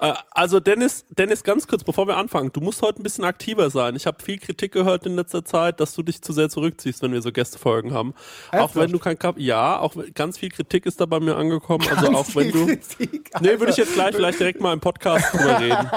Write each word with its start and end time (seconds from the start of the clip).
Äh, 0.00 0.12
Also 0.30 0.60
Dennis, 0.60 1.06
Dennis, 1.16 1.42
ganz 1.44 1.66
kurz, 1.66 1.82
bevor 1.82 2.06
wir 2.06 2.16
anfangen, 2.16 2.50
du 2.52 2.60
musst 2.60 2.82
heute 2.82 3.00
ein 3.00 3.02
bisschen 3.02 3.24
aktiver 3.24 3.70
sein. 3.70 3.96
Ich 3.96 4.06
habe 4.06 4.22
viel 4.22 4.38
Kritik 4.38 4.72
gehört 4.72 5.06
in 5.06 5.16
letzter 5.16 5.44
Zeit, 5.44 5.80
dass 5.80 5.94
du 5.94 6.02
dich 6.02 6.20
zu 6.22 6.32
sehr 6.32 6.48
zurückziehst, 6.50 7.02
wenn 7.02 7.12
wir 7.12 7.22
so 7.22 7.32
Gästefolgen 7.32 7.94
haben. 7.94 8.14
Auch 8.52 8.74
wenn 8.74 8.92
du 8.92 8.98
kein 8.98 9.18
Kap 9.18 9.38
ja, 9.38 9.78
auch 9.78 9.94
ganz 10.14 10.38
viel 10.38 10.50
Kritik 10.50 10.86
ist 10.86 11.00
da 11.00 11.06
bei 11.06 11.20
mir 11.20 11.36
angekommen. 11.36 11.86
Also 11.88 12.12
auch 12.12 12.26
wenn 12.34 12.50
du, 12.52 12.66
nee, 12.66 13.58
würde 13.58 13.70
ich 13.70 13.76
jetzt 13.76 13.94
gleich 13.94 14.14
vielleicht 14.14 14.38
direkt 14.40 14.60
mal 14.60 14.72
im 14.72 14.80
Podcast 14.80 15.32
drüber 15.32 15.60
reden. 15.60 15.90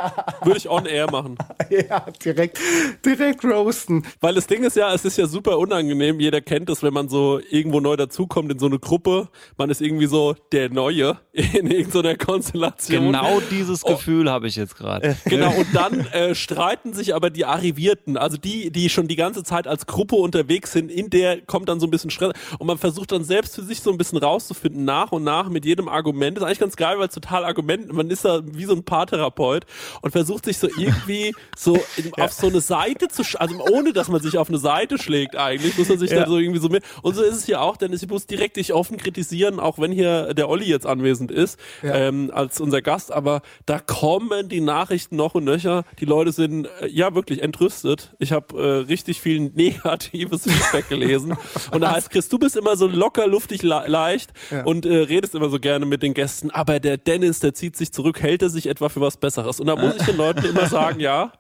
Würde 0.44 0.58
ich 0.58 0.70
on 0.70 0.86
air 0.86 1.12
machen. 1.12 1.38
Ja, 1.70 2.06
direkt, 2.24 2.60
direkt 3.06 3.44
roasten. 3.44 4.06
Weil 4.22 4.36
das 4.36 4.48
Ding 4.48 4.64
ist 4.64 4.76
ja, 4.76 4.94
es 4.94 5.04
ist 5.06 5.18
ja 5.18 5.28
super 5.28 5.58
unangenehm. 5.58 6.20
Jeder 6.20 6.42
kennt 6.42 6.70
es, 6.70 6.82
wenn 6.84 6.94
man 6.94 7.10
so 7.10 7.40
irgendwo 7.50 7.80
neu 7.80 7.96
dazukommt 7.98 8.52
in 8.52 8.60
so 8.60 8.68
eine 8.68 8.80
Gruppe. 8.80 9.30
Man 9.58 9.70
ist 9.70 9.82
irgendwie 9.82 10.08
so 10.08 10.36
der 10.52 10.70
Neue 10.70 11.18
in 11.34 11.70
irgendeiner 11.70 12.16
Konstellation. 12.16 13.08
Genau 13.08 13.40
dieses 13.52 13.84
Gefühl 13.90 14.30
habe 14.32 14.48
ich 14.48 14.56
jetzt 14.56 14.76
gerade. 14.78 15.18
Genau, 15.26 15.52
und 15.54 15.68
dann 15.74 16.00
äh, 16.08 16.34
streiten 16.36 16.94
sich 16.94 17.14
aber 17.16 17.30
die 17.30 17.46
Arrivierten, 17.46 18.18
also 18.18 18.38
die, 18.38 18.72
die 18.72 18.90
schon 18.90 19.08
die 19.08 19.16
ganze 19.16 19.44
Zeit 19.44 19.68
als 19.68 19.86
Gruppe 19.86 20.16
unterwegs 20.16 20.72
sind, 20.72 20.90
in 20.92 21.10
der 21.10 21.42
kommt 21.42 21.70
dann 21.70 21.80
so 21.80 21.88
ein 21.88 21.92
bisschen 21.92 22.10
Stress 22.10 22.34
und 22.58 22.68
man 22.68 22.78
versucht 22.78 23.12
dann 23.12 23.24
selbst 23.24 23.56
für 23.56 23.64
sich 23.64 23.82
so 23.82 23.92
ein 23.92 23.98
bisschen 23.98 24.18
rauszufinden, 24.18 24.86
nach 24.86 25.12
und 25.12 25.24
nach 25.24 25.50
mit 25.50 25.66
jedem 25.66 25.88
Argument. 25.88 26.38
Das 26.38 26.42
ist 26.44 26.48
eigentlich 26.48 26.60
ganz 26.60 26.76
geil, 26.76 26.98
weil 27.00 27.08
es 27.08 27.14
total 27.14 27.46
Argument, 27.46 27.92
man 27.94 28.10
ist 28.10 28.26
da 28.26 28.42
wie 28.44 28.66
so 28.66 28.74
ein 28.74 28.84
Paartherapeut 28.84 29.66
und 30.02 30.12
versucht 30.12 30.46
sich 30.46 30.58
so 30.58 30.68
irgendwie 30.68 31.34
so 31.58 31.78
in, 31.98 32.14
auf 32.22 32.34
so 32.34 32.48
eine 32.48 32.62
Seite 32.62 33.08
zu, 33.08 33.22
sch- 33.24 33.38
also 33.38 33.56
ohne 33.72 33.94
dass 33.94 34.08
man 34.08 34.22
sich 34.22 34.38
auf 34.38 34.50
eine 34.50 34.58
Seite 34.58 34.98
schlägt 34.98 35.36
eigentlich, 35.36 35.78
muss 35.78 35.90
man 35.90 36.00
sich 36.00 36.12
Ja. 36.12 36.22
dann 36.22 36.30
so 36.30 36.38
irgendwie 36.38 36.60
so 36.60 36.70
mit, 36.70 36.84
und 37.02 37.16
so 37.16 37.22
ist 37.24 37.36
es 37.36 37.46
hier 37.46 37.62
auch, 37.62 37.78
denn 37.78 37.94
ich 37.94 38.08
muss 38.08 38.26
direkt 38.26 38.58
dich 38.58 38.74
offen 38.74 38.98
kritisieren, 38.98 39.60
auch 39.60 39.80
wenn 39.80 39.92
hier 39.92 40.34
der 40.34 40.50
Olli 40.50 40.66
jetzt 40.66 40.86
anwesend 40.86 41.32
ist, 41.32 41.60
Ja. 41.84 41.96
ähm, 41.96 42.32
als 42.34 42.60
unser 42.60 42.82
Gast, 42.82 43.12
aber 43.12 43.42
da 43.66 43.79
kommen 43.80 44.50
die 44.50 44.62
Nachrichten 44.62 45.16
noch 45.16 45.36
und 45.36 45.44
nöcher. 45.44 45.84
Die 46.00 46.06
Leute 46.06 46.32
sind 46.32 46.66
äh, 46.82 46.88
ja 46.88 47.14
wirklich 47.16 47.42
entrüstet. 47.42 48.14
Ich 48.20 48.32
habe 48.32 48.58
äh, 48.62 48.68
richtig 48.88 49.22
viel 49.22 49.40
negatives 49.56 50.44
Feedback 50.44 50.90
gelesen. 50.90 51.36
Und 51.72 51.82
da 51.82 51.92
heißt, 51.92 52.10
Chris, 52.10 52.30
du 52.30 52.38
bist 52.40 52.56
immer 52.58 52.76
so 52.78 52.88
locker, 52.88 53.28
luftig, 53.28 53.62
le 53.64 53.84
leicht 53.88 54.32
Ja. 54.52 54.64
und 54.64 54.86
äh, 54.86 54.96
redest 54.96 55.36
immer 55.36 55.50
so 55.50 55.60
gerne 55.60 55.86
mit 55.86 56.04
den 56.04 56.14
Gästen. 56.14 56.52
Aber 56.52 56.80
der 56.80 56.98
Dennis, 56.98 57.40
der 57.40 57.54
zieht 57.54 57.76
sich 57.78 57.92
zurück, 57.92 58.22
hält 58.22 58.42
er 58.42 58.50
sich 58.50 58.68
etwa 58.68 58.90
für 58.90 59.02
was 59.02 59.18
Besseres? 59.18 59.60
Und 59.60 59.68
da 59.68 59.76
muss 59.76 59.96
ich 59.96 60.06
den 60.06 60.18
Leuten 60.18 60.46
immer 60.46 60.68
sagen, 60.68 61.00
ja, 61.00 61.32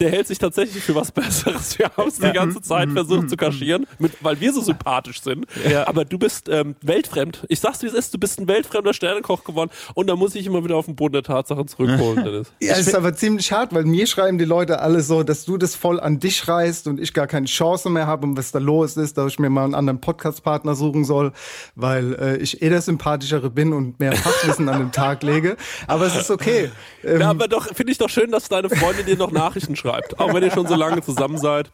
der 0.00 0.10
hält 0.10 0.26
sich 0.26 0.38
tatsächlich 0.38 0.82
für 0.82 0.94
was 0.94 1.12
Besseres. 1.12 1.78
Wir 1.78 1.90
haben 1.96 2.08
es 2.08 2.18
die 2.18 2.32
ganze 2.32 2.60
Zeit 2.60 2.90
versucht 2.90 3.30
zu 3.30 3.36
kaschieren, 3.36 3.86
mit, 3.98 4.12
weil 4.22 4.40
wir 4.40 4.52
so 4.52 4.60
sympathisch 4.60 5.20
sind. 5.22 5.46
Aber 5.86 6.04
du 6.04 6.18
bist 6.18 6.48
ähm, 6.48 6.76
weltfremd. 6.82 7.44
Ich 7.48 7.60
sag's 7.60 7.82
wie 7.82 7.86
es 7.86 7.94
ist, 7.94 8.12
du 8.14 8.18
bist 8.18 8.38
ein 8.40 8.48
weltfremder 8.48 8.92
Sternekoch 8.94 9.44
geworden. 9.44 9.70
Und 9.94 10.06
da 10.08 10.16
muss 10.16 10.34
ich 10.34 10.46
immer 10.46 10.62
wieder 10.64 10.76
auf 10.76 10.86
den 10.86 10.96
Boden 10.96 11.12
der 11.14 11.22
Tatsachen 11.22 11.66
zurückholen, 11.68 12.16
Dennis. 12.24 12.52
Ja, 12.60 12.74
es 12.74 12.86
ist 12.86 12.94
aber 12.94 13.14
ziemlich 13.14 13.50
hart, 13.52 13.74
weil 13.74 13.84
mir 13.84 14.06
schreiben 14.06 14.38
die 14.38 14.44
Leute 14.44 14.80
alle 14.80 15.00
so, 15.00 15.22
dass 15.22 15.44
du 15.44 15.56
das 15.56 15.74
voll 15.74 16.00
an 16.00 16.18
dich 16.18 16.46
reißt 16.46 16.86
und 16.86 17.00
ich 17.00 17.12
gar 17.12 17.26
keine 17.26 17.46
Chance 17.46 17.90
mehr 17.90 18.06
habe 18.06 18.26
und 18.26 18.36
was 18.36 18.52
da 18.52 18.58
los 18.58 18.96
ist, 18.96 19.16
dass 19.18 19.32
ich 19.32 19.38
mir 19.38 19.50
mal 19.50 19.64
einen 19.64 19.74
anderen 19.74 20.00
Podcast-Partner 20.00 20.74
suchen 20.74 21.04
soll, 21.04 21.32
weil 21.74 22.14
äh, 22.14 22.36
ich 22.36 22.62
eh 22.62 22.68
der 22.68 22.82
Sympathischere 22.82 23.50
bin 23.50 23.72
und 23.72 23.98
mehr 24.00 24.12
Fachwissen 24.12 24.68
an 24.68 24.78
den 24.80 24.92
Tag 24.92 25.22
lege. 25.22 25.56
Aber 25.86 26.06
es 26.06 26.16
ist 26.16 26.30
okay. 26.30 26.70
Ähm, 27.04 27.20
Ja, 27.20 27.30
aber 27.30 27.46
doch, 27.46 27.66
finde 27.72 27.92
ich 27.92 27.98
doch 27.98 28.08
schön, 28.08 28.30
dass 28.32 28.48
deine 28.48 28.68
Freundin 28.68 29.06
dir 29.06 29.16
noch 29.16 29.30
Nachrichten 29.30 29.76
schreibt. 29.76 29.85
Auch 30.18 30.34
wenn 30.34 30.42
ihr 30.42 30.50
schon 30.50 30.66
so 30.66 30.74
lange 30.74 31.02
zusammen 31.02 31.38
seid. 31.38 31.70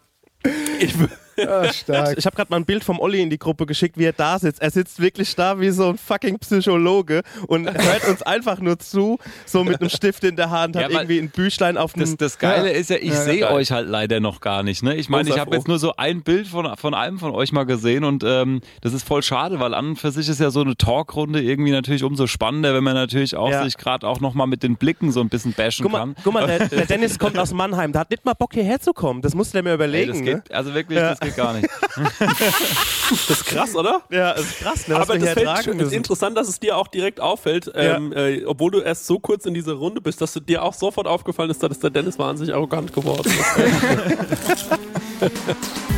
Ich, 0.79 0.95
ah, 1.39 1.73
stark. 1.73 2.19
Ich 2.19 2.27
habe 2.27 2.37
gerade 2.37 2.51
mal 2.51 2.57
ein 2.57 2.65
Bild 2.65 2.85
vom 2.85 2.99
Olli 3.01 3.21
in 3.23 3.31
die 3.31 3.39
Gruppe 3.39 3.67
geschickt, 3.67 3.99
wie 3.99 4.05
er 4.05 4.13
da 4.13 4.39
sitzt. 4.39 4.61
Er 4.63 4.71
sitzt 4.71 5.01
wirklich 5.01 5.35
da 5.35 5.61
wie 5.61 5.71
so 5.71 5.89
ein 5.91 5.99
fucking 5.99 6.39
Psychologe 6.39 7.23
und 7.47 7.67
hört 7.85 8.07
uns 8.09 8.23
einfach 8.23 8.59
nur 8.61 8.79
zu, 8.79 9.19
so 9.47 9.65
mit 9.65 9.81
einem 9.81 9.91
Stift 9.91 10.25
in 10.25 10.37
der 10.37 10.51
Hand, 10.51 10.77
hat 10.77 10.83
Ja, 10.83 10.89
irgendwie 10.91 11.19
ein 11.19 11.31
Büchlein 11.31 11.77
auf 11.77 11.93
dem. 11.95 12.01
Das, 12.01 12.17
das 12.17 12.39
Geile 12.39 12.73
Ja. 12.73 12.79
ist 12.79 12.91
ja, 12.91 12.97
ich 12.97 13.11
Ja, 13.11 13.23
sehe 13.25 13.51
euch 13.51 13.73
halt 13.73 13.89
leider 13.89 14.21
noch 14.21 14.41
gar 14.41 14.63
nicht. 14.63 14.83
Ne? 14.83 14.95
Ich 14.97 15.09
meine, 15.09 15.29
ich 15.31 15.39
habe 15.39 15.55
jetzt 15.55 15.69
nur 15.69 15.79
so 15.79 15.95
ein 15.97 16.23
Bild 16.23 16.47
von, 16.47 16.77
von 16.77 16.95
einem 16.95 17.19
von 17.19 17.33
euch 17.33 17.53
mal 17.53 17.65
gesehen 17.65 18.05
und 18.05 18.25
ähm, 18.25 18.61
das 18.81 18.93
ist 18.93 19.07
voll 19.07 19.23
schade, 19.23 19.61
weil 19.61 19.75
an 19.75 19.91
und 19.91 19.97
für 19.97 20.11
sich 20.11 20.29
ist 20.29 20.41
ja 20.41 20.51
so 20.51 20.61
eine 20.61 20.77
Talkrunde 20.77 21.41
irgendwie 21.43 21.71
natürlich 21.73 22.05
umso 22.05 22.27
spannender, 22.27 22.75
wenn 22.75 22.85
man 22.85 22.95
natürlich 22.95 23.37
auch 23.37 23.51
Ja. 23.51 23.65
sich 23.65 23.77
gerade 23.77 24.07
auch 24.07 24.21
nochmal 24.21 24.47
mit 24.47 24.63
den 24.63 24.77
Blicken 24.77 25.13
so 25.13 25.21
ein 25.21 25.29
bisschen 25.29 25.53
bashen 25.53 25.83
guck 25.83 25.93
mal, 25.93 25.99
kann. 25.99 26.15
guck 26.23 26.33
mal 26.33 26.47
der, 26.47 26.69
der 26.69 26.87
Dennis 26.87 27.19
kommt 27.19 27.39
aus 27.39 27.53
Mannheim, 27.53 27.93
der 27.93 28.03
hat 28.03 28.11
nicht 28.11 28.25
mal 28.25 28.35
Bock 28.35 28.55
hierher 28.55 28.81
zu 28.81 28.93
kommen. 28.93 29.23
Das 29.23 29.35
musst 29.35 29.53
du 29.55 29.59
dir 29.59 29.63
mir 29.65 29.71
Ey, 29.71 29.75
überlegen. 29.77 30.09
das 30.13 30.21
ne? 30.21 30.25
geht, 30.43 30.53
also 30.53 30.75
wirklich, 30.75 30.99
das 30.99 31.21
geht 31.23 31.37
gar 31.37 31.55
nicht. 31.55 31.69
das 32.19 33.31
ist 33.31 33.47
krass, 33.47 33.75
oder? 33.75 34.03
Ja, 34.11 34.35
das 34.35 34.45
ist 34.45 34.59
krass, 34.59 34.89
ne, 34.89 34.97
Aber 34.97 35.19
das 35.19 35.31
fällt, 35.31 35.81
ist 35.81 35.93
interessant, 35.93 36.37
dass 36.37 36.49
es 36.49 36.61
dir 36.61 36.77
auch 36.77 36.89
direkt 36.89 37.21
auffällt, 37.21 37.71
ähm, 37.75 38.13
äh, 38.13 38.45
obwohl 38.45 38.71
du 38.71 38.81
erst 38.81 39.07
so 39.07 39.19
kurz 39.19 39.47
in 39.47 39.55
dieser 39.55 39.75
Runde 39.75 40.01
bist, 40.01 40.21
dass 40.21 40.33
du 40.33 40.41
dir 40.41 40.63
auch 40.63 40.75
sofort 40.75 41.07
aufgefallen 41.07 41.51
ist, 41.51 41.63
dass 41.63 41.79
der 41.79 41.91
Dennis 41.91 42.19
wahnsinnig 42.19 42.55
arrogant 42.55 42.93
geworden 42.93 43.31
ist. 43.31 44.67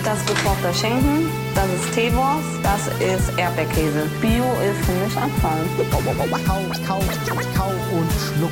Das 0.04 0.18
ist 0.18 0.26
gekochter 0.26 0.74
Schinken, 0.74 1.30
das 1.54 1.64
ist 1.64 1.94
Teewurst, 1.94 2.44
das 2.62 2.88
ist 3.00 3.38
Erdbeerkäse. 3.38 4.06
Bio 4.20 4.44
ist 4.60 4.84
für 4.84 4.92
mich 4.92 5.16
Abfall. 5.16 5.64
Kau, 5.90 6.02
kau, 6.04 6.60
kau 6.86 7.70
und 7.96 8.10
schluck. 8.20 8.50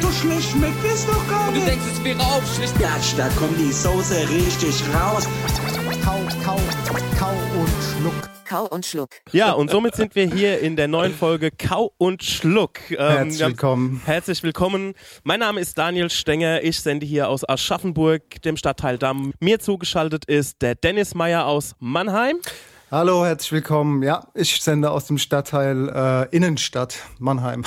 So 0.00 0.10
schlecht 0.10 0.50
schmeckt 0.52 0.82
es 0.90 1.04
doch 1.04 1.28
gar 1.28 1.50
nicht. 1.50 1.66
denkst, 1.66 1.84
es 1.92 2.04
wäre 2.04 2.20
aufschlicht. 2.20 2.78
Gatsch, 2.78 3.14
da 3.18 3.28
kommt 3.38 3.58
die 3.58 3.72
Soße 3.72 4.28
richtig 4.30 4.82
raus. 4.94 5.28
Kau, 6.04 6.20
kau, 6.42 6.60
kau 7.18 7.32
und 7.58 7.70
schluck. 8.00 8.37
Kau 8.48 8.64
und 8.64 8.86
Schluck. 8.86 9.10
Ja, 9.32 9.52
und 9.52 9.70
somit 9.70 9.94
sind 9.94 10.14
wir 10.14 10.24
hier 10.24 10.60
in 10.60 10.74
der 10.74 10.88
neuen 10.88 11.12
Folge 11.12 11.50
Kau 11.50 11.92
und 11.98 12.24
Schluck. 12.24 12.78
Ähm, 12.90 12.96
Herzlich 12.96 13.40
willkommen. 13.46 14.02
Herzlich 14.06 14.42
willkommen. 14.42 14.94
Mein 15.22 15.40
Name 15.40 15.60
ist 15.60 15.76
Daniel 15.76 16.08
Stenger. 16.08 16.62
Ich 16.62 16.80
sende 16.80 17.04
hier 17.04 17.28
aus 17.28 17.46
Aschaffenburg, 17.46 18.40
dem 18.40 18.56
Stadtteil 18.56 18.96
Damm. 18.96 19.34
Mir 19.40 19.58
zugeschaltet 19.58 20.24
ist 20.24 20.62
der 20.62 20.76
Dennis 20.76 21.14
Meyer 21.14 21.44
aus 21.44 21.74
Mannheim. 21.78 22.38
Hallo, 22.90 23.22
herzlich 23.22 23.52
willkommen. 23.52 24.02
Ja, 24.02 24.26
ich 24.32 24.62
sende 24.62 24.92
aus 24.92 25.06
dem 25.06 25.18
Stadtteil 25.18 26.26
äh, 26.32 26.34
Innenstadt 26.34 27.00
Mannheim. 27.18 27.66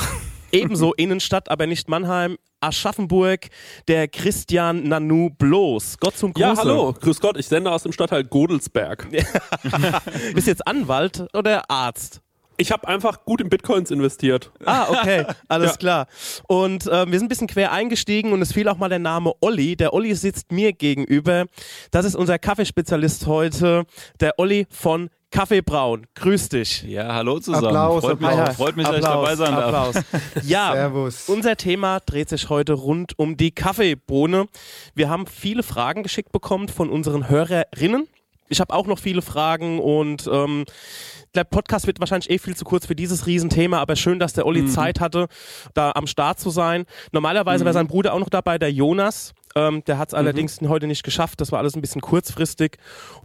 Ebenso 0.51 0.93
Innenstadt, 0.97 1.49
aber 1.49 1.67
nicht 1.67 1.89
Mannheim. 1.89 2.37
Aschaffenburg, 2.63 3.47
der 3.87 4.07
Christian 4.07 4.83
Nanu 4.87 5.31
Bloß. 5.31 5.97
Gott 5.99 6.15
zum 6.15 6.31
Gruße. 6.31 6.47
ja, 6.47 6.55
hallo, 6.55 6.93
grüß 6.93 7.19
Gott, 7.19 7.37
ich 7.37 7.47
sende 7.47 7.71
aus 7.71 7.83
dem 7.83 7.91
Stadtteil 7.91 8.23
Godelsberg. 8.23 9.07
Bist 10.35 10.45
jetzt 10.47 10.67
Anwalt 10.67 11.25
oder 11.33 11.69
Arzt? 11.69 12.21
Ich 12.61 12.71
habe 12.71 12.87
einfach 12.87 13.25
gut 13.25 13.41
in 13.41 13.49
Bitcoins 13.49 13.89
investiert. 13.89 14.51
Ah, 14.65 14.87
okay, 14.89 15.25
alles 15.47 15.71
Ja. 15.71 15.77
klar. 15.77 16.07
Und 16.47 16.85
äh, 16.85 17.07
wir 17.11 17.17
sind 17.17 17.25
ein 17.25 17.29
bisschen 17.29 17.47
quer 17.47 17.71
eingestiegen 17.71 18.33
und 18.33 18.41
es 18.43 18.53
fiel 18.53 18.67
auch 18.69 18.77
mal 18.77 18.87
der 18.89 18.99
Name 18.99 19.33
Olli. 19.41 19.75
Der 19.75 19.93
Olli 19.95 20.13
sitzt 20.13 20.51
mir 20.51 20.71
gegenüber. 20.71 21.45
Das 21.89 22.05
ist 22.05 22.15
unser 22.15 22.37
Kaffeespezialist 22.37 23.25
heute, 23.25 23.85
der 24.19 24.37
Olli 24.37 24.67
von 24.69 25.09
Kaffee 25.31 25.61
Braun. 25.61 26.05
Grüß 26.13 26.49
dich. 26.49 26.83
Ja, 26.83 27.13
hallo 27.15 27.39
zusammen. 27.39 27.65
Applaus, 27.67 28.03
freut, 28.03 28.21
mich, 28.21 28.29
Applaus. 28.29 28.55
freut 28.57 28.75
mich, 28.77 28.85
dass 28.85 28.95
ich 28.97 29.01
dabei 29.03 29.35
sein 29.35 29.55
darf. 29.55 29.65
Applaus. 29.95 30.03
Ja, 30.43 30.73
Servus. 30.73 31.29
unser 31.29 31.55
Thema 31.57 31.99
dreht 32.01 32.29
sich 32.29 32.49
heute 32.49 32.73
rund 32.73 33.17
um 33.17 33.37
die 33.37 33.51
Kaffeebohne. 33.51 34.45
Wir 34.93 35.09
haben 35.09 35.25
viele 35.25 35.63
Fragen 35.63 36.03
geschickt 36.03 36.31
bekommen 36.31 36.67
von 36.67 36.89
unseren 36.91 37.27
Hörerinnen. 37.27 38.07
Ich 38.49 38.59
habe 38.59 38.73
auch 38.73 38.85
noch 38.85 38.99
viele 38.99 39.21
Fragen 39.21 39.79
und 39.79 40.29
ähm, 40.29 40.65
der 41.35 41.43
Podcast 41.43 41.87
wird 41.87 41.99
wahrscheinlich 41.99 42.29
eh 42.29 42.37
viel 42.37 42.55
zu 42.55 42.65
kurz 42.65 42.85
für 42.85 42.95
dieses 42.95 43.25
Riesenthema, 43.25 43.79
aber 43.79 43.95
schön, 43.95 44.19
dass 44.19 44.33
der 44.33 44.45
Olli 44.45 44.65
Zeit 44.65 44.99
hatte, 44.99 45.27
da 45.73 45.91
am 45.95 46.07
Start 46.07 46.39
zu 46.39 46.49
sein. 46.49 46.85
Normalerweise 47.11 47.63
wäre 47.63 47.73
sein 47.73 47.87
Bruder 47.87 48.13
auch 48.13 48.19
noch 48.19 48.29
dabei, 48.29 48.57
der 48.57 48.71
Jonas. 48.71 49.33
Ähm, 49.55 49.83
der 49.85 49.97
hat 49.97 50.09
es 50.09 50.13
allerdings 50.13 50.59
heute 50.61 50.87
nicht 50.87 51.03
geschafft. 51.03 51.41
Das 51.41 51.51
war 51.51 51.59
alles 51.59 51.75
ein 51.75 51.81
bisschen 51.81 52.01
kurzfristig. 52.01 52.77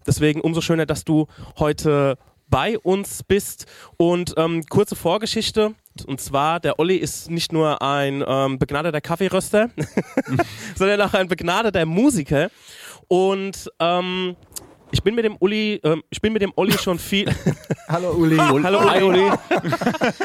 Deswegen 0.06 0.40
umso 0.40 0.60
schöner, 0.60 0.86
dass 0.86 1.04
du 1.04 1.26
heute 1.58 2.16
bei 2.48 2.78
uns 2.78 3.22
bist. 3.22 3.66
Und 3.96 4.34
ähm, 4.36 4.64
kurze 4.68 4.96
Vorgeschichte. 4.96 5.74
Und 6.06 6.20
zwar, 6.20 6.60
der 6.60 6.78
Olli 6.78 6.96
ist 6.96 7.30
nicht 7.30 7.52
nur 7.52 7.80
ein 7.82 8.22
ähm, 8.26 8.58
begnadeter 8.58 9.00
Kaffeeröster, 9.00 9.70
sondern 10.74 11.00
auch 11.00 11.14
ein 11.14 11.28
begnadeter 11.28 11.86
Musiker. 11.86 12.50
Und 13.08 13.70
ähm, 13.78 14.36
Ich 14.96 15.02
bin 15.02 15.14
mit 15.14 15.26
dem 15.26 15.36
Uli, 15.40 15.78
ähm, 15.84 16.02
ich 16.08 16.22
bin 16.22 16.32
mit 16.32 16.40
dem 16.40 16.54
Olli 16.56 16.72
schon 16.72 16.98
viel. 16.98 17.26
Hallo 17.88 18.12
Uli. 18.12 18.38
Hallo 18.38 18.80
Uli. 18.80 19.02
Uli. 19.02 19.30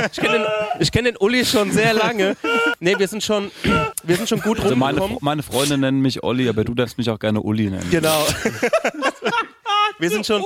Ich 0.10 0.18
kenne 0.18 0.38
den, 0.38 0.46
ich 0.80 0.92
kenn 0.94 1.04
den 1.04 1.18
Uli 1.18 1.44
schon 1.44 1.72
sehr 1.72 1.94
lange. 1.94 2.38
Nee, 2.80 2.96
wir 2.98 3.10
sind 3.10 3.22
schon, 3.22 3.52
wir 4.04 4.16
sind 4.16 4.30
schon 4.30 4.40
gut 4.40 4.62
Also 4.62 4.78
meine, 4.78 4.98
rumgekommen. 4.98 5.18
meine 5.26 5.44
Freunde 5.44 5.78
nennen 5.78 6.00
mich 6.00 6.24
Olli, 6.24 6.48
aber 6.48 6.64
du 6.64 6.74
darfst 6.74 6.98
mich 6.98 7.10
auch 7.10 7.20
gerne 7.20 7.42
Uli 7.42 7.70
nennen. 7.70 7.86
Genau. 7.92 8.26
wir 10.00 10.10
sind 10.10 10.26
schon. 10.26 10.42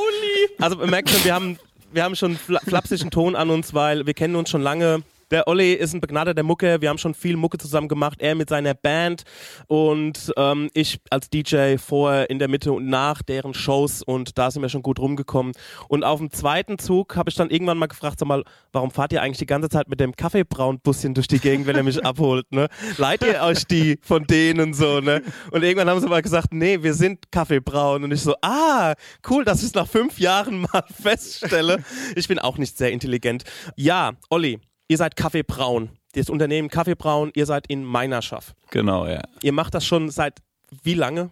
Also 0.59 0.77
man 0.77 0.89
merkt 0.89 1.11
schon, 1.11 1.23
wir 1.23 1.35
haben, 1.35 1.59
wir 1.93 2.03
haben 2.03 2.15
schon 2.15 2.35
fla 2.35 2.59
flapsigen 2.67 3.11
Ton 3.11 3.35
an 3.35 3.51
uns, 3.51 3.75
weil 3.75 4.07
wir 4.07 4.15
kennen 4.15 4.35
uns 4.35 4.49
schon 4.49 4.63
lange. 4.63 5.03
Der 5.31 5.47
Olli 5.47 5.73
ist 5.73 5.93
ein 5.93 6.01
begnadeter 6.01 6.43
Mucke. 6.43 6.81
Wir 6.81 6.89
haben 6.89 6.99
schon 6.99 7.15
viel 7.15 7.35
Mucke 7.35 7.57
zusammen 7.57 7.87
gemacht. 7.87 8.21
Er 8.21 8.35
mit 8.35 8.47
seiner 8.49 8.75
Band 8.75 9.23
und 9.67 10.31
ähm, 10.37 10.69
ich 10.73 10.99
als 11.09 11.31
DJ 11.31 11.77
vorher 11.77 12.29
in 12.29 12.37
der 12.37 12.47
Mitte 12.47 12.71
und 12.71 12.87
nach 12.87 13.23
deren 13.23 13.55
Shows 13.55 14.03
und 14.03 14.37
da 14.37 14.51
sind 14.51 14.61
wir 14.61 14.69
schon 14.69 14.83
gut 14.83 14.99
rumgekommen. 14.99 15.53
Und 15.87 16.03
auf 16.03 16.19
dem 16.19 16.31
zweiten 16.31 16.77
Zug 16.77 17.15
habe 17.15 17.29
ich 17.29 17.35
dann 17.35 17.49
irgendwann 17.49 17.79
mal 17.79 17.87
gefragt, 17.87 18.19
sag 18.19 18.27
mal, 18.27 18.43
warum 18.71 18.91
fahrt 18.91 19.13
ihr 19.13 19.23
eigentlich 19.23 19.39
die 19.39 19.47
ganze 19.47 19.69
Zeit 19.69 19.89
mit 19.89 19.99
dem 19.99 20.15
Kaffeebraun-Busschen 20.15 21.15
durch 21.15 21.27
die 21.27 21.39
Gegend, 21.39 21.65
wenn 21.65 21.75
er 21.75 21.83
mich 21.83 22.05
abholt, 22.05 22.51
ne? 22.51 22.67
Leiht 22.97 23.23
ihr 23.23 23.41
euch 23.41 23.65
die 23.65 23.97
von 24.03 24.25
denen 24.25 24.75
so, 24.75 24.99
ne? 24.99 25.23
Und 25.49 25.63
irgendwann 25.63 25.89
haben 25.89 26.01
sie 26.01 26.07
mal 26.07 26.21
gesagt, 26.21 26.53
nee, 26.53 26.83
wir 26.83 26.93
sind 26.93 27.31
Kaffeebraun. 27.31 28.03
Und 28.03 28.11
ich 28.11 28.21
so, 28.21 28.35
ah, 28.41 28.93
cool, 29.27 29.43
dass 29.43 29.59
ich 29.59 29.69
es 29.69 29.73
nach 29.73 29.87
fünf 29.87 30.19
Jahren 30.19 30.61
mal 30.61 30.83
feststelle. 31.01 31.83
Ich 32.15 32.27
bin 32.27 32.37
auch 32.37 32.59
nicht 32.59 32.77
sehr 32.77 32.91
intelligent. 32.91 33.43
Ja, 33.75 34.13
Olli, 34.29 34.59
ihr 34.87 34.97
seid 34.97 35.15
Kaffeebraun. 35.15 35.89
Das 36.13 36.29
Unternehmen 36.29 36.69
Kaffeebraun, 36.69 37.31
ihr 37.35 37.45
seid 37.45 37.67
in 37.67 37.83
Meinerschaft. 37.83 38.55
Genau, 38.71 39.05
ja. 39.07 39.21
Ihr 39.41 39.51
macht 39.53 39.73
das 39.73 39.85
schon 39.85 40.09
seit 40.09 40.39
wie 40.83 40.93
lange? 40.93 41.29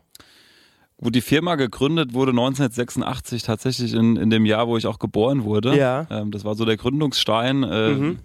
Gut, 0.97 1.15
die 1.15 1.21
Firma 1.21 1.55
gegründet 1.55 2.13
wurde 2.13 2.31
1986 2.31 3.43
tatsächlich 3.43 3.93
in, 3.93 4.15
in 4.15 4.29
dem 4.29 4.45
Jahr, 4.45 4.67
wo 4.67 4.77
ich 4.77 4.87
auch 4.87 4.99
geboren 4.99 5.43
wurde. 5.43 5.75
Ja. 5.77 6.07
Ähm, 6.09 6.31
das 6.31 6.45
war 6.45 6.55
so 6.55 6.65
der 6.65 6.77
Gründungsstein. 6.77 7.63
Äh, 7.63 7.89
Mhm. 7.89 8.19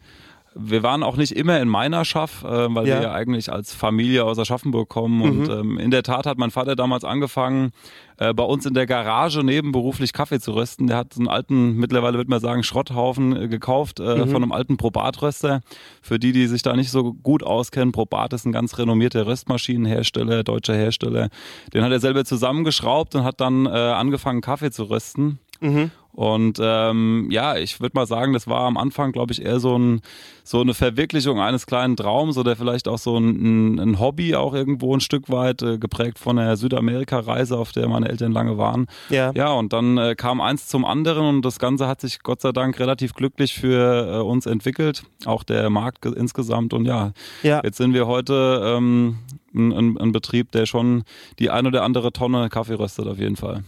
Wir 0.54 0.82
waren 0.82 1.02
auch 1.02 1.16
nicht 1.16 1.32
immer 1.32 1.60
in 1.60 1.68
Meinerschaft, 1.68 2.42
äh, 2.44 2.48
weil 2.74 2.86
Ja. 2.88 2.96
wir 2.96 3.02
ja 3.02 3.12
eigentlich 3.12 3.52
als 3.52 3.72
Familie 3.74 4.24
aus 4.24 4.38
Aschaffenburg 4.38 4.88
kommen. 4.88 5.22
Und 5.22 5.42
Mhm. 5.48 5.50
ähm, 5.50 5.78
in 5.78 5.90
der 5.90 6.02
Tat 6.02 6.26
hat 6.26 6.36
mein 6.38 6.50
Vater 6.50 6.74
damals 6.74 7.04
angefangen, 7.04 7.70
äh, 8.16 8.34
bei 8.34 8.42
uns 8.42 8.66
in 8.66 8.74
der 8.74 8.86
Garage 8.86 9.44
nebenberuflich 9.44 10.12
Kaffee 10.12 10.40
zu 10.40 10.52
rösten. 10.52 10.88
Der 10.88 10.96
hat 10.96 11.14
so 11.14 11.20
einen 11.20 11.28
alten, 11.28 11.76
mittlerweile 11.76 12.16
würde 12.16 12.30
man 12.30 12.40
sagen, 12.40 12.62
Schrotthaufen 12.64 13.36
äh, 13.36 13.48
gekauft 13.48 14.00
äh, 14.00 14.16
Mhm. 14.24 14.28
von 14.30 14.42
einem 14.42 14.52
alten 14.52 14.76
Probatröster. 14.76 15.60
Für 16.02 16.18
die, 16.18 16.32
die 16.32 16.46
sich 16.48 16.62
da 16.62 16.74
nicht 16.74 16.90
so 16.90 17.12
gut 17.14 17.42
auskennen, 17.44 17.92
Probat 17.92 18.32
ist 18.32 18.44
ein 18.44 18.52
ganz 18.52 18.78
renommierter 18.78 19.26
Röstmaschinenhersteller, 19.26 20.42
deutscher 20.44 20.74
Hersteller. 20.74 21.28
Den 21.74 21.84
hat 21.84 21.92
er 21.92 22.00
selber 22.00 22.24
zusammengeschraubt 22.24 23.14
und 23.14 23.24
hat 23.24 23.40
dann 23.40 23.66
äh, 23.66 23.68
angefangen, 23.70 24.40
Kaffee 24.40 24.70
zu 24.70 24.84
rösten. 24.84 25.38
Mhm. 25.60 25.90
Und 26.18 26.58
ähm, 26.60 27.28
ja, 27.30 27.56
ich 27.58 27.80
würde 27.80 27.92
mal 27.94 28.04
sagen, 28.08 28.32
das 28.32 28.48
war 28.48 28.62
am 28.62 28.76
Anfang, 28.76 29.12
glaube 29.12 29.32
ich, 29.32 29.40
eher 29.40 29.60
so, 29.60 29.78
ein, 29.78 30.00
so 30.42 30.60
eine 30.60 30.74
Verwirklichung 30.74 31.40
eines 31.40 31.64
kleinen 31.64 31.96
Traums 31.96 32.36
oder 32.36 32.56
vielleicht 32.56 32.88
auch 32.88 32.98
so 32.98 33.16
ein, 33.16 33.78
ein 33.78 34.00
Hobby 34.00 34.34
auch 34.34 34.52
irgendwo 34.52 34.92
ein 34.96 34.98
Stück 34.98 35.30
weit, 35.30 35.62
äh, 35.62 35.78
geprägt 35.78 36.18
von 36.18 36.34
der 36.34 36.56
Südamerika-Reise, 36.56 37.56
auf 37.56 37.70
der 37.70 37.86
meine 37.88 38.08
Eltern 38.08 38.32
lange 38.32 38.58
waren. 38.58 38.86
Ja. 39.10 39.30
Ja, 39.36 39.52
und 39.52 39.72
dann 39.72 39.96
äh, 39.96 40.16
kam 40.16 40.40
eins 40.40 40.66
zum 40.66 40.84
anderen 40.84 41.24
und 41.24 41.44
das 41.44 41.60
Ganze 41.60 41.86
hat 41.86 42.00
sich 42.00 42.18
Gott 42.24 42.40
sei 42.40 42.50
Dank 42.50 42.80
relativ 42.80 43.14
glücklich 43.14 43.54
für 43.54 44.16
äh, 44.16 44.20
uns 44.20 44.46
entwickelt, 44.46 45.04
auch 45.24 45.44
der 45.44 45.70
Markt 45.70 46.02
ge- 46.02 46.14
insgesamt. 46.16 46.72
Und 46.74 46.84
ja, 46.86 47.12
Ja. 47.44 47.60
jetzt 47.62 47.76
sind 47.76 47.94
wir 47.94 48.08
heute 48.08 48.60
ähm, 48.76 49.18
ein, 49.54 49.72
ein, 49.72 49.96
ein 49.98 50.10
Betrieb, 50.10 50.50
der 50.50 50.66
schon 50.66 51.04
die 51.38 51.50
ein 51.50 51.64
oder 51.68 51.84
andere 51.84 52.12
Tonne 52.12 52.48
Kaffee 52.48 52.74
röstet, 52.74 53.06
auf 53.06 53.18
jeden 53.20 53.36
Fall. 53.36 53.62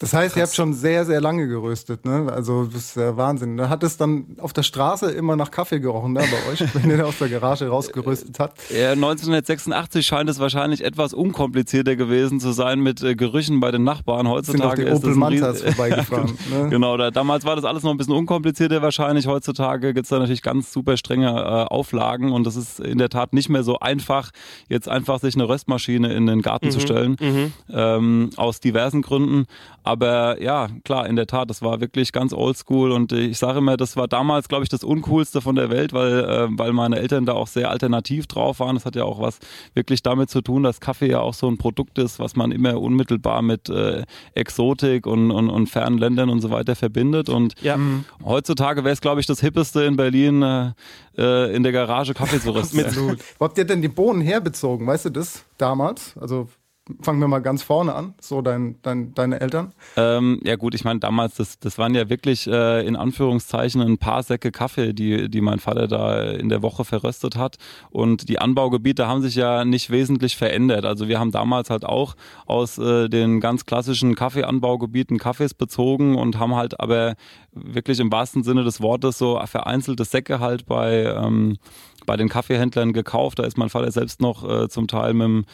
Das 0.00 0.12
heißt, 0.12 0.36
ihr 0.36 0.42
habt 0.42 0.54
schon 0.54 0.74
sehr, 0.74 1.04
sehr 1.04 1.20
lange 1.20 1.46
geröstet, 1.46 2.04
ne? 2.04 2.26
Also 2.32 2.64
das 2.64 2.86
ist 2.86 2.96
ja 2.96 3.16
Wahnsinn. 3.16 3.56
Da 3.56 3.68
hat 3.68 3.84
es 3.84 3.96
dann 3.96 4.26
auf 4.40 4.52
der 4.52 4.64
Straße 4.64 5.08
immer 5.12 5.36
nach 5.36 5.52
Kaffee 5.52 5.78
gerochen, 5.78 6.14
ne, 6.14 6.20
bei 6.20 6.52
euch, 6.52 6.74
wenn 6.74 6.90
ihr 6.90 6.96
da 6.96 7.04
aus 7.04 7.18
der 7.18 7.28
Garage 7.28 7.68
rausgeröstet 7.68 8.40
habt. 8.40 8.58
Ja, 8.70 8.90
1986 8.90 10.04
scheint 10.04 10.28
es 10.28 10.40
wahrscheinlich 10.40 10.84
etwas 10.84 11.14
unkomplizierter 11.14 11.94
gewesen 11.94 12.40
zu 12.40 12.50
sein 12.50 12.80
mit 12.80 13.04
äh, 13.04 13.14
Gerüchen 13.14 13.60
bei 13.60 13.70
den 13.70 13.84
Nachbarn. 13.84 14.26
Sind 14.26 14.62
auch 14.62 14.72
Heutzutage 14.72 14.84
die 14.84 14.90
ist 14.90 14.96
Opel 14.96 15.14
Mantas 15.14 15.62
vorbeigefahren. 15.62 16.38
Ne? 16.50 16.68
Genau, 16.68 16.96
da, 16.96 17.10
damals 17.10 17.44
war 17.44 17.56
das 17.56 17.64
alles 17.64 17.84
noch 17.84 17.90
ein 17.90 17.96
bisschen 17.96 18.12
unkomplizierter 18.12 18.82
wahrscheinlich. 18.82 19.26
Heutzutage 19.26 19.94
gibt's 19.94 20.10
da 20.10 20.18
natürlich 20.18 20.42
ganz 20.42 20.72
super 20.72 20.96
strenge 20.96 21.28
äh, 21.28 21.72
Auflagen 21.72 22.32
und 22.32 22.44
das 22.44 22.56
ist 22.56 22.80
in 22.80 22.98
der 22.98 23.08
Tat 23.08 23.32
nicht 23.32 23.48
mehr 23.48 23.62
so 23.62 23.78
einfach, 23.78 24.30
jetzt 24.68 24.88
einfach 24.88 25.20
sich 25.20 25.34
eine 25.34 25.48
Röstmaschine 25.48 26.12
in 26.12 26.26
den 26.26 26.42
Garten 26.42 26.70
zu 26.70 26.80
stellen, 26.80 27.16
ähm, 27.72 28.30
aus 28.36 28.60
diversen 28.60 29.02
Gründen. 29.02 29.46
Aber 29.84 30.42
ja, 30.42 30.68
klar, 30.82 31.06
in 31.06 31.14
der 31.14 31.26
Tat, 31.26 31.50
das 31.50 31.60
war 31.60 31.80
wirklich 31.80 32.10
ganz 32.10 32.32
oldschool 32.32 32.90
und 32.90 33.12
ich 33.12 33.36
sage 33.38 33.58
immer, 33.58 33.76
das 33.76 33.96
war 33.96 34.08
damals, 34.08 34.48
glaube 34.48 34.64
ich, 34.64 34.70
das 34.70 34.82
Uncoolste 34.82 35.42
von 35.42 35.54
der 35.56 35.68
Welt, 35.68 35.92
weil, 35.92 36.24
äh, 36.24 36.46
weil 36.58 36.72
meine 36.72 36.98
Eltern 36.98 37.26
da 37.26 37.34
auch 37.34 37.46
sehr 37.48 37.70
alternativ 37.70 38.26
drauf 38.26 38.60
waren. 38.60 38.76
Das 38.76 38.86
hat 38.86 38.96
ja 38.96 39.04
auch 39.04 39.20
was 39.20 39.38
wirklich 39.74 40.02
damit 40.02 40.30
zu 40.30 40.40
tun, 40.40 40.62
dass 40.62 40.80
Kaffee 40.80 41.10
ja 41.10 41.20
auch 41.20 41.34
so 41.34 41.48
ein 41.48 41.58
Produkt 41.58 41.98
ist, 41.98 42.18
was 42.18 42.34
man 42.34 42.50
immer 42.50 42.80
unmittelbar 42.80 43.42
mit 43.42 43.68
äh, 43.68 44.04
Exotik 44.34 45.06
und, 45.06 45.30
und, 45.30 45.50
und 45.50 45.66
fernen 45.68 45.98
Ländern 45.98 46.30
und 46.30 46.40
so 46.40 46.50
weiter 46.50 46.74
verbindet. 46.76 47.28
Und 47.28 47.54
Ja. 47.60 47.78
heutzutage 48.24 48.84
wäre 48.84 48.94
es, 48.94 49.02
glaube 49.02 49.20
ich, 49.20 49.26
das 49.26 49.40
Hippeste 49.40 49.82
in 49.84 49.96
Berlin, 49.96 50.42
äh, 50.42 50.72
äh, 51.18 51.54
in 51.54 51.62
der 51.62 51.72
Garage 51.72 52.14
Kaffee 52.14 52.40
zu 52.40 52.52
rösten. 52.52 52.82
Absolut. 52.84 53.18
Wo 53.38 53.44
habt 53.44 53.58
ihr 53.58 53.64
denn 53.66 53.82
die 53.82 53.88
Bohnen 53.88 54.22
herbezogen? 54.22 54.86
Weißt 54.86 55.04
du 55.04 55.10
das 55.10 55.44
damals? 55.58 56.16
Also 56.18 56.48
fangen 57.00 57.20
wir 57.20 57.28
mal 57.28 57.40
ganz 57.40 57.62
vorne 57.62 57.94
an. 57.94 58.14
So 58.20 58.42
dein, 58.42 58.76
dein, 58.82 59.14
deine 59.14 59.40
Eltern. 59.40 59.72
Ähm, 59.96 60.40
ja 60.44 60.56
gut, 60.56 60.74
ich 60.74 60.84
meine 60.84 61.00
damals, 61.00 61.36
das, 61.36 61.58
das 61.58 61.78
waren 61.78 61.94
ja 61.94 62.10
wirklich 62.10 62.46
äh, 62.46 62.86
in 62.86 62.96
Anführungszeichen 62.96 63.80
ein 63.80 63.98
paar 63.98 64.22
Säcke 64.22 64.52
Kaffee, 64.52 64.92
die, 64.92 65.30
die 65.30 65.40
mein 65.40 65.60
Vater 65.60 65.88
da 65.88 66.22
in 66.22 66.50
der 66.50 66.62
Woche 66.62 66.84
verröstet 66.84 67.36
hat. 67.36 67.56
Und 67.90 68.28
die 68.28 68.38
Anbaugebiete 68.38 69.06
haben 69.06 69.22
sich 69.22 69.34
ja 69.34 69.64
nicht 69.64 69.90
wesentlich 69.90 70.36
verändert. 70.36 70.84
Also 70.84 71.08
wir 71.08 71.18
haben 71.18 71.32
damals 71.32 71.70
halt 71.70 71.84
auch 71.84 72.16
aus 72.46 72.76
äh, 72.76 73.08
den 73.08 73.40
ganz 73.40 73.64
klassischen 73.64 74.14
Kaffeeanbaugebieten 74.14 75.18
Kaffees 75.18 75.54
bezogen 75.54 76.16
und 76.16 76.38
haben 76.38 76.54
halt 76.54 76.80
aber 76.80 77.14
wirklich 77.52 78.00
im 78.00 78.12
wahrsten 78.12 78.42
Sinne 78.42 78.64
des 78.64 78.80
Wortes 78.80 79.16
so 79.16 79.40
vereinzelte 79.46 80.04
Säcke 80.04 80.40
halt 80.40 80.66
bei, 80.66 81.04
ähm, 81.04 81.56
bei 82.04 82.16
den 82.16 82.28
Kaffeehändlern 82.28 82.92
gekauft. 82.92 83.38
Da 83.38 83.44
ist 83.44 83.56
mein 83.56 83.70
Vater 83.70 83.90
selbst 83.90 84.20
noch 84.20 84.48
äh, 84.48 84.68
zum 84.68 84.88
Teil 84.88 85.14
mit 85.14 85.24
dem, 85.24 85.44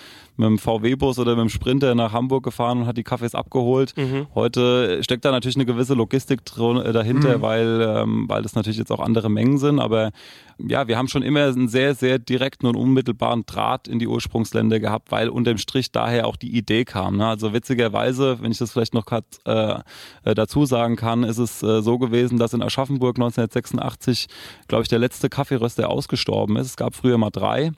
mit 0.40 0.48
dem 0.48 0.58
VW-Bus 0.58 1.18
oder 1.18 1.36
mit 1.36 1.42
dem 1.42 1.48
Sprinter 1.50 1.94
nach 1.94 2.12
Hamburg 2.12 2.44
gefahren 2.44 2.80
und 2.80 2.86
hat 2.86 2.96
die 2.96 3.04
Kaffees 3.04 3.34
abgeholt. 3.34 3.94
Heute 4.34 5.02
steckt 5.04 5.24
da 5.24 5.30
natürlich 5.30 5.56
eine 5.56 5.66
gewisse 5.66 5.94
Logistik 5.94 6.40
äh, 6.58 6.92
dahinter, 6.92 7.42
weil, 7.42 7.80
ähm, 7.82 8.24
weil 8.28 8.42
das 8.42 8.54
natürlich 8.54 8.78
jetzt 8.78 8.90
auch 8.90 9.00
andere 9.00 9.28
Mengen 9.28 9.58
sind. 9.58 9.78
Aber 9.78 10.10
ja, 10.58 10.88
wir 10.88 10.98
haben 10.98 11.08
schon 11.08 11.22
immer 11.22 11.44
einen 11.44 11.68
sehr, 11.68 11.94
sehr 11.94 12.18
direkten 12.18 12.66
und 12.66 12.76
unmittelbaren 12.76 13.44
Draht 13.46 13.88
in 13.88 13.98
die 13.98 14.08
Ursprungsländer 14.08 14.80
gehabt, 14.80 15.10
weil 15.10 15.28
unterm 15.28 15.58
Strich 15.58 15.92
daher 15.92 16.26
auch 16.26 16.36
die 16.36 16.56
Idee 16.56 16.84
kam. 16.84 17.16
Ne? 17.16 17.26
Also 17.26 17.52
witzigerweise, 17.52 18.38
wenn 18.40 18.50
ich 18.50 18.58
das 18.58 18.72
vielleicht 18.72 18.94
noch 18.94 19.06
grad, 19.06 19.24
äh, 19.46 19.78
äh, 20.24 20.34
dazu 20.34 20.66
sagen 20.66 20.96
kann, 20.96 21.22
ist 21.22 21.38
es 21.38 21.62
äh, 21.62 21.82
so 21.82 21.98
gewesen, 21.98 22.38
dass 22.38 22.52
in 22.52 22.62
Aschaffenburg 22.62 23.16
1986, 23.16 24.26
glaube 24.68 24.82
ich, 24.82 24.88
der 24.88 24.98
letzte 24.98 25.28
Kaffeeröster 25.28 25.88
ausgestorben 25.88 26.56
ist. 26.56 26.66
Es 26.66 26.76
gab 26.76 26.94
früher 26.94 27.18
mal 27.18 27.30
drei. 27.30 27.72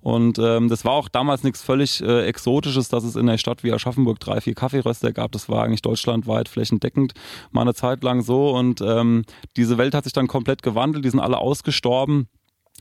Und 0.00 0.38
ähm, 0.38 0.68
das 0.68 0.84
war 0.84 0.92
auch 0.92 1.08
damals 1.08 1.42
nichts 1.42 1.62
völlig 1.62 1.87
äh, 2.00 2.26
Exotisches, 2.26 2.88
dass 2.88 3.04
es 3.04 3.16
in 3.16 3.26
der 3.26 3.38
Stadt 3.38 3.64
wie 3.64 3.72
Aschaffenburg 3.72 4.20
drei, 4.20 4.40
vier 4.40 4.54
Kaffeeröster 4.54 5.12
gab. 5.12 5.32
Das 5.32 5.48
war 5.48 5.64
eigentlich 5.64 5.82
deutschlandweit 5.82 6.48
flächendeckend 6.48 7.14
mal 7.50 7.62
eine 7.62 7.74
Zeit 7.74 8.02
lang 8.02 8.22
so. 8.22 8.50
Und 8.50 8.80
ähm, 8.80 9.24
diese 9.56 9.78
Welt 9.78 9.94
hat 9.94 10.04
sich 10.04 10.12
dann 10.12 10.26
komplett 10.26 10.62
gewandelt. 10.62 11.04
Die 11.04 11.10
sind 11.10 11.20
alle 11.20 11.38
ausgestorben. 11.38 12.28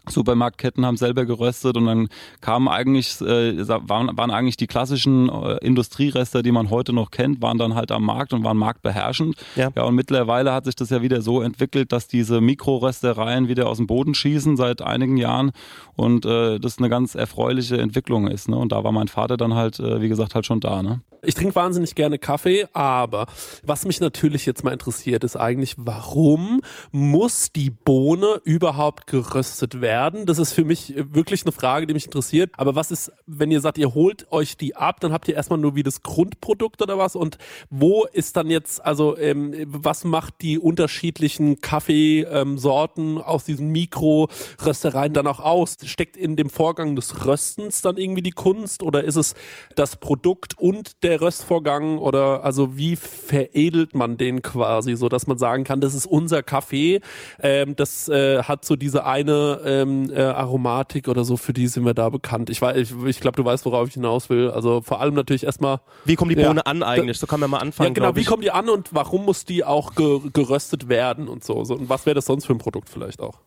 Supermarktketten 0.10 0.86
haben 0.86 0.98
selber 0.98 1.26
geröstet 1.26 1.78
und 1.78 1.86
dann 1.86 2.08
kamen 2.42 2.68
eigentlich, 2.68 3.20
äh, 3.22 3.68
waren, 3.68 4.16
waren 4.18 4.32
eigentlich 4.32 4.58
die 4.58 4.68
klassischen 4.68 5.30
äh, 5.30 5.58
Industrierester, 5.66 6.44
die 6.44 6.52
man 6.52 6.70
heute 6.70 6.94
noch 6.94 7.12
kennt, 7.12 7.42
waren 7.42 7.58
dann 7.58 7.76
halt 7.76 7.92
am 7.92 8.04
Markt 8.04 8.34
und 8.34 8.44
waren 8.44 8.58
marktbeherrschend. 8.58 9.36
Ja. 9.56 9.70
ja, 9.76 9.84
und 9.84 9.96
mittlerweile 9.96 10.54
hat 10.54 10.66
sich 10.66 10.76
das 10.76 10.90
ja 10.90 11.02
wieder 11.02 11.22
so 11.22 11.42
entwickelt, 11.42 11.92
dass 11.92 12.08
diese 12.08 12.42
Mikroröstereien 12.42 13.48
wieder 13.48 13.68
aus 13.68 13.78
dem 13.78 13.88
Boden 13.88 14.14
schießen 14.14 14.58
seit 14.58 14.82
einigen 14.82 15.18
Jahren 15.18 15.52
und 15.96 16.26
äh, 16.26 16.60
das 16.60 16.78
eine 16.78 16.90
ganz 16.90 17.16
erfreuliche 17.16 17.78
Entwicklung 17.78 18.28
ist. 18.28 18.50
Ne? 18.50 18.56
Und 18.58 18.72
da 18.72 18.84
war 18.84 18.92
mein 18.92 19.08
Vater 19.08 19.38
dann 19.38 19.54
halt, 19.54 19.80
äh, 19.80 20.02
wie 20.02 20.10
gesagt, 20.10 20.36
halt 20.36 20.46
schon 20.46 20.60
da. 20.60 20.82
Ne? 20.84 21.02
Ich 21.24 21.34
trinke 21.34 21.56
wahnsinnig 21.56 21.96
gerne 21.96 22.20
Kaffee, 22.20 22.68
aber 22.74 23.28
was 23.64 23.86
mich 23.86 24.00
natürlich 24.00 24.46
jetzt 24.46 24.64
mal 24.64 24.72
interessiert, 24.72 25.24
ist 25.24 25.36
eigentlich, 25.36 25.76
warum 25.78 26.62
muss 26.92 27.52
die 27.52 27.70
Bohne 27.70 28.42
überhaupt 28.44 29.08
geröstet 29.08 29.82
werden? 29.82 30.26
Das 30.26 30.38
ist 30.38 30.54
für 30.54 30.64
mich 30.64 30.94
wirklich 30.96 31.44
eine 31.44 31.52
Frage, 31.52 31.88
die 31.88 31.94
mich 31.94 32.06
interessiert. 32.06 32.52
Aber 32.58 32.76
was 32.76 32.92
ist, 32.92 33.12
wenn 33.26 33.52
ihr 33.52 33.62
sagt, 33.62 33.78
ihr 33.78 33.94
holt 33.94 34.32
euch 34.32 34.58
die 34.58 34.76
ab, 34.76 35.00
dann 35.00 35.12
habt 35.12 35.28
ihr 35.28 35.36
erstmal 35.36 35.60
nur 35.60 35.76
wie 35.76 35.84
das 35.84 36.04
Grundprodukt 36.04 36.82
oder 36.82 36.98
was? 36.98 37.16
Und 37.16 37.38
wo 37.70 38.06
ist 38.06 38.38
dann 38.38 38.50
jetzt, 38.50 38.84
also 38.86 39.18
ähm, 39.18 39.56
was 39.68 40.04
macht 40.04 40.42
die 40.42 40.60
unterschiedlichen 40.60 41.62
Kaffeesorten 41.62 43.20
aus 43.20 43.46
diesen 43.46 43.72
Mikroröstereien 43.72 45.14
dann 45.14 45.28
auch 45.28 45.40
aus? 45.40 45.78
Steckt 45.84 46.16
in 46.16 46.36
dem 46.36 46.50
Vorgang 46.50 46.96
des 46.96 47.26
Röstens 47.26 47.82
dann 47.82 47.98
irgendwie 47.98 48.22
die 48.22 48.32
Kunst 48.32 48.84
oder 48.84 49.04
ist 49.04 49.16
es 49.16 49.34
das 49.76 49.96
Produkt 49.96 50.58
und 50.58 51.04
der 51.04 51.07
Röstvorgang 51.16 51.98
oder 51.98 52.44
also 52.44 52.78
wie 52.78 52.96
veredelt 52.96 53.96
man 53.96 54.18
den 54.18 54.42
quasi, 54.42 54.96
so 54.96 55.10
dass 55.10 55.28
man 55.28 55.38
sagen 55.38 55.64
kann, 55.64 55.82
das 55.82 55.94
ist 55.94 56.06
unser 56.06 56.44
Kaffee, 56.44 57.02
ähm, 57.42 57.76
das 57.76 58.10
äh, 58.10 58.44
hat 58.44 58.66
so 58.66 58.76
diese 58.76 59.06
eine 59.06 59.62
ähm, 59.66 60.12
äh, 60.12 60.22
Aromatik 60.22 61.08
oder 61.08 61.24
so, 61.24 61.38
für 61.38 61.54
die 61.54 61.68
sind 61.68 61.86
wir 61.86 61.94
da 61.94 62.10
bekannt. 62.10 62.50
Ich, 62.50 62.62
weiß, 62.62 62.78
ich, 62.78 62.94
ich 63.06 63.20
glaube, 63.20 63.38
du 63.38 63.46
weißt, 63.46 63.66
worauf 63.66 63.88
ich 63.88 63.96
hinaus 63.96 64.30
will. 64.30 64.50
Also 64.50 64.82
vor 64.82 65.02
allem 65.02 65.14
natürlich 65.14 65.44
erstmal. 65.44 65.80
Wie 66.06 66.16
kommt 66.16 66.32
die 66.32 66.36
Bohne 66.36 66.62
ja, 66.66 66.66
an 66.66 66.84
eigentlich? 66.84 67.20
So 67.20 67.28
kann 67.28 67.40
man 67.40 67.50
mal 67.50 67.60
anfangen. 67.60 67.90
Ja, 67.90 67.94
genau, 67.94 68.16
wie 68.16 68.24
kommt 68.24 68.44
die 68.44 68.52
an 68.52 68.70
und 68.70 68.94
warum 68.94 69.26
muss 69.26 69.46
die 69.46 69.64
auch 69.64 69.96
ge 69.96 70.20
geröstet 70.34 70.90
werden 70.90 71.28
und 71.28 71.44
so? 71.44 71.64
so 71.64 71.76
und 71.76 71.90
was 71.90 72.06
wäre 72.06 72.16
das 72.16 72.26
sonst 72.26 72.46
für 72.46 72.54
ein 72.54 72.58
Produkt 72.58 72.90
vielleicht 72.90 73.22
auch? 73.22 73.40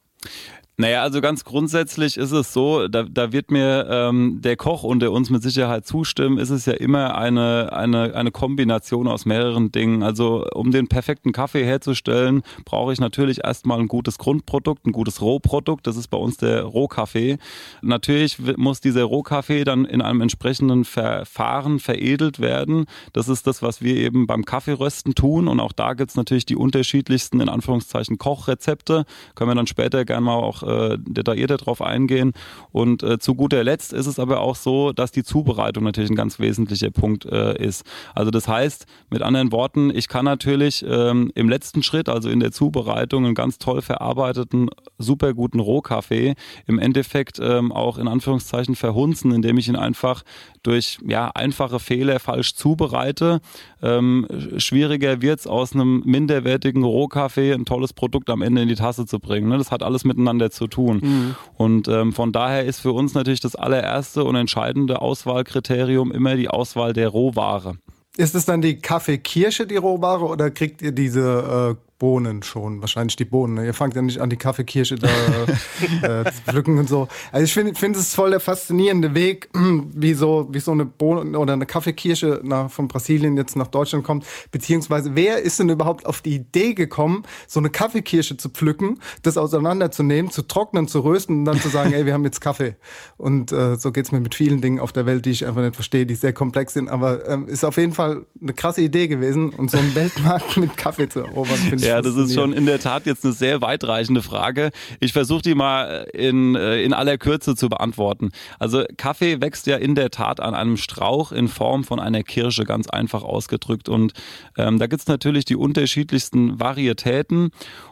Naja, 0.80 1.02
also 1.02 1.20
ganz 1.20 1.44
grundsätzlich 1.44 2.16
ist 2.16 2.32
es 2.32 2.54
so, 2.54 2.88
da, 2.88 3.02
da 3.02 3.32
wird 3.32 3.50
mir 3.50 3.86
ähm, 3.90 4.40
der 4.40 4.56
Koch 4.56 4.82
und 4.82 5.00
der 5.00 5.12
uns 5.12 5.28
mit 5.28 5.42
Sicherheit 5.42 5.86
zustimmen, 5.86 6.38
ist 6.38 6.48
es 6.48 6.64
ja 6.64 6.72
immer 6.72 7.18
eine, 7.18 7.70
eine, 7.74 8.14
eine 8.14 8.30
Kombination 8.30 9.06
aus 9.06 9.26
mehreren 9.26 9.70
Dingen. 9.72 10.02
Also 10.02 10.46
um 10.54 10.70
den 10.70 10.88
perfekten 10.88 11.32
Kaffee 11.32 11.66
herzustellen, 11.66 12.40
brauche 12.64 12.94
ich 12.94 12.98
natürlich 12.98 13.44
erstmal 13.44 13.78
ein 13.78 13.88
gutes 13.88 14.16
Grundprodukt, 14.16 14.86
ein 14.86 14.92
gutes 14.92 15.20
Rohprodukt. 15.20 15.86
Das 15.86 15.98
ist 15.98 16.08
bei 16.08 16.16
uns 16.16 16.38
der 16.38 16.62
Rohkaffee. 16.62 17.36
Natürlich 17.82 18.38
muss 18.56 18.80
dieser 18.80 19.04
Rohkaffee 19.04 19.64
dann 19.64 19.84
in 19.84 20.00
einem 20.00 20.22
entsprechenden 20.22 20.86
Verfahren 20.86 21.78
veredelt 21.78 22.40
werden. 22.40 22.86
Das 23.12 23.28
ist 23.28 23.46
das, 23.46 23.60
was 23.60 23.82
wir 23.82 23.96
eben 23.96 24.26
beim 24.26 24.46
Kaffeerösten 24.46 25.14
tun. 25.14 25.46
Und 25.46 25.60
auch 25.60 25.72
da 25.72 25.92
gibt 25.92 26.08
es 26.12 26.16
natürlich 26.16 26.46
die 26.46 26.56
unterschiedlichsten, 26.56 27.42
in 27.42 27.50
Anführungszeichen, 27.50 28.16
Kochrezepte. 28.16 29.04
Können 29.34 29.50
wir 29.50 29.54
dann 29.54 29.66
später 29.66 30.06
gerne 30.06 30.22
mal 30.22 30.36
auch 30.36 30.69
äh, 30.70 30.98
detaillierter 30.98 31.56
drauf 31.56 31.82
eingehen. 31.82 32.32
Und 32.72 33.02
äh, 33.02 33.18
zu 33.18 33.34
guter 33.34 33.64
Letzt 33.64 33.92
ist 33.92 34.06
es 34.06 34.18
aber 34.18 34.40
auch 34.40 34.56
so, 34.56 34.92
dass 34.92 35.12
die 35.12 35.24
Zubereitung 35.24 35.84
natürlich 35.84 36.10
ein 36.10 36.16
ganz 36.16 36.38
wesentlicher 36.38 36.90
Punkt 36.90 37.24
äh, 37.26 37.56
ist. 37.62 37.84
Also 38.14 38.30
das 38.30 38.48
heißt, 38.48 38.86
mit 39.10 39.22
anderen 39.22 39.52
Worten, 39.52 39.90
ich 39.94 40.08
kann 40.08 40.24
natürlich 40.24 40.84
ähm, 40.88 41.30
im 41.34 41.48
letzten 41.48 41.82
Schritt, 41.82 42.08
also 42.08 42.28
in 42.28 42.40
der 42.40 42.52
Zubereitung, 42.52 43.24
einen 43.24 43.34
ganz 43.34 43.58
toll 43.58 43.82
verarbeiteten, 43.82 44.68
super 44.98 45.34
guten 45.34 45.60
Rohkaffee 45.60 46.34
im 46.66 46.78
Endeffekt 46.78 47.38
ähm, 47.40 47.72
auch 47.72 47.98
in 47.98 48.08
Anführungszeichen 48.08 48.74
verhunzen, 48.76 49.32
indem 49.32 49.58
ich 49.58 49.68
ihn 49.68 49.76
einfach 49.76 50.22
durch 50.62 50.98
ja, 51.06 51.30
einfache 51.34 51.80
Fehler 51.80 52.20
falsch 52.20 52.54
zubereite. 52.54 53.40
Ähm, 53.82 54.26
schwieriger 54.58 55.22
wird 55.22 55.40
es 55.40 55.46
aus 55.46 55.74
einem 55.74 56.02
minderwertigen 56.04 56.84
Rohkaffee 56.84 57.52
ein 57.52 57.64
tolles 57.64 57.92
Produkt 57.92 58.28
am 58.30 58.42
Ende 58.42 58.62
in 58.62 58.68
die 58.68 58.74
Tasse 58.74 59.06
zu 59.06 59.18
bringen. 59.18 59.48
Ne? 59.48 59.58
Das 59.58 59.70
hat 59.70 59.82
alles 59.82 60.04
miteinander 60.04 60.50
zu 60.50 60.59
tun. 60.66 61.00
Mhm. 61.02 61.36
Und 61.56 61.88
ähm, 61.88 62.12
von 62.12 62.32
daher 62.32 62.64
ist 62.64 62.80
für 62.80 62.92
uns 62.92 63.14
natürlich 63.14 63.40
das 63.40 63.56
allererste 63.56 64.24
und 64.24 64.36
entscheidende 64.36 65.00
Auswahlkriterium 65.00 66.12
immer 66.12 66.36
die 66.36 66.48
Auswahl 66.48 66.92
der 66.92 67.08
Rohware. 67.08 67.76
Ist 68.16 68.34
es 68.34 68.44
dann 68.44 68.60
die 68.60 68.76
Kaffeekirsche, 68.76 69.66
die 69.66 69.76
Rohware, 69.76 70.24
oder 70.24 70.50
kriegt 70.50 70.82
ihr 70.82 70.92
diese 70.92 71.76
äh, 71.78 71.89
Bohnen 72.00 72.42
schon, 72.42 72.80
wahrscheinlich 72.80 73.14
die 73.14 73.26
Bohnen. 73.26 73.54
Ne? 73.54 73.66
Ihr 73.66 73.74
fangt 73.74 73.94
ja 73.94 74.00
nicht 74.00 74.20
an, 74.20 74.30
die 74.30 74.36
Kaffeekirsche 74.36 74.96
da 74.96 75.08
äh, 76.02 76.24
zu 76.24 76.42
pflücken 76.48 76.78
und 76.78 76.88
so. 76.88 77.06
Also 77.30 77.44
ich 77.44 77.52
finde 77.52 77.74
find 77.74 77.94
es 77.94 78.14
voll 78.14 78.30
der 78.30 78.40
faszinierende 78.40 79.14
Weg, 79.14 79.50
wie 79.54 80.14
so, 80.14 80.48
wie 80.50 80.60
so 80.60 80.72
eine 80.72 80.86
Bohnen 80.86 81.36
oder 81.36 81.52
eine 81.52 81.66
Kaffeekirsche 81.66 82.40
nach, 82.42 82.70
von 82.70 82.88
Brasilien 82.88 83.36
jetzt 83.36 83.54
nach 83.54 83.66
Deutschland 83.66 84.02
kommt. 84.02 84.24
Beziehungsweise, 84.50 85.14
wer 85.14 85.42
ist 85.42 85.60
denn 85.60 85.68
überhaupt 85.68 86.06
auf 86.06 86.22
die 86.22 86.36
Idee 86.36 86.72
gekommen, 86.72 87.22
so 87.46 87.60
eine 87.60 87.68
Kaffeekirsche 87.68 88.38
zu 88.38 88.48
pflücken, 88.48 88.98
das 89.22 89.36
auseinanderzunehmen, 89.36 90.30
zu 90.30 90.42
trocknen, 90.42 90.88
zu 90.88 91.00
rösten 91.00 91.40
und 91.40 91.44
dann 91.44 91.60
zu 91.60 91.68
sagen, 91.68 91.92
ey, 91.92 92.06
wir 92.06 92.14
haben 92.14 92.24
jetzt 92.24 92.40
Kaffee. 92.40 92.76
Und 93.18 93.52
äh, 93.52 93.76
so 93.76 93.92
geht's 93.92 94.10
mir 94.10 94.20
mit 94.20 94.34
vielen 94.34 94.62
Dingen 94.62 94.80
auf 94.80 94.92
der 94.92 95.04
Welt, 95.04 95.26
die 95.26 95.32
ich 95.32 95.46
einfach 95.46 95.60
nicht 95.60 95.74
verstehe, 95.74 96.06
die 96.06 96.14
sehr 96.14 96.32
komplex 96.32 96.72
sind. 96.72 96.88
Aber 96.88 97.28
ähm, 97.28 97.46
ist 97.46 97.62
auf 97.62 97.76
jeden 97.76 97.92
Fall 97.92 98.24
eine 98.40 98.54
krasse 98.54 98.80
Idee 98.80 99.06
gewesen 99.06 99.50
und 99.50 99.70
so 99.70 99.76
einen 99.76 99.94
Weltmarkt 99.94 100.56
mit 100.56 100.78
Kaffee 100.78 101.06
zu 101.06 101.20
erobern, 101.20 101.56
finde 101.56 101.84
ich 101.84 101.89
ja, 101.90 102.02
das 102.02 102.16
ist 102.16 102.34
schon 102.34 102.52
in 102.52 102.66
der 102.66 102.78
Tat 102.78 103.06
jetzt 103.06 103.24
eine 103.24 103.32
sehr 103.32 103.60
weitreichende 103.60 104.22
Frage. 104.22 104.70
Ich 105.00 105.12
versuche 105.12 105.42
die 105.42 105.54
mal 105.54 106.06
in, 106.12 106.54
äh, 106.54 106.82
in 106.82 106.92
aller 106.92 107.18
Kürze 107.18 107.54
zu 107.54 107.68
beantworten. 107.68 108.30
Also 108.58 108.84
Kaffee 108.96 109.40
wächst 109.40 109.66
ja 109.66 109.76
in 109.76 109.94
der 109.94 110.10
Tat 110.10 110.40
an 110.40 110.54
einem 110.54 110.76
Strauch 110.76 111.32
in 111.32 111.48
Form 111.48 111.84
von 111.84 112.00
einer 112.00 112.22
Kirsche, 112.22 112.64
ganz 112.64 112.88
einfach 112.88 113.22
ausgedrückt. 113.22 113.88
Und 113.88 114.12
ähm, 114.56 114.78
da 114.78 114.86
gibt's 114.86 115.06
natürlich 115.06 115.44
die 115.44 115.56
unterschiedlichsten 115.56 116.58
Varietäten. 116.60 117.50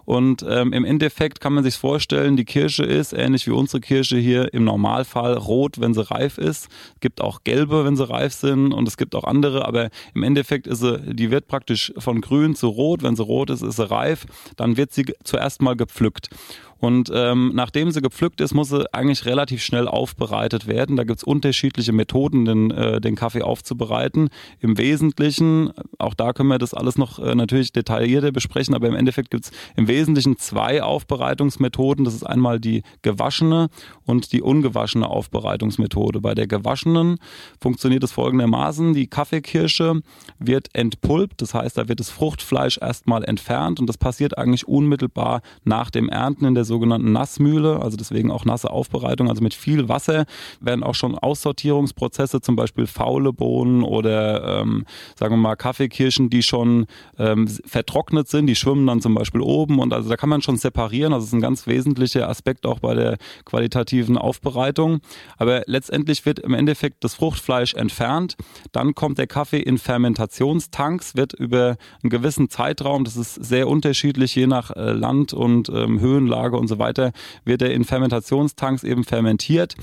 Und 0.09 0.43
ähm, 0.49 0.73
im 0.73 0.87
Endeffekt 0.87 1.39
kann 1.39 1.53
man 1.53 1.65
sich 1.65 1.77
vorstellen, 1.77 2.39
die 2.39 2.47
Kirsche 2.47 2.83
ist 2.83 3.13
ähnlich 3.13 3.47
wie 3.47 3.51
unsere 3.51 3.83
Kirsche 3.83 4.17
hier 4.17 4.55
im 4.55 4.65
Normalfall 4.65 5.35
rot, 5.35 5.83
wenn 5.83 5.93
sie 5.93 6.11
reif 6.11 6.39
ist. 6.39 6.69
Es 6.95 7.01
gibt 7.01 7.21
auch 7.21 7.45
gelbe, 7.45 7.85
wenn 7.85 7.95
sie 7.95 8.09
reif 8.09 8.33
sind 8.33 8.73
und 8.73 8.89
es 8.89 8.97
gibt 8.97 9.15
auch 9.15 9.25
andere, 9.25 9.67
aber 9.67 9.91
im 10.15 10.23
Endeffekt 10.23 10.67
ist 10.67 10.81
sie, 10.81 10.99
die 11.15 11.31
wird 11.31 11.47
praktisch 11.47 11.93
von 11.99 12.23
grün 12.23 12.55
zu 12.55 12.69
rot. 12.69 13.03
Wenn 13.03 13.17
sie 13.17 13.23
rot 13.23 13.51
ist, 13.51 13.61
ist 13.61 13.77
sie 13.77 13.91
reif. 13.91 14.25
Dann 14.57 14.79
wird 14.79 14.95
sie 14.95 15.05
zuerst 15.25 15.61
mal 15.61 15.77
gepflückt. 15.77 16.31
Und 16.79 17.11
ähm, 17.13 17.53
nachdem 17.55 17.91
sie 17.91 18.01
gepflückt 18.01 18.41
ist, 18.41 18.55
muss 18.55 18.69
sie 18.69 18.93
eigentlich 18.95 19.27
relativ 19.27 19.63
schnell 19.63 19.89
aufbereitet 19.89 20.67
werden. 20.67 20.97
Da 20.97 21.05
gibt's 21.05 21.25
unterschiedliche 21.25 21.93
Methoden, 21.93 22.45
den, 22.45 22.71
äh, 22.71 23.01
den 23.01 23.17
Kaffee 23.17 23.43
aufzubereiten. 23.43 24.29
Im 24.61 24.79
Wesentlichen, 24.79 25.73
auch 25.99 26.15
da 26.15 26.33
können 26.33 26.49
wir 26.49 26.59
das 26.59 26.75
alles 26.75 26.97
noch 26.97 27.19
äh, 27.19 27.35
natürlich 27.35 27.73
detaillierter 27.73 28.31
besprechen, 28.31 28.75
aber 28.75 28.87
im 28.87 28.95
Endeffekt 28.95 29.31
gibt's 29.31 29.51
im 29.77 29.89
Wesentlichen 29.89 30.39
zwei 30.39 30.83
Aufbereitungsmethoden. 30.83 32.05
Das 32.05 32.15
ist 32.15 32.25
einmal 32.25 32.61
die 32.61 32.83
gewaschene 33.03 33.69
und 34.05 34.33
die 34.33 34.41
ungewaschene 34.43 35.09
Aufbereitungsmethode. 35.09 36.21
Bei 36.21 36.35
der 36.35 36.47
gewaschenen 36.47 37.19
funktioniert 37.61 38.05
es 38.05 38.13
folgendermaßen. 38.13 38.95
Die 38.95 39.09
Kaffeekirsche 39.09 40.01
wird 40.39 40.69
entpulpt, 40.75 41.43
das 41.43 41.55
heißt, 41.55 41.77
da 41.77 41.89
wird 41.89 41.99
das 41.99 42.11
Fruchtfleisch 42.11 42.79
erstmal 42.79 43.25
entfernt 43.25 43.81
und 43.81 43.87
das 43.89 43.99
passiert 43.99 44.39
eigentlich 44.39 44.69
unmittelbar 44.69 45.43
nach 45.65 45.91
dem 45.91 46.09
Ernten 46.09 46.45
in 46.45 46.55
der 46.55 46.68
sogenannten 46.69 47.11
Nassmühle, 47.11 47.83
also 47.83 47.97
deswegen 47.97 48.31
auch 48.31 48.45
nasse 48.45 48.71
Aufbereitung, 48.71 49.29
also 49.29 49.43
mit 49.43 49.55
viel 49.55 49.89
Wasser 49.89 50.27
werden 50.61 50.85
auch 50.85 50.95
schon 50.95 51.17
Aussortierungsprozesse, 51.17 52.41
zum 52.41 52.55
Beispiel 52.55 52.87
faule 52.87 53.33
Bohnen 53.33 53.83
oder 53.83 54.61
ähm, 54.61 54.85
sagen 55.17 55.33
wir 55.35 55.39
mal 55.39 55.57
Kaffeekirschen, 55.57 56.31
die 56.31 56.43
schon 56.43 56.87
ähm, 57.19 57.49
vertrocknet 57.49 58.29
sind, 58.29 58.47
die 58.47 58.55
schwimmen 58.55 58.87
dann 58.87 59.01
zum 59.01 59.15
Beispiel 59.15 59.41
oben 59.41 59.81
und 59.81 59.93
also 59.93 60.09
da 60.09 60.17
kann 60.17 60.29
man 60.29 60.43
schon 60.43 60.57
separieren, 60.57 61.13
also 61.13 61.25
das 61.25 61.31
ist 61.31 61.35
ein 61.35 61.41
ganz 61.41 61.67
wesentlicher 61.67 62.29
Aspekt 62.29 62.67
auch 62.67 62.81
bei 62.81 62.95
der 62.95 63.17
qualitativen 63.45 64.19
Aufbereitung. 64.19 65.01
Aber 65.37 65.63
letztendlich 65.67 66.27
wird 66.27 66.39
im 66.39 66.55
Endeffekt 66.55 67.03
das 67.05 67.15
Fruchtfleisch 67.15 67.75
entfernt, 67.75 68.37
dann 68.73 68.95
kommt 68.95 69.19
der 69.19 69.27
Kaffee 69.27 69.61
in 69.61 69.79
Fermentationstanks, 69.79 71.17
wird 71.17 71.33
über 71.33 71.77
einen 72.03 72.11
gewissen 72.11 72.51
Zeitraum, 72.51 73.05
das 73.05 73.17
ist 73.17 73.35
sehr 73.35 73.69
unterschiedlich 73.69 74.35
je 74.35 74.47
nach 74.47 74.71
äh, 74.71 74.93
Land 74.93 75.33
und 75.33 75.69
ähm, 75.71 76.01
Höhenlage 76.01 76.58
und 76.59 76.69
so 76.69 76.79
weiter, 76.79 77.13
wird 77.45 77.63
er 77.63 77.73
in 77.73 77.85
Fermentationstanks 77.85 78.85
eben 78.85 79.05
fermentiert 79.05 79.75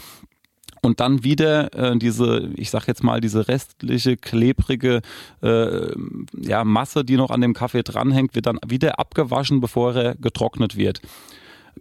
und 0.81 0.99
dann 0.99 1.23
wieder 1.23 1.73
äh, 1.73 1.97
diese, 1.97 2.51
ich 2.55 2.69
sag 2.69 2.87
jetzt 2.87 3.03
mal, 3.03 3.19
diese 3.19 3.47
restliche 3.47 4.17
klebrige 4.17 5.01
äh, 5.41 5.91
ja, 6.39 6.63
Masse, 6.63 7.03
die 7.03 7.17
noch 7.17 7.31
an 7.31 7.41
dem 7.41 7.53
Kaffee 7.53 7.83
dranhängt, 7.83 8.35
wird 8.35 8.45
dann 8.45 8.59
wieder 8.65 8.99
abgewaschen, 8.99 9.61
bevor 9.61 9.95
er 9.95 10.15
getrocknet 10.15 10.77
wird 10.77 11.01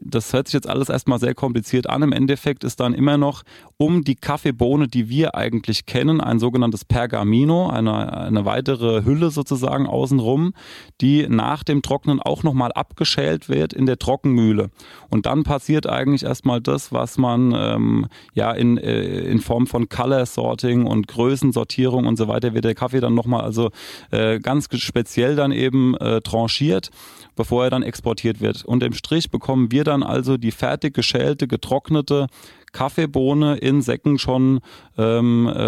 das 0.01 0.33
hört 0.33 0.49
sich 0.49 0.55
jetzt 0.55 0.69
alles 0.69 0.89
erstmal 0.89 1.19
sehr 1.19 1.35
kompliziert 1.35 1.89
an. 1.89 2.03
Im 2.03 2.13
Endeffekt 2.13 2.65
ist 2.65 2.81
dann 2.81 2.95
immer 2.95 3.17
noch 3.17 3.43
um 3.77 4.05
die 4.05 4.15
Kaffeebohne, 4.15 4.89
die 4.89 5.09
wir 5.09 5.35
eigentlich 5.35 5.87
kennen, 5.87 6.21
ein 6.21 6.39
sogenanntes 6.39 6.85
Pergamino, 6.85 7.69
eine, 7.69 8.17
eine 8.17 8.45
weitere 8.45 9.05
Hülle 9.05 9.31
sozusagen 9.31 9.87
außenrum, 9.87 10.55
die 11.01 11.27
nach 11.29 11.65
dem 11.65 11.83
Trocknen 11.83 12.21
auch 12.21 12.43
nochmal 12.43 12.73
abgeschält 12.73 13.49
wird 13.49 13.73
in 13.73 13.87
der 13.87 13.99
Trockenmühle. 13.99 14.71
Und 15.11 15.27
dann 15.27 15.43
passiert 15.43 15.89
eigentlich 15.89 16.25
erstmal 16.25 16.61
das, 16.61 16.93
was 16.93 17.19
man 17.19 17.53
ähm, 17.57 18.07
ja 18.33 18.53
in, 18.53 18.79
äh, 18.79 19.21
in 19.21 19.41
Form 19.41 19.67
von 19.67 19.89
Color 19.89 20.27
Sorting 20.27 20.87
und 20.87 21.09
Größensortierung 21.09 22.07
und 22.07 22.17
so 22.17 22.29
weiter 22.29 22.55
wird 22.55 22.65
der 22.65 22.75
Kaffee 22.75 23.01
dann 23.01 23.15
nochmal 23.15 23.43
also 23.43 23.71
äh, 24.11 24.39
ganz 24.39 24.69
speziell 24.79 25.37
dann 25.37 25.53
eben 25.53 25.97
äh, 25.97 26.21
tranchiert 26.21 26.91
bevor 27.37 27.65
er 27.65 27.71
dann 27.71 27.83
exportiert 27.83 28.41
wird. 28.41 28.65
Unterm 28.65 28.93
Strich 28.93 29.31
bekommen 29.31 29.73
wir 29.73 29.85
dann 29.85 30.03
also 30.03 30.37
die 30.37 30.53
fertig 30.53 30.95
geschälte, 30.95 31.49
getrocknete 31.49 32.29
Kaffeebohne 32.75 33.57
in 33.57 33.81
Säcken 33.81 34.19
schon 34.19 34.61
ähm, 34.99 35.49
äh, 35.49 35.61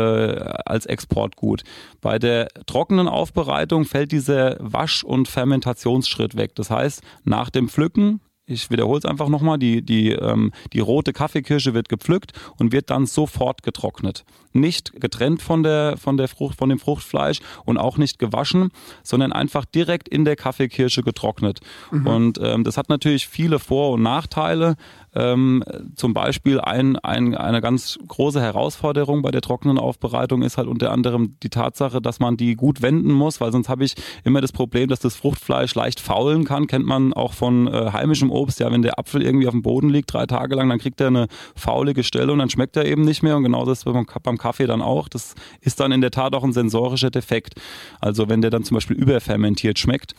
als 0.66 0.84
Exportgut. 0.84 1.62
Bei 2.02 2.18
der 2.18 2.48
trockenen 2.66 3.08
Aufbereitung 3.08 3.86
fällt 3.86 4.12
dieser 4.12 4.56
Wasch- 4.60 5.04
und 5.04 5.28
Fermentationsschritt 5.28 6.36
weg. 6.36 6.54
Das 6.54 6.70
heißt, 6.70 7.02
nach 7.24 7.48
dem 7.48 7.70
Pflücken 7.70 8.20
ich 8.46 8.70
wiederhole 8.70 8.98
es 8.98 9.04
einfach 9.04 9.28
nochmal, 9.28 9.58
die, 9.58 9.82
die, 9.82 10.12
ähm, 10.12 10.52
die 10.72 10.78
rote 10.78 11.12
Kaffeekirsche 11.12 11.74
wird 11.74 11.88
gepflückt 11.88 12.32
und 12.58 12.72
wird 12.72 12.90
dann 12.90 13.06
sofort 13.06 13.64
getrocknet. 13.64 14.24
Nicht 14.52 14.92
getrennt 15.00 15.42
von 15.42 15.64
der, 15.64 15.96
von 15.96 16.16
der 16.16 16.28
Frucht, 16.28 16.56
von 16.56 16.68
dem 16.68 16.78
Fruchtfleisch 16.78 17.40
und 17.64 17.76
auch 17.76 17.98
nicht 17.98 18.20
gewaschen, 18.20 18.70
sondern 19.02 19.32
einfach 19.32 19.64
direkt 19.64 20.08
in 20.08 20.24
der 20.24 20.36
Kaffeekirsche 20.36 21.02
getrocknet. 21.02 21.58
Mhm. 21.90 22.06
Und 22.06 22.38
ähm, 22.40 22.62
das 22.62 22.76
hat 22.76 22.88
natürlich 22.88 23.26
viele 23.26 23.58
Vor- 23.58 23.90
und 23.90 24.02
Nachteile. 24.02 24.76
Ähm, 25.16 25.64
zum 25.94 26.12
Beispiel 26.12 26.60
ein, 26.60 26.96
ein, 26.98 27.34
eine 27.34 27.62
ganz 27.62 27.98
große 28.06 28.40
Herausforderung 28.40 29.22
bei 29.22 29.30
der 29.30 29.40
trockenen 29.40 29.78
Aufbereitung 29.78 30.42
ist 30.42 30.58
halt 30.58 30.68
unter 30.68 30.92
anderem 30.92 31.36
die 31.42 31.48
Tatsache, 31.48 32.02
dass 32.02 32.20
man 32.20 32.36
die 32.36 32.54
gut 32.54 32.82
wenden 32.82 33.12
muss, 33.12 33.40
weil 33.40 33.50
sonst 33.50 33.70
habe 33.70 33.84
ich 33.84 33.94
immer 34.24 34.42
das 34.42 34.52
Problem, 34.52 34.88
dass 34.88 35.00
das 35.00 35.16
Fruchtfleisch 35.16 35.74
leicht 35.74 36.00
faulen 36.00 36.44
kann. 36.44 36.66
Kennt 36.66 36.84
man 36.84 37.14
auch 37.14 37.32
von 37.32 37.66
äh, 37.66 37.92
heimischem 37.92 38.30
Obst. 38.30 38.60
Ja, 38.60 38.70
wenn 38.70 38.82
der 38.82 38.98
Apfel 38.98 39.22
irgendwie 39.22 39.46
auf 39.46 39.54
dem 39.54 39.62
Boden 39.62 39.88
liegt, 39.88 40.12
drei 40.12 40.26
Tage 40.26 40.54
lang, 40.54 40.68
dann 40.68 40.78
kriegt 40.78 41.00
er 41.00 41.06
eine 41.06 41.28
faulige 41.54 42.04
Stelle 42.04 42.32
und 42.32 42.38
dann 42.38 42.50
schmeckt 42.50 42.76
er 42.76 42.84
eben 42.84 43.02
nicht 43.02 43.22
mehr. 43.22 43.38
Und 43.38 43.44
genau 43.44 43.64
das 43.64 43.84
beim, 43.84 44.06
beim 44.22 44.36
Kaffee 44.36 44.66
dann 44.66 44.82
auch. 44.82 45.08
Das 45.08 45.34
ist 45.62 45.80
dann 45.80 45.92
in 45.92 46.02
der 46.02 46.10
Tat 46.10 46.34
auch 46.34 46.44
ein 46.44 46.52
sensorischer 46.52 47.10
Defekt. 47.10 47.54
Also 48.00 48.28
wenn 48.28 48.42
der 48.42 48.50
dann 48.50 48.64
zum 48.64 48.74
Beispiel 48.74 48.96
überfermentiert 48.96 49.78
schmeckt. 49.78 50.14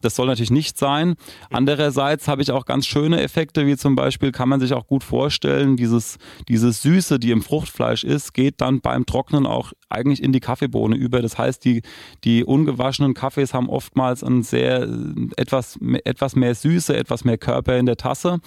Das 0.00 0.14
soll 0.14 0.26
natürlich 0.26 0.50
nicht 0.50 0.78
sein. 0.78 1.14
Andererseits 1.50 2.28
habe 2.28 2.42
ich 2.42 2.50
auch 2.50 2.64
ganz 2.64 2.86
schöne 2.86 3.20
Effekte, 3.22 3.66
wie 3.66 3.76
zum 3.76 3.96
Beispiel 3.96 4.32
kann 4.32 4.48
man 4.48 4.60
sich 4.60 4.72
auch 4.72 4.86
gut 4.86 5.04
vorstellen, 5.04 5.76
dieses, 5.76 6.18
dieses 6.48 6.82
Süße, 6.82 7.18
die 7.18 7.30
im 7.30 7.42
Fruchtfleisch 7.42 8.04
ist, 8.04 8.34
geht 8.34 8.60
dann 8.60 8.80
beim 8.80 9.06
Trocknen 9.06 9.46
auch 9.46 9.72
eigentlich 9.88 10.22
in 10.22 10.32
die 10.32 10.40
Kaffeebohne 10.40 10.96
über. 10.96 11.22
Das 11.22 11.38
heißt, 11.38 11.64
die, 11.64 11.82
die 12.24 12.44
ungewaschenen 12.44 13.14
Kaffees 13.14 13.54
haben 13.54 13.68
oftmals 13.68 14.22
ein 14.22 14.42
sehr, 14.42 14.88
etwas, 15.36 15.78
etwas 16.04 16.36
mehr 16.36 16.54
Süße, 16.54 16.96
etwas 16.96 17.24
mehr 17.24 17.38
Körper 17.38 17.76
in 17.78 17.86
der 17.86 17.96
Tasse. 17.96 18.40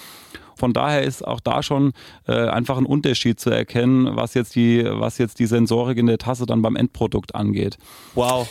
Von 0.55 0.73
daher 0.73 1.01
ist 1.01 1.25
auch 1.25 1.39
da 1.39 1.63
schon 1.63 1.93
äh, 2.27 2.33
einfach 2.33 2.77
ein 2.77 2.85
Unterschied 2.85 3.39
zu 3.39 3.49
erkennen, 3.49 4.15
was 4.15 4.35
jetzt 4.35 4.55
die, 4.55 4.83
was 4.85 5.17
jetzt 5.17 5.39
die 5.39 5.47
Sensorik 5.47 5.97
in 5.97 6.05
der 6.05 6.19
Tasse 6.19 6.45
dann 6.45 6.61
beim 6.61 6.75
Endprodukt 6.75 7.33
angeht. 7.33 7.77
Wow. 8.13 8.47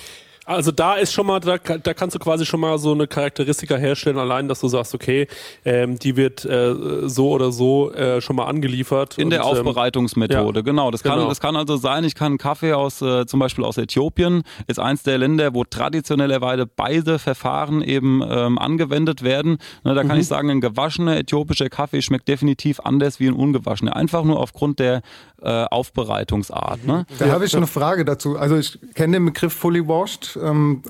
Also 0.51 0.73
da 0.73 0.95
ist 0.95 1.13
schon 1.13 1.29
mal, 1.29 1.39
da, 1.39 1.59
da 1.59 1.95
kannst 1.95 2.17
du 2.17 2.19
quasi 2.19 2.45
schon 2.45 2.59
mal 2.59 2.77
so 2.77 2.91
eine 2.91 3.07
Charakteristika 3.07 3.77
herstellen, 3.77 4.19
allein, 4.19 4.49
dass 4.49 4.59
du 4.59 4.67
sagst, 4.67 4.97
okay, 4.97 5.29
ähm, 5.65 5.97
die 5.97 6.17
wird 6.17 6.45
äh, 6.45 7.09
so 7.09 7.31
oder 7.31 7.53
so 7.53 7.93
äh, 7.93 8.21
schon 8.21 8.35
mal 8.35 8.47
angeliefert. 8.47 9.17
In 9.17 9.27
und, 9.27 9.31
der 9.31 9.45
Aufbereitungsmethode, 9.45 10.59
ja, 10.59 10.65
genau. 10.65 10.91
Das 10.91 11.05
kann, 11.05 11.19
genau. 11.19 11.29
das 11.29 11.39
kann 11.39 11.55
also 11.55 11.77
sein, 11.77 12.03
ich 12.03 12.17
kann 12.17 12.37
Kaffee 12.37 12.73
aus, 12.73 13.01
äh, 13.01 13.27
zum 13.27 13.39
Beispiel 13.39 13.63
aus 13.65 13.79
Äthiopien, 13.79 14.43
ist 14.67 14.81
eins 14.81 15.05
der 15.05 15.19
Länder, 15.19 15.55
wo 15.55 15.63
traditionellerweise 15.63 16.67
beide 16.67 17.21
Verfahren 17.21 17.81
eben 17.81 18.21
ähm, 18.29 18.59
angewendet 18.59 19.23
werden. 19.23 19.59
Ne, 19.85 19.95
da 19.95 20.03
kann 20.03 20.17
Mhm. 20.17 20.23
ich 20.23 20.27
sagen, 20.27 20.51
ein 20.51 20.61
gewaschener 20.61 21.17
äthiopischer 21.17 21.69
Kaffee 21.69 22.03
schmeckt 22.03 22.27
definitiv 22.27 22.81
anders 22.81 23.21
wie 23.21 23.29
ein 23.29 23.35
ungewaschener. 23.35 23.95
Einfach 23.95 24.25
nur 24.25 24.41
aufgrund 24.41 24.81
der 24.81 25.03
äh, 25.43 25.65
Aufbereitungsart. 25.65 26.85
Ne? 26.85 27.07
Da 27.19 27.29
habe 27.29 27.45
ich 27.45 27.57
eine 27.57 27.67
Frage 27.67 28.05
dazu. 28.05 28.37
Also 28.37 28.57
ich 28.57 28.79
kenne 28.95 29.19
den 29.19 29.27
Begriff 29.27 29.53
fully 29.53 29.87
washed 29.87 30.37
ähm, 30.43 30.83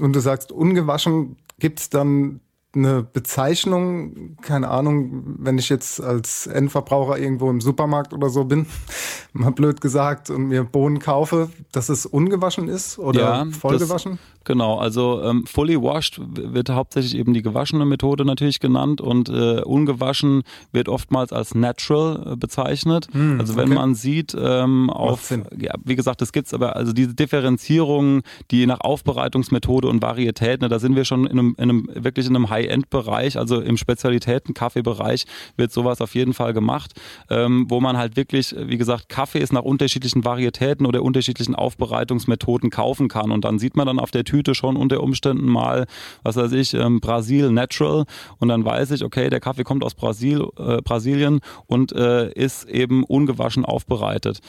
und 0.00 0.14
du 0.14 0.20
sagst 0.20 0.52
ungewaschen. 0.52 1.36
Gibt 1.58 1.80
es 1.80 1.90
dann 1.90 2.40
eine 2.72 3.02
Bezeichnung, 3.02 4.36
keine 4.42 4.68
Ahnung, 4.68 5.24
wenn 5.38 5.58
ich 5.58 5.68
jetzt 5.68 6.00
als 6.00 6.46
Endverbraucher 6.46 7.18
irgendwo 7.18 7.50
im 7.50 7.60
Supermarkt 7.60 8.12
oder 8.12 8.28
so 8.28 8.44
bin, 8.44 8.66
mal 9.32 9.50
blöd 9.50 9.80
gesagt, 9.80 10.30
und 10.30 10.44
mir 10.48 10.62
Bohnen 10.62 11.00
kaufe, 11.00 11.50
dass 11.72 11.88
es 11.88 12.06
ungewaschen 12.06 12.68
ist 12.68 12.98
oder 12.98 13.46
vollgewaschen? 13.50 14.12
Das, 14.12 14.44
genau, 14.44 14.78
also 14.78 15.20
ähm, 15.24 15.46
fully 15.46 15.82
washed 15.82 16.20
wird 16.20 16.70
hauptsächlich 16.70 17.16
eben 17.16 17.34
die 17.34 17.42
gewaschene 17.42 17.84
Methode 17.84 18.24
natürlich 18.24 18.60
genannt 18.60 19.00
und 19.00 19.28
äh, 19.28 19.62
ungewaschen 19.62 20.42
wird 20.70 20.88
oftmals 20.88 21.32
als 21.32 21.56
natural 21.56 22.32
äh, 22.32 22.36
bezeichnet. 22.36 23.08
Hm, 23.10 23.40
also 23.40 23.56
wenn 23.56 23.66
okay. 23.66 23.74
man 23.74 23.94
sieht 23.96 24.36
ähm, 24.38 24.90
auf, 24.90 25.30
ja, 25.30 25.74
wie 25.84 25.96
gesagt, 25.96 26.20
das 26.20 26.30
gibt's 26.32 26.54
aber, 26.54 26.76
also 26.76 26.92
diese 26.92 27.14
Differenzierung, 27.14 28.22
die 28.52 28.66
nach 28.66 28.80
Aufbereitungsmethode 28.80 29.88
und 29.88 30.02
Varietät, 30.02 30.60
ne, 30.60 30.68
da 30.68 30.78
sind 30.78 30.94
wir 30.94 31.04
schon 31.04 31.26
in 31.26 31.38
einem, 31.38 31.54
in 31.58 31.64
einem 31.64 31.88
wirklich 31.94 32.28
in 32.28 32.36
einem 32.36 32.48
High-End-Bereich, 32.60 33.38
also 33.38 33.60
im 33.60 33.76
Spezialitäten-Kaffee-Bereich 33.76 35.26
wird 35.56 35.72
sowas 35.72 36.00
auf 36.00 36.14
jeden 36.14 36.34
Fall 36.34 36.52
gemacht, 36.52 36.92
ähm, 37.28 37.66
wo 37.68 37.80
man 37.80 37.96
halt 37.96 38.16
wirklich, 38.16 38.54
wie 38.56 38.76
gesagt, 38.76 39.08
Kaffees 39.08 39.52
nach 39.52 39.62
unterschiedlichen 39.62 40.24
Varietäten 40.24 40.86
oder 40.86 41.02
unterschiedlichen 41.02 41.54
Aufbereitungsmethoden 41.54 42.70
kaufen 42.70 43.08
kann. 43.08 43.30
Und 43.30 43.44
dann 43.44 43.58
sieht 43.58 43.76
man 43.76 43.86
dann 43.86 43.98
auf 43.98 44.10
der 44.10 44.24
Tüte 44.24 44.54
schon 44.54 44.76
unter 44.76 45.02
Umständen 45.02 45.46
mal, 45.46 45.86
was 46.22 46.36
weiß 46.36 46.52
ich, 46.52 46.74
ähm, 46.74 47.00
Brasil 47.00 47.50
Natural. 47.50 48.04
Und 48.38 48.48
dann 48.48 48.64
weiß 48.64 48.90
ich, 48.92 49.04
okay, 49.04 49.30
der 49.30 49.40
Kaffee 49.40 49.64
kommt 49.64 49.84
aus 49.84 49.94
Brasil, 49.94 50.46
äh, 50.58 50.82
Brasilien 50.82 51.40
und 51.66 51.92
äh, 51.92 52.30
ist 52.32 52.68
eben 52.68 53.04
ungewaschen 53.04 53.64
aufbereitet. 53.64 54.40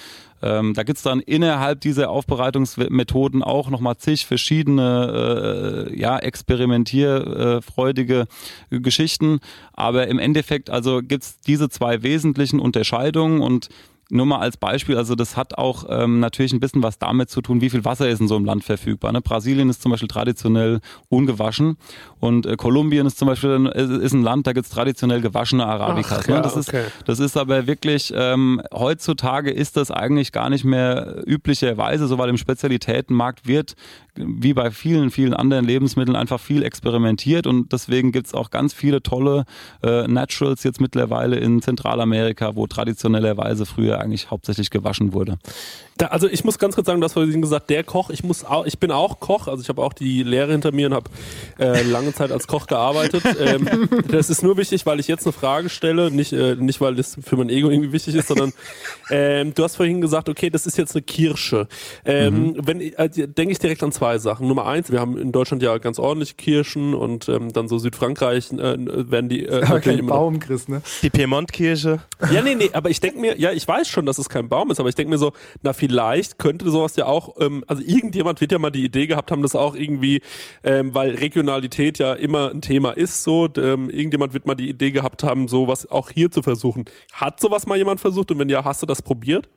Ähm, 0.43 0.73
da 0.73 0.83
gibt's 0.83 1.03
dann 1.03 1.19
innerhalb 1.19 1.81
dieser 1.81 2.09
Aufbereitungsmethoden 2.09 3.43
auch 3.43 3.69
nochmal 3.69 3.97
zig 3.97 4.25
verschiedene 4.25 5.89
äh, 5.91 5.99
ja, 5.99 6.17
experimentierfreudige 6.17 8.00
äh, 8.09 8.25
Geschichten. 8.69 9.39
Aber 9.73 10.07
im 10.07 10.19
Endeffekt 10.19 10.69
also 10.69 11.01
gibt's 11.01 11.39
diese 11.41 11.69
zwei 11.69 12.03
wesentlichen 12.03 12.59
Unterscheidungen 12.59 13.41
und 13.41 13.69
nur 14.11 14.25
mal 14.25 14.39
als 14.39 14.57
Beispiel, 14.57 14.97
also 14.97 15.15
das 15.15 15.37
hat 15.37 15.57
auch 15.57 15.85
ähm, 15.89 16.19
natürlich 16.19 16.51
ein 16.51 16.59
bisschen 16.59 16.83
was 16.83 16.99
damit 16.99 17.29
zu 17.29 17.41
tun, 17.41 17.61
wie 17.61 17.69
viel 17.69 17.85
Wasser 17.85 18.09
ist 18.09 18.19
in 18.19 18.27
so 18.27 18.35
einem 18.35 18.45
Land 18.45 18.63
verfügbar. 18.63 19.11
Ne? 19.13 19.21
Brasilien 19.21 19.69
ist 19.69 19.81
zum 19.81 19.91
Beispiel 19.91 20.09
traditionell 20.09 20.81
ungewaschen 21.07 21.77
und 22.19 22.45
äh, 22.45 22.57
Kolumbien 22.57 23.07
ist 23.07 23.17
zum 23.17 23.29
Beispiel 23.29 23.51
ein, 23.51 23.65
ist, 23.67 23.89
ist 23.89 24.13
ein 24.13 24.21
Land, 24.21 24.47
da 24.47 24.53
gibt's 24.53 24.69
traditionell 24.69 25.21
gewaschene 25.21 25.65
Arabikas. 25.65 26.23
Ach, 26.23 26.27
ne? 26.27 26.35
ja, 26.35 26.41
das, 26.41 26.57
okay. 26.57 26.87
ist, 26.87 26.93
das 27.05 27.19
ist 27.19 27.37
aber 27.37 27.67
wirklich, 27.67 28.11
ähm, 28.13 28.61
heutzutage 28.73 29.49
ist 29.49 29.77
das 29.77 29.91
eigentlich 29.91 30.33
gar 30.33 30.49
nicht 30.49 30.65
mehr 30.65 31.23
üblicherweise 31.25 32.07
so, 32.07 32.17
weil 32.17 32.29
im 32.29 32.37
Spezialitätenmarkt 32.37 33.47
wird 33.47 33.75
wie 34.15 34.53
bei 34.53 34.71
vielen, 34.71 35.09
vielen 35.11 35.33
anderen 35.33 35.65
Lebensmitteln 35.65 36.15
einfach 36.15 36.39
viel 36.39 36.63
experimentiert 36.63 37.47
und 37.47 37.71
deswegen 37.71 38.11
gibt's 38.11 38.33
auch 38.33 38.49
ganz 38.49 38.73
viele 38.73 39.01
tolle 39.01 39.45
äh, 39.83 40.07
Naturals 40.07 40.63
jetzt 40.63 40.81
mittlerweile 40.81 41.37
in 41.37 41.61
Zentralamerika, 41.61 42.55
wo 42.55 42.67
traditionellerweise 42.67 43.65
früher 43.65 43.99
eigentlich 43.99 44.29
hauptsächlich 44.29 44.69
gewaschen 44.69 45.13
wurde. 45.13 45.37
Da, 45.97 46.07
also 46.07 46.27
ich 46.27 46.43
muss 46.43 46.57
ganz 46.57 46.75
kurz 46.75 46.87
sagen, 46.87 46.99
du 46.99 47.05
hast 47.05 47.13
vorhin 47.13 47.41
gesagt, 47.41 47.69
der 47.69 47.83
Koch, 47.83 48.09
ich 48.09 48.23
muss 48.23 48.43
auch, 48.43 48.65
ich 48.65 48.79
bin 48.79 48.91
auch 48.91 49.19
Koch, 49.19 49.47
also 49.47 49.61
ich 49.61 49.69
habe 49.69 49.81
auch 49.81 49.93
die 49.93 50.23
Lehre 50.23 50.51
hinter 50.51 50.71
mir 50.71 50.87
und 50.87 50.93
habe 50.95 51.11
äh, 51.59 51.83
lange 51.83 52.13
Zeit 52.13 52.31
als 52.31 52.47
Koch 52.47 52.67
gearbeitet. 52.67 53.23
Ähm, 53.39 53.87
das 54.07 54.29
ist 54.29 54.43
nur 54.43 54.57
wichtig, 54.57 54.85
weil 54.85 54.99
ich 54.99 55.07
jetzt 55.07 55.25
eine 55.25 55.33
Frage 55.33 55.69
stelle, 55.69 56.11
nicht, 56.11 56.33
äh, 56.33 56.55
nicht 56.55 56.81
weil 56.81 56.95
das 56.95 57.17
für 57.21 57.37
mein 57.37 57.49
Ego 57.49 57.69
irgendwie 57.69 57.91
wichtig 57.91 58.15
ist, 58.15 58.27
sondern 58.27 58.51
ähm, 59.09 59.53
du 59.53 59.63
hast 59.63 59.75
vorhin 59.75 60.01
gesagt, 60.01 60.27
okay, 60.27 60.49
das 60.49 60.65
ist 60.65 60.77
jetzt 60.77 60.95
eine 60.95 61.03
Kirsche. 61.03 61.67
Ähm, 62.03 62.55
Wenn 62.57 62.81
äh, 62.81 63.09
denke 63.09 63.51
ich 63.51 63.59
direkt 63.59 63.83
an 63.83 63.91
zwei 63.91 64.00
Sachen. 64.17 64.47
Nummer 64.47 64.65
eins, 64.65 64.91
wir 64.91 64.99
haben 64.99 65.17
in 65.17 65.31
Deutschland 65.31 65.61
ja 65.61 65.77
ganz 65.77 65.99
ordentliche 65.99 66.35
Kirschen 66.35 66.93
und 66.93 67.29
ähm, 67.29 67.53
dann 67.53 67.67
so 67.67 67.77
Südfrankreich 67.77 68.51
äh, 68.51 68.77
werden 69.11 69.29
die 69.29 69.45
äh, 69.45 69.61
natürlich 69.69 69.99
kein 69.99 70.07
Baum, 70.07 70.39
Chris, 70.39 70.67
ne? 70.67 70.81
Die 71.03 71.09
Piemontkirche. 71.09 72.01
ja, 72.31 72.41
nee, 72.41 72.55
nee, 72.55 72.71
aber 72.73 72.89
ich 72.89 72.99
denke 72.99 73.19
mir, 73.19 73.39
ja, 73.39 73.51
ich 73.51 73.67
weiß 73.67 73.87
schon, 73.87 74.05
dass 74.07 74.17
es 74.17 74.27
kein 74.27 74.49
Baum 74.49 74.71
ist, 74.71 74.79
aber 74.79 74.89
ich 74.89 74.95
denke 74.95 75.11
mir 75.11 75.19
so, 75.19 75.33
na, 75.61 75.73
vielleicht 75.73 76.39
könnte 76.39 76.69
sowas 76.71 76.95
ja 76.95 77.05
auch, 77.05 77.35
ähm, 77.39 77.63
also 77.67 77.83
irgendjemand 77.85 78.41
wird 78.41 78.51
ja 78.51 78.59
mal 78.59 78.71
die 78.71 78.83
Idee 78.83 79.05
gehabt 79.05 79.29
haben, 79.31 79.43
das 79.43 79.55
auch 79.55 79.75
irgendwie, 79.75 80.21
ähm, 80.63 80.95
weil 80.95 81.15
Regionalität 81.15 81.99
ja 81.99 82.13
immer 82.13 82.49
ein 82.49 82.61
Thema 82.61 82.91
ist, 82.91 83.23
so, 83.23 83.47
ähm, 83.57 83.89
irgendjemand 83.89 84.33
wird 84.33 84.47
mal 84.47 84.55
die 84.55 84.69
Idee 84.69 84.91
gehabt 84.91 85.23
haben, 85.23 85.47
sowas 85.47 85.89
auch 85.89 86.09
hier 86.09 86.31
zu 86.31 86.41
versuchen. 86.41 86.85
Hat 87.13 87.39
sowas 87.39 87.67
mal 87.67 87.77
jemand 87.77 87.99
versucht 87.99 88.31
und 88.31 88.39
wenn 88.39 88.49
ja, 88.49 88.65
hast 88.65 88.81
du 88.81 88.87
das 88.87 89.01
probiert? 89.03 89.47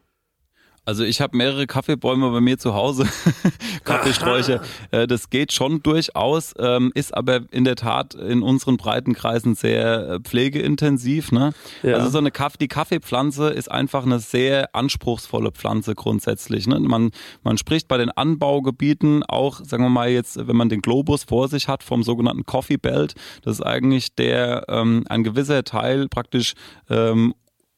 Also 0.85 1.05
ich 1.05 1.21
habe 1.21 1.37
mehrere 1.37 1.67
Kaffeebäume 1.67 2.31
bei 2.31 2.41
mir 2.41 2.59
zu 2.59 2.75
Hause, 2.75 3.09
Kaffeesträucher. 3.85 4.61
Äh, 4.91 5.07
Das 5.07 5.31
geht 5.31 5.53
schon 5.53 5.83
durchaus, 5.83 6.55
ähm, 6.59 6.93
ist 6.95 7.17
aber 7.17 7.41
in 7.51 7.65
der 7.65 7.77
Tat 7.77 8.15
in 8.15 8.43
unseren 8.43 8.77
Breitenkreisen 8.77 9.55
sehr 9.55 10.09
äh, 10.09 10.21
pflegeintensiv. 10.21 11.33
Ne? 11.33 11.53
Ja. 11.83 11.97
Also 11.97 12.11
so 12.11 12.19
eine 12.19 12.31
Kaff 12.31 12.57
die 12.57 12.69
Kaffeepflanze 12.69 13.49
ist 13.49 13.71
einfach 13.71 14.05
eine 14.05 14.19
sehr 14.19 14.75
anspruchsvolle 14.75 15.53
Pflanze 15.53 15.95
grundsätzlich. 15.95 16.67
Ne? 16.67 16.79
Man, 16.81 17.11
man 17.43 17.57
spricht 17.57 17.89
bei 17.89 17.97
den 17.97 18.11
Anbaugebieten 18.11 19.23
auch, 19.23 19.61
sagen 19.65 19.83
wir 19.85 19.91
mal 19.91 20.11
jetzt, 20.11 20.47
wenn 20.47 20.57
man 20.57 20.69
den 20.69 20.83
Globus 20.83 21.25
vor 21.25 21.49
sich 21.49 21.69
hat 21.69 21.83
vom 21.83 22.03
sogenannten 22.03 22.45
Coffee 22.45 22.77
Belt, 22.77 23.15
das 23.43 23.61
ist 23.61 23.63
eigentlich 23.63 24.15
der 24.15 24.67
ähm, 24.69 25.05
ein 25.09 25.25
gewisser 25.25 25.65
Teil 25.65 26.09
praktisch 26.09 26.55
ähm, 26.91 27.35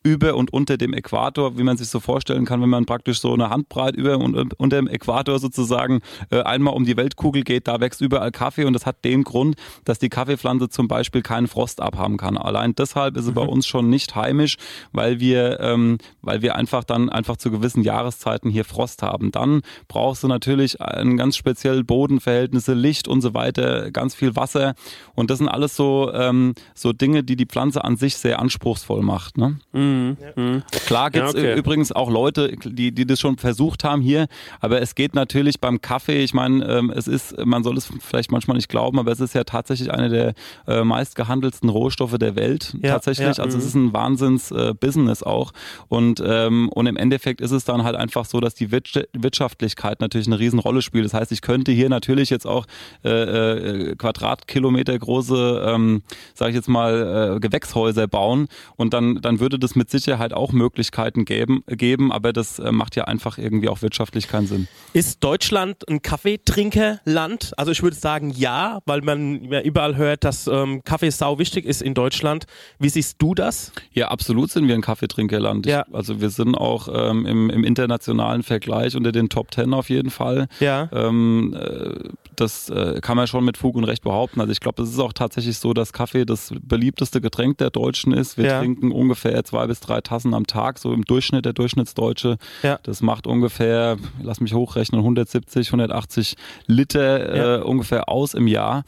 über 0.06 0.36
und 0.36 0.52
unter 0.52 0.76
dem 0.76 0.94
Äquator, 0.94 1.58
wie 1.58 1.64
man 1.64 1.76
sich 1.76 1.88
so 1.88 1.98
vorstellen 1.98 2.44
kann, 2.44 2.62
wenn 2.62 2.68
man 2.68 2.86
praktisch 2.86 3.20
so 3.20 3.34
eine 3.34 3.50
Handbreit 3.50 3.96
über 3.96 4.18
und 4.18 4.54
unter 4.58 4.76
dem 4.76 4.86
Äquator 4.86 5.40
sozusagen 5.40 6.00
äh, 6.30 6.42
einmal 6.42 6.74
um 6.74 6.84
die 6.84 6.96
Weltkugel 6.96 7.42
geht, 7.42 7.66
da 7.66 7.80
wächst 7.80 8.00
überall 8.00 8.30
Kaffee 8.30 8.64
und 8.64 8.72
das 8.72 8.86
hat 8.86 9.04
den 9.04 9.24
Grund, 9.24 9.56
dass 9.84 9.98
die 9.98 10.08
Kaffeepflanze 10.08 10.68
zum 10.68 10.86
Beispiel 10.86 11.22
keinen 11.22 11.48
Frost 11.48 11.80
abhaben 11.82 12.18
kann. 12.18 12.38
Allein 12.38 12.76
deshalb 12.76 13.16
ist 13.16 13.24
sie 13.24 13.32
bei 13.32 13.42
uns 13.42 13.66
schon 13.66 13.90
nicht 13.90 14.14
heimisch, 14.14 14.58
weil 14.92 15.18
wir, 15.18 15.58
ähm, 15.58 15.98
weil 16.22 16.40
wir 16.40 16.54
einfach 16.54 16.84
dann 16.84 17.08
einfach 17.08 17.36
zu 17.36 17.50
gewissen 17.50 17.82
Jahreszeiten 17.82 18.48
hier 18.48 18.64
Frost 18.64 19.02
haben. 19.02 19.32
Dann 19.32 19.62
brauchst 19.88 20.22
du 20.22 20.28
natürlich 20.28 20.80
ein 20.80 21.16
ganz 21.16 21.36
speziell 21.36 21.82
Bodenverhältnisse, 21.82 22.74
Licht 22.74 23.08
und 23.08 23.22
so 23.22 23.34
weiter, 23.34 23.90
ganz 23.90 24.14
viel 24.14 24.36
Wasser 24.36 24.76
und 25.16 25.30
das 25.30 25.38
sind 25.38 25.48
alles 25.48 25.74
so 25.74 26.12
ähm, 26.14 26.54
so 26.74 26.92
Dinge, 26.92 27.24
die 27.24 27.34
die 27.34 27.46
Pflanze 27.46 27.82
an 27.82 27.96
sich 27.96 28.16
sehr 28.16 28.38
anspruchsvoll 28.38 29.02
macht. 29.02 29.36
Ne? 29.36 29.58
Mhm. 29.72 29.95
Mhm. 30.36 30.62
Klar 30.86 31.10
gibt 31.10 31.26
es 31.28 31.32
Ja, 31.34 31.40
okay. 31.40 31.58
übrigens 31.58 31.92
auch 31.92 32.10
Leute, 32.10 32.52
die, 32.64 32.92
die 32.92 33.06
das 33.06 33.20
schon 33.20 33.36
versucht 33.38 33.84
haben 33.84 34.02
hier, 34.02 34.26
aber 34.60 34.80
es 34.80 34.94
geht 34.94 35.14
natürlich 35.14 35.60
beim 35.60 35.80
Kaffee, 35.80 36.22
ich 36.22 36.34
meine, 36.34 36.64
ähm, 36.66 36.90
es 36.94 37.08
ist, 37.08 37.34
man 37.44 37.62
soll 37.64 37.76
es 37.76 37.88
vielleicht 38.00 38.30
manchmal 38.30 38.56
nicht 38.56 38.68
glauben, 38.68 38.98
aber 38.98 39.12
es 39.12 39.20
ist 39.20 39.34
ja 39.34 39.44
tatsächlich 39.44 39.90
einer 39.92 40.08
der 40.08 40.34
äh, 40.66 40.84
meistgehandelsten 40.84 41.68
Rohstoffe 41.68 42.16
der 42.18 42.36
Welt, 42.36 42.74
Ja, 42.82 42.92
tatsächlich. 42.94 43.36
ja. 43.38 43.42
Also 43.44 43.58
es 43.58 43.64
ist 43.64 43.74
ein 43.74 43.92
Wahnsinns-Business 43.92 45.22
auch. 45.22 45.52
Und, 45.88 46.22
ähm, 46.24 46.68
und 46.70 46.86
im 46.86 46.96
Endeffekt 46.96 47.40
ist 47.40 47.50
es 47.52 47.64
dann 47.64 47.82
halt 47.84 47.96
einfach 47.96 48.24
so, 48.24 48.40
dass 48.40 48.54
die 48.54 48.70
Wirtschaft- 48.72 49.08
Wirtschaftlichkeit 49.12 50.00
natürlich 50.00 50.26
eine 50.26 50.38
Riesenrolle 50.38 50.82
spielt. 50.82 51.04
Das 51.04 51.14
heißt, 51.14 51.32
ich 51.32 51.40
könnte 51.42 51.72
hier 51.72 51.88
natürlich 51.88 52.30
jetzt 52.30 52.46
auch 52.46 52.66
äh, 53.04 53.10
äh, 53.10 53.96
Quadratkilometer 53.96 54.98
große, 54.98 55.62
ähm, 55.66 56.02
sage 56.34 56.50
ich 56.50 56.56
jetzt 56.56 56.68
mal, 56.68 57.36
äh, 57.36 57.40
Gewächshäuser 57.40 58.06
bauen 58.06 58.48
und 58.76 58.94
dann, 58.94 59.20
dann 59.20 59.40
würde 59.40 59.58
das 59.58 59.74
mit 59.76 59.85
Sicherheit 59.90 60.32
auch 60.32 60.52
Möglichkeiten 60.52 61.24
geben, 61.24 61.62
geben 61.66 62.12
aber 62.12 62.32
das 62.32 62.58
äh, 62.58 62.72
macht 62.72 62.96
ja 62.96 63.04
einfach 63.04 63.38
irgendwie 63.38 63.68
auch 63.68 63.82
wirtschaftlich 63.82 64.28
keinen 64.28 64.46
Sinn. 64.46 64.68
Ist 64.92 65.22
Deutschland 65.22 65.88
ein 65.88 66.02
Kaffeetrinkerland? 66.02 67.52
Also 67.56 67.72
ich 67.72 67.82
würde 67.82 67.96
sagen 67.96 68.30
ja, 68.30 68.80
weil 68.86 69.02
man 69.02 69.44
ja 69.44 69.60
überall 69.60 69.96
hört, 69.96 70.24
dass 70.24 70.46
ähm, 70.46 70.82
Kaffee 70.84 71.10
sau 71.10 71.38
wichtig 71.38 71.64
ist 71.64 71.82
in 71.82 71.94
Deutschland. 71.94 72.46
Wie 72.78 72.88
siehst 72.88 73.16
du 73.20 73.34
das? 73.34 73.72
Ja, 73.92 74.08
absolut 74.08 74.50
sind 74.50 74.68
wir 74.68 74.74
ein 74.74 74.82
Kaffeetrinkerland. 74.82 75.66
Ja. 75.66 75.84
Ich, 75.88 75.94
also 75.94 76.20
wir 76.20 76.30
sind 76.30 76.54
auch 76.54 76.88
ähm, 76.92 77.26
im, 77.26 77.50
im 77.50 77.64
internationalen 77.64 78.42
Vergleich 78.42 78.96
unter 78.96 79.12
den 79.12 79.28
Top 79.28 79.50
Ten 79.50 79.74
auf 79.74 79.90
jeden 79.90 80.10
Fall. 80.10 80.48
Ja. 80.60 80.88
Ähm, 80.92 81.54
äh, 81.54 82.08
das 82.40 82.68
äh, 82.70 83.00
kann 83.00 83.16
man 83.16 83.26
schon 83.26 83.44
mit 83.44 83.56
Fug 83.56 83.74
und 83.76 83.84
Recht 83.84 84.02
behaupten. 84.02 84.40
Also 84.40 84.52
ich 84.52 84.60
glaube, 84.60 84.82
es 84.82 84.90
ist 84.90 84.98
auch 84.98 85.12
tatsächlich 85.12 85.58
so, 85.58 85.72
dass 85.74 85.92
Kaffee 85.92 86.24
das 86.24 86.52
beliebteste 86.62 87.20
Getränk 87.20 87.58
der 87.58 87.70
Deutschen 87.70 88.12
ist. 88.12 88.36
Wir 88.38 88.46
Ja. 88.46 88.58
trinken 88.60 88.92
ungefähr 88.92 89.42
zwei 89.44 89.66
bis 89.66 89.80
drei 89.80 90.00
Tassen 90.00 90.34
am 90.34 90.46
Tag, 90.46 90.78
so 90.78 90.92
im 90.92 91.04
Durchschnitt 91.04 91.44
der 91.44 91.52
Durchschnittsdeutsche. 91.52 92.38
Ja. 92.62 92.78
Das 92.82 93.02
macht 93.02 93.26
ungefähr, 93.26 93.96
lass 94.22 94.40
mich 94.40 94.54
hochrechnen, 94.54 95.00
170, 95.00 95.68
180 95.72 96.36
Liter 96.66 97.36
Ja. 97.36 97.56
äh, 97.56 97.62
ungefähr 97.62 98.08
aus 98.08 98.34
im 98.34 98.46
Jahr. 98.46 98.84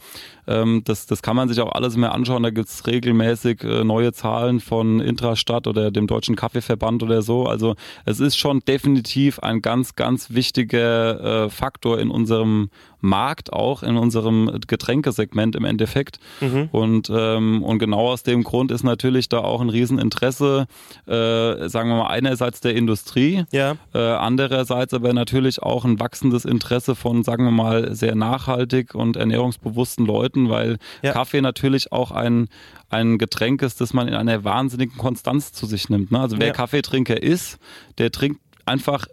Ähm, 0.49 0.81
das, 0.83 1.05
das 1.05 1.21
kann 1.21 1.35
man 1.35 1.47
sich 1.47 1.59
auch 1.61 1.71
alles 1.71 1.95
mehr 1.95 2.13
anschauen. 2.13 2.43
Da 2.43 2.49
gibt's 2.49 2.85
regelmäßig 2.87 3.63
äh, 3.63 3.83
neue 3.83 4.11
Zahlen 4.11 4.59
von 4.59 4.99
Intrastadt 4.99 5.67
oder 5.67 5.91
dem 5.91 6.07
Deutschen 6.07 6.35
Kaffeeverband 6.35 7.03
oder 7.03 7.21
so. 7.21 7.45
Also 7.45 7.75
es 8.05 8.19
ist 8.19 8.37
schon 8.37 8.59
definitiv 8.61 9.39
ein 9.39 9.61
ganz, 9.61 9.95
ganz 9.95 10.31
wichtiger 10.31 11.45
äh, 11.45 11.49
Faktor 11.49 11.99
in 11.99 12.09
unserem 12.09 12.69
Markt, 13.01 13.53
auch 13.53 13.81
in 13.81 13.95
unserem 13.95 14.59
Getränkesegment 14.67 15.55
im 15.55 15.63
Endeffekt. 15.63 16.19
Mhm. 16.41 16.67
Und, 16.73 17.09
ähm, 17.13 17.63
und 17.63 17.79
genau 17.79 18.09
aus 18.09 18.23
dem 18.23 18.43
Grund 18.43 18.71
ist 18.71 18.83
natürlich 18.83 19.29
da 19.29 19.39
auch 19.39 19.61
ein 19.61 19.69
Rieseninteresse, 19.69 20.67
äh, 21.07 21.69
sagen 21.69 21.89
wir 21.89 21.95
mal, 21.97 22.07
einerseits 22.07 22.59
der 22.59 22.75
Industrie, 22.75 23.45
Ja. 23.51 23.75
äh, 23.93 23.99
andererseits 23.99 24.93
aber 24.93 25.13
natürlich 25.13 25.63
auch 25.63 25.85
ein 25.85 25.99
wachsendes 25.99 26.43
Interesse 26.43 26.93
von, 26.95 27.23
sagen 27.23 27.45
wir 27.45 27.51
mal, 27.51 27.95
sehr 27.95 28.15
nachhaltig 28.15 28.95
und 28.95 29.15
ernährungsbewussten 29.15 30.05
Leuten, 30.05 30.38
weil 30.47 30.77
Ja. 31.01 31.11
Kaffee 31.11 31.41
natürlich 31.41 31.91
auch 31.91 32.11
ein, 32.11 32.47
ein 32.89 33.17
Getränk 33.17 33.61
ist, 33.63 33.81
das 33.81 33.93
man 33.93 34.07
in 34.07 34.13
einer 34.13 34.43
wahnsinnigen 34.43 34.95
Konstanz 34.97 35.51
zu 35.51 35.65
sich 35.65 35.89
nimmt. 35.89 36.11
Ne? 36.11 36.19
Also 36.19 36.37
wer 36.39 36.47
Ja. 36.47 36.53
Kaffeetrinker 36.53 37.21
ist, 37.21 37.57
der 37.97 38.11
trinkt 38.11 38.39
einfach 38.65 39.07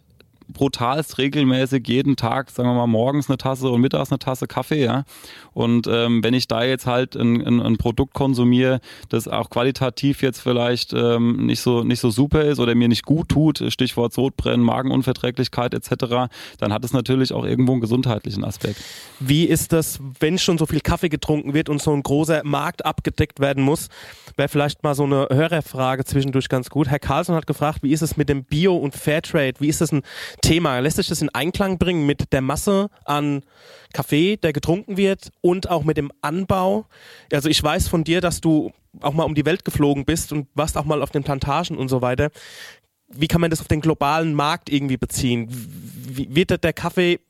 brutalst 0.48 1.18
regelmäßig 1.18 1.87
jeden 1.88 2.16
Tag, 2.16 2.50
sagen 2.50 2.68
wir 2.68 2.74
mal, 2.74 2.87
morgens 2.87 3.28
eine 3.28 3.38
Tasse 3.38 3.68
und 3.68 3.80
mittags 3.80 4.11
eine 4.11 4.18
Tasse 4.18 4.46
Kaffee, 4.46 4.85
ja. 4.85 5.04
Und 5.52 5.87
ähm, 5.87 6.22
wenn 6.22 6.35
ich 6.35 6.48
da 6.48 6.64
jetzt 6.64 6.87
halt 6.87 7.16
ein, 7.16 7.44
ein, 7.46 7.61
ein 7.61 7.76
Produkt 7.78 8.14
konsumiere, 8.14 8.80
das 9.09 9.26
auch 9.26 9.50
qualitativ 9.50 10.22
jetzt 10.22 10.40
vielleicht 10.40 10.92
ähm, 10.92 11.46
nicht 11.46 11.61
so 11.61 11.82
nicht 11.82 12.00
so 12.00 12.11
super 12.11 12.44
ist 12.44 12.59
oder 12.59 12.74
mir 12.74 12.88
nicht 12.88 13.04
gut 13.04 13.30
tut, 13.30 13.64
Stichwort 13.68 14.12
Sodbrennen, 14.12 14.64
Magenunverträglichkeit 14.64 15.74
etc., 15.74 16.28
dann 16.59 16.72
hat 16.72 16.85
es 16.85 16.92
natürlich 16.92 17.32
auch 17.32 17.44
irgendwo 17.44 17.72
einen 17.72 17.80
gesundheitlichen 17.80 18.44
Aspekt. 18.44 18.82
Wie 19.18 19.44
ist 19.44 19.72
das, 19.72 20.00
wenn 20.20 20.38
schon 20.38 20.59
so 20.59 20.66
viel 20.66 20.80
Kaffee 20.80 21.09
getrunken 21.09 21.54
wird 21.54 21.68
und 21.68 21.80
so 21.80 21.92
ein 21.92 22.02
großer 22.02 22.42
Markt 22.44 22.85
abgedeckt 22.85 23.40
werden 23.40 23.62
muss? 23.62 23.88
Wäre 24.37 24.48
vielleicht 24.48 24.82
mal 24.82 24.94
so 24.94 25.04
eine 25.04 25.28
Hörerfrage 25.30 26.04
zwischendurch 26.04 26.48
ganz 26.48 26.68
gut. 26.68 26.88
Herr 26.88 26.98
Carlson 26.98 27.35
hat 27.35 27.46
gefragt, 27.46 27.78
wie 27.82 27.92
ist 27.92 28.02
es 28.02 28.16
mit 28.16 28.28
dem 28.28 28.44
Bio- 28.44 28.76
und 28.76 28.94
Fairtrade? 28.94 29.54
Wie 29.61 29.68
ist 29.68 29.80
das 29.80 29.92
ein 29.92 30.02
Thema? 30.42 30.79
Lässt 30.81 30.96
sich 30.96 31.09
das 31.09 31.22
in 31.22 31.29
Einklang 31.31 31.79
bringen 31.79 32.07
mit 32.07 32.33
der 32.33 32.40
Masse 32.40 32.88
an 33.05 33.42
Kaffee, 33.92 34.37
der 34.37 34.53
getrunken 34.53 34.96
wird 34.96 35.31
und 35.40 35.70
auch 35.70 35.85
mit 35.85 35.96
dem 35.96 36.11
Anbau? 36.22 36.87
Also 37.33 37.49
ich 37.49 37.62
weiß 37.62 37.88
von 37.88 38.05
dir, 38.05 38.20
dass 38.20 38.40
du 38.40 38.72
auch 39.01 39.12
mal 39.12 39.25
um 39.25 39.35
die 39.35 39.44
Welt 39.44 39.64
geflogen 39.64 40.05
bist 40.05 40.33
und 40.33 40.49
warst 40.55 40.77
auch 40.77 40.85
mal 40.85 41.03
auf 41.03 41.11
den 41.11 41.22
Plantagen 41.22 41.77
und 41.77 41.88
so 41.88 42.03
weiter. 42.03 42.31
Wie 43.09 43.29
kann 43.29 43.40
man 43.40 43.51
das 43.51 43.61
auf 43.61 43.68
den 43.68 43.81
globalen 43.81 44.35
Markt 44.35 44.70
irgendwie 44.70 44.96
beziehen? 44.96 45.49
Wie, 45.51 46.35
wird 46.35 46.62
der- 46.64 46.72
Kaffee 46.72 47.20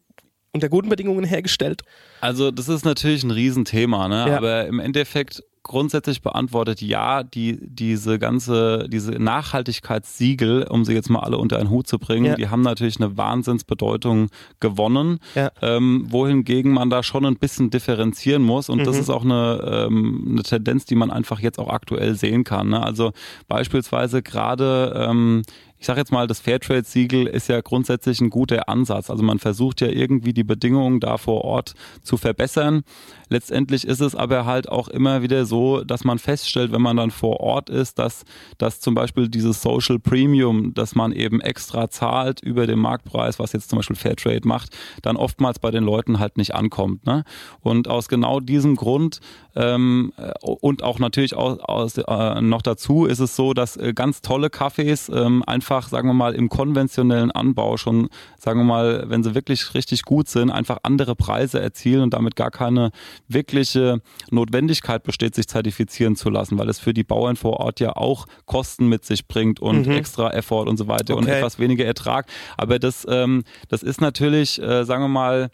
unter 0.52 0.68
guten 0.70 0.88
Bedingungen 0.88 1.24
hergestellt? 1.24 1.82
Also 2.20 2.50
das 2.50 2.68
ist 2.68 2.84
natürlich 2.84 3.22
ein 3.24 3.30
Riesenthema, 3.30 4.08
ne? 4.08 4.26
Ja. 4.28 4.36
aber 4.38 4.66
im 4.66 4.78
Endeffekt 4.80 5.42
grundsätzlich 5.66 6.22
beantwortet, 6.22 6.80
ja, 6.80 7.22
die, 7.22 7.58
diese 7.60 8.18
ganze, 8.18 8.88
diese 8.88 9.12
Nachhaltigkeitssiegel, 9.12 10.64
um 10.64 10.84
sie 10.84 10.94
jetzt 10.94 11.10
mal 11.10 11.20
alle 11.20 11.38
unter 11.38 11.58
einen 11.58 11.70
Hut 11.70 11.86
zu 11.86 11.98
bringen, 11.98 12.24
Ja. 12.26 12.34
die 12.36 12.48
haben 12.48 12.62
natürlich 12.62 13.00
eine 13.00 13.16
Wahnsinnsbedeutung 13.16 14.28
gewonnen, 14.60 15.18
Ja. 15.34 15.50
ähm, 15.62 16.06
wohingegen 16.08 16.72
man 16.72 16.90
da 16.90 17.02
schon 17.02 17.24
ein 17.26 17.36
bisschen 17.36 17.70
differenzieren 17.70 18.42
muss 18.42 18.68
und 18.68 18.86
das 18.86 18.96
Mhm. 18.96 19.00
ist 19.02 19.10
auch 19.10 19.24
eine, 19.24 19.86
ähm, 19.88 20.26
eine 20.30 20.42
Tendenz, 20.42 20.84
die 20.84 20.94
man 20.94 21.10
einfach 21.10 21.40
jetzt 21.40 21.58
auch 21.58 21.68
aktuell 21.68 22.14
sehen 22.14 22.44
kann. 22.44 22.68
Ne? 22.70 22.82
Also 22.82 23.12
beispielsweise 23.48 24.22
gerade 24.22 25.06
ähm, 25.08 25.42
ich 25.78 25.84
sage 25.84 26.00
jetzt 26.00 26.10
mal, 26.10 26.26
das 26.26 26.40
Fairtrade-Siegel 26.40 27.26
ist 27.26 27.48
ja 27.50 27.60
grundsätzlich 27.60 28.22
ein 28.22 28.30
guter 28.30 28.66
Ansatz. 28.70 29.10
Also 29.10 29.22
man 29.22 29.38
versucht 29.38 29.82
ja 29.82 29.88
irgendwie 29.88 30.32
die 30.32 30.42
Bedingungen 30.42 31.00
da 31.00 31.18
vor 31.18 31.44
Ort 31.44 31.74
zu 32.02 32.16
verbessern. 32.16 32.82
Letztendlich 33.28 33.86
ist 33.86 34.00
es 34.00 34.14
aber 34.14 34.44
halt 34.44 34.68
auch 34.68 34.88
immer 34.88 35.22
wieder 35.22 35.46
so, 35.46 35.82
dass 35.82 36.04
man 36.04 36.18
feststellt, 36.18 36.72
wenn 36.72 36.82
man 36.82 36.96
dann 36.96 37.10
vor 37.10 37.40
Ort 37.40 37.70
ist, 37.70 37.98
dass, 37.98 38.24
dass 38.58 38.80
zum 38.80 38.94
Beispiel 38.94 39.28
dieses 39.28 39.62
Social 39.62 39.98
Premium, 39.98 40.74
das 40.74 40.94
man 40.94 41.12
eben 41.12 41.40
extra 41.40 41.90
zahlt 41.90 42.40
über 42.40 42.66
den 42.66 42.78
Marktpreis, 42.78 43.38
was 43.38 43.52
jetzt 43.52 43.70
zum 43.70 43.78
Beispiel 43.78 43.96
Fairtrade 43.96 44.46
macht, 44.46 44.76
dann 45.02 45.16
oftmals 45.16 45.58
bei 45.58 45.70
den 45.70 45.84
Leuten 45.84 46.18
halt 46.18 46.36
nicht 46.36 46.54
ankommt. 46.54 47.04
Ne? 47.06 47.24
Und 47.60 47.88
aus 47.88 48.08
genau 48.08 48.40
diesem 48.40 48.76
Grund 48.76 49.20
ähm, 49.56 50.12
äh, 50.18 50.32
und 50.42 50.82
auch 50.82 50.98
natürlich 50.98 51.34
aus, 51.34 51.58
aus, 51.60 51.96
äh, 51.96 52.40
noch 52.42 52.62
dazu 52.62 53.06
ist 53.06 53.20
es 53.20 53.34
so, 53.34 53.54
dass 53.54 53.76
äh, 53.76 53.94
ganz 53.94 54.20
tolle 54.20 54.50
Kaffees 54.50 55.08
ähm, 55.08 55.42
einfach, 55.46 55.88
sagen 55.88 56.08
wir 56.08 56.14
mal, 56.14 56.34
im 56.34 56.50
konventionellen 56.50 57.30
Anbau 57.30 57.78
schon, 57.78 58.08
sagen 58.38 58.60
wir 58.60 58.64
mal, 58.64 59.04
wenn 59.08 59.24
sie 59.24 59.34
wirklich 59.34 59.74
richtig 59.74 60.02
gut 60.02 60.28
sind, 60.28 60.50
einfach 60.50 60.78
andere 60.82 61.16
Preise 61.16 61.60
erzielen 61.60 62.02
und 62.02 62.12
damit 62.12 62.36
gar 62.36 62.50
keine 62.50 62.90
wirkliche 63.28 64.00
Notwendigkeit 64.30 65.02
besteht, 65.02 65.34
sich 65.34 65.46
zertifizieren 65.48 66.16
zu 66.16 66.30
lassen, 66.30 66.58
weil 66.58 66.68
es 66.68 66.78
für 66.78 66.94
die 66.94 67.04
Bauern 67.04 67.36
vor 67.36 67.60
Ort 67.60 67.80
ja 67.80 67.96
auch 67.96 68.26
Kosten 68.46 68.88
mit 68.88 69.04
sich 69.04 69.26
bringt 69.26 69.60
und 69.60 69.86
Mhm. 69.86 69.92
extra 69.92 70.30
Effort 70.32 70.66
und 70.68 70.76
so 70.76 70.88
weiter 70.88 71.16
und 71.16 71.24
Okay. 71.24 71.36
etwas 71.38 71.58
weniger 71.58 71.84
Ertrag. 71.84 72.26
Aber 72.56 72.78
das, 72.78 73.06
ähm, 73.08 73.44
das 73.68 73.82
ist 73.82 74.00
natürlich, 74.00 74.60
äh, 74.60 74.84
sagen 74.84 75.02
wir 75.04 75.08
mal, 75.08 75.50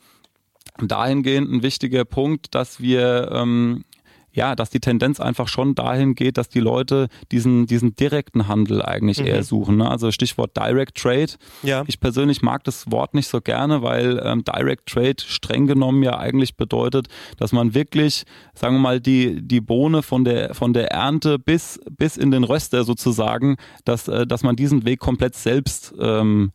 dahingehend 0.79 1.51
ein 1.53 1.63
wichtiger 1.63 2.05
Punkt, 2.05 2.55
dass 2.55 2.81
wir 2.81 3.31
ähm, 3.33 3.85
ja, 4.33 4.55
dass 4.57 4.71
die 4.71 4.81
Tendenz 4.81 5.21
einfach 5.21 5.49
schon 5.49 5.75
dahin 5.75 6.15
geht, 6.15 6.39
dass 6.39 6.49
die 6.49 6.61
Leute 6.61 7.09
diesen, 7.31 7.67
diesen 7.67 7.95
direkten 7.95 8.49
Handel 8.49 8.83
eigentlich 8.83 9.21
Mhm. 9.21 9.27
eher 9.27 9.43
suchen. 9.43 9.77
Ne? 9.77 9.91
Also 9.91 10.11
Stichwort 10.11 10.57
Direct 10.57 10.97
Trade. 10.97 11.33
Ja. 11.63 11.85
Ich 11.87 12.01
persönlich 12.01 12.43
mag 12.43 12.65
das 12.65 12.91
Wort 12.91 13.15
nicht 13.15 13.29
so 13.29 13.41
gerne, 13.41 13.83
weil 13.83 14.21
ähm, 14.25 14.43
Direct 14.45 14.87
Trade 14.87 15.17
streng 15.27 15.67
genommen 15.67 16.03
ja 16.03 16.19
eigentlich 16.19 16.57
bedeutet, 16.57 17.09
dass 17.39 17.53
man 17.53 17.75
wirklich, 17.75 18.25
sagen 18.55 18.77
wir 18.77 18.81
mal, 18.81 19.01
die, 19.01 19.43
die 19.43 19.61
Bohne 19.61 20.03
von 20.03 20.25
der, 20.25 20.55
von 20.55 20.73
der 20.73 20.91
Ernte 20.91 21.39
bis, 21.39 21.79
bis 21.91 22.17
in 22.17 22.31
den 22.31 22.45
Röster 22.45 22.85
sozusagen, 22.85 23.57
dass, 23.85 24.09
äh, 24.09 24.27
dass 24.27 24.43
man 24.43 24.57
diesen 24.57 24.85
Weg 24.85 24.99
komplett 25.01 25.35
selbst 25.35 25.95
ähm, 26.01 26.53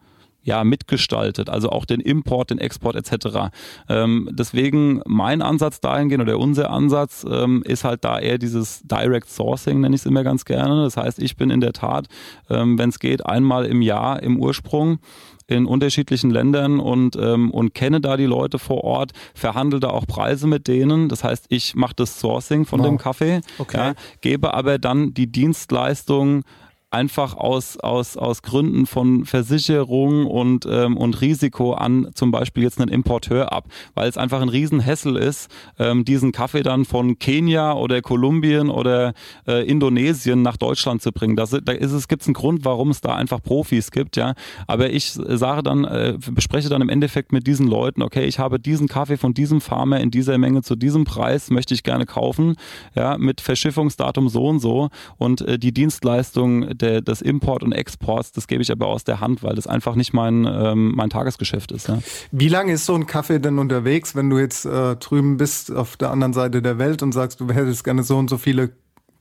ja, 0.48 0.64
mitgestaltet, 0.64 1.50
also 1.50 1.70
auch 1.72 1.84
den 1.84 2.00
Import, 2.00 2.52
den 2.52 2.58
Export 2.58 2.96
etc. 2.96 3.52
Ähm, 3.90 4.30
deswegen 4.32 5.02
mein 5.06 5.42
Ansatz 5.42 5.82
dahingehend 5.82 6.24
oder 6.24 6.40
unser 6.40 6.70
Ansatz 6.70 7.26
ähm, 7.30 7.64
ist 7.66 7.84
halt 7.84 8.06
da 8.06 8.18
eher 8.18 8.38
dieses 8.38 8.82
Direct 8.84 9.30
Sourcing, 9.30 9.82
nenne 9.82 9.94
ich 9.94 10.02
es 10.02 10.06
immer 10.06 10.24
ganz 10.24 10.46
gerne. 10.46 10.84
Das 10.86 10.96
heißt, 10.96 11.20
ich 11.20 11.36
bin 11.36 11.50
in 11.50 11.60
der 11.60 11.74
Tat, 11.74 12.08
ähm, 12.50 12.80
wenn 12.80 12.88
es 12.90 13.00
geht, 13.00 13.26
einmal 13.26 13.66
im 13.66 13.82
Jahr 13.82 14.24
im 14.24 14.40
Ursprung 14.40 15.00
in 15.48 15.66
unterschiedlichen 15.66 16.30
Ländern 16.32 16.80
und, 16.80 17.18
ähm, 17.18 17.52
und 17.52 17.74
kenne 17.74 18.00
da 18.00 18.16
die 18.16 18.26
Leute 18.26 18.58
vor 18.58 18.84
Ort, 18.86 19.12
verhandle 19.34 19.80
da 19.82 19.90
auch 19.90 20.06
Preise 20.08 20.48
mit 20.48 20.68
denen. 20.70 21.10
Das 21.10 21.24
heißt, 21.26 21.46
ich 21.50 21.76
mache 21.76 21.94
das 21.96 22.20
Sourcing 22.22 22.66
von 22.66 22.80
Wow. 22.80 22.88
dem 22.88 22.98
Kaffee, 22.98 23.42
Okay. 23.58 23.78
ja, 23.78 23.94
gebe 24.22 24.54
aber 24.54 24.78
dann 24.78 25.14
die 25.14 25.28
Dienstleistung 25.30 26.44
einfach 26.90 27.36
aus, 27.36 27.78
aus, 27.78 28.16
aus 28.16 28.42
Gründen 28.42 28.86
von 28.86 29.26
Versicherung 29.26 30.26
und, 30.26 30.66
ähm, 30.70 30.96
und 30.96 31.20
Risiko 31.20 31.74
an 31.74 32.08
zum 32.14 32.32
Beispiel 32.32 32.64
jetzt 32.64 32.80
einen 32.80 32.90
Importeur 32.90 33.52
ab, 33.52 33.66
weil 33.94 34.08
es 34.08 34.18
einfach 34.18 34.42
ein 34.42 34.48
Riesenhessel 34.48 35.18
ist, 35.18 35.52
ähm, 35.80 36.06
diesen 36.06 36.32
Kaffee 36.32 36.64
dann 36.64 36.86
von 36.86 37.20
Kenia 37.20 37.74
oder 37.74 38.02
Kolumbien 38.02 38.70
oder 38.70 39.14
äh, 39.46 39.68
Indonesien 39.68 40.42
nach 40.42 40.56
Deutschland 40.56 41.02
zu 41.02 41.12
bringen. 41.12 41.36
Das, 41.36 41.50
da 41.50 41.74
ist 41.74 41.92
es, 41.92 42.08
gibt 42.08 42.22
es 42.22 42.28
einen 42.30 42.36
Grund, 42.36 42.64
warum 42.64 42.92
es 42.92 43.02
da 43.02 43.16
einfach 43.16 43.44
Profis 43.44 43.92
gibt, 43.92 44.16
ja. 44.16 44.34
Aber 44.66 44.90
ich 44.90 45.12
sage 45.12 45.64
dann, 45.64 45.84
äh, 45.84 46.18
bespreche 46.32 46.70
dann 46.70 46.82
im 46.82 46.90
Endeffekt 46.90 47.34
mit 47.34 47.48
diesen 47.48 47.68
Leuten, 47.68 48.02
okay, 48.02 48.24
ich 48.26 48.40
habe 48.40 48.62
diesen 48.62 48.88
Kaffee 48.88 49.18
von 49.18 49.34
diesem 49.34 49.60
Farmer 49.60 50.00
in 50.00 50.10
dieser 50.10 50.38
Menge 50.38 50.62
zu 50.62 50.78
diesem 50.78 51.04
Preis, 51.04 51.50
möchte 51.50 51.74
ich 51.74 51.84
gerne 51.84 52.06
kaufen, 52.06 52.56
ja, 52.96 53.18
mit 53.18 53.42
Verschiffungsdatum 53.42 54.30
so 54.30 54.46
und 54.46 54.60
so 54.60 54.90
und 55.18 55.42
äh, 55.42 55.60
die 55.60 55.74
Dienstleistung 55.74 56.77
der, 56.78 57.02
des 57.02 57.22
Import 57.22 57.64
und 57.64 57.72
Exports, 57.72 58.32
das 58.32 58.48
gebe 58.48 58.62
ich 58.62 58.72
aber 58.72 58.88
aus 58.88 59.04
der 59.04 59.20
Hand, 59.20 59.44
weil 59.44 59.56
das 59.56 59.68
einfach 59.68 59.96
nicht 59.96 60.14
mein, 60.14 60.46
ähm, 60.46 60.94
mein 60.96 61.10
Tagesgeschäft 61.10 61.72
ist. 61.72 61.88
Ja. 61.88 62.00
Wie 62.32 62.50
lange 62.50 62.74
ist 62.74 62.86
so 62.86 62.96
ein 62.96 63.06
Kaffee 63.06 63.40
denn 63.40 63.60
unterwegs, 63.60 64.16
wenn 64.16 64.30
du 64.30 64.38
jetzt 64.38 64.66
äh, 64.66 64.96
drüben 64.96 65.38
bist 65.38 65.72
auf 65.72 65.98
der 65.98 66.12
anderen 66.12 66.34
Seite 66.34 66.62
der 66.62 66.78
Welt 66.78 67.04
und 67.04 67.12
sagst, 67.12 67.40
du 67.40 67.50
hättest 67.50 67.84
gerne 67.84 68.04
so 68.04 68.18
und 68.18 68.30
so 68.30 68.38
viele, 68.38 68.72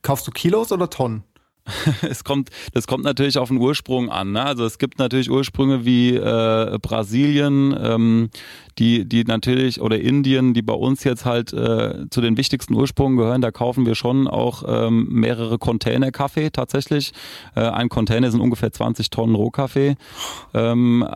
kaufst 0.01 0.27
du 0.27 0.31
Kilos 0.31 0.71
oder 0.71 0.89
Tonnen? 0.89 1.23
es 2.01 2.23
kommt, 2.23 2.49
das 2.73 2.87
kommt 2.87 3.03
natürlich 3.03 3.37
auf 3.37 3.49
den 3.49 3.57
Ursprung 3.57 4.09
an. 4.09 4.31
Ne? 4.31 4.43
Also 4.43 4.65
es 4.65 4.77
gibt 4.77 4.99
natürlich 4.99 5.29
Ursprünge 5.29 5.85
wie 5.85 6.15
äh, 6.15 6.77
Brasilien, 6.81 7.75
ähm, 7.79 8.29
die, 8.79 9.05
die 9.05 9.23
natürlich, 9.23 9.81
oder 9.81 9.99
Indien, 9.99 10.53
die 10.53 10.61
bei 10.61 10.73
uns 10.73 11.03
jetzt 11.03 11.25
halt 11.25 11.53
äh, 11.53 12.09
zu 12.09 12.21
den 12.21 12.37
wichtigsten 12.37 12.73
Ursprüngen 12.75 13.17
gehören. 13.17 13.41
Da 13.41 13.51
kaufen 13.51 13.85
wir 13.85 13.95
schon 13.95 14.27
auch 14.27 14.63
ähm, 14.67 15.07
mehrere 15.09 15.57
Container 15.57 16.11
Kaffee 16.11 16.49
tatsächlich. 16.51 17.13
Äh, 17.55 17.61
ein 17.61 17.89
Container 17.89 18.29
sind 18.29 18.41
ungefähr 18.41 18.71
20 18.71 19.09
Tonnen 19.09 19.35
Rohkaffee. 19.35 19.95
Ähm, 20.53 21.07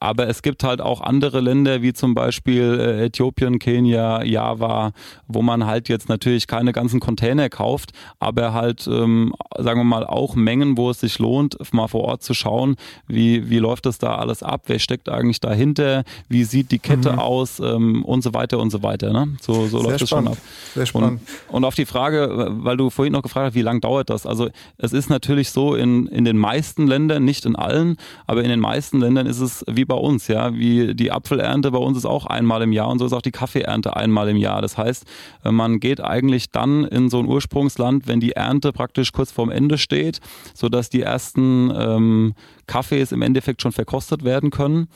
aber 0.00 0.28
es 0.28 0.42
gibt 0.42 0.64
halt 0.64 0.80
auch 0.80 1.00
andere 1.00 1.40
Länder, 1.40 1.82
wie 1.82 1.92
zum 1.92 2.14
Beispiel 2.14 2.78
äh, 2.80 3.06
Äthiopien, 3.06 3.58
Kenia, 3.58 4.24
Java, 4.24 4.92
wo 5.28 5.42
man 5.42 5.66
halt 5.66 5.88
jetzt 5.88 6.08
natürlich 6.08 6.46
keine 6.46 6.72
ganzen 6.72 7.00
Container 7.00 7.48
kauft, 7.48 7.92
aber 8.18 8.52
halt, 8.52 8.86
ähm, 8.86 9.34
sagen 9.56 9.80
wir 9.80 9.84
mal, 9.84 10.04
auch 10.04 10.34
Mengen, 10.34 10.76
wo 10.76 10.90
es 10.90 11.00
sich 11.00 11.18
lohnt, 11.18 11.56
mal 11.72 11.88
vor 11.88 12.02
Ort 12.02 12.22
zu 12.22 12.34
schauen, 12.34 12.76
wie, 13.06 13.48
wie 13.50 13.58
läuft 13.58 13.86
das 13.86 13.98
da 13.98 14.16
alles 14.16 14.42
ab, 14.42 14.62
wer 14.66 14.78
steckt 14.78 15.08
eigentlich 15.08 15.40
dahinter, 15.40 16.04
wie 16.28 16.44
sieht 16.44 16.70
die 16.70 16.78
Kette 16.78 17.03
mhm. 17.12 17.18
aus 17.18 17.60
ähm, 17.60 18.04
und 18.04 18.22
so 18.22 18.34
weiter 18.34 18.58
und 18.58 18.70
so 18.70 18.82
weiter. 18.82 19.12
Ne? 19.12 19.36
So, 19.40 19.66
so 19.66 19.82
läuft 19.82 20.02
es 20.02 20.08
schon 20.08 20.28
ab. 20.28 20.38
Sehr 20.74 20.86
spannend. 20.86 21.20
Und, 21.48 21.56
und 21.56 21.64
auf 21.64 21.74
die 21.74 21.86
Frage, 21.86 22.48
weil 22.60 22.76
du 22.76 22.90
vorhin 22.90 23.12
noch 23.12 23.22
gefragt 23.22 23.46
hast, 23.46 23.54
wie 23.54 23.62
lange 23.62 23.80
dauert 23.80 24.10
das? 24.10 24.26
Also 24.26 24.48
es 24.78 24.92
ist 24.92 25.10
natürlich 25.10 25.50
so 25.50 25.74
in, 25.74 26.06
in 26.06 26.24
den 26.24 26.38
meisten 26.38 26.86
Ländern, 26.86 27.24
nicht 27.24 27.44
in 27.46 27.56
allen, 27.56 27.96
aber 28.26 28.42
in 28.42 28.48
den 28.48 28.60
meisten 28.60 29.00
Ländern 29.00 29.26
ist 29.26 29.40
es 29.40 29.64
wie 29.70 29.84
bei 29.84 29.96
uns, 29.96 30.28
ja, 30.28 30.54
wie 30.54 30.94
die 30.94 31.12
Apfelernte 31.12 31.70
bei 31.70 31.78
uns 31.78 31.98
ist 31.98 32.06
auch 32.06 32.26
einmal 32.26 32.62
im 32.62 32.72
Jahr 32.72 32.88
und 32.88 32.98
so 32.98 33.06
ist 33.06 33.12
auch 33.12 33.22
die 33.22 33.32
Kaffeeernte 33.32 33.96
einmal 33.96 34.28
im 34.28 34.36
Jahr. 34.36 34.62
Das 34.62 34.78
heißt, 34.78 35.04
man 35.44 35.80
geht 35.80 36.00
eigentlich 36.00 36.50
dann 36.50 36.84
in 36.84 37.10
so 37.10 37.18
ein 37.18 37.26
Ursprungsland, 37.26 38.06
wenn 38.06 38.20
die 38.20 38.32
Ernte 38.32 38.72
praktisch 38.72 39.12
kurz 39.12 39.30
vorm 39.30 39.50
Ende 39.50 39.78
steht, 39.78 40.20
sodass 40.54 40.88
die 40.88 41.02
ersten 41.02 41.72
ähm, 41.76 42.34
Kaffees 42.66 43.12
im 43.12 43.22
Endeffekt 43.22 43.62
schon 43.62 43.72
verkostet 43.72 44.24
werden 44.24 44.50
können 44.50 44.88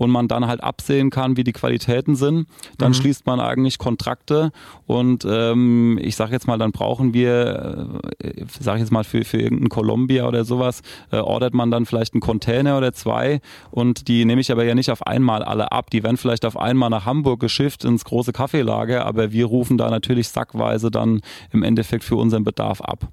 und 0.00 0.10
man 0.10 0.28
dann 0.28 0.46
halt 0.46 0.62
absehen 0.62 1.10
kann, 1.10 1.36
wie 1.36 1.44
die 1.44 1.52
Qualitäten 1.52 2.16
sind, 2.16 2.46
dann 2.78 2.92
mhm. 2.92 2.94
schließt 2.94 3.26
man 3.26 3.38
eigentlich 3.38 3.76
Kontrakte 3.76 4.50
und 4.86 5.26
ähm, 5.28 5.98
ich 6.00 6.16
sage 6.16 6.32
jetzt 6.32 6.46
mal, 6.46 6.56
dann 6.56 6.72
brauchen 6.72 7.12
wir, 7.12 8.00
äh, 8.18 8.44
sage 8.58 8.78
ich 8.78 8.80
jetzt 8.80 8.92
mal 8.92 9.04
für, 9.04 9.26
für 9.26 9.36
irgendein 9.36 9.68
Columbia 9.68 10.26
oder 10.26 10.46
sowas, 10.46 10.80
äh, 11.12 11.18
ordert 11.18 11.52
man 11.52 11.70
dann 11.70 11.84
vielleicht 11.84 12.14
einen 12.14 12.22
Container 12.22 12.78
oder 12.78 12.94
zwei 12.94 13.42
und 13.70 14.08
die 14.08 14.24
nehme 14.24 14.40
ich 14.40 14.50
aber 14.50 14.64
ja 14.64 14.74
nicht 14.74 14.90
auf 14.90 15.06
einmal 15.06 15.42
alle 15.42 15.70
ab. 15.70 15.90
Die 15.90 16.02
werden 16.02 16.16
vielleicht 16.16 16.46
auf 16.46 16.56
einmal 16.56 16.88
nach 16.88 17.04
Hamburg 17.04 17.38
geschifft 17.38 17.84
ins 17.84 18.06
große 18.06 18.32
Kaffeelager, 18.32 19.04
aber 19.04 19.32
wir 19.32 19.44
rufen 19.44 19.76
da 19.76 19.90
natürlich 19.90 20.30
sackweise 20.30 20.90
dann 20.90 21.20
im 21.52 21.62
Endeffekt 21.62 22.04
für 22.04 22.16
unseren 22.16 22.42
Bedarf 22.42 22.80
ab. 22.80 23.12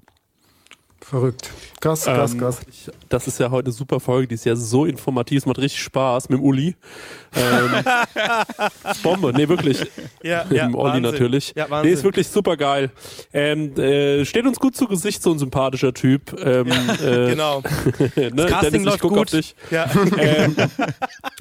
Verrückt. 1.00 1.50
Krass, 1.80 2.04
krass, 2.04 2.32
ähm, 2.32 2.40
krass. 2.40 2.60
Ich, 2.68 2.90
das 3.08 3.28
ist 3.28 3.38
ja 3.38 3.50
heute 3.50 3.66
eine 3.66 3.72
super 3.72 4.00
Folge, 4.00 4.28
die 4.28 4.34
ist 4.34 4.44
ja 4.44 4.56
so 4.56 4.84
informativ, 4.84 5.38
es 5.38 5.46
macht 5.46 5.58
richtig 5.58 5.80
Spaß 5.80 6.28
mit 6.28 6.40
dem 6.40 6.44
Uli. 6.44 6.74
Ähm, 7.36 7.84
Bombe, 9.02 9.32
nee, 9.32 9.48
wirklich. 9.48 9.86
Ja, 10.22 10.44
mit 10.48 10.58
dem 10.58 10.74
Olli 10.74 11.00
natürlich. 11.00 11.52
Ja, 11.54 11.70
Wahnsinn. 11.70 11.90
nee, 11.90 11.94
ist 11.94 12.04
wirklich 12.04 12.26
super 12.26 12.56
geil. 12.56 12.90
Ähm, 13.32 13.76
äh, 13.78 14.24
steht 14.24 14.44
uns 14.44 14.58
gut 14.58 14.76
zu 14.76 14.86
Gesicht, 14.86 15.22
so 15.22 15.30
ein 15.30 15.38
sympathischer 15.38 15.94
Typ. 15.94 16.34
Ähm, 16.42 16.66
ja, 16.68 16.94
äh, 16.94 17.30
genau. 17.30 17.62
ne, 18.16 18.32
das 18.34 18.50
Casting 18.50 18.70
Dennis, 18.72 18.86
läuft 18.86 19.00
gut. 19.02 19.18
Auf 19.18 19.24
dich. 19.26 19.54
Ja. 19.70 19.88
Ähm, 20.18 20.56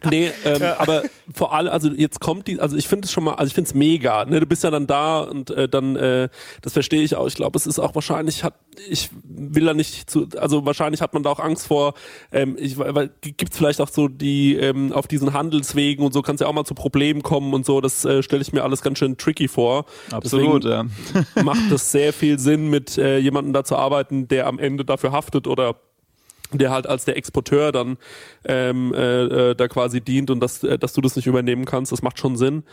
nee, 0.09 0.31
ähm, 0.45 0.61
ja. 0.61 0.79
aber 0.79 1.03
vor 1.33 1.53
allem, 1.53 1.71
also 1.71 1.89
jetzt 1.89 2.19
kommt 2.19 2.47
die, 2.47 2.59
also 2.59 2.77
ich 2.77 2.87
finde 2.87 3.05
es 3.05 3.11
schon 3.11 3.23
mal, 3.23 3.33
also 3.35 3.47
ich 3.47 3.53
finde 3.53 3.69
es 3.69 3.73
mega. 3.73 4.25
Ne? 4.25 4.39
Du 4.39 4.45
bist 4.45 4.63
ja 4.63 4.71
dann 4.71 4.87
da 4.87 5.21
und 5.21 5.49
äh, 5.49 5.67
dann, 5.67 5.95
äh, 5.95 6.29
das 6.61 6.73
verstehe 6.73 7.01
ich 7.01 7.15
auch. 7.15 7.27
Ich 7.27 7.35
glaube, 7.35 7.57
es 7.57 7.65
ist 7.65 7.79
auch 7.79 7.95
wahrscheinlich, 7.95 8.43
hat, 8.43 8.53
ich 8.89 9.09
will 9.55 9.65
da 9.65 9.73
nicht 9.73 10.09
zu, 10.09 10.27
also 10.37 10.65
wahrscheinlich 10.65 11.01
hat 11.01 11.13
man 11.13 11.23
da 11.23 11.31
auch 11.31 11.39
Angst 11.39 11.67
vor, 11.67 11.93
ähm, 12.31 12.55
ich, 12.59 12.77
weil 12.77 13.09
gibt 13.21 13.51
es 13.51 13.57
vielleicht 13.57 13.81
auch 13.81 13.89
so 13.89 14.07
die 14.07 14.55
ähm, 14.55 14.91
auf 14.91 15.07
diesen 15.07 15.33
Handelswegen 15.33 16.05
und 16.05 16.13
so 16.13 16.21
kann 16.21 16.35
es 16.35 16.41
ja 16.41 16.47
auch 16.47 16.53
mal 16.53 16.65
zu 16.65 16.75
Problemen 16.75 17.23
kommen 17.23 17.53
und 17.53 17.65
so. 17.65 17.81
Das 17.81 18.05
äh, 18.05 18.23
stelle 18.23 18.41
ich 18.41 18.53
mir 18.53 18.63
alles 18.63 18.81
ganz 18.81 18.99
schön 18.99 19.17
tricky 19.17 19.47
vor. 19.47 19.85
Absolut, 20.11 20.63
Deswegen 20.63 20.91
ja. 21.35 21.43
macht 21.43 21.71
es 21.71 21.91
sehr 21.91 22.13
viel 22.13 22.39
Sinn, 22.39 22.69
mit 22.69 22.97
äh, 22.97 23.17
jemandem 23.17 23.53
da 23.53 23.63
zu 23.63 23.75
arbeiten, 23.75 24.27
der 24.27 24.47
am 24.47 24.59
Ende 24.59 24.85
dafür 24.85 25.11
haftet 25.11 25.47
oder 25.47 25.75
der 26.51 26.71
halt 26.71 26.87
als 26.87 27.05
der 27.05 27.17
Exporteur 27.17 27.71
dann 27.71 27.97
ähm, 28.45 28.93
äh, 28.93 29.51
äh, 29.51 29.55
da 29.55 29.67
quasi 29.67 30.01
dient 30.01 30.29
und 30.29 30.39
dass, 30.39 30.63
äh, 30.63 30.77
dass 30.77 30.93
du 30.93 31.01
das 31.01 31.15
nicht 31.15 31.27
übernehmen 31.27 31.65
kannst, 31.65 31.91
das 31.91 32.01
macht 32.01 32.19
schon 32.19 32.37
Sinn, 32.37 32.63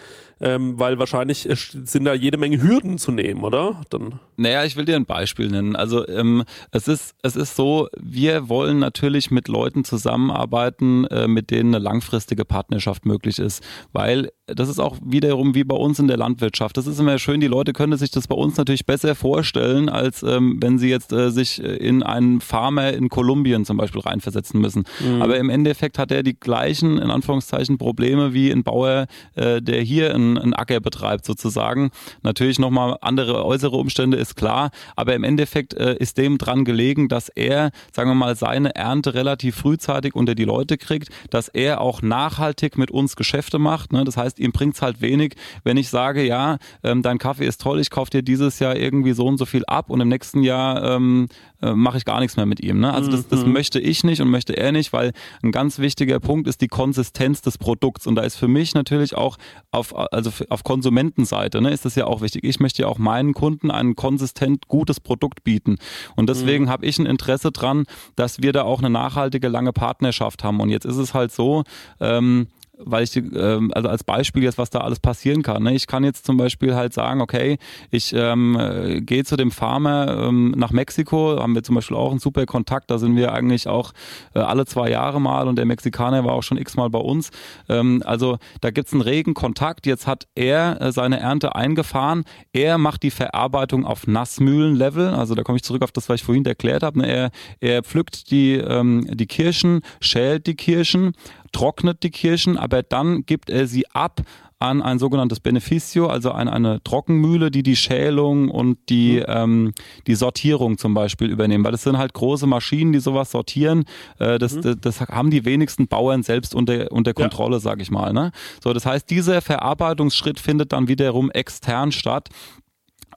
ähm, 0.41 0.79
weil 0.79 0.99
wahrscheinlich 0.99 1.49
äh, 1.49 1.57
sind 1.57 2.05
da 2.05 2.15
jede 2.15 2.39
Menge 2.39 2.63
Hürden 2.63 2.99
zu 2.99 3.13
nehmen, 3.13 3.43
oder? 3.43 3.83
Dann. 3.91 4.21
Naja, 4.37 4.65
ich 4.65 4.77
will 4.77 4.85
dir 4.85 4.97
ein 4.97 5.07
Beispiel 5.07 5.49
nennen. 5.49 5.77
Also 5.77 6.07
ähm, 6.09 6.45
es 6.71 6.89
ist 6.89 7.15
es 7.23 7.37
ist 7.37 7.57
so, 7.57 7.89
wir 7.99 8.49
wollen 8.49 8.79
natürlich 8.79 9.31
mit 9.31 9.49
Leuten 9.49 9.85
zusammenarbeiten, 9.85 11.07
äh, 11.07 11.27
mit 11.27 11.51
denen 11.51 11.75
eine 11.75 11.83
langfristige 11.83 12.45
Partnerschaft 12.45 13.07
möglich 13.07 13.39
ist, 13.39 13.63
weil 13.93 14.31
das 14.47 14.69
ist 14.69 14.79
auch 14.79 14.99
wiederum 15.03 15.55
wie 15.55 15.65
bei 15.65 15.77
uns 15.77 15.99
in 15.99 16.07
der 16.07 16.19
Landwirtschaft. 16.19 16.77
Das 16.77 16.87
ist 16.87 17.01
immer 17.01 17.19
schön, 17.19 17.41
die 17.41 17.47
Leute 17.47 17.73
können 17.73 17.97
sich 17.97 18.11
das 18.11 18.29
bei 18.29 18.35
uns 18.35 18.59
natürlich 18.59 18.85
besser 18.85 19.15
vorstellen, 19.15 19.89
als 19.89 20.23
ähm, 20.23 20.59
wenn 20.61 20.79
sie 20.79 20.91
jetzt 20.91 21.13
äh, 21.13 21.31
sich 21.31 21.63
in 21.63 22.03
einen 22.03 22.43
Farmer 22.43 22.93
in 22.93 23.09
Kolumbien 23.09 23.65
zum 23.65 23.79
Beispiel 23.79 24.03
reinversetzen 24.03 24.61
müssen. 24.61 24.85
Mhm. 25.01 25.23
Aber 25.23 25.39
im 25.39 25.49
Endeffekt 25.49 25.99
hat 25.99 26.13
er 26.13 26.23
die 26.23 26.39
gleichen, 26.39 26.99
in 26.99 27.11
Anführungszeichen, 27.11 27.79
Probleme 27.79 28.35
wie 28.35 28.51
ein 28.51 28.65
Bauer, 28.65 29.07
äh, 29.35 29.63
der 29.63 29.81
hier 29.81 30.15
einen, 30.15 30.37
einen 30.37 30.53
Acker 30.53 30.81
betreibt 30.81 31.25
sozusagen. 31.25 31.91
Natürlich 32.23 32.59
nochmal 32.59 32.99
andere 33.01 33.47
äußere 33.47 33.77
Umstände 33.77 34.19
ist 34.19 34.37
klar, 34.37 34.71
aber 34.95 35.15
im 35.15 35.25
Endeffekt 35.25 35.73
äh, 35.73 35.97
ist 35.97 36.19
dem 36.19 36.37
dran 36.37 36.67
gelegen, 36.67 37.09
dass 37.09 37.31
er, 37.31 37.71
sagen 37.93 38.11
wir 38.11 38.15
mal, 38.15 38.37
seine 38.37 38.75
Ernte 38.75 39.15
relativ 39.15 39.57
frühzeitig 39.57 40.15
unter 40.15 40.35
die 40.35 40.45
Leute 40.45 40.77
kriegt, 40.77 41.09
dass 41.31 41.49
er 41.49 41.81
auch 41.81 42.03
nachhaltig 42.03 42.77
mit 42.77 42.91
uns 42.91 43.17
Geschäfte 43.17 43.59
macht. 43.59 43.95
Ne? 43.95 44.05
Das 44.05 44.19
heißt, 44.19 44.34
heißt, 44.35 44.39
ihm 44.39 44.53
bringt 44.53 44.75
es 44.75 44.83
halt 44.83 45.01
wenig, 45.01 45.35
wenn 45.63 45.77
ich 45.77 45.89
sage, 45.89 46.25
ja, 46.25 46.59
ähm, 46.83 47.03
dein 47.03 47.19
Kaffee 47.19 47.47
ist 47.47 47.61
toll, 47.61 47.81
ich 47.81 47.91
kaufe 47.91 48.11
dir 48.11 48.23
dieses 48.23 48.59
Jahr 48.59 48.77
irgendwie 48.77 49.13
so 49.13 49.27
und 49.27 49.39
so 49.39 49.47
viel 49.47 49.65
ab 49.67 49.91
und 49.91 50.01
im 50.01 50.09
nächsten 50.09 50.43
Jahr 50.43 50.83
ähm, 50.97 51.29
äh, 51.63 51.73
mache 51.75 51.99
ich 51.99 52.05
gar 52.05 52.21
nichts 52.21 52.37
mehr 52.37 52.47
mit 52.47 52.61
ihm. 52.61 52.81
Ne? 52.81 52.93
Also 52.93 53.11
das, 53.11 53.29
das 53.29 53.45
mhm. 53.45 53.53
möchte 53.53 53.81
ich 53.81 54.05
nicht 54.05 54.21
und 54.21 54.29
möchte 54.29 54.57
er 54.57 54.73
nicht, 54.73 54.93
weil 54.93 55.13
ein 55.43 55.53
ganz 55.53 55.79
wichtiger 55.79 56.21
Punkt 56.21 56.49
ist 56.49 56.61
die 56.61 56.69
Konsistenz 56.69 57.43
des 57.43 57.59
Produkts. 57.59 58.07
Und 58.07 58.17
da 58.17 58.23
ist 58.23 58.37
für 58.37 58.49
mich 58.49 58.75
natürlich 58.75 59.17
auch 59.17 59.37
auf, 59.71 59.97
also 59.97 60.31
auf 60.49 60.65
Konsumentenseite, 60.65 61.61
ne, 61.61 61.71
ist 61.71 61.85
das 61.85 61.95
ja 61.95 62.07
auch 62.07 62.21
wichtig. 62.21 62.45
Ich 62.45 62.61
möchte 62.61 62.83
ja 62.83 62.89
auch 62.89 62.99
meinen 62.99 63.35
Kunden 63.35 63.71
ein 63.71 63.97
konsistent 63.97 64.69
gutes 64.69 65.01
Produkt 65.01 65.45
bieten. 65.45 65.77
Und 66.17 66.29
deswegen 66.29 66.65
mhm. 66.65 66.69
habe 66.69 66.87
ich 66.87 66.99
ein 66.99 67.07
Interesse 67.07 67.53
dran, 67.53 67.85
dass 68.17 68.43
wir 68.43 68.53
da 68.53 68.63
auch 68.63 68.81
eine 68.81 68.91
nachhaltige, 68.91 69.49
lange 69.49 69.73
Partnerschaft 69.73 70.45
haben. 70.45 70.61
Und 70.61 70.71
jetzt 70.71 70.85
ist 70.85 70.97
es 70.97 71.15
halt 71.15 71.33
so, 71.33 71.65
ähm, 72.01 72.49
weil 72.79 73.05
ich, 73.05 73.17
ähm, 73.17 73.71
also 73.75 73.89
als 73.89 74.05
Beispiel 74.05 74.43
jetzt, 74.43 74.59
was 74.59 74.71
da 74.71 74.81
alles 74.81 75.01
passieren 75.01 75.43
kann. 75.43 75.63
Ne? 75.63 75.75
Ich 75.75 75.87
kann 75.87 76.05
jetzt 76.05 76.27
zum 76.27 76.37
Beispiel 76.37 76.75
halt 76.75 76.93
sagen, 76.93 77.21
okay, 77.21 77.59
ich 77.91 78.13
ähm, 78.15 78.57
äh, 78.59 79.01
gehe 79.01 79.25
zu 79.25 79.37
dem 79.37 79.51
Farmer 79.51 80.27
ähm, 80.29 80.55
nach 80.57 80.73
Mexiko, 80.73 81.39
haben 81.41 81.55
wir 81.55 81.63
zum 81.63 81.75
Beispiel 81.77 81.97
auch 81.97 82.11
einen 82.11 82.21
super 82.21 82.47
Kontakt, 82.47 82.91
da 82.91 82.99
sind 82.99 83.17
wir 83.17 83.33
eigentlich 83.33 83.69
auch 83.69 83.93
äh, 84.35 84.41
alle 84.41 84.67
zwei 84.67 84.91
Jahre 84.91 85.21
mal 85.21 85.49
und 85.49 85.57
der 85.57 85.67
Mexikaner 85.67 86.25
war 86.25 86.33
auch 86.33 86.43
schon 86.43 86.59
x-mal 86.59 86.91
bei 86.91 86.99
uns. 86.99 87.31
Ähm, 87.69 88.03
also 88.05 88.39
da 88.61 88.71
gibt's 88.71 88.93
einen 88.93 89.03
regen 89.03 89.35
Kontakt, 89.35 89.87
jetzt 89.87 90.07
hat 90.07 90.27
er 90.35 90.81
äh, 90.81 90.93
seine 90.93 91.21
Ernte 91.21 91.55
eingefahren, 91.55 92.25
er 92.53 92.79
macht 92.79 93.03
die 93.03 93.11
Verarbeitung 93.11 93.85
auf 93.85 94.07
Nassmühlenlevel, 94.07 95.09
also 95.09 95.35
da 95.35 95.43
komme 95.43 95.57
ich 95.57 95.63
zurück 95.63 95.83
auf 95.83 95.93
das, 95.93 96.09
was 96.09 96.17
ich 96.17 96.25
vorhin 96.25 96.45
erklärt 96.45 96.83
habe, 96.83 96.99
ne? 96.99 97.07
er, 97.07 97.31
er 97.61 97.83
pflückt 97.83 98.31
die, 98.31 98.55
ähm, 98.55 99.07
die 99.11 99.27
Kirschen, 99.27 99.81
schält 100.01 100.47
die 100.47 100.57
Kirschen, 100.57 101.13
trocknet 101.55 102.03
die 102.03 102.11
Kirschen, 102.11 102.59
aber 102.59 102.83
dann 102.83 103.25
gibt 103.25 103.49
er 103.49 103.67
sie 103.67 103.87
ab 103.93 104.21
an 104.61 104.81
ein 104.81 104.99
sogenanntes 104.99 105.41
Beneficio, 105.41 106.07
also 106.07 106.31
an 106.31 106.49
eine 106.49 106.83
Trockenmühle, 106.85 107.51
die 107.51 107.63
die 107.63 107.77
Schälung 107.77 108.49
und 108.51 108.79
die, 108.89 109.17
Mhm. 109.19 109.25
ähm, 109.29 109.73
die 110.07 110.15
Sortierung 110.15 110.79
zum 110.79 110.95
Beispiel 110.95 111.29
übernehmen. 111.29 111.65
Weil 111.65 111.73
das 111.73 111.83
sind 111.83 111.99
halt 111.99 112.15
große 112.15 112.47
Maschinen, 112.47 112.93
die 112.93 113.01
sowas 113.01 113.31
sortieren. 113.31 113.85
Äh, 114.19 114.39
das, 114.39 114.55
Mhm. 114.55 114.63
das, 114.63 114.77
das 114.81 115.01
haben 115.09 115.31
die 115.31 115.45
wenigsten 115.45 115.87
Bauern 115.87 116.23
selbst 116.23 116.55
unter, 116.55 116.91
unter 116.93 117.13
Kontrolle, 117.13 117.61
sag 117.61 117.83
ich 117.83 117.91
mal. 117.91 118.13
Ne? 118.15 118.31
So, 118.63 118.73
das 118.73 118.87
heißt, 118.87 119.11
dieser 119.11 119.43
Verarbeitungsschritt 119.43 120.41
findet 120.41 120.73
dann 120.73 120.89
wiederum 120.89 121.31
extern 121.31 121.93
statt. 121.93 122.29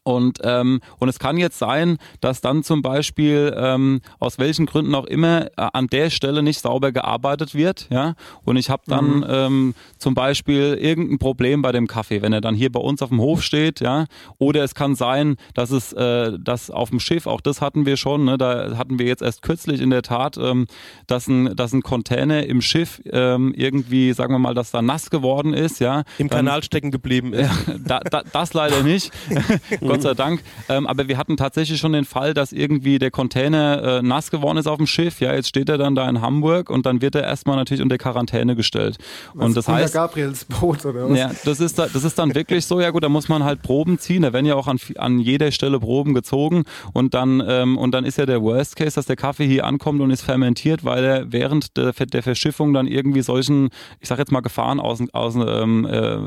Und, 0.07 0.39
ähm, 0.43 0.79
und 0.99 1.09
es 1.09 1.19
kann 1.19 1.35
jetzt 1.37 1.59
sein, 1.59 1.97
dass 2.21 2.39
dann 2.39 2.63
zum 2.63 2.81
Beispiel 2.81 3.53
ähm, 3.57 3.99
aus 4.19 4.39
welchen 4.39 4.65
Gründen 4.65 4.95
auch 4.95 5.03
immer 5.05 5.47
äh, 5.47 5.49
an 5.73 5.87
der 5.87 6.09
Stelle 6.09 6.41
nicht 6.43 6.61
sauber 6.61 6.93
gearbeitet 6.93 7.53
wird, 7.55 7.87
ja. 7.91 8.13
Und 8.45 8.55
ich 8.55 8.69
habe 8.69 8.83
dann 8.87 9.17
Mhm. 9.17 9.25
ähm, 9.29 9.75
zum 9.97 10.13
Beispiel 10.13 10.77
irgendein 10.79 11.19
Problem 11.19 11.61
bei 11.61 11.71
dem 11.73 11.87
Kaffee, 11.87 12.21
wenn 12.21 12.31
er 12.31 12.39
dann 12.39 12.55
hier 12.55 12.71
bei 12.71 12.79
uns 12.79 13.01
auf 13.01 13.09
dem 13.09 13.19
Hof 13.19 13.43
steht, 13.43 13.81
ja. 13.81 14.05
Oder 14.37 14.63
es 14.63 14.75
kann 14.75 14.95
sein, 14.95 15.35
dass 15.53 15.71
es, 15.71 15.91
äh, 15.91 16.37
dass 16.39 16.71
auf 16.71 16.89
dem 16.89 17.01
Schiff, 17.01 17.27
auch 17.27 17.41
das 17.41 17.59
hatten 17.59 17.85
wir 17.85 17.97
schon, 17.97 18.23
ne, 18.23 18.37
da 18.37 18.77
hatten 18.77 18.99
wir 18.99 19.07
jetzt 19.07 19.21
erst 19.21 19.41
kürzlich 19.41 19.81
in 19.81 19.89
der 19.89 20.03
Tat, 20.03 20.37
ähm, 20.37 20.67
dass 21.07 21.27
ein, 21.27 21.53
dass 21.55 21.73
ein 21.73 21.81
Container 21.81 22.45
im 22.45 22.61
Schiff 22.61 23.01
ähm, 23.11 23.53
irgendwie, 23.57 24.13
sagen 24.13 24.33
wir 24.33 24.39
mal, 24.39 24.53
dass 24.53 24.71
da 24.71 24.81
nass 24.81 25.09
geworden 25.09 25.53
ist, 25.53 25.79
ja. 25.81 26.03
Im 26.17 26.29
Dann- 26.29 26.45
Kanal 26.45 26.63
stecken 26.63 26.91
geblieben 26.91 27.33
ist. 27.33 27.51
da, 27.85 27.99
da, 27.99 28.21
das 28.31 28.53
leider 28.53 28.83
nicht, 28.83 29.11
Gott 29.97 30.03
sei 30.03 30.13
Dank. 30.13 30.43
Ähm, 30.69 30.87
aber 30.87 31.07
wir 31.07 31.17
hatten 31.17 31.37
tatsächlich 31.37 31.79
schon 31.79 31.93
den 31.93 32.05
Fall, 32.05 32.33
dass 32.33 32.51
irgendwie 32.51 32.99
der 32.99 33.11
Container 33.11 33.99
äh, 33.99 34.01
nass 34.01 34.31
geworden 34.31 34.57
ist 34.57 34.67
auf 34.67 34.77
dem 34.77 34.87
Schiff. 34.87 35.19
Ja, 35.19 35.33
jetzt 35.33 35.49
steht 35.49 35.69
er 35.69 35.77
dann 35.77 35.95
da 35.95 36.09
in 36.09 36.21
Hamburg 36.21 36.69
und 36.69 36.85
dann 36.85 37.01
wird 37.01 37.15
er 37.15 37.23
erstmal 37.23 37.55
natürlich 37.55 37.81
unter 37.81 37.97
Quarantäne 37.97 38.55
gestellt. 38.55 38.97
Und 39.33 39.55
das 39.55 39.67
heißt, 39.67 39.93
Gabriels 39.93 40.45
Boot 40.45 40.85
oder 40.85 41.09
was? 41.09 41.17
ja, 41.17 41.31
das 41.45 41.59
ist, 41.59 41.79
da, 41.79 41.87
das 41.87 42.03
ist 42.03 42.17
dann 42.17 42.35
wirklich 42.35 42.65
so, 42.65 42.79
ja 42.79 42.91
gut, 42.91 43.03
da 43.03 43.09
muss 43.09 43.29
man 43.29 43.43
halt 43.43 43.61
Proben 43.61 43.99
ziehen, 43.99 44.21
da 44.21 44.33
werden 44.33 44.45
ja 44.45 44.55
auch 44.55 44.67
an, 44.67 44.77
an 44.97 45.19
jeder 45.19 45.51
Stelle 45.51 45.79
Proben 45.79 46.13
gezogen 46.13 46.63
und 46.93 47.13
dann, 47.13 47.43
ähm, 47.47 47.77
und 47.77 47.91
dann 47.91 48.05
ist 48.05 48.17
ja 48.17 48.25
der 48.25 48.41
Worst 48.41 48.75
Case, 48.75 48.95
dass 48.95 49.05
der 49.05 49.15
Kaffee 49.15 49.47
hier 49.47 49.65
ankommt 49.65 50.01
und 50.01 50.11
ist 50.11 50.21
fermentiert, 50.21 50.83
weil 50.83 51.03
er 51.03 51.31
während 51.31 51.77
der, 51.77 51.93
der 51.93 52.23
Verschiffung 52.23 52.73
dann 52.73 52.87
irgendwie 52.87 53.21
solchen, 53.21 53.69
ich 53.99 54.07
sag 54.07 54.19
jetzt 54.19 54.31
mal 54.31 54.41
Gefahren 54.41 54.79
außen, 54.79 55.13
außen, 55.13 55.45
ähm, 55.47 55.85
äh, 55.85 56.17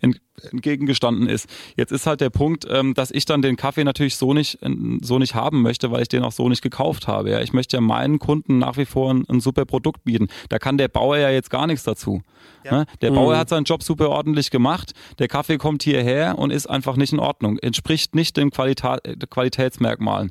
ent, 0.00 0.20
entgegengestanden 0.52 1.28
ist. 1.28 1.48
Jetzt 1.76 1.92
ist 1.92 2.06
halt 2.06 2.20
der 2.20 2.30
Punkt, 2.30 2.66
ähm, 2.70 2.94
dass 2.94 3.10
ich 3.10 3.24
dann 3.24 3.42
den 3.42 3.56
Kaffee 3.56 3.84
natürlich 3.84 4.16
so 4.16 4.34
nicht, 4.34 4.58
so 5.02 5.18
nicht 5.18 5.34
haben 5.34 5.62
möchte, 5.62 5.90
weil 5.90 6.02
ich 6.02 6.08
den 6.08 6.22
auch 6.22 6.32
so 6.32 6.48
nicht 6.48 6.62
gekauft 6.62 7.06
habe. 7.08 7.30
Ja. 7.30 7.40
Ich 7.40 7.52
möchte 7.52 7.76
ja 7.76 7.80
meinen 7.80 8.18
Kunden 8.18 8.58
nach 8.58 8.76
wie 8.76 8.84
vor 8.86 9.12
ein, 9.12 9.24
ein 9.28 9.40
super 9.40 9.64
Produkt 9.64 10.04
bieten. 10.04 10.28
Da 10.48 10.58
kann 10.58 10.78
der 10.78 10.88
Bauer 10.88 11.16
ja 11.18 11.30
jetzt 11.30 11.50
gar 11.50 11.66
nichts 11.66 11.84
dazu. 11.84 12.22
Ne? 12.70 12.84
Der 13.00 13.10
Bauer 13.12 13.34
Mhm. 13.34 13.38
hat 13.38 13.48
seinen 13.48 13.64
Job 13.64 13.82
super 13.82 14.10
ordentlich 14.10 14.50
gemacht. 14.50 14.92
Der 15.18 15.28
Kaffee 15.28 15.56
kommt 15.56 15.82
hierher 15.82 16.38
und 16.38 16.50
ist 16.50 16.66
einfach 16.66 16.96
nicht 16.96 17.12
in 17.12 17.18
Ordnung. 17.18 17.58
Entspricht 17.58 18.14
nicht 18.14 18.36
den 18.36 18.50
Qualita 18.50 18.98
äh, 19.04 19.16
Qualitätsmerkmalen. 19.28 20.30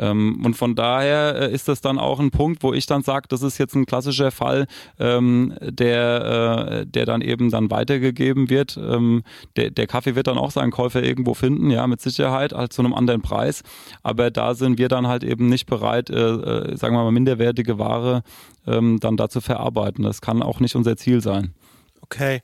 Ähm, 0.00 0.40
und 0.44 0.54
von 0.54 0.74
daher 0.74 1.36
äh, 1.36 1.52
ist 1.52 1.68
das 1.68 1.80
dann 1.82 1.98
auch 1.98 2.18
ein 2.18 2.30
Punkt, 2.30 2.62
wo 2.62 2.72
ich 2.72 2.86
dann 2.86 3.02
sage, 3.02 3.26
das 3.28 3.42
ist 3.42 3.58
jetzt 3.58 3.74
ein 3.74 3.84
klassischer 3.84 4.30
Fall, 4.30 4.66
ähm, 4.98 5.54
der, 5.60 6.80
äh, 6.82 6.86
der 6.86 7.04
dann 7.04 7.20
eben 7.20 7.50
dann 7.50 7.70
weitergegeben 7.70 8.48
wird. 8.48 8.78
Ähm, 8.78 9.22
der, 9.56 9.70
der 9.70 9.86
Kaffee 9.86 10.14
wird 10.14 10.26
dann 10.26 10.38
auch 10.38 10.50
seinen 10.50 10.70
Käufer 10.70 11.02
irgendwo 11.02 11.34
finden, 11.34 11.70
ja, 11.70 11.86
mit 11.86 12.00
Sicherheit, 12.00 12.52
halt 12.52 12.72
zu 12.72 12.82
einem 12.82 12.94
anderen 12.94 13.20
Preis. 13.20 13.62
Aber 14.02 14.30
da 14.30 14.54
sind 14.54 14.78
wir 14.78 14.88
dann 14.88 15.06
halt 15.06 15.22
eben 15.22 15.48
nicht 15.48 15.66
bereit, 15.66 16.08
äh, 16.08 16.14
äh, 16.14 16.76
sagen 16.76 16.94
wir 16.94 17.04
mal, 17.04 17.12
minderwertige 17.12 17.78
Ware 17.78 18.22
ähm, 18.66 18.98
dann 19.00 19.18
da 19.18 19.28
zu 19.28 19.42
verarbeiten. 19.42 20.02
Das 20.04 20.22
kann 20.22 20.42
auch 20.42 20.60
nicht 20.60 20.74
unser 20.76 20.96
Ziel 20.96 21.20
sein. 21.20 21.54
Okay. 22.02 22.40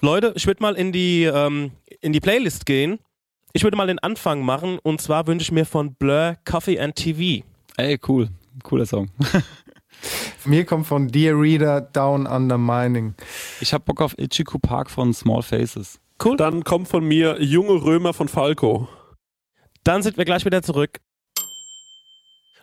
Leute, 0.00 0.32
ich 0.36 0.46
würde 0.46 0.62
mal 0.62 0.74
in 0.74 0.92
die, 0.92 1.24
ähm, 1.24 1.72
in 2.00 2.12
die 2.12 2.20
Playlist 2.20 2.64
gehen. 2.64 2.98
Ich 3.52 3.62
würde 3.64 3.76
mal 3.76 3.86
den 3.86 3.98
Anfang 3.98 4.42
machen 4.42 4.78
und 4.82 5.00
zwar 5.00 5.26
wünsche 5.26 5.44
ich 5.44 5.52
mir 5.52 5.64
von 5.64 5.94
Blur 5.94 6.36
Coffee 6.44 6.78
and 6.78 6.94
TV. 6.94 7.44
Ey, 7.76 7.98
cool. 8.08 8.28
Cooler 8.62 8.86
Song. 8.86 9.10
Mir 10.44 10.64
kommt 10.64 10.86
von 10.86 11.08
Dear 11.08 11.38
Reader 11.40 11.80
Down 11.80 12.26
Under 12.26 12.58
Mining. 12.58 13.14
Ich 13.60 13.72
habe 13.72 13.84
Bock 13.84 14.00
auf 14.00 14.16
Ichiku 14.18 14.58
Park 14.58 14.90
von 14.90 15.12
Small 15.14 15.42
Faces. 15.42 15.98
Cool. 16.22 16.36
Dann 16.36 16.64
kommt 16.64 16.88
von 16.88 17.04
mir 17.04 17.42
Junge 17.42 17.82
Römer 17.82 18.14
von 18.14 18.28
Falco. 18.28 18.88
Dann 19.84 20.02
sind 20.02 20.16
wir 20.16 20.24
gleich 20.24 20.44
wieder 20.44 20.62
zurück. 20.62 21.00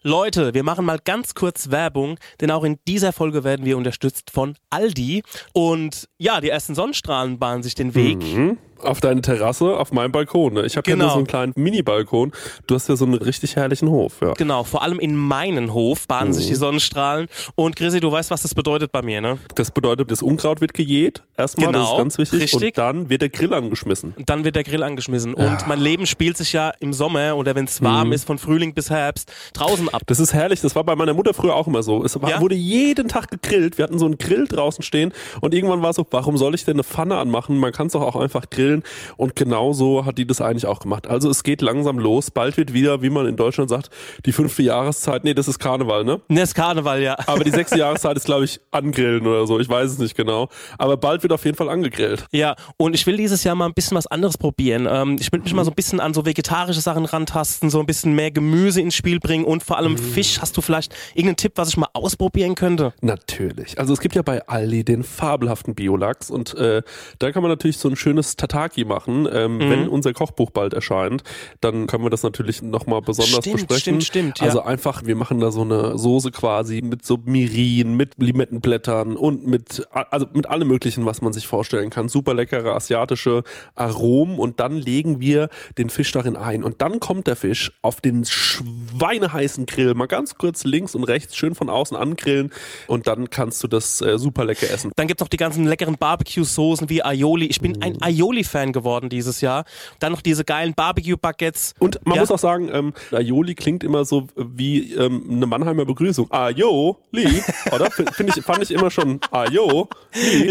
Leute, 0.06 0.54
wir 0.54 0.63
machen 0.63 0.84
mal 0.84 1.00
ganz 1.00 1.34
kurz 1.34 1.72
Werbung, 1.72 2.19
denn 2.41 2.52
auch 2.52 2.65
in 2.65 2.78
dieser 2.88 3.13
Folge 3.13 3.46
werden 3.46 3.65
wir 3.65 3.78
unterstützt 3.78 4.32
von 4.32 4.58
Aldi. 4.69 5.24
Und 5.54 6.10
ja, 6.17 6.41
die 6.41 6.50
ersten 6.50 6.76
Sonnenstrahlen 6.76 7.39
bahnen 7.39 7.63
sich 7.63 7.74
den 7.74 7.96
Weg. 7.96 8.17
Mhm. 8.22 8.58
Auf 8.84 9.00
deine 9.00 9.22
Terrasse, 9.22 9.78
auf 9.78 9.91
meinem 9.91 10.12
Balkon. 10.12 10.54
Ne? 10.54 10.65
Ich 10.65 10.78
habe 10.78 10.89
ja 10.89 10.96
Genau. 10.96 11.06
nur 11.06 11.12
so 11.13 11.17
einen 11.19 11.28
kleinen 11.28 11.54
Mini-Balkon. 11.56 12.32
Du 12.67 12.76
hast 12.76 12.89
ja 12.89 12.96
so 12.96 13.06
einen 13.06 13.15
richtig 13.15 13.56
herrlichen 13.56 13.89
Hof. 13.89 14.13
Ja. 14.22 14.34
Genau, 14.34 14.63
vor 14.63 14.84
allem 14.84 15.00
in 15.00 15.15
meinen 15.15 15.74
Hof 15.74 16.08
bahnen 16.08 16.34
sich 16.34 16.46
Mhm. 16.46 16.50
die 16.50 16.56
Sonnenstrahlen. 16.56 17.28
Und 17.56 17.76
Chrissy, 17.76 18.00
du 18.00 18.12
weißt, 18.12 18.32
was 18.32 18.41
das 18.43 18.54
bedeutet 18.56 18.91
bei 18.91 19.02
mir, 19.02 19.22
ne? 19.22 19.38
Das 19.56 19.72
bedeutet, 19.72 20.12
das 20.12 20.22
Unkraut 20.22 20.62
wird 20.62 20.74
gejäht. 20.74 21.24
Erstmal, 21.38 21.72
das 21.72 21.82
Genau, 21.82 21.91
ist 21.93 21.98
ganz 21.98 22.17
wichtig. 22.17 22.41
richtig. 22.41 22.63
Und 22.63 22.78
dann 22.78 23.10
wird 23.10 23.22
der 23.22 23.30
Grill 23.30 23.54
angeschmissen. 23.54 24.13
Und 24.17 24.30
dann 24.30 24.43
wird 24.43 24.56
der 24.56 24.63
Grill 24.63 24.84
angeschmissen. 24.84 25.34
Und 25.34 25.67
mein 25.67 25.80
Leben 25.80 26.06
spielt 26.06 26.38
sich 26.38 26.54
ja 26.54 26.72
im 26.80 26.93
Sommer 26.93 27.36
oder 27.38 27.56
wenn 27.56 27.65
es 27.65 27.82
warm 27.82 28.08
Mhm. 28.08 28.13
ist, 28.13 28.26
von 28.26 28.38
Frühling 28.38 28.74
bis 28.74 28.89
Herbst, 28.89 29.32
draußen 29.54 29.89
ab. 29.89 30.02
Das 30.08 30.19
ist 30.19 30.34
herrlich. 30.34 30.62
Das 30.62 30.76
war 30.76 30.84
bei 30.84 30.96
meiner 30.96 31.13
Mutter 31.13 31.34
früher 31.34 31.56
auch 31.56 31.67
immer 31.67 31.84
so. 31.84 32.04
Es 32.04 32.22
war, 32.22 32.30
Ja? 32.30 32.41
wurde 32.41 32.56
jeden 32.56 33.08
Tag 33.08 33.30
gegrillt. 33.30 33.78
Wir 33.78 33.84
hatten 33.84 34.00
so 34.00 34.06
einen 34.06 34.17
Grill 34.17 34.48
draußen 34.48 34.84
stehen 34.84 35.13
und 35.41 35.54
irgendwann 35.54 35.82
war 35.82 35.93
so, 35.93 36.06
warum 36.12 36.38
soll 36.38 36.54
ich 36.56 36.65
denn 36.65 36.76
eine 36.76 36.84
Pfanne 36.84 37.17
anmachen? 37.17 37.58
Man 37.58 37.72
kann 37.72 37.88
es 37.88 37.93
doch 37.93 38.02
auch 38.02 38.15
einfach 38.15 38.50
grillen. 38.50 38.73
Und 39.18 39.36
genau 39.36 39.74
so 39.74 40.06
hat 40.06 40.18
die 40.18 40.26
das 40.26 40.42
eigentlich 40.42 40.66
auch 40.66 40.80
gemacht. 40.80 41.06
Also 41.08 41.30
es 41.30 41.44
geht 41.44 41.62
langsam 41.62 42.00
los. 42.00 42.32
Bald 42.32 42.58
wird 42.58 42.74
wieder, 42.74 43.02
wie 43.02 43.10
man 43.10 43.28
in 43.28 43.36
Deutschland 43.36 43.70
sagt, 43.70 43.90
die 44.26 44.32
fünfte 44.32 44.64
Jahreszeit. 44.64 45.24
Nee, 45.24 45.34
das 45.34 45.48
ist 45.48 45.60
Karneval, 45.60 46.04
ne? 46.04 46.22
Ne, 46.30 46.42
ist 46.42 46.56
Karneval, 46.56 47.02
ja. 47.02 47.16
Aber 47.28 47.44
die 47.44 47.52
sechste 47.52 47.78
Jahreszeit 47.80 48.18
ist, 48.18 48.26
glaube 48.26 48.46
ich, 48.46 48.60
angrillen 48.72 49.28
oder 49.28 49.46
so. 49.46 49.60
Ich 49.60 49.70
weiß 49.70 49.92
es 49.92 49.98
nicht 50.00 50.16
genau. 50.16 50.50
Aber 50.78 50.98
bald 50.98 51.22
wird 51.24 51.34
auf 51.34 51.46
jeden 51.46 51.58
Fall 51.58 51.70
angegrillt. 51.70 52.26
Ja, 52.32 52.56
und 52.78 52.96
ich 52.96 53.06
will 53.06 53.18
dieses 53.18 53.44
Jahr 53.44 53.56
mal 53.56 53.66
ein 53.66 53.74
bisschen 53.74 53.98
was 53.98 54.08
anderes 54.08 54.38
probieren. 54.38 54.88
Ähm, 54.90 55.18
ich 55.20 55.32
will 55.32 55.42
mich 55.42 55.54
mal 55.54 55.66
so 55.66 55.72
ein 55.72 55.76
bisschen 55.76 56.00
an 56.00 56.14
so 56.14 56.26
vegetarische 56.26 56.82
Sachen 56.82 57.06
rantasten, 57.06 57.70
so 57.70 57.80
ein 57.80 57.86
bisschen 57.86 58.14
mehr 58.16 58.32
Gemüse 58.32 58.82
ins 58.82 58.96
Spiel 58.96 59.20
bringen 59.20 59.46
und 59.46 59.64
vor 59.64 59.78
allem 59.78 59.98
Fisch. 59.98 60.40
Hast 60.42 60.58
du 60.58 60.62
vielleicht 60.62 60.94
irgendeinen 61.14 61.38
Tipp, 61.38 61.54
was 61.56 61.70
ich 61.70 61.78
mal 61.78 61.90
ausprobieren 61.94 62.56
könnte? 62.56 62.94
Natürlich. 63.02 63.80
Also 63.80 63.94
es 63.94 64.00
gibt 64.00 64.16
ja 64.16 64.22
bei 64.22 64.48
Aldi 64.48 64.84
den 64.84 65.04
fabelhaften 65.04 65.76
Biolachs 65.76 66.30
und 66.30 66.56
äh, 66.56 66.82
da 67.20 67.32
kann 67.32 67.42
man 67.42 67.52
natürlich 67.52 67.78
so 67.78 67.90
ein 67.90 67.96
schönes 67.96 68.36
Tataki 68.63 68.86
machen. 68.86 69.28
Ähm, 69.32 69.54
Mhm. 69.54 69.69
Wenn 69.69 69.88
unser 69.89 70.13
Kochbuch 70.13 70.49
bald 70.52 70.73
erscheint, 70.73 71.23
dann 71.62 71.86
können 71.88 72.04
wir 72.04 72.10
das 72.10 72.23
natürlich 72.23 72.62
nochmal 72.62 73.02
besonders 73.02 73.39
Stimmt, 73.39 73.67
besprechen. 73.67 74.02
stimmt, 74.02 74.04
stimmt, 74.06 74.39
ja. 74.39 74.45
Also 74.45 74.62
einfach, 74.63 75.06
wir 75.06 75.15
machen 75.15 75.39
da 75.39 75.52
so 75.52 75.62
eine 75.62 75.97
Soße 75.97 76.32
quasi 76.32 76.82
mit 76.82 77.06
so 77.06 77.17
Mirin, 77.23 77.95
mit 77.95 78.13
Limettenblättern 78.17 79.15
und 79.15 79.45
mit, 79.45 79.86
also 79.91 80.26
mit 80.34 80.47
allem 80.49 80.67
möglichen, 80.69 81.06
was 81.06 81.21
man 81.21 81.34
sich 81.34 81.45
vorstellen 81.47 81.89
kann. 81.89 82.08
Super 82.10 82.34
leckere 82.34 82.73
asiatische 82.73 83.43
Aromen 83.76 84.39
und 84.39 84.60
dann 84.60 84.78
legen 84.78 85.19
wir 85.19 85.49
den 85.78 85.89
Fisch 85.89 86.12
darin 86.12 86.36
ein 86.36 86.63
und 86.63 86.82
dann 86.82 86.99
kommt 86.99 87.28
der 87.28 87.36
Fisch 87.36 87.71
auf 87.82 88.02
den 88.02 88.26
schweineheißen 88.26 89.65
Grill, 89.65 89.93
mal 89.93 90.08
ganz 90.08 90.36
kurz 90.36 90.63
links 90.63 90.95
und 90.95 91.04
rechts 91.04 91.36
schön 91.36 91.56
von 91.56 91.69
außen 91.69 91.95
angrillen 91.97 92.52
und 92.88 93.08
dann 93.08 93.30
kannst 93.30 93.62
du 93.63 93.67
das 93.67 94.02
äh, 94.02 94.17
super 94.17 94.45
lecker 94.45 94.69
essen. 94.69 94.91
Dann 94.95 95.08
gibt's 95.08 95.21
noch 95.21 95.28
die 95.28 95.38
ganzen 95.38 95.65
leckeren 95.65 95.97
Barbecue-Soßen 95.97 96.89
wie 96.89 97.04
Aioli. 97.04 97.45
Ich 97.47 97.60
bin 97.60 97.82
ein 97.82 98.02
Aioli-Fan 98.02 98.53
geworden 98.74 99.10
dieses 99.10 99.42
Jahr. 99.42 99.66
Dann 100.00 100.12
noch 100.12 100.22
diese 100.22 100.44
geilen 100.46 100.74
Barbecue-Baguettes. 100.74 101.74
Und 101.80 102.00
man 102.06 102.16
Ja. 102.16 102.22
muss 102.22 102.32
auch 102.32 102.39
sagen, 102.39 102.70
ähm, 102.72 102.94
Aioli 103.12 103.56
klingt 103.56 103.84
immer 103.84 104.06
so 104.06 104.28
wie 104.36 104.94
ähm, 104.94 105.26
eine 105.30 105.46
Mannheimer 105.46 105.86
Begrüßung. 105.86 106.32
Aioli, 106.32 107.44
oder? 107.72 107.88
F- 107.88 108.04
Find 108.16 108.36
ich, 108.38 108.44
fand 108.44 108.62
ich 108.63 108.72
immer 108.72 108.92
schon 108.92 109.20
Aioli. 109.32 109.88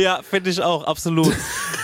Ja, 0.02 0.20
finde 0.22 0.50
ich 0.50 0.60
auch, 0.62 0.84
absolut. 0.84 1.32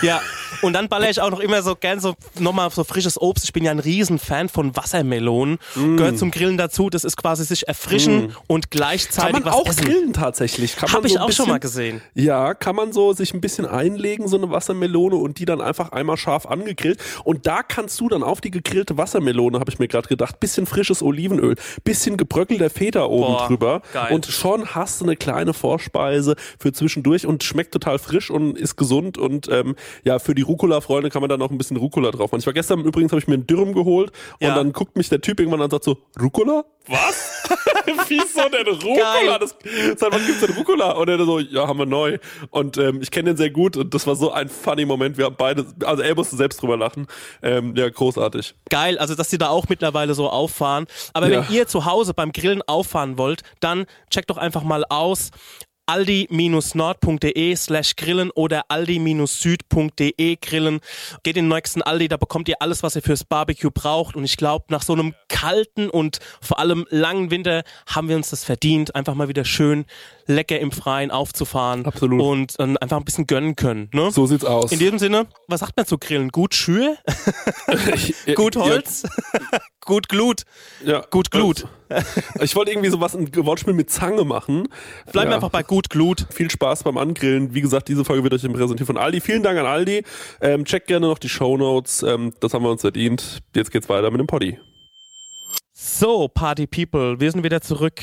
ja. 0.01 0.21
Und 0.61 0.73
dann 0.73 0.89
baller 0.89 1.09
ich 1.09 1.21
auch 1.21 1.29
noch 1.31 1.39
immer 1.39 1.61
so 1.61 1.75
gern 1.75 1.99
so 1.99 2.15
nochmal 2.39 2.69
so 2.71 2.83
frisches 2.83 3.19
Obst. 3.21 3.43
Ich 3.45 3.53
bin 3.53 3.63
ja 3.63 3.71
ein 3.71 3.79
Riesenfan 3.79 4.49
von 4.49 4.75
Wassermelonen. 4.75 5.57
Gehört 5.75 6.17
zum 6.17 6.31
Grillen 6.31 6.57
dazu. 6.57 6.89
Das 6.89 7.03
ist 7.03 7.17
quasi 7.17 7.43
sich 7.45 7.67
erfrischen 7.67 8.27
Mm. 8.27 8.31
und 8.47 8.71
Kann 8.71 8.79
gleichzeitig 8.79 9.33
man 9.33 9.45
was 9.45 9.53
auch 9.55 9.67
essen. 9.67 9.85
grillen 9.85 10.13
tatsächlich. 10.13 10.75
Kann 10.75 10.89
Hab 10.91 11.01
man 11.01 11.05
ich 11.05 11.13
so 11.13 11.19
auch 11.19 11.23
schon 11.23 11.27
bisschen- 11.29 11.47
mal 11.49 11.59
gesehen. 11.59 12.01
Ja, 12.13 12.53
kann 12.53 12.75
man 12.75 12.91
so 12.93 13.13
sich 13.13 13.33
ein 13.33 13.41
bisschen 13.41 13.65
einlegen, 13.65 14.27
so 14.27 14.37
eine 14.37 14.49
Wassermelone 14.49 15.15
und 15.15 15.39
die 15.39 15.45
dann 15.45 15.61
einfach 15.61 15.91
einmal 15.91 16.17
scharf 16.17 16.45
angegrillt. 16.45 16.99
Und 17.23 17.45
da 17.47 17.63
kannst 17.63 17.99
du 17.99 18.09
dann 18.09 18.23
auf 18.23 18.41
die 18.41 18.51
gegrillte 18.51 18.97
Wassermelone, 18.97 19.59
habe 19.59 19.71
ich 19.71 19.79
mir 19.79 19.87
gerade 19.87 20.07
gedacht, 20.07 20.39
bisschen 20.39 20.65
frisches 20.65 21.01
Olivenöl, 21.01 21.55
bisschen 21.83 22.17
gebröckelter 22.17 22.69
Feta 22.69 23.05
oben 23.05 23.33
Boah, 23.33 23.47
drüber. 23.47 23.81
geil. 23.93 24.13
Und 24.13 24.25
schon 24.25 24.75
hast 24.75 25.01
du 25.01 25.05
eine 25.05 25.15
kleine 25.15 25.53
Vorspeise 25.53 26.35
für 26.59 26.73
zwischendurch 26.73 27.25
und 27.25 27.43
schmeckt 27.43 27.71
total 27.73 27.99
frisch 27.99 28.29
und 28.29 28.57
ist 28.57 28.75
gesund. 28.75 29.17
Und 29.17 29.47
ähm, 29.49 29.75
ja, 30.03 30.19
für 30.19 30.35
die 30.35 30.38
Rucola-Freunde 30.41 31.09
kann 31.09 31.21
man 31.21 31.29
da 31.29 31.37
noch 31.37 31.49
ein 31.51 31.57
bisschen 31.57 31.77
Rucola 31.77 32.11
drauf 32.11 32.31
machen. 32.31 32.39
Ich 32.39 32.45
war 32.45 32.53
gestern 32.53 32.81
übrigens, 32.81 33.11
habe 33.11 33.19
ich 33.21 33.27
mir 33.27 33.35
einen 33.35 33.47
Dürüm 33.47 33.73
geholt 33.73 34.11
und 34.39 34.47
Ja. 34.47 34.55
dann 34.55 34.73
guckt 34.73 34.95
mich 34.97 35.09
der 35.09 35.21
Typ 35.21 35.39
irgendwann 35.39 35.59
an 35.61 35.65
und 35.65 35.71
sagt 35.71 35.83
so, 35.83 35.97
Rucola? 36.21 36.65
Was? 36.87 37.43
Wie 38.09 38.19
so 38.19 38.41
denn 38.49 38.67
Rucola? 38.67 39.37
Das, 39.39 39.55
seit 39.97 40.11
wann 40.11 40.25
gibt's 40.25 40.41
denn 40.41 40.55
Rucola? 40.55 40.91
Und 40.93 41.09
er 41.09 41.23
so, 41.25 41.39
ja, 41.39 41.67
haben 41.67 41.79
wir 41.79 41.85
neu. 41.85 42.17
Und 42.49 42.77
ähm, 42.77 42.99
ich 43.01 43.11
kenne 43.11 43.31
den 43.31 43.37
sehr 43.37 43.49
gut 43.49 43.77
und 43.77 43.93
das 43.93 44.07
war 44.07 44.15
so 44.15 44.31
ein 44.31 44.49
funny 44.49 44.85
Moment. 44.85 45.17
Wir 45.17 45.25
haben 45.25 45.35
beide, 45.37 45.65
also 45.85 46.01
er 46.01 46.15
musste 46.15 46.35
selbst 46.35 46.61
drüber 46.61 46.77
lachen. 46.77 47.07
Ähm, 47.43 47.75
ja, 47.75 47.89
großartig. 47.89 48.55
Geil, 48.69 48.97
also 48.97 49.15
dass 49.15 49.29
die 49.29 49.37
da 49.37 49.49
auch 49.49 49.65
mittlerweile 49.69 50.13
so 50.13 50.29
auffahren. 50.29 50.85
Aber 51.13 51.29
Ja. 51.29 51.47
wenn 51.47 51.55
ihr 51.55 51.67
zu 51.67 51.85
Hause 51.85 52.13
beim 52.13 52.31
Grillen 52.31 52.61
auffahren 52.67 53.17
wollt, 53.17 53.41
dann 53.59 53.85
checkt 54.09 54.29
doch 54.29 54.37
einfach 54.37 54.63
mal 54.63 54.85
aus 54.89 55.31
aldi-nord.de 55.89 57.55
slash 57.55 57.95
grillen 57.95 58.29
oder 58.31 58.63
aldi-süd.de 58.69 60.35
grillen. 60.39 60.81
Geht 61.23 61.35
in 61.35 61.45
den 61.45 61.55
nächsten 61.55 61.81
Aldi, 61.81 62.07
da 62.07 62.17
bekommt 62.17 62.47
ihr 62.47 62.61
alles, 62.61 62.83
was 62.83 62.95
ihr 62.95 63.01
fürs 63.01 63.23
Barbecue 63.23 63.71
braucht. 63.71 64.15
Und 64.15 64.23
ich 64.23 64.37
glaube, 64.37 64.65
nach 64.69 64.83
so 64.83 64.93
einem 64.93 65.15
kalten 65.29 65.89
und 65.89 66.19
vor 66.41 66.59
allem 66.59 66.85
langen 66.91 67.31
Winter 67.31 67.63
haben 67.87 68.07
wir 68.07 68.15
uns 68.15 68.29
das 68.29 68.43
verdient, 68.43 68.93
einfach 68.93 69.15
mal 69.15 69.29
wieder 69.29 69.45
schön 69.45 69.85
lecker 70.29 70.59
im 70.59 70.71
Freien 70.71 71.11
aufzufahren. 71.11 71.85
Absolut. 71.85 72.21
Und 72.21 72.55
ähm, 72.59 72.77
einfach 72.79 72.97
ein 72.97 73.03
bisschen 73.05 73.27
gönnen 73.27 73.55
können. 73.55 73.89
Ne? 73.93 74.11
So 74.11 74.25
sieht's 74.25 74.45
aus. 74.45 74.71
In 74.71 74.79
diesem 74.79 74.99
Sinne, 74.99 75.27
was 75.47 75.59
sagt 75.61 75.75
man 75.75 75.85
zu 75.85 75.97
grillen? 75.97 76.29
Gut 76.29 76.53
Schür? 76.53 76.95
Gut 78.35 78.55
Holz? 78.55 79.03
Gut 79.85 80.07
Glut? 80.07 80.43
Ja. 80.85 81.03
Gut 81.09 81.31
Glut. 81.31 81.67
Ich 82.39 82.55
wollte 82.55 82.69
irgendwie 82.69 82.91
sowas, 82.91 83.15
ein 83.15 83.35
Wortspiel 83.35 83.73
mit 83.73 83.89
Zange 83.89 84.23
machen. 84.23 84.67
Bleiben 85.11 85.29
wir 85.29 85.31
Ja. 85.31 85.35
einfach 85.37 85.49
bei 85.49 85.63
Gut 85.63 85.89
Glut. 85.89 86.27
Viel 86.29 86.51
Spaß 86.51 86.83
beim 86.83 86.97
Angrillen. 86.99 87.55
Wie 87.55 87.61
gesagt, 87.61 87.87
diese 87.87 88.05
Folge 88.05 88.21
wird 88.21 88.31
euch 88.35 88.43
präsentiert 88.43 88.85
von 88.85 88.97
Aldi. 88.97 89.21
Vielen 89.21 89.41
Dank 89.41 89.57
an 89.57 89.65
Aldi. 89.65 90.03
Ähm, 90.39 90.65
checkt 90.65 90.85
gerne 90.85 91.07
noch 91.07 91.17
die 91.17 91.29
Shownotes. 91.29 92.03
Ähm, 92.03 92.33
das 92.41 92.53
haben 92.53 92.61
wir 92.63 92.69
uns 92.69 92.81
verdient. 92.81 93.39
Jetzt 93.55 93.71
geht's 93.71 93.89
weiter 93.89 94.11
mit 94.11 94.19
dem 94.19 94.27
Poddy. 94.27 94.59
So, 95.81 96.27
Party 96.27 96.67
People, 96.67 97.21
wir 97.21 97.31
sind 97.31 97.41
wieder 97.45 97.61
zurück. 97.61 98.01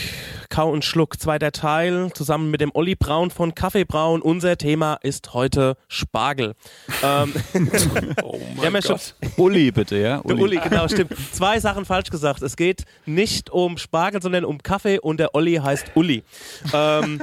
Kau 0.49 0.71
und 0.73 0.83
Schluck, 0.83 1.21
zweiter 1.21 1.53
Teil, 1.53 2.11
zusammen 2.15 2.51
mit 2.51 2.63
dem 2.63 2.71
Olli 2.73 2.95
Braun 2.95 3.31
von 3.31 3.55
Kaffee 3.55 3.85
Braun. 3.85 4.23
Unser 4.23 4.57
Thema 4.57 4.95
ist 5.03 5.35
heute 5.35 5.77
Spargel. 5.87 6.55
ähm, 7.03 7.35
Oh 8.23 8.41
haben 8.65 8.75
ja 8.75 8.81
schon, 8.81 8.99
Uli 9.37 9.71
bitte, 9.73 9.99
ja? 9.99 10.23
der 10.23 10.39
Uli, 10.39 10.59
genau, 10.59 10.89
stimmt. 10.89 11.13
Zwei 11.33 11.61
Sachen 11.61 11.85
falsch 11.85 12.09
gesagt. 12.09 12.41
Es 12.41 12.57
geht 12.57 12.85
nicht 13.05 13.51
um 13.51 13.77
Spargel, 13.77 14.23
sondern 14.23 14.47
um 14.47 14.63
Kaffee 14.63 14.99
und 14.99 15.21
der 15.21 15.35
Olli 15.35 15.57
heißt 15.57 15.93
Uli. 15.97 16.25
Ähm, 16.73 17.21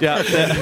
ja, 0.00 0.18
der, 0.22 0.56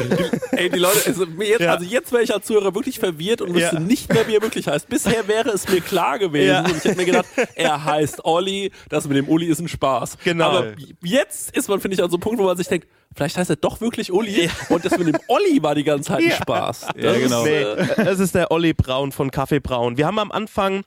Ey, 0.53 0.71
die 0.71 0.79
Leute, 0.79 1.01
also 1.07 1.25
jetzt, 1.25 1.61
Ja. 1.61 1.73
also 1.75 1.85
jetzt 1.85 2.13
wäre 2.13 2.23
ich 2.23 2.33
als 2.35 2.47
Zuhörer 2.47 2.75
wirklich 2.75 2.99
verwirrt 2.99 3.41
und 3.41 3.55
wüsste 3.55 3.77
Ja. 3.77 3.81
nicht 3.81 4.13
mehr, 4.13 4.27
wie 4.29 4.37
er 4.37 4.43
wirklich 4.43 4.67
heißt. 4.69 4.89
Bisher 4.89 5.27
wäre 5.29 5.51
es 5.51 5.69
mir 5.69 5.81
klar 5.81 6.19
gewesen 6.19 6.49
Ja. 6.49 6.61
und 6.65 6.77
ich 6.77 6.85
hätte 6.85 6.97
mir 6.97 7.05
gedacht, 7.07 7.27
er 7.55 7.85
heißt 7.85 8.25
Olli, 8.25 8.71
das 8.89 9.07
mit 9.09 9.17
dem 9.17 9.29
Uli 9.29 9.47
ist 9.47 9.61
ein 9.61 9.69
Spaß. 9.69 10.19
Genau. 10.25 10.49
Aber 10.51 10.73
jetzt 11.03 11.57
ist 11.57 11.69
man, 11.69 11.81
finde 11.81 11.95
ich, 11.97 12.03
an 12.03 12.11
so 12.11 12.17
einem 12.17 12.21
Punkt, 12.23 12.39
wo 12.41 12.45
man 12.45 12.57
sich 12.57 12.69
denkt, 12.69 12.87
vielleicht 13.15 13.37
heißt 13.37 13.51
er 13.51 13.57
doch 13.57 13.81
wirklich 13.81 14.13
Uli 14.13 14.49
und 14.69 14.85
das 14.85 14.97
mit 14.97 15.09
dem 15.09 15.19
Olli 15.29 15.63
war 15.63 15.75
die 15.75 15.85
ganze 15.85 16.11
Zeit 16.13 16.23
ein 16.23 16.31
Spaß. 16.31 16.87
Ja, 16.97 17.13
Das 17.13 17.19
genau. 17.19 17.45
Ist, 17.45 17.51
Nee, 17.51 18.03
äh, 18.03 18.09
es 18.09 18.21
ist 18.21 18.35
der 18.35 18.51
Olli 18.53 18.73
Braun 18.73 19.11
von 19.13 19.31
Kaffee 19.31 19.61
Braun. 19.61 19.97
Wir 19.97 20.07
haben 20.07 20.19
am 20.19 20.31
Anfang 20.31 20.83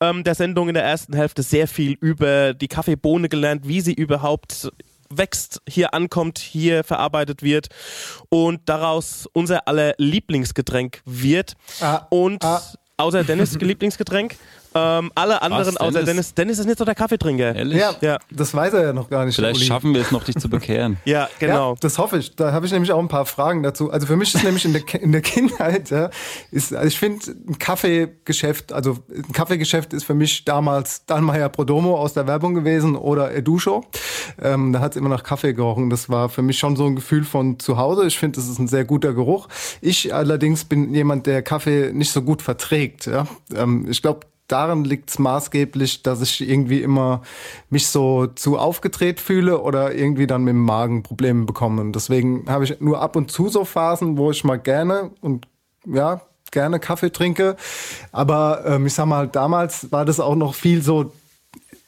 ähm, 0.00 0.24
der 0.24 0.34
Sendung 0.34 0.68
in 0.68 0.74
der 0.74 0.82
ersten 0.84 1.14
Hälfte 1.14 1.42
sehr 1.42 1.68
viel 1.68 1.96
über 2.00 2.54
die 2.54 2.68
Kaffeebohne 2.68 3.28
gelernt, 3.28 3.68
wie 3.68 3.80
sie 3.80 3.94
überhaupt 3.94 4.70
wächst, 5.10 5.60
hier 5.68 5.92
ankommt, 5.92 6.38
hier 6.38 6.84
verarbeitet 6.84 7.42
wird 7.42 7.68
und 8.28 8.60
daraus 8.68 9.28
unser 9.32 9.68
aller 9.68 9.94
Lieblingsgetränk 9.98 11.02
wird. 11.04 11.54
Ah, 11.80 12.06
und 12.10 12.44
ah. 12.44 12.62
außer 12.96 13.24
Dennis 13.24 13.54
Lieblingsgetränk, 13.60 14.36
ähm, 14.74 15.10
alle 15.14 15.42
anderen 15.42 15.76
außer 15.76 15.90
Dennis? 15.92 16.04
Dennis. 16.06 16.34
Dennis 16.34 16.58
ist 16.60 16.66
nicht 16.66 16.78
so 16.78 16.84
der 16.84 16.94
Kaffeetrinker. 16.94 17.54
Ehrlich? 17.54 17.78
Ja, 17.78 17.94
Ja. 18.00 18.18
das 18.30 18.54
weiß 18.54 18.72
er 18.74 18.82
ja 18.84 18.92
noch 18.92 19.10
gar 19.10 19.24
nicht. 19.24 19.34
Vielleicht 19.36 19.56
Uli. 19.56 19.66
schaffen 19.66 19.94
wir 19.94 20.00
es 20.02 20.10
noch, 20.10 20.24
dich 20.24 20.36
zu 20.36 20.48
bekehren. 20.48 20.96
Ja, 21.04 21.28
genau. 21.38 21.70
Ja, 21.72 21.76
das 21.80 21.98
hoffe 21.98 22.18
ich. 22.18 22.36
Da 22.36 22.52
habe 22.52 22.66
ich 22.66 22.72
nämlich 22.72 22.92
auch 22.92 22.98
ein 22.98 23.08
paar 23.08 23.26
Fragen 23.26 23.62
dazu. 23.62 23.90
Also 23.90 24.06
für 24.06 24.16
mich 24.16 24.34
ist 24.34 24.44
nämlich 24.44 24.64
in 24.64 24.72
der, 24.72 24.82
in 25.02 25.12
der 25.12 25.20
Kindheit, 25.22 25.90
ja, 25.90 26.10
ist, 26.52 26.72
also 26.74 26.86
ich 26.86 26.98
finde 26.98 27.30
ein 27.48 27.58
Kaffeegeschäft, 27.58 28.72
also 28.72 28.98
ein 29.14 29.32
Kaffeegeschäft 29.32 29.92
ist 29.92 30.04
für 30.04 30.14
mich 30.14 30.44
damals 30.44 31.04
Dallmayr 31.06 31.48
Prodomo 31.48 31.96
aus 31.98 32.12
der 32.14 32.26
Werbung 32.26 32.54
gewesen 32.54 32.96
oder 32.96 33.34
Educho. 33.34 33.84
Ähm, 34.40 34.72
da 34.72 34.80
hat 34.80 34.92
es 34.92 34.96
immer 34.96 35.08
nach 35.08 35.22
Kaffee 35.22 35.52
gerochen. 35.54 35.90
Das 35.90 36.08
war 36.08 36.28
für 36.28 36.42
mich 36.42 36.58
schon 36.58 36.76
so 36.76 36.86
ein 36.86 36.94
Gefühl 36.96 37.24
von 37.24 37.58
zu 37.58 37.76
Hause. 37.76 38.06
Ich 38.06 38.18
finde, 38.18 38.36
das 38.38 38.48
ist 38.48 38.58
ein 38.58 38.68
sehr 38.68 38.84
guter 38.84 39.12
Geruch. 39.14 39.48
Ich 39.80 40.14
allerdings 40.14 40.64
bin 40.64 40.94
jemand, 40.94 41.26
der 41.26 41.42
Kaffee 41.42 41.90
nicht 41.92 42.12
so 42.12 42.22
gut 42.22 42.42
verträgt. 42.42 43.06
Ja. 43.06 43.26
Ähm, 43.54 43.86
ich 43.90 44.02
glaube, 44.02 44.20
daran 44.50 44.84
liegt 44.84 45.10
es 45.10 45.18
maßgeblich, 45.18 46.02
dass 46.02 46.20
ich 46.22 46.48
irgendwie 46.48 46.82
immer 46.82 47.22
mich 47.68 47.86
so 47.86 48.26
zu 48.26 48.58
aufgedreht 48.58 49.20
fühle 49.20 49.60
oder 49.60 49.94
irgendwie 49.94 50.26
dann 50.26 50.44
mit 50.44 50.52
dem 50.52 50.64
Magen 50.64 51.02
Probleme 51.02 51.44
bekomme. 51.44 51.82
Und 51.82 51.92
deswegen 51.94 52.44
habe 52.48 52.64
ich 52.64 52.80
nur 52.80 53.00
ab 53.00 53.16
und 53.16 53.30
zu 53.30 53.48
so 53.48 53.64
Phasen, 53.64 54.16
wo 54.16 54.30
ich 54.30 54.44
mal 54.44 54.58
gerne 54.58 55.10
und 55.20 55.46
ja, 55.86 56.20
gerne 56.50 56.80
Kaffee 56.80 57.10
trinke. 57.10 57.56
Aber 58.12 58.64
ähm, 58.66 58.86
ich 58.86 58.94
sag 58.94 59.06
mal, 59.06 59.28
damals 59.28 59.90
war 59.92 60.04
das 60.04 60.20
auch 60.20 60.36
noch 60.36 60.54
viel 60.54 60.82
so, 60.82 61.12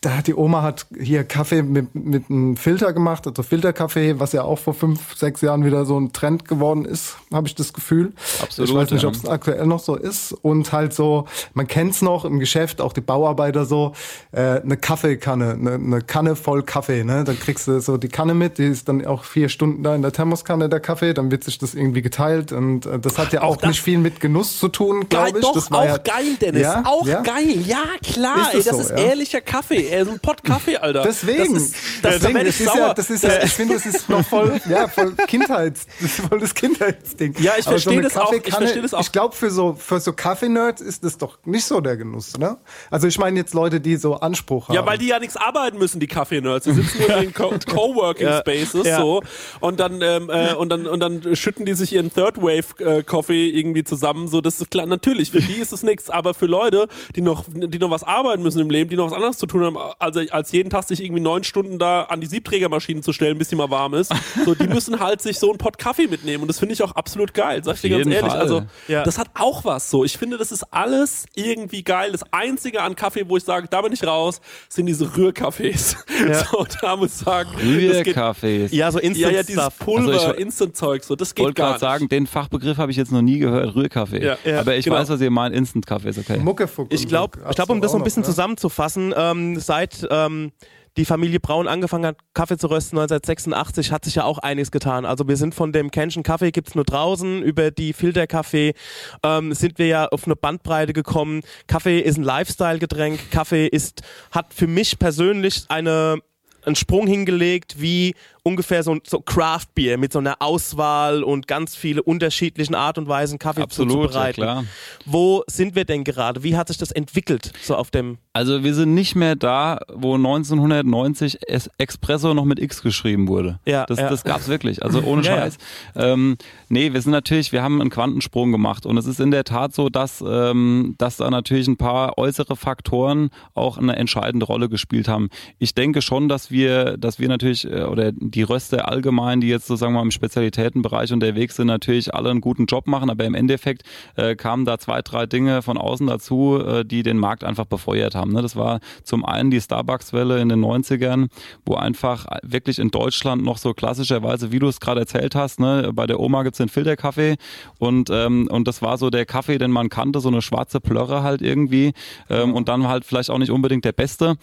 da 0.03 0.17
hat 0.17 0.27
die 0.27 0.35
Oma 0.35 0.63
hat 0.63 0.87
hier 1.01 1.23
Kaffee 1.23 1.63
mit, 1.63 1.95
mit 1.95 2.29
einem 2.29 2.57
Filter 2.57 2.93
gemacht, 2.93 3.25
also 3.25 3.45
Filterkaffee, 3.45 4.19
was 4.19 4.33
ja 4.33 4.43
auch 4.43 4.59
vor 4.59 4.75
fünf, 4.75 5.17
sechs 5.17 5.43
Jahren 5.43 5.65
wieder 5.65 5.85
so 5.85 5.99
ein 5.99 6.13
Trend 6.13 6.49
geworden 6.49 6.85
ist, 6.85 7.17
habe 7.33 7.47
ich 7.47 7.55
das 7.55 7.73
Gefühl. 7.73 8.13
Absolut, 8.43 8.69
Ich 8.69 8.77
weiß 8.77 8.91
nicht, 8.91 9.03
ja. 9.05 9.09
ob 9.09 9.15
es 9.15 9.25
aktuell 9.27 9.65
noch 9.65 9.79
so 9.79 9.95
ist. 9.95 10.33
Und 10.43 10.73
halt 10.73 10.93
so, 10.93 11.27
man 11.55 11.69
kennt's 11.69 12.03
noch 12.03 12.25
im 12.25 12.41
Geschäft, 12.41 12.81
auch 12.81 12.93
die 12.93 13.01
Bauarbeiter 13.01 13.65
so, 13.65 13.93
äh, 14.33 14.61
eine 14.61 14.77
Kaffeekanne, 14.77 15.53
eine, 15.53 15.75
eine 15.75 16.01
Kanne 16.01 16.35
voll 16.35 16.65
Kaffee. 16.65 17.05
Ne? 17.05 17.23
Dann 17.23 17.39
kriegst 17.39 17.69
du 17.69 17.81
so 17.81 17.97
die 17.97 18.09
Kanne 18.09 18.35
mit, 18.35 18.59
die 18.59 18.67
ist 18.67 18.89
dann 18.89 19.07
auch 19.07 19.23
vier 19.23 19.49
Stunden 19.49 19.85
da 19.85 19.95
in 19.95 20.03
der 20.03 20.11
Thermoskanne, 20.11 20.69
der 20.69 20.81
Kaffee, 20.81 21.15
dann 21.15 21.31
wird 21.31 21.45
sich 21.45 21.59
das 21.59 21.75
irgendwie 21.75 22.03
geteilt. 22.03 22.51
Und 22.51 22.87
äh, 22.87 22.99
das 22.99 23.19
hat 23.19 23.33
ja 23.33 23.43
auch, 23.43 23.57
das- 23.57 23.69
nicht 23.69 23.83
viel 23.83 23.99
mit 23.99 24.19
Genuss 24.19 24.59
zu 24.59 24.67
tun, 24.67 25.09
glaube 25.09 25.39
ich. 25.39 25.45
doch, 25.45 25.55
das 25.55 25.71
war 25.71 25.79
auch 25.79 25.85
ja, 25.85 25.99
geil, 25.99 26.37
Dennis. 26.41 26.63
Ja? 26.63 26.83
Auch 26.85 27.07
geil. 27.07 27.61
Ja, 27.65 27.85
klar. 28.03 28.49
Ist 28.49 28.55
ey, 28.55 28.63
das 28.65 28.89
so, 28.89 28.95
ist 28.95 29.01
ehrlicher 29.01 29.41
Kaffee. 29.41 29.92
Ey, 29.93 30.05
so 30.05 30.13
ein 30.13 30.21
Pott 30.21 30.43
Kaffee, 30.43 30.77
Alter. 30.77 31.03
Deswegen, 31.03 31.55
Das 31.55 31.63
ist, 31.65 31.75
das, 32.03 32.15
deswegen 32.15 32.39
da 32.39 32.45
das 32.45 32.61
ist 32.61 32.65
sauer. 32.67 32.77
ja, 32.79 32.95
das 32.95 33.11
ist 33.11 33.25
ja, 33.25 33.43
ich 33.43 33.51
finde, 33.53 33.75
das 33.75 33.87
ist 33.87 34.09
noch 34.09 34.25
voll, 34.27 34.61
ja, 34.69 34.89
voll 34.89 35.13
Kindheits, 35.27 35.87
das 36.01 36.11
ist 36.19 36.27
voll 36.29 36.41
das 36.41 36.55
Kindheitsding. 36.55 37.35
Ja, 37.41 37.53
ich 37.59 37.65
verstehe 37.65 37.93
eine 37.95 38.03
das 38.03 38.17
auch, 38.17 38.33
ich 38.33 38.55
verstehe 38.55 38.83
das 38.83 38.95
auch. 38.95 39.01
Ich 39.01 39.13
glaube, 39.13 39.35
für 39.37 39.51
so, 39.51 39.75
für 39.75 40.01
so 40.01 40.13
Kaffee-Nerds 40.13 40.81
ist 40.81 41.05
das 41.05 41.19
doch 41.19 41.39
nicht 41.45 41.65
so 41.65 41.81
der 41.81 41.97
Genuss, 41.97 42.39
ne? 42.39 42.57
Also 42.91 43.07
ich 43.07 43.19
meine 43.19 43.39
jetzt 43.39 43.55
Leute, 43.55 43.81
die 43.81 43.97
so 43.97 44.15
Anspruch 44.17 44.69
haben. 44.69 44.75
Ja, 44.75 44.87
weil 44.87 44.99
die 44.99 45.09
ja 45.09 45.19
nichts 45.19 45.37
arbeiten 45.37 45.79
müssen, 45.79 46.01
die 46.01 46.07
Kaffee-Nerds. 46.07 46.65
Die 46.65 46.73
sitzen 46.73 46.99
nur 47.01 47.17
in 47.17 47.23
den 47.25 47.35
Co 47.35 47.51
Coworking 47.69 48.29
Spaces 48.41 48.87
Ja. 48.87 48.99
so 49.01 49.23
und 49.61 49.79
dann 49.79 50.01
ähm, 50.03 50.31
äh, 50.31 50.55
und 50.55 50.69
dann 50.71 50.87
und 50.87 51.01
dann 51.01 51.37
schütten 51.37 51.67
die 51.67 51.75
sich 51.75 51.93
ihren 51.93 52.13
Third 52.13 52.39
Wave 52.39 52.65
äh, 52.79 53.03
Coffee 53.03 53.49
irgendwie 53.51 53.85
zusammen. 53.85 54.29
So, 54.29 54.41
das 54.41 54.61
ist 54.61 54.71
klar. 54.71 54.87
Natürlich, 54.87 55.31
für 55.31 55.41
die 55.41 55.55
ist 55.57 55.73
es 55.73 55.83
nichts, 55.83 56.09
aber 56.09 56.35
für 56.35 56.47
Leute, 56.47 56.89
die 57.15 57.21
noch 57.21 57.45
die 57.49 57.79
noch 57.79 57.91
was 57.91 58.05
arbeiten 58.05 58.43
müssen 58.43 58.61
im 58.61 58.71
Leben, 58.71 58.89
die 58.89 58.97
noch 58.97 59.07
was 59.07 59.13
anderes 59.13 59.39
zu 59.39 59.47
tun 59.47 59.65
haben, 59.65 59.77
also 59.99 60.21
als 60.31 60.53
jeden 60.53 60.71
Tag 60.71 60.85
sich 60.85 61.03
irgendwie 61.03 61.21
neun 61.23 61.45
Stunden 61.45 61.79
da 61.79 62.03
an 62.05 62.21
die 62.21 62.27
Siebträgermaschinen 62.27 63.03
zu 63.03 63.13
stellen, 63.13 63.39
bis 63.39 63.49
die 63.49 63.57
mal 63.57 63.71
warm 63.71 63.95
ist. 63.95 64.13
So, 64.45 64.55
die 64.55 64.67
müssen 64.69 65.01
halt 65.01 65.21
sich 65.23 65.39
so 65.39 65.49
einen 65.51 65.59
Pott 65.59 65.79
Kaffee 65.79 66.07
mitnehmen 66.07 66.43
und 66.43 66.49
das 66.49 66.59
finde 66.59 66.75
ich 66.75 66.83
auch 66.83 66.93
absolut 66.93 67.35
geil. 67.35 67.63
Sag 67.65 67.77
ich 67.77 67.83
dir 67.83 67.91
ganz 67.91 68.07
ehrlich. 68.07 68.31
Fall. 68.33 68.41
Also 68.41 68.63
Ja. 68.89 69.03
das 69.05 69.19
hat 69.19 69.29
auch 69.35 69.65
was 69.65 69.91
so. 69.91 70.05
Ich 70.05 70.17
finde, 70.19 70.39
das 70.39 70.53
ist 70.53 70.65
alles 70.73 71.27
irgendwie 71.35 71.83
geil. 71.83 72.13
Das 72.13 72.23
Einzige 72.33 72.83
an 72.83 72.97
Kaffee, 72.97 73.29
wo 73.29 73.37
ich 73.37 73.45
sage, 73.45 73.67
da 73.71 73.83
bin 73.83 73.93
ich 73.93 74.05
raus, 74.07 74.41
sind 74.69 74.87
diese 74.87 75.17
Rührkaffees. 75.17 75.97
So, 76.53 76.65
da 76.81 76.97
muss 76.97 77.09
ich 77.21 77.25
sagen, 77.25 77.51
das 77.55 77.63
geht- 77.63 78.07
Rührkaffees. 78.17 78.73
Ja, 78.73 78.91
so 78.93 78.99
ja, 78.99 79.05
Instant 79.07 79.33
ja, 79.35 79.43
dieses 79.43 79.63
Stuff. 79.63 79.79
Pulver, 79.81 80.13
Also 80.13 80.33
ich- 80.35 80.39
Instant-Zeug, 80.41 81.03
so, 81.05 81.17
das 81.17 81.29
Ich 81.31 81.35
geht 81.35 81.45
wollte 81.45 81.55
gar 81.55 81.67
gerade 81.73 81.75
nicht. 81.75 81.81
sagen, 81.81 82.09
den 82.09 82.27
Fachbegriff 82.27 82.77
habe 82.79 82.91
ich 82.93 82.97
jetzt 82.97 83.11
noch 83.11 83.23
nie 83.23 83.39
gehört, 83.39 83.75
Rührkaffee. 83.75 84.23
Ja, 84.25 84.37
ja, 84.45 84.61
Aber 84.61 84.77
ich 84.77 84.85
genau. 84.85 84.97
weiß, 84.97 85.09
was 85.09 85.21
ihr 85.21 85.31
meint, 85.31 85.55
Instant-Kaffee 85.55 86.11
ist 86.11 86.19
okay. 86.19 86.39
Muckefuck. 86.39 86.93
Ich 86.93 87.09
glaube, 87.09 87.39
ich 87.51 87.57
glaub, 87.57 87.71
um 87.71 87.81
das 87.81 87.93
so 87.93 87.99
ein 87.99 88.05
bisschen 88.05 88.21
noch, 88.23 88.29
ne? 88.29 88.33
zusammenzufassen, 88.35 89.13
ähm, 89.17 89.59
seit 89.73 90.07
ähm, 90.11 90.53
die 90.99 91.07
Familie 91.07 91.41
Braun 91.41 91.67
angefangen 91.67 92.05
hat, 92.05 92.19
Kaffee 92.35 92.59
zu 92.59 92.67
rösten 92.67 92.99
1986, 92.99 93.91
hat 93.91 94.05
sich 94.05 94.17
ja 94.17 94.25
auch 94.25 94.37
einiges 94.37 94.71
getan. 94.71 95.07
Also 95.07 95.27
wir 95.27 95.39
sind 95.39 95.55
von 95.55 95.73
dem 95.73 95.91
Kännchen 95.91 96.23
Kaffee 96.23 96.51
gibt's 96.51 96.75
nur 96.75 96.85
draußen, 96.85 97.43
über 97.43 97.71
die 97.71 97.95
Filterkaffee 97.95 98.75
ähm, 99.23 99.55
sind 99.55 99.79
wir 99.79 99.87
ja 99.87 100.09
auf 100.09 100.27
eine 100.27 100.37
Bandbreite 100.37 100.93
gekommen. 100.93 101.41
Kaffee 101.69 102.01
ist 102.01 102.19
ein 102.19 102.23
Lifestyle-Getränk. 102.23 103.31
Kaffee 103.31 103.67
ist, 103.67 104.03
hat 104.31 104.53
für 104.53 104.67
mich 104.67 104.99
persönlich 104.99 105.65
eine 105.69 106.19
einen 106.65 106.77
Sprung 106.77 107.09
hingelegt, 107.09 107.81
wie 107.81 108.15
ungefähr 108.45 108.83
so, 108.83 108.99
so 109.07 109.21
Craft 109.21 109.67
Beer 109.75 109.99
mit 109.99 110.13
so 110.13 110.19
einer 110.19 110.37
Auswahl 110.41 111.23
und 111.23 111.47
ganz 111.47 111.77
viele 111.77 112.03
unterschiedlichen 112.03 112.75
Art 112.75 112.99
und 112.99 113.09
Weisen 113.09 113.39
Kaffee 113.39 113.63
Absolut, 113.63 113.93
zuzubereiten. 113.93 114.41
ja 114.43 114.53
klar. 114.55 114.65
Wo 115.07 115.45
sind 115.47 115.75
wir 115.75 115.85
denn 115.85 116.05
gerade? 116.05 116.43
Wie 116.43 116.57
hat 116.57 116.69
sich 116.69 116.79
das 116.79 116.91
entwickelt 116.91 117.53
so 117.63 117.77
auf 117.77 117.91
dem 117.91 118.19
Also 118.33 118.65
wir 118.65 118.75
sind 118.75 118.95
nicht 118.95 119.15
mehr 119.15 119.37
da, 119.37 119.81
wo 119.93 120.15
1990 120.15 121.39
es 121.47 121.71
Espresso 121.79 122.35
noch 122.35 122.45
mit 122.45 122.59
X 122.59 122.83
geschrieben 122.83 123.29
wurde. 123.29 123.61
Ja, 123.65 123.87
das, 123.87 123.99
ja. 123.99 124.09
das 124.09 124.25
gab's 124.25 124.49
wirklich. 124.49 124.83
Also 124.83 125.03
ohne 125.03 125.23
Ja, 125.23 125.37
ja. 125.37 125.43
Scheiß. 125.43 125.59
Ähm, 125.95 126.37
nee, 126.69 126.93
wir 126.93 127.01
sind 127.01 127.13
natürlich, 127.13 127.53
wir 127.53 127.63
haben 127.63 127.81
einen 127.81 127.91
Quantensprung 127.91 128.51
gemacht 128.51 128.87
und 128.87 128.97
es 128.97 129.07
ist 129.07 129.21
in 129.21 129.31
der 129.31 129.45
Tat 129.45 129.73
so, 129.75 129.89
dass, 129.89 130.23
ähm, 130.27 130.97
dass 130.99 131.19
da 131.19 131.31
natürlich 131.31 131.69
ein 131.69 131.77
paar 131.77 132.19
äußere 132.19 132.57
Faktoren 132.57 133.31
auch 133.55 133.79
eine 133.79 133.95
entscheidende 133.97 134.47
Rolle 134.47 134.69
gespielt 134.69 135.07
haben. 135.07 135.29
Ich 135.59 135.75
denke 135.75 136.03
schon, 136.03 136.29
dass 136.29 136.51
wir, 136.51 136.97
dass 136.97 137.21
wir 137.21 137.29
natürlich 137.29 137.71
äh, 137.71 137.85
oder 137.85 138.11
die 138.35 138.43
Röster 138.43 138.89
allgemein, 138.89 139.41
die 139.41 139.49
jetzt 139.49 139.67
so 139.67 139.77
sagen 139.77 139.93
wir 139.93 139.99
mal 139.99 140.05
im 140.05 140.11
Spezialitätenbereich 140.11 141.13
unterwegs 141.13 141.57
sind, 141.57 141.69
natürlich 141.69 142.15
alle 142.15 142.31
einen 142.31 142.41
guten 142.41 142.67
Job 142.67 142.87
machen, 142.87 143.11
aber 143.11 143.25
im 143.25 143.35
Endeffekt 143.35 143.83
äh, 144.17 144.35
kamen 144.35 144.65
da 144.65 144.79
zwei, 144.79 145.03
drei 145.03 145.27
Dinge 145.27 145.63
von 145.63 145.79
außen 145.79 146.07
dazu, 146.07 146.59
äh, 146.59 146.85
die 146.85 147.03
den 147.03 147.19
Markt 147.19 147.45
einfach 147.45 147.67
befeuert 147.67 148.15
haben. 148.15 148.33
Ne? 148.33 148.43
Das 148.43 148.57
war 148.57 148.81
zum 149.05 149.25
einen 149.25 149.51
die 149.51 149.61
Starbucks-Welle 149.61 150.41
in 150.41 150.49
den 150.49 150.65
90ern, 150.65 151.29
wo 151.65 151.75
einfach 151.75 152.27
wirklich 152.43 152.79
in 152.79 152.91
Deutschland 152.91 153.45
noch 153.45 153.59
so 153.59 153.75
klassischerweise, 153.75 154.53
wie 154.53 154.59
du 154.59 154.69
es 154.69 154.81
gerade 154.81 155.01
erzählt 155.01 155.35
hast, 155.35 155.61
ne, 155.61 155.91
bei 155.95 156.07
der 156.07 156.19
Oma 156.19 156.43
gibt's 156.43 156.59
den 156.59 156.69
Filterkaffee 156.69 157.37
und, 157.79 158.11
ähm, 158.11 158.49
und 158.51 158.67
das 158.67 158.83
war 158.83 158.99
so 158.99 159.11
der 159.11 159.27
Kaffee, 159.27 159.59
den 159.59 159.71
man 159.71 159.89
kannte, 159.89 160.21
so 160.21 160.29
eine 160.29 160.43
schwarze 160.43 160.81
Plörre 160.81 161.23
halt 161.23 161.43
irgendwie 161.43 161.93
ähm, 162.31 162.55
und 162.55 162.69
dann 162.69 162.89
halt 162.89 163.05
vielleicht 163.05 163.31
auch 163.31 163.39
nicht 163.39 163.51
unbedingt 163.51 163.85
der 163.85 163.93
beste. 163.93 164.37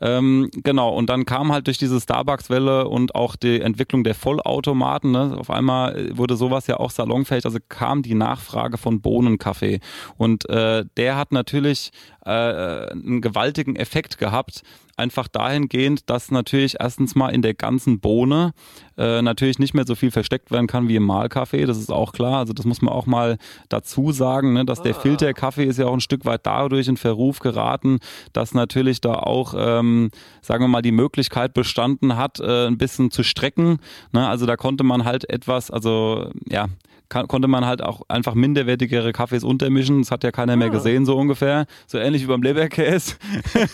Ähm, 0.00 0.50
genau, 0.52 0.94
und 0.94 1.10
dann 1.10 1.24
kam 1.24 1.52
halt 1.52 1.66
durch 1.66 1.78
diese 1.78 2.00
Starbucks-Welle 2.00 2.88
und 2.88 3.14
auch 3.14 3.36
die 3.36 3.60
Entwicklung 3.60 4.04
der 4.04 4.14
Vollautomaten, 4.14 5.10
ne, 5.10 5.36
auf 5.38 5.50
einmal 5.50 6.16
wurde 6.16 6.36
sowas 6.36 6.66
ja 6.66 6.78
auch 6.78 6.90
salonfähig, 6.90 7.44
also 7.44 7.58
kam 7.68 8.02
die 8.02 8.14
Nachfrage 8.14 8.78
von 8.78 9.00
Bohnenkaffee. 9.00 9.80
Und 10.16 10.48
äh, 10.48 10.84
der 10.96 11.16
hat 11.16 11.32
natürlich 11.32 11.90
äh, 12.24 12.30
einen 12.30 13.20
gewaltigen 13.20 13.76
Effekt 13.76 14.18
gehabt, 14.18 14.62
einfach 14.96 15.28
dahingehend, 15.28 16.10
dass 16.10 16.30
natürlich 16.30 16.76
erstens 16.80 17.14
mal 17.14 17.30
in 17.30 17.42
der 17.42 17.54
ganzen 17.54 18.00
Bohne 18.00 18.52
äh, 18.98 19.22
natürlich 19.22 19.58
nicht 19.58 19.74
mehr 19.74 19.86
so 19.86 19.94
viel 19.94 20.10
versteckt 20.10 20.50
werden 20.50 20.66
kann 20.66 20.88
wie 20.88 20.96
im 20.96 21.04
Mahlkaffee, 21.04 21.64
das 21.64 21.78
ist 21.78 21.90
auch 21.90 22.12
klar. 22.12 22.38
Also 22.38 22.52
das 22.52 22.66
muss 22.66 22.82
man 22.82 22.92
auch 22.92 23.06
mal 23.06 23.38
dazu 23.68 24.12
sagen, 24.12 24.52
ne, 24.52 24.64
dass 24.64 24.82
der 24.82 24.94
Filterkaffee 24.94 25.64
ist 25.64 25.78
ja 25.78 25.86
auch 25.86 25.94
ein 25.94 26.00
Stück 26.00 26.24
weit 26.24 26.40
dadurch 26.44 26.88
in 26.88 26.96
Verruf 26.96 27.38
geraten, 27.38 27.98
dass 28.32 28.54
natürlich 28.54 29.00
da 29.00 29.14
auch, 29.14 29.54
ähm, 29.56 30.10
sagen 30.42 30.64
wir 30.64 30.68
mal, 30.68 30.82
die 30.82 30.92
Möglichkeit 30.92 31.54
bestanden 31.54 32.16
hat, 32.16 32.40
äh, 32.40 32.66
ein 32.66 32.78
bisschen 32.78 33.10
zu 33.10 33.22
strecken. 33.22 33.78
Ne? 34.12 34.26
Also 34.28 34.46
da 34.46 34.56
konnte 34.56 34.84
man 34.84 35.04
halt 35.04 35.30
etwas, 35.30 35.70
also 35.70 36.30
ja, 36.46 36.66
kann, 37.08 37.26
konnte 37.26 37.48
man 37.48 37.64
halt 37.64 37.82
auch 37.82 38.02
einfach 38.08 38.34
minderwertigere 38.34 39.12
Kaffees 39.12 39.42
untermischen. 39.44 40.02
Das 40.02 40.10
hat 40.10 40.24
ja 40.24 40.30
keiner 40.30 40.56
mehr 40.56 40.70
gesehen, 40.70 41.06
so 41.06 41.16
ungefähr. 41.16 41.66
So 41.86 41.98
ähnlich 41.98 42.22
wie 42.22 42.26
beim 42.26 42.42
Leberkäse. 42.42 43.14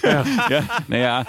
Ja. 0.03 0.25
ja, 0.51 0.63
naja, 0.89 1.25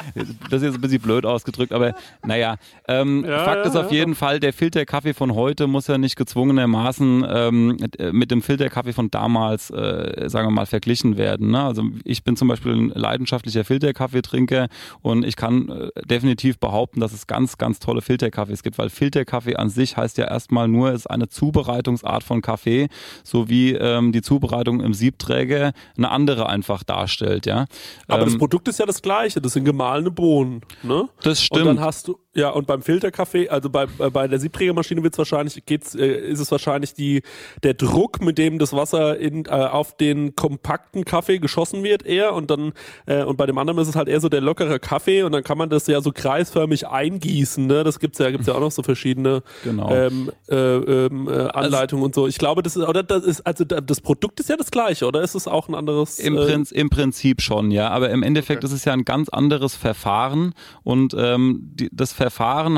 das 0.49 0.61
ist 0.61 0.63
jetzt 0.63 0.75
ein 0.75 0.81
bisschen 0.81 1.01
blöd 1.01 1.25
ausgedrückt, 1.25 1.71
aber 1.71 1.95
naja. 2.25 2.57
Ähm, 2.87 3.23
Ja, 3.25 3.43
Fakt 3.43 3.65
ja, 3.65 3.71
ist 3.71 3.75
auf 3.75 3.84
jeden 3.91 4.15
Fall, 4.15 4.39
der 4.39 4.53
Filterkaffee 4.53 5.13
von 5.13 5.35
heute 5.35 5.67
muss 5.67 5.87
ja 5.87 5.97
nicht 5.97 6.15
gezwungenermaßen 6.15 7.25
ähm, 7.27 7.77
mit 8.11 8.31
dem 8.31 8.41
Filterkaffee 8.41 8.93
von 8.93 9.11
damals, 9.11 9.69
äh, 9.69 10.29
sagen 10.29 10.47
wir 10.47 10.51
mal, 10.51 10.65
verglichen 10.65 11.17
werden. 11.17 11.51
Ne? 11.51 11.61
Also 11.63 11.83
ich 12.03 12.23
bin 12.23 12.35
zum 12.37 12.47
Beispiel 12.47 12.73
ein 12.73 12.89
leidenschaftlicher 12.89 13.63
Filterkaffeetrinker 13.63 14.67
und 15.01 15.25
ich 15.25 15.35
kann 15.35 15.69
äh, 15.69 15.89
definitiv 16.05 16.59
behaupten, 16.59 16.99
dass 16.99 17.13
es 17.13 17.27
ganz, 17.27 17.57
ganz 17.57 17.79
tolle 17.79 18.01
Filterkaffees 18.01 18.63
gibt, 18.63 18.77
weil 18.77 18.89
Filterkaffee 18.89 19.55
an 19.55 19.69
sich 19.69 19.97
heißt 19.97 20.17
ja 20.17 20.25
erstmal 20.25 20.67
nur, 20.67 20.89
es 20.89 21.01
ist 21.01 21.07
eine 21.07 21.27
Zubereitungsart 21.29 22.23
von 22.23 22.41
Kaffee, 22.41 22.87
so 23.23 23.49
wie 23.49 23.73
ähm, 23.73 24.11
die 24.11 24.21
Zubereitung 24.21 24.81
im 24.81 24.93
Siebträger 24.93 25.71
eine 25.97 26.11
andere 26.11 26.47
einfach 26.49 26.83
darstellt. 26.83 27.45
Ja? 27.45 27.65
Aber 28.07 28.25
das 28.25 28.33
Ähm, 28.33 28.39
Produkt 28.39 28.67
ist 28.67 28.79
ja 28.79 28.85
das 28.85 29.01
gleiche, 29.01 29.41
das 29.41 29.53
sind 29.53 29.65
gemahlene 29.65 30.11
Bohnen. 30.11 30.61
Ne? 30.83 31.07
Das 31.21 31.39
Und 31.39 31.45
stimmt. 31.45 31.65
dann 31.67 31.79
hast 31.79 32.07
du, 32.07 32.17
ja, 32.35 32.49
und 32.49 32.67
beim 32.67 32.81
Filterkaffee, 32.81 33.49
also 33.49 33.69
bei, 33.69 33.85
äh, 33.99 34.09
bei 34.09 34.27
der 34.27 34.39
Siebträgermaschine 34.39 35.01
wird's 35.03 35.17
wahrscheinlich, 35.17 35.65
geht's, 35.65 35.95
äh, 35.95 36.05
ist 36.05 36.39
es 36.39 36.51
wahrscheinlich 36.51 36.93
die, 36.93 37.21
der 37.63 37.73
Druck, 37.73 38.21
mit 38.21 38.37
dem 38.37 38.59
das 38.59 38.73
Wasser 38.73 39.17
in, 39.17 39.45
äh, 39.45 39.49
auf 39.49 39.95
den 39.95 40.35
kompakten 40.35 41.05
Kaffee 41.05 41.39
geschossen 41.39 41.83
wird 41.83 42.05
eher 42.05 42.33
und 42.33 42.51
dann, 42.51 42.73
äh, 43.05 43.23
und 43.23 43.37
bei 43.37 43.45
dem 43.45 43.57
anderen 43.57 43.79
ist 43.79 43.87
es 43.87 43.95
halt 43.95 44.09
eher 44.09 44.19
so 44.19 44.27
der 44.29 44.41
lockere 44.41 44.79
Kaffee 44.79 45.23
und 45.23 45.31
dann 45.31 45.43
kann 45.43 45.57
man 45.57 45.69
das 45.69 45.87
ja 45.87 46.01
so 46.01 46.11
kreisförmig 46.11 46.87
eingießen, 46.87 47.65
ne? 47.65 47.83
Das 47.85 47.99
gibt's 47.99 48.19
ja, 48.19 48.29
gibt's 48.31 48.47
ja 48.47 48.53
auch 48.55 48.59
noch 48.59 48.71
so 48.71 48.83
verschiedene 48.83 49.41
Genau. 49.63 49.89
ähm, 49.93 50.29
äh, 50.49 50.55
ähm, 50.55 51.29
äh, 51.29 51.47
Anleitungen 51.47 52.03
und 52.03 52.13
so. 52.13 52.27
Ich 52.27 52.37
glaube, 52.37 52.61
das 52.63 52.75
ist, 52.75 52.85
oder 52.85 53.01
das 53.03 53.23
ist, 53.23 53.47
also 53.47 53.63
da- 53.63 53.79
das 53.81 54.01
Produkt 54.01 54.39
ist 54.41 54.49
ja 54.49 54.57
das 54.57 54.71
gleiche, 54.71 55.05
oder 55.07 55.21
ist 55.21 55.35
es 55.35 55.47
auch 55.47 55.69
ein 55.69 55.75
anderes? 55.75 56.19
Im, 56.19 56.37
äh, 56.37 56.45
Prinz, 56.45 56.71
Im 56.71 56.89
Prinzip 56.89 57.41
schon, 57.41 57.71
ja. 57.71 57.89
Aber 57.89 58.09
im 58.09 58.23
Endeffekt 58.23 58.63
ist 58.65 58.71
es 58.73 58.83
ja 58.83 58.93
ein 58.93 59.05
ganz 59.05 59.29
anderes 59.29 59.75
Verfahren. 59.75 60.53
Und 60.83 61.15
ähm, 61.17 61.61
die, 61.73 61.89
das 61.93 62.11
Verfahren 62.11 62.24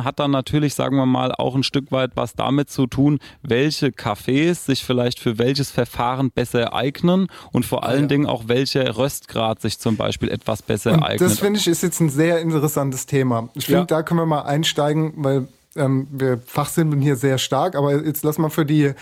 hat 0.03 0.19
dann 0.19 0.31
natürlich, 0.31 0.75
sagen 0.75 0.97
wir 0.97 1.05
mal, 1.05 1.31
auch 1.33 1.55
ein 1.55 1.63
Stück 1.63 1.91
weit 1.91 2.11
was 2.15 2.33
damit 2.33 2.69
zu 2.69 2.87
tun, 2.87 3.19
welche 3.41 3.87
Cafés 3.87 4.65
sich 4.65 4.83
vielleicht 4.83 5.19
für 5.19 5.37
welches 5.37 5.71
Verfahren 5.71 6.31
besser 6.31 6.73
eignen 6.73 7.27
und 7.51 7.65
vor 7.65 7.83
allen 7.83 8.07
Dingen 8.07 8.25
auch 8.25 8.47
welcher 8.47 8.97
Röstgrad 8.97 9.61
sich 9.61 9.79
zum 9.79 9.97
Beispiel 9.97 10.29
etwas 10.29 10.61
besser 10.61 10.93
Und 10.93 11.03
eignet. 11.03 11.29
das 11.31 11.39
finde 11.39 11.59
ich 11.59 11.67
ist 11.67 11.83
jetzt 11.83 11.99
ein 11.99 12.09
sehr 12.09 12.39
interessantes 12.41 13.05
Thema. 13.05 13.49
Ich 13.53 13.65
finde, 13.65 13.79
Ja. 13.81 13.85
da 13.85 14.03
können 14.03 14.19
wir 14.19 14.25
mal 14.25 14.41
einsteigen, 14.41 15.13
weil 15.17 15.47
ähm, 15.75 16.07
wir 16.11 16.39
fachsimpeln 16.45 17.01
hier 17.01 17.15
sehr 17.15 17.37
stark. 17.37 17.75
Aber 17.75 18.03
jetzt 18.03 18.23
lass 18.23 18.37
mal 18.39 18.49
für 18.49 18.65
die 18.65 18.93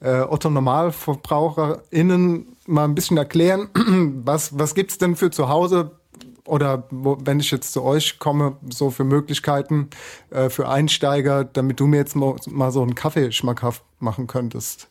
äh, 0.00 0.20
Otto-NormalverbraucherInnen 0.22 2.46
mal 2.66 2.84
ein 2.84 2.94
bisschen 2.94 3.16
erklären, 3.16 3.68
was, 4.24 4.56
was 4.58 4.74
gibt's 4.74 4.98
denn 4.98 5.16
für 5.16 5.30
zu 5.30 5.48
Hause 5.48 5.92
oder 6.50 6.84
wo, 6.90 7.16
wenn 7.20 7.40
ich 7.40 7.50
jetzt 7.50 7.72
zu 7.72 7.82
euch 7.82 8.18
komme, 8.18 8.56
so 8.68 8.90
für 8.90 9.04
Möglichkeiten 9.04 9.88
äh, 10.30 10.50
für 10.50 10.68
Einsteiger, 10.68 11.44
damit 11.44 11.80
du 11.80 11.86
mir 11.86 11.98
jetzt 11.98 12.16
mal, 12.16 12.36
mal 12.48 12.70
so 12.72 12.82
einen 12.82 12.94
Kaffee 12.94 13.32
schmackhaft 13.32 13.82
machen 13.98 14.26
könntest. 14.26 14.89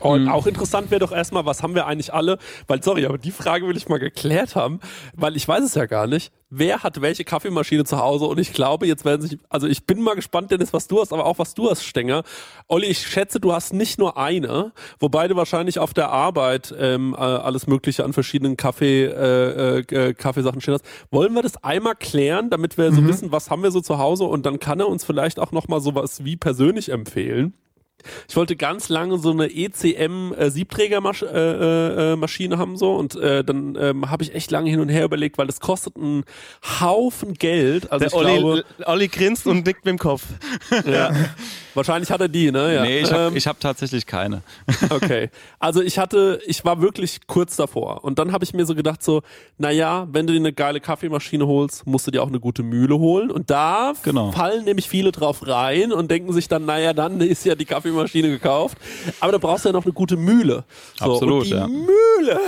Und 0.00 0.28
auch 0.28 0.46
interessant 0.46 0.90
wäre 0.90 1.00
doch 1.00 1.12
erstmal, 1.12 1.46
was 1.46 1.62
haben 1.62 1.74
wir 1.74 1.86
eigentlich 1.86 2.12
alle? 2.12 2.38
Weil, 2.66 2.82
sorry, 2.82 3.06
aber 3.06 3.18
die 3.18 3.30
Frage 3.30 3.66
will 3.66 3.76
ich 3.76 3.88
mal 3.88 3.98
geklärt 3.98 4.56
haben, 4.56 4.80
weil 5.14 5.36
ich 5.36 5.46
weiß 5.46 5.64
es 5.64 5.74
ja 5.74 5.86
gar 5.86 6.06
nicht. 6.06 6.32
Wer 6.50 6.82
hat 6.82 7.02
welche 7.02 7.24
Kaffeemaschine 7.24 7.84
zu 7.84 7.98
Hause? 7.98 8.24
Und 8.24 8.38
ich 8.38 8.54
glaube, 8.54 8.86
jetzt 8.86 9.04
werden 9.04 9.20
sich, 9.20 9.38
also 9.50 9.66
ich 9.66 9.84
bin 9.84 10.00
mal 10.00 10.14
gespannt, 10.14 10.50
Dennis, 10.50 10.72
was 10.72 10.88
du 10.88 11.00
hast, 11.00 11.12
aber 11.12 11.26
auch 11.26 11.38
was 11.38 11.52
du 11.52 11.70
hast, 11.70 11.84
Stenger. 11.84 12.22
Olli, 12.68 12.86
ich 12.86 13.06
schätze, 13.06 13.38
du 13.38 13.52
hast 13.52 13.74
nicht 13.74 13.98
nur 13.98 14.16
eine, 14.16 14.72
wobei 14.98 15.28
du 15.28 15.36
wahrscheinlich 15.36 15.78
auf 15.78 15.92
der 15.92 16.08
Arbeit 16.08 16.74
ähm, 16.78 17.14
äh, 17.14 17.20
alles 17.20 17.66
Mögliche 17.66 18.02
an 18.02 18.14
verschiedenen 18.14 18.56
Kaffee, 18.56 19.04
äh, 19.04 19.80
äh, 19.80 20.14
Kaffeesachen 20.14 20.62
stehen 20.62 20.74
hast. 20.74 20.86
Wollen 21.10 21.34
wir 21.34 21.42
das 21.42 21.62
einmal 21.62 21.96
klären, 21.96 22.48
damit 22.48 22.78
wir 22.78 22.92
so 22.92 23.06
wissen, 23.06 23.30
was 23.30 23.50
haben 23.50 23.62
wir 23.62 23.70
so 23.70 23.82
zu 23.82 23.98
Hause? 23.98 24.24
Und 24.24 24.46
dann 24.46 24.58
kann 24.58 24.80
er 24.80 24.88
uns 24.88 25.04
vielleicht 25.04 25.38
auch 25.38 25.52
nochmal 25.52 25.80
sowas 25.80 26.24
wie 26.24 26.36
persönlich 26.36 26.90
empfehlen. 26.90 27.52
Ich 28.28 28.36
wollte 28.36 28.56
ganz 28.56 28.88
lange 28.88 29.18
so 29.18 29.30
eine 29.32 29.46
ECM 29.50 30.32
äh, 30.32 30.50
Siebträgermaschine 30.50 31.30
äh, 31.32 32.12
äh, 32.12 32.16
Maschine 32.16 32.58
haben 32.58 32.76
so 32.76 32.94
und 32.94 33.16
äh, 33.16 33.42
dann 33.44 33.76
ähm, 33.80 34.10
habe 34.10 34.22
ich 34.22 34.34
echt 34.34 34.50
lange 34.50 34.70
hin 34.70 34.80
und 34.80 34.88
her 34.88 35.04
überlegt, 35.04 35.38
weil 35.38 35.46
das 35.46 35.60
kostet 35.60 35.96
einen 35.96 36.24
Haufen 36.80 37.34
Geld. 37.34 37.90
Also 37.90 37.98
Der 38.00 38.08
ich 38.08 38.14
Olli, 38.14 38.38
glaube, 38.38 38.64
Olli 38.86 39.08
grinst 39.08 39.46
und 39.46 39.66
nickt 39.66 39.84
mit 39.84 39.92
dem 39.92 39.98
Kopf. 39.98 40.24
ja, 40.86 41.12
wahrscheinlich 41.78 42.10
hat 42.10 42.20
er 42.20 42.28
die, 42.28 42.50
ne? 42.50 42.74
Ja. 42.74 42.82
nee, 42.82 42.98
ich 43.00 43.10
habe 43.12 43.34
Ähm, 43.34 43.40
hab 43.40 43.60
tatsächlich 43.60 44.04
keine. 44.06 44.42
Okay. 44.90 45.30
Also 45.58 45.80
ich 45.82 45.98
hatte, 45.98 46.40
ich 46.46 46.64
war 46.64 46.80
wirklich 46.82 47.26
kurz 47.26 47.56
davor. 47.56 48.04
Und 48.04 48.18
dann 48.18 48.32
habe 48.32 48.44
ich 48.44 48.52
mir 48.54 48.66
so 48.66 48.74
gedacht, 48.74 49.02
so, 49.02 49.22
naja, 49.58 50.06
wenn 50.10 50.26
du 50.26 50.32
dir 50.32 50.38
eine 50.40 50.52
geile 50.52 50.80
Kaffeemaschine 50.80 51.46
holst, 51.46 51.86
musst 51.86 52.06
du 52.06 52.10
dir 52.10 52.22
auch 52.22 52.28
eine 52.28 52.40
gute 52.40 52.62
Mühle 52.62 52.98
holen. 52.98 53.30
Und 53.30 53.50
da 53.50 53.92
Genau. 54.02 54.32
fallen 54.32 54.64
nämlich 54.64 54.88
viele 54.88 55.12
drauf 55.12 55.46
rein 55.46 55.92
und 55.92 56.10
denken 56.10 56.32
sich 56.32 56.48
dann, 56.48 56.64
naja, 56.66 56.92
dann 56.92 57.20
ist 57.20 57.44
ja 57.44 57.54
die 57.54 57.64
Kaffeemaschine 57.64 58.28
gekauft. 58.28 58.76
Aber 59.20 59.32
da 59.32 59.38
brauchst 59.38 59.64
du 59.64 59.68
ja 59.68 59.72
noch 59.72 59.84
eine 59.84 59.92
gute 59.92 60.16
Mühle. 60.16 60.64
So, 60.98 61.12
Absolut, 61.12 61.42
und 61.42 61.46
die 61.46 61.50
ja. 61.54 61.66
Mühle, 61.68 62.40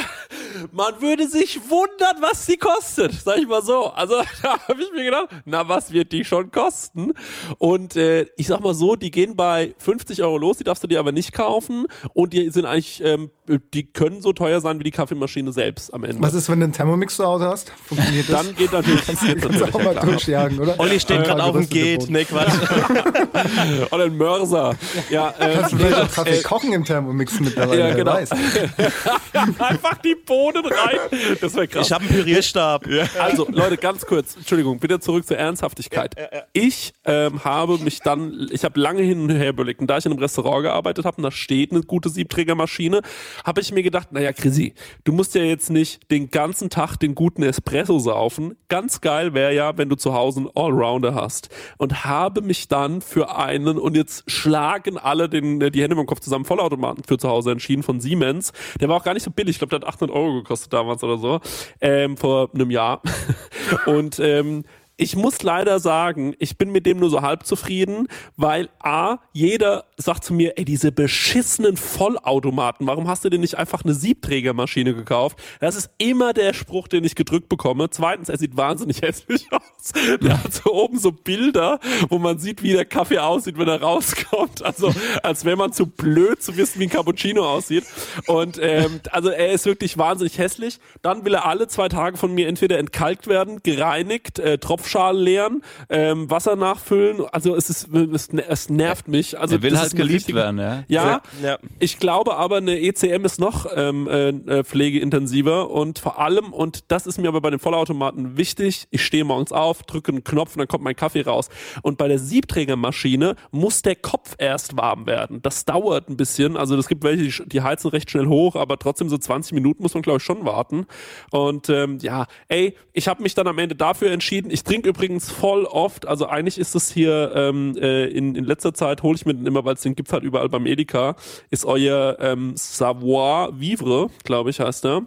man 0.73 1.01
würde 1.01 1.29
sich 1.29 1.61
wundern, 1.69 2.17
was 2.21 2.47
sie 2.47 2.57
kostet, 2.57 3.13
sag 3.13 3.39
ich 3.39 3.47
mal 3.47 3.63
so. 3.63 3.87
Also 3.93 4.15
da 4.43 4.59
habe 4.69 4.83
ich 4.83 4.91
mir 4.93 5.05
gedacht, 5.05 5.29
na, 5.45 5.69
was 5.69 5.93
wird 5.93 6.13
die 6.13 6.25
schon 6.25 6.51
kosten? 6.51 7.13
Und 7.59 7.97
äh, 7.97 8.27
ich 8.37 8.47
sag 8.49 8.61
mal 8.61 8.75
so, 8.75 8.97
die 8.97 9.11
gehen 9.21 9.37
bei 9.37 9.75
50 9.79 10.23
Euro 10.23 10.39
los, 10.39 10.57
die 10.57 10.65
darfst 10.65 10.83
du 10.83 10.87
dir 10.87 10.99
aber 10.99 11.13
nicht 11.13 11.33
kaufen. 11.33 11.87
Und 12.15 12.33
die 12.33 12.49
sind 12.51 12.65
eigentlich, 12.65 13.03
ähm, 13.05 13.31
die 13.75 13.85
können 13.85 14.23
so 14.23 14.33
teuer 14.33 14.61
sein 14.61 14.79
wie 14.79 14.85
die 14.85 14.91
Kaffeemaschine 14.91 15.53
selbst 15.53 15.93
am 15.93 16.05
Ende. 16.05 16.23
Was 16.23 16.35
ist, 16.35 16.49
wenn 16.49 16.61
du 16.61 16.65
einen 16.65 16.73
Thermomix 16.73 17.17
zu 17.17 17.25
Hause 17.25 17.47
hast? 17.47 17.71
Funktioniert 17.87 18.29
das? 18.29 18.47
Dann 18.47 18.57
geht 18.57 18.73
natürlich, 18.73 19.07
Kannst 19.07 19.61
du 19.61 19.65
auch 19.65 19.83
mal 19.83 19.95
durchjagen, 19.95 20.59
oder? 20.59 20.79
Olli 20.79 20.99
steht 20.99 21.25
gerade 21.25 21.43
auf 21.43 21.53
dem 21.53 21.69
Geht. 21.69 22.09
Ne, 22.09 22.25
Quatsch. 22.25 22.53
oder 23.91 24.05
ein 24.05 24.17
Mörser. 24.17 24.77
Ja, 25.11 25.35
äh, 25.39 25.57
Kannst 25.57 25.73
du 25.73 25.77
vielleicht 25.77 26.01
auch 26.01 26.13
Kaffee 26.13 26.43
kochen 26.43 26.73
im 26.73 26.85
Thermomix 26.85 27.41
mittlerweile, 27.41 27.89
ja, 27.91 27.95
genau. 27.95 28.13
weiß. 28.13 28.31
Einfach 29.59 29.99
die 29.99 30.15
Bohnen 30.15 30.65
rein. 30.65 30.99
Das 31.41 31.55
wäre 31.55 31.69
krass. 31.69 31.87
Ich 31.87 31.93
habe 31.93 32.05
einen 32.05 32.15
Pürierstab. 32.15 32.87
Also, 33.19 33.47
Leute, 33.51 33.77
ganz 33.77 34.07
kurz, 34.07 34.37
Entschuldigung, 34.37 34.83
wieder 34.83 35.01
zurück 35.01 35.27
zur 35.27 35.37
Ernsthaftigkeit. 35.37 36.15
Ich 36.53 36.95
ähm, 37.05 37.45
habe 37.45 37.79
mich 37.79 38.01
dann, 38.01 38.49
ich 38.51 38.65
habe 38.65 38.79
lange 38.81 39.00
hin 39.03 39.21
und 39.21 39.31
her 39.31 39.51
überlegt, 39.51 39.81
und 39.81 39.89
da 39.89 39.99
ich 39.99 40.07
in 40.07 40.13
einem 40.13 40.21
Restaurant 40.21 40.63
gearbeitet 40.63 41.05
habe 41.05 41.17
und 41.19 41.23
da 41.23 41.31
steht 41.31 41.73
eine 41.73 41.83
gute 41.83 42.09
Siebträgermaschine, 42.09 43.03
habe 43.45 43.61
ich 43.61 43.73
mir 43.73 43.83
gedacht, 43.83 44.13
naja, 44.13 44.33
Chrissy, 44.33 44.75
du 45.05 45.13
musst 45.13 45.35
ja 45.35 45.43
jetzt 45.43 45.71
nicht 45.71 46.11
den 46.11 46.31
ganzen 46.31 46.71
Tag 46.71 46.97
den 46.97 47.15
guten 47.15 47.43
Espresso 47.43 47.99
saufen. 47.99 48.57
Ganz 48.69 49.01
geil 49.01 49.35
wäre 49.35 49.55
ja, 49.55 49.77
wenn 49.77 49.89
du 49.89 49.97
zu 49.97 50.15
Hause 50.15 50.41
einen 50.41 50.51
Allrounder 50.55 51.15
hast. 51.15 51.49
Und 51.79 52.05
habe 52.05 52.43
mich 52.43 52.69
dann 52.69 53.01
für 53.01 53.37
einen, 53.37 53.79
und 53.79 53.97
jetzt 53.97 54.31
schlagen 54.31 54.99
alle 54.99 55.29
den, 55.29 55.61
die 55.61 55.83
Hände 55.83 55.97
im 55.97 56.07
Kopf 56.07 56.21
zusammen, 56.21 56.45
Vollautomaten 56.45 57.05
für 57.05 57.19
zu 57.19 57.29
Hause 57.29 57.53
entschieden 57.53 57.83
von 57.83 58.01
Siemens. 58.01 58.53
Der 58.81 58.89
war 58.89 58.97
auch 58.97 59.05
gar 59.05 59.15
nicht 59.15 59.25
so 59.25 59.31
billig, 59.31 59.57
ich 59.57 59.59
glaube, 59.59 59.79
der 59.79 59.87
hat 59.87 59.95
800 59.95 60.17
Euro 60.17 60.35
gekostet 60.35 60.73
damals 60.73 61.03
oder 61.03 61.19
so, 61.19 61.41
ähm, 61.81 62.17
vor 62.17 62.51
einem 62.55 62.71
Jahr. 62.71 63.03
Und 63.87 64.19
ähm, 64.21 64.65
ich 65.01 65.17
muss 65.17 65.43
leider 65.43 65.81
sagen, 65.81 66.35
ich 66.39 66.59
bin 66.59 66.71
mit 66.71 66.85
dem 66.85 66.99
nur 66.99 67.09
so 67.09 67.23
halb 67.23 67.47
zufrieden, 67.47 68.07
weil 68.37 68.69
A, 68.81 69.17
jeder 69.33 69.87
sagt 69.97 70.25
zu 70.25 70.35
mir, 70.35 70.59
ey, 70.59 70.67
diese 70.67 70.93
beschissenen 70.93 71.79
Vollautomaten, 71.79 72.87
warum 72.87 73.09
hast 73.09 73.25
du 73.25 73.31
denn 73.31 73.41
nicht 73.41 73.57
einfach 73.57 73.83
eine 73.83 73.95
Siebträgermaschine 73.95 74.95
gekauft? 74.95 75.39
Das 75.59 75.75
ist 75.75 75.91
immer 75.97 76.35
der 76.35 76.53
Spruch, 76.53 76.87
den 76.87 77.05
ich 77.05 77.15
gedrückt 77.15 77.49
bekomme. 77.49 77.89
Zweitens, 77.89 78.29
er 78.29 78.37
sieht 78.37 78.59
wahnsinnig 78.59 79.01
hässlich 79.01 79.47
aus. 79.51 79.93
Der 80.23 80.45
hat 80.45 80.53
so 80.53 80.75
oben 80.75 80.99
so 80.99 81.13
Bilder, 81.13 81.81
wo 82.11 82.19
man 82.19 82.39
sieht, 82.39 82.63
wie 82.63 82.73
der 82.73 82.85
Kaffee 82.85 83.21
aussieht, 83.21 83.57
wenn 83.57 83.69
er 83.69 83.81
rauskommt. 83.81 84.63
Also, 84.63 84.93
als 85.23 85.47
wäre 85.47 85.57
man 85.57 85.73
zu 85.73 85.87
blöd 85.87 86.43
zu 86.43 86.59
wissen, 86.59 86.79
wie 86.79 86.85
ein 86.85 86.91
Cappuccino 86.91 87.43
aussieht. 87.43 87.85
Und 88.27 88.59
ähm, 88.61 89.01
also 89.11 89.31
er 89.31 89.53
ist 89.53 89.65
wirklich 89.65 89.97
wahnsinnig 89.97 90.37
hässlich. 90.37 90.79
Dann 91.01 91.25
will 91.25 91.35
er 91.35 91.47
alle 91.47 91.69
zwei 91.69 91.89
Tage 91.89 92.19
von 92.19 92.35
mir 92.35 92.49
entweder 92.49 92.79
entkalkt 92.79 93.27
werden, 93.29 93.63
gereinigt, 93.63 94.39
äh, 94.39 94.59
Tropfschalen 94.91 95.23
leeren, 95.23 95.63
ähm, 95.89 96.31
Wasser 96.31 96.57
nachfüllen. 96.57 97.23
Also 97.33 97.55
es 97.55 97.71
ist, 97.71 97.89
es, 97.95 98.29
es 98.49 98.69
nervt 98.71 99.09
mich. 99.09 99.39
Also 99.39 99.57
Er 99.57 99.63
will 99.63 99.79
halt 99.79 99.95
geliebt 99.95 100.15
richtige- 100.21 100.39
werden, 100.39 100.59
ja. 100.59 100.85
Ja, 100.89 101.23
Ja. 101.43 101.59
ich 101.79 101.99
glaube 101.99 102.37
aber, 102.37 102.57
eine 102.57 102.81
ECM 102.81 103.25
ist 103.25 103.39
noch 103.39 103.67
ähm, 103.75 104.09
äh, 104.09 104.29
äh, 104.31 104.65
pflegeintensiver 104.65 105.71
und 105.71 105.99
vor 105.99 106.19
allem, 106.19 106.53
und 106.53 106.91
das 106.91 107.07
ist 107.07 107.19
mir 107.19 107.29
aber 107.29 107.41
bei 107.41 107.51
den 107.51 107.59
Vollautomaten 107.61 108.37
wichtig, 108.37 108.87
ich 108.91 109.05
stehe 109.05 109.25
morgens 109.25 109.53
auf, 109.53 109.83
drücke 109.85 110.11
einen 110.13 110.25
Knopf 110.25 110.55
und 110.55 110.59
dann 110.61 110.69
kommt 110.69 110.85
mein 110.85 110.97
Kaffee 110.97 111.23
raus. 111.23 111.49
Und 111.83 111.99
bei 111.99 112.09
der 112.09 112.19
Siebträgermaschine 112.19 113.37
muss 113.51 113.83
der 113.83 113.97
Kopf 113.97 114.35
erst 114.39 114.77
warm 114.77 115.07
werden. 115.07 115.41
Das 115.43 115.65
dauert 115.65 116.09
ein 116.09 116.17
bisschen. 116.17 116.57
Also 116.57 116.77
es 116.77 116.89
gibt 116.89 117.05
welche, 117.05 117.47
die 117.47 117.63
heizen 117.63 117.89
recht 117.91 118.11
schnell 118.11 118.27
hoch, 118.27 118.57
aber 118.57 118.79
trotzdem 118.79 119.09
so 119.09 119.17
20 119.19 119.53
Minuten 119.53 119.83
muss 119.83 119.95
man, 119.95 120.03
glaube 120.03 120.19
ich, 120.19 120.25
schon 120.25 120.45
warten. 120.45 120.87
Und 121.31 121.69
ähm, 121.69 121.99
ja, 122.01 122.27
ey, 122.49 122.77
ich 122.93 123.09
habe 123.09 123.23
mich 123.23 123.35
dann 123.35 123.47
am 123.47 123.59
Ende 123.59 123.75
dafür 123.77 124.11
entschieden. 124.11 124.51
Ich 124.51 124.65
trinke 124.65 124.80
übrigens 124.87 125.31
voll 125.31 125.65
oft, 125.65 126.07
also 126.07 126.27
eigentlich 126.27 126.59
ist 126.59 126.75
es 126.75 126.91
hier 126.91 127.33
ähm, 127.35 127.77
äh, 127.77 128.07
in, 128.07 128.35
in 128.35 128.45
letzter 128.45 128.75
Zeit, 128.75 129.03
hole 129.03 129.17
ich 129.17 129.27
mir 129.27 129.35
den 129.35 129.47
immer, 129.47 129.65
weil 129.65 129.75
es 129.75 129.81
den 129.81 129.95
gibt's 129.95 130.13
halt 130.13 130.25
überall 130.25 130.49
beim 130.49 130.67
Edeka, 130.67 131.17
ist 131.51 131.65
euer 131.65 132.17
ähm, 132.21 132.53
Savoir 132.57 133.59
Vivre, 133.59 134.11
glaube 134.25 134.51
ich, 134.51 134.61
heißt 134.61 134.85
der. 134.85 135.07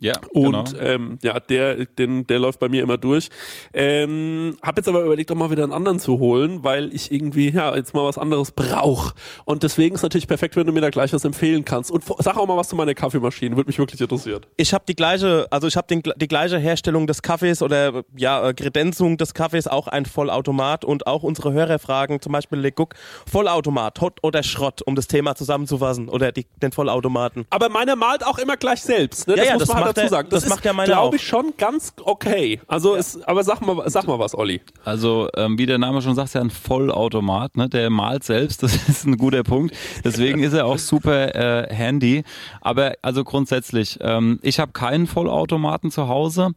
Ja, 0.00 0.14
Und 0.32 0.72
genau. 0.72 0.80
ähm, 0.80 1.18
ja, 1.22 1.40
der, 1.40 1.86
den, 1.86 2.26
der 2.26 2.38
läuft 2.38 2.60
bei 2.60 2.68
mir 2.68 2.82
immer 2.82 2.98
durch. 2.98 3.28
Ähm, 3.74 4.56
hab 4.62 4.76
jetzt 4.76 4.88
aber 4.88 5.02
überlegt, 5.02 5.30
auch 5.32 5.36
mal 5.36 5.50
wieder 5.50 5.64
einen 5.64 5.72
anderen 5.72 5.98
zu 5.98 6.18
holen, 6.18 6.62
weil 6.62 6.94
ich 6.94 7.10
irgendwie 7.10 7.50
ja 7.50 7.74
jetzt 7.74 7.94
mal 7.94 8.04
was 8.04 8.18
anderes 8.18 8.52
brauche. 8.52 9.14
Und 9.44 9.62
deswegen 9.62 9.94
ist 9.94 10.02
natürlich 10.02 10.28
perfekt, 10.28 10.56
wenn 10.56 10.66
du 10.66 10.72
mir 10.72 10.80
da 10.80 10.90
gleich 10.90 11.12
was 11.12 11.24
empfehlen 11.24 11.64
kannst. 11.64 11.90
Und 11.90 12.04
sag 12.18 12.36
auch 12.36 12.46
mal 12.46 12.56
was 12.56 12.68
zu 12.68 12.76
meiner 12.76 12.94
Kaffeemaschine, 12.94 13.56
würde 13.56 13.68
mich 13.68 13.78
wirklich 13.78 14.00
interessieren. 14.00 14.42
Ich 14.56 14.72
habe 14.72 14.84
die 14.88 14.94
gleiche, 14.94 15.46
also 15.50 15.66
ich 15.66 15.76
habe 15.76 15.88
die 16.16 16.28
gleiche 16.28 16.58
Herstellung 16.58 17.06
des 17.06 17.22
Kaffees 17.22 17.62
oder 17.62 18.04
ja, 18.16 18.48
äh, 18.48 18.54
Kredenzung 18.54 19.16
des 19.16 19.34
Kaffees, 19.34 19.66
auch 19.66 19.88
ein 19.88 20.06
Vollautomat 20.06 20.84
und 20.84 21.06
auch 21.06 21.22
unsere 21.22 21.52
Hörer 21.52 21.78
fragen, 21.78 22.20
zum 22.20 22.32
Beispiel 22.32 22.58
Le 22.58 22.72
Cook, 22.76 22.94
Vollautomat, 23.30 24.00
Hot 24.00 24.18
oder 24.22 24.42
Schrott, 24.42 24.82
um 24.82 24.94
das 24.94 25.08
Thema 25.08 25.34
zusammenzufassen 25.34 26.08
oder 26.08 26.32
die, 26.32 26.46
den 26.62 26.72
Vollautomaten. 26.72 27.46
Aber 27.50 27.68
meiner 27.68 27.96
malt 27.96 28.24
auch 28.24 28.38
immer 28.38 28.56
gleich 28.56 28.82
selbst. 28.82 29.26
Ne? 29.26 29.36
Ja, 29.36 29.44
ja, 29.44 29.52
muss 29.54 29.64
das 29.64 29.68
man 29.68 29.84
halt 29.84 29.87
macht 29.88 29.98
dazu 29.98 30.08
sagen. 30.08 30.28
das 30.30 30.44
ist, 30.44 30.50
macht 30.50 30.64
ja 30.64 30.72
meine 30.72 30.92
glaube 30.92 31.16
ich, 31.16 31.26
schon 31.26 31.54
ganz 31.56 31.92
okay. 32.02 32.60
Also, 32.66 32.94
ist, 32.94 33.26
aber 33.28 33.42
sag 33.44 33.60
mal, 33.60 33.88
sag 33.90 34.06
mal 34.06 34.18
was, 34.18 34.34
Olli. 34.34 34.60
Also, 34.84 35.28
ähm, 35.36 35.58
wie 35.58 35.66
der 35.66 35.78
Name 35.78 36.02
schon 36.02 36.14
sagt, 36.14 36.28
ist 36.28 36.34
ja 36.34 36.40
ein 36.40 36.50
Vollautomat. 36.50 37.56
Ne? 37.56 37.68
Der 37.68 37.90
malt 37.90 38.24
selbst, 38.24 38.62
das 38.62 38.74
ist 38.88 39.06
ein 39.06 39.16
guter 39.16 39.42
Punkt. 39.42 39.74
Deswegen 40.04 40.42
ist 40.42 40.52
er 40.52 40.66
auch 40.66 40.78
super 40.78 41.34
äh, 41.34 41.74
handy. 41.74 42.24
Aber 42.60 42.94
also 43.02 43.24
grundsätzlich, 43.24 43.98
ähm, 44.00 44.38
ich 44.42 44.60
habe 44.60 44.72
keinen 44.72 45.06
Vollautomaten 45.06 45.90
zu 45.90 46.08
Hause. 46.08 46.50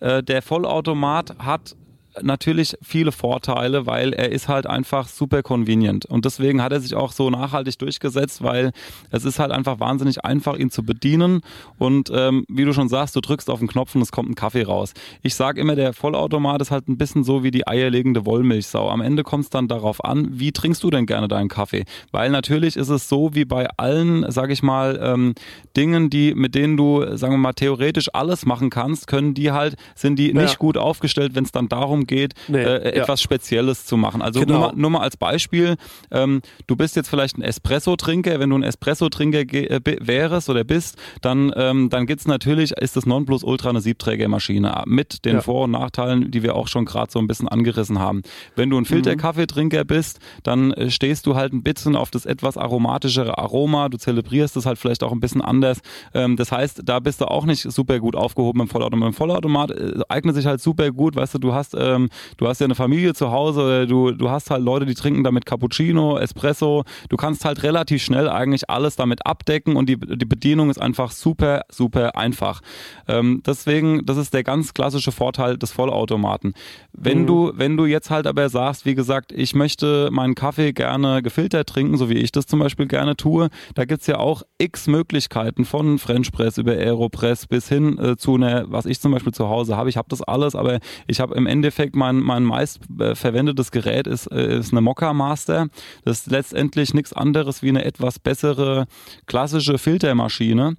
Äh, 0.00 0.22
der 0.22 0.42
Vollautomat 0.42 1.36
hat 1.38 1.76
natürlich 2.22 2.76
viele 2.82 3.12
Vorteile, 3.12 3.86
weil 3.86 4.12
er 4.12 4.30
ist 4.30 4.48
halt 4.48 4.66
einfach 4.66 5.08
super 5.08 5.42
convenient. 5.42 6.06
Und 6.06 6.24
deswegen 6.24 6.62
hat 6.62 6.72
er 6.72 6.80
sich 6.80 6.94
auch 6.94 7.12
so 7.12 7.30
nachhaltig 7.30 7.78
durchgesetzt, 7.78 8.42
weil 8.42 8.72
es 9.10 9.24
ist 9.24 9.38
halt 9.38 9.52
einfach 9.52 9.80
wahnsinnig 9.80 10.24
einfach, 10.24 10.56
ihn 10.56 10.70
zu 10.70 10.82
bedienen. 10.82 11.40
Und 11.78 12.10
ähm, 12.14 12.44
wie 12.48 12.64
du 12.64 12.72
schon 12.72 12.88
sagst, 12.88 13.14
du 13.16 13.20
drückst 13.20 13.50
auf 13.50 13.58
den 13.58 13.68
Knopf 13.68 13.94
und 13.94 14.02
es 14.02 14.12
kommt 14.12 14.30
ein 14.30 14.34
Kaffee 14.34 14.62
raus. 14.64 14.92
Ich 15.22 15.34
sage 15.34 15.60
immer, 15.60 15.74
der 15.76 15.92
Vollautomat 15.92 16.60
ist 16.60 16.70
halt 16.70 16.88
ein 16.88 16.98
bisschen 16.98 17.24
so 17.24 17.42
wie 17.42 17.50
die 17.50 17.66
eierlegende 17.66 18.26
Wollmilchsau. 18.26 18.88
Am 18.90 19.00
Ende 19.00 19.22
kommt 19.22 19.44
es 19.44 19.50
dann 19.50 19.68
darauf 19.68 20.04
an, 20.04 20.28
wie 20.32 20.52
trinkst 20.52 20.82
du 20.82 20.90
denn 20.90 21.06
gerne 21.06 21.28
deinen 21.28 21.48
Kaffee? 21.48 21.84
Weil 22.12 22.30
natürlich 22.30 22.76
ist 22.76 22.88
es 22.88 23.08
so 23.08 23.34
wie 23.34 23.44
bei 23.44 23.68
allen, 23.76 24.30
sage 24.30 24.52
ich 24.52 24.62
mal, 24.62 24.98
ähm, 25.02 25.34
Dingen, 25.76 26.10
die 26.10 26.34
mit 26.34 26.54
denen 26.54 26.76
du, 26.76 27.04
sagen 27.16 27.34
wir 27.34 27.38
mal, 27.38 27.52
theoretisch 27.52 28.08
alles 28.12 28.44
machen 28.46 28.70
kannst, 28.70 29.06
können 29.06 29.34
die 29.34 29.52
halt, 29.52 29.76
sind 29.94 30.18
die 30.18 30.28
Ja. 30.32 30.42
nicht 30.42 30.58
gut 30.58 30.76
aufgestellt, 30.76 31.34
wenn 31.34 31.44
es 31.44 31.52
dann 31.52 31.68
darum 31.68 32.06
geht, 32.08 32.34
Nee, 32.48 32.58
äh, 32.58 32.96
ja. 32.96 33.02
etwas 33.02 33.22
Spezielles 33.22 33.86
zu 33.86 33.96
machen. 33.96 34.20
Also 34.20 34.40
Genau. 34.40 34.52
nur, 34.58 34.60
mal, 34.68 34.72
nur 34.76 34.90
mal 34.90 35.00
als 35.00 35.16
Beispiel, 35.16 35.76
ähm, 36.10 36.40
du 36.66 36.74
bist 36.74 36.96
jetzt 36.96 37.08
vielleicht 37.08 37.38
ein 37.38 37.42
Espresso-Trinker, 37.42 38.40
wenn 38.40 38.50
du 38.50 38.56
ein 38.58 38.64
Espresso-Trinker 38.64 39.40
äh, 39.52 39.80
wärst 40.00 40.48
oder 40.50 40.64
bist, 40.64 40.96
dann, 41.22 41.52
ähm, 41.56 41.88
dann 41.90 42.06
gibt's 42.06 42.26
natürlich, 42.26 42.72
ist 42.72 42.96
das 42.96 43.06
Nonplusultra 43.06 43.70
eine 43.70 43.80
Siebträgermaschine 43.80 44.82
mit 44.86 45.24
den 45.24 45.36
Ja. 45.36 45.42
Vor- 45.42 45.64
und 45.64 45.72
Nachteilen, 45.72 46.30
die 46.30 46.42
wir 46.42 46.56
auch 46.56 46.66
schon 46.68 46.84
gerade 46.84 47.12
so 47.12 47.18
ein 47.18 47.26
bisschen 47.28 47.46
angerissen 47.48 47.98
haben. 47.98 48.22
Wenn 48.56 48.70
du 48.70 48.78
ein 48.78 48.84
Filterkaffeetrinker 48.84 49.84
bist, 49.84 50.18
dann 50.42 50.72
äh, 50.72 50.90
stehst 50.90 51.26
du 51.26 51.34
halt 51.36 51.52
ein 51.52 51.62
bisschen 51.62 51.94
auf 51.96 52.10
das 52.10 52.26
etwas 52.26 52.56
aromatischere 52.56 53.38
Aroma, 53.38 53.88
du 53.88 53.98
zelebrierst 53.98 54.56
es 54.56 54.66
halt 54.66 54.78
vielleicht 54.78 55.02
auch 55.02 55.12
ein 55.12 55.20
bisschen 55.20 55.42
anders. 55.42 55.80
Ähm, 56.14 56.36
das 56.36 56.50
heißt, 56.52 56.82
da 56.84 57.00
bist 57.00 57.20
du 57.20 57.26
auch 57.26 57.44
nicht 57.44 57.62
super 57.70 57.98
gut 58.00 58.16
aufgehoben 58.16 58.60
im 58.62 58.68
Vollautomat. 58.68 59.08
Im 59.08 59.12
Vollautomat 59.14 59.70
äh, 59.72 59.92
eignet 60.08 60.34
sich 60.34 60.46
halt 60.46 60.60
super 60.60 60.90
gut, 60.90 61.16
weißt 61.16 61.34
du, 61.34 61.38
du 61.38 61.52
hast, 61.54 61.74
ähm, 61.94 62.08
du 62.36 62.46
hast 62.46 62.60
ja 62.60 62.64
eine 62.64 62.74
Familie 62.74 63.14
zu 63.14 63.30
Hause, 63.30 63.62
oder 63.62 63.86
du, 63.86 64.12
du 64.12 64.30
hast 64.30 64.50
halt 64.50 64.62
Leute, 64.62 64.86
die 64.86 64.94
trinken 64.94 65.24
damit 65.24 65.46
Cappuccino, 65.46 66.18
Espresso. 66.18 66.84
Du 67.08 67.16
kannst 67.16 67.44
halt 67.44 67.62
relativ 67.62 68.02
schnell 68.02 68.28
eigentlich 68.28 68.68
alles 68.70 68.96
damit 68.96 69.26
abdecken 69.26 69.76
und 69.76 69.88
die, 69.88 69.96
die 69.96 70.24
Bedienung 70.24 70.70
ist 70.70 70.80
einfach 70.80 71.10
super, 71.10 71.62
super 71.70 72.16
einfach. 72.16 72.60
Ähm, 73.06 73.42
deswegen, 73.46 74.04
das 74.06 74.16
ist 74.16 74.34
der 74.34 74.44
ganz 74.44 74.74
klassische 74.74 75.12
Vorteil 75.12 75.58
des 75.58 75.72
Vollautomaten. 75.72 76.54
Wenn 76.92 77.26
du, 77.26 77.52
wenn 77.54 77.76
du 77.76 77.86
jetzt 77.86 78.10
halt 78.10 78.26
aber 78.26 78.48
sagst, 78.48 78.84
wie 78.84 78.94
gesagt, 78.94 79.32
ich 79.32 79.54
möchte 79.54 80.08
meinen 80.10 80.34
Kaffee 80.34 80.72
gerne 80.72 81.22
gefiltert 81.22 81.68
trinken, 81.68 81.96
so 81.96 82.10
wie 82.10 82.18
ich 82.18 82.32
das 82.32 82.46
zum 82.46 82.58
Beispiel 82.58 82.86
gerne 82.86 83.16
tue, 83.16 83.48
da 83.74 83.84
gibt's 83.84 84.06
ja 84.06 84.18
auch 84.18 84.42
x 84.58 84.86
Möglichkeiten 84.88 85.64
von 85.64 85.98
French 85.98 86.32
Press 86.32 86.58
über 86.58 86.72
Aeropress 86.72 87.46
bis 87.46 87.68
hin 87.68 87.98
äh, 87.98 88.16
zu 88.16 88.34
einer, 88.34 88.70
was 88.70 88.86
ich 88.86 89.00
zum 89.00 89.12
Beispiel 89.12 89.32
zu 89.32 89.48
Hause 89.48 89.76
habe. 89.76 89.88
Ich 89.88 89.96
habe 89.96 90.08
das 90.08 90.22
alles, 90.22 90.54
aber 90.54 90.78
ich 91.06 91.20
habe 91.20 91.34
im 91.34 91.46
Endeffekt 91.46 91.77
mein, 91.94 92.16
mein 92.20 92.44
meist 92.44 92.80
äh, 92.98 93.14
verwendetes 93.14 93.70
Gerät 93.70 94.06
ist, 94.06 94.26
äh, 94.26 94.58
ist 94.58 94.72
eine 94.72 94.80
Mokka 94.80 95.12
Master. 95.12 95.68
Das 96.04 96.20
ist 96.20 96.30
letztendlich 96.30 96.94
nichts 96.94 97.12
anderes 97.12 97.62
wie 97.62 97.68
eine 97.68 97.84
etwas 97.84 98.18
bessere 98.18 98.86
klassische 99.26 99.78
Filtermaschine. 99.78 100.76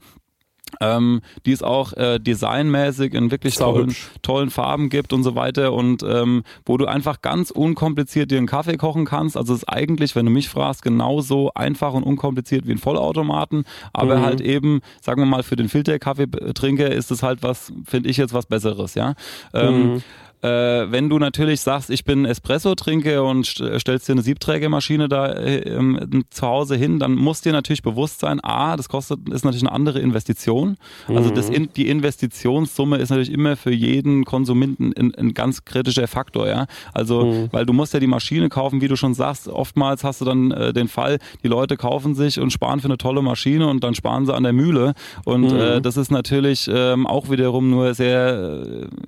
Ähm, 0.82 1.22
die 1.48 1.52
es 1.52 1.64
auch 1.64 1.94
äh, 1.94 2.20
designmäßig 2.20 3.16
in 3.16 3.32
wirklich 3.32 3.56
tollen, 3.56 3.96
tollen 4.22 4.52
Farben 4.52 4.90
gibt 4.90 5.14
und 5.14 5.24
so 5.24 5.34
weiter 5.34 5.74
und 5.74 6.04
ähm, 6.04 6.44
wo 6.64 6.78
du 6.78 6.86
einfach 6.86 7.24
ganz 7.24 7.50
unkompliziert 7.50 8.30
dir 8.30 8.38
einen 8.38 8.46
Kaffee 8.46 8.78
kochen 8.78 9.06
kannst. 9.06 9.36
Also 9.36 9.54
es 9.56 9.64
ist 9.64 9.68
eigentlich, 9.68 10.16
wenn 10.16 10.26
du 10.28 10.32
mich 10.32 10.48
fragst, 10.48 10.84
genauso 10.84 11.52
einfach 11.56 11.94
und 11.94 12.04
unkompliziert 12.04 12.68
wie 12.68 12.74
ein 12.74 12.78
Vollautomaten, 12.78 13.64
aber 13.94 14.18
Mhm. 14.18 14.22
halt 14.22 14.42
eben, 14.42 14.82
sagen 15.02 15.20
wir 15.20 15.26
mal, 15.26 15.42
für 15.42 15.56
den 15.56 15.70
Filterkaffeetrinker 15.70 16.92
ist 16.92 17.10
es 17.10 17.24
halt 17.24 17.42
was, 17.42 17.74
finde 17.86 18.08
ich 18.08 18.18
jetzt 18.18 18.36
was 18.36 18.46
Besseres, 18.46 18.94
ja. 18.94 19.16
Ähm, 19.56 20.04
Äh, 20.42 20.48
wenn 20.92 21.10
du 21.10 21.20
natürlich 21.20 21.60
sagst, 21.62 21.90
ich 21.90 22.06
bin 22.06 22.24
Espresso-Trinker 22.26 23.24
und 23.26 23.46
st 23.46 23.62
stellst 23.80 24.08
dir 24.08 24.14
eine 24.14 24.22
Siebträgermaschine 24.22 25.10
da 25.10 25.28
äh, 25.34 25.60
ähm, 25.70 26.24
zu 26.30 26.48
Hause 26.48 26.76
hin, 26.78 26.98
dann 26.98 27.16
muss 27.16 27.42
dir 27.42 27.52
natürlich 27.52 27.82
bewusst 27.82 28.20
sein, 28.22 28.40
A, 28.42 28.78
das 28.78 28.88
kostet, 28.88 29.28
ist 29.30 29.44
natürlich 29.44 29.64
eine 29.64 29.74
andere 29.74 30.00
Investition. 30.00 30.78
Also 31.08 31.30
das 31.30 31.50
Mhm. 31.50 31.56
in, 31.56 31.70
die 31.76 31.90
Investitionssumme 31.90 32.98
ist 32.98 33.10
natürlich 33.10 33.32
immer 33.34 33.58
für 33.58 33.72
jeden 33.74 34.24
Konsumenten 34.24 34.94
ein, 34.98 35.14
ein 35.16 35.34
ganz 35.34 35.66
kritischer 35.66 36.08
Faktor, 36.08 36.48
ja. 36.48 36.68
Also, 36.94 37.26
Mhm. 37.26 37.50
weil 37.52 37.66
du 37.66 37.74
musst 37.74 37.94
ja 37.94 38.00
die 38.00 38.08
Maschine 38.08 38.48
kaufen, 38.48 38.80
wie 38.82 38.88
du 38.88 38.96
schon 38.96 39.14
sagst, 39.14 39.50
oftmals 39.50 40.04
hast 40.06 40.22
du 40.22 40.26
dann 40.26 40.52
äh, 40.52 40.72
den 40.72 40.88
Fall, 40.88 41.18
die 41.44 41.48
Leute 41.50 41.76
kaufen 41.76 42.16
sich 42.16 42.40
und 42.40 42.52
sparen 42.52 42.80
für 42.80 42.86
eine 42.88 42.98
tolle 42.98 43.22
Maschine 43.22 43.68
und 43.68 43.84
dann 43.84 43.94
sparen 43.94 44.26
sie 44.26 44.34
an 44.34 44.44
der 44.44 44.54
Mühle. 44.54 44.94
Und 45.26 45.52
Mhm. 45.52 45.60
äh, 45.60 45.82
das 45.82 45.98
ist 45.98 46.12
natürlich 46.12 46.70
ähm, 46.74 47.08
auch 47.08 47.30
wiederum 47.30 47.70
nur 47.70 47.94
sehr, 47.94 48.64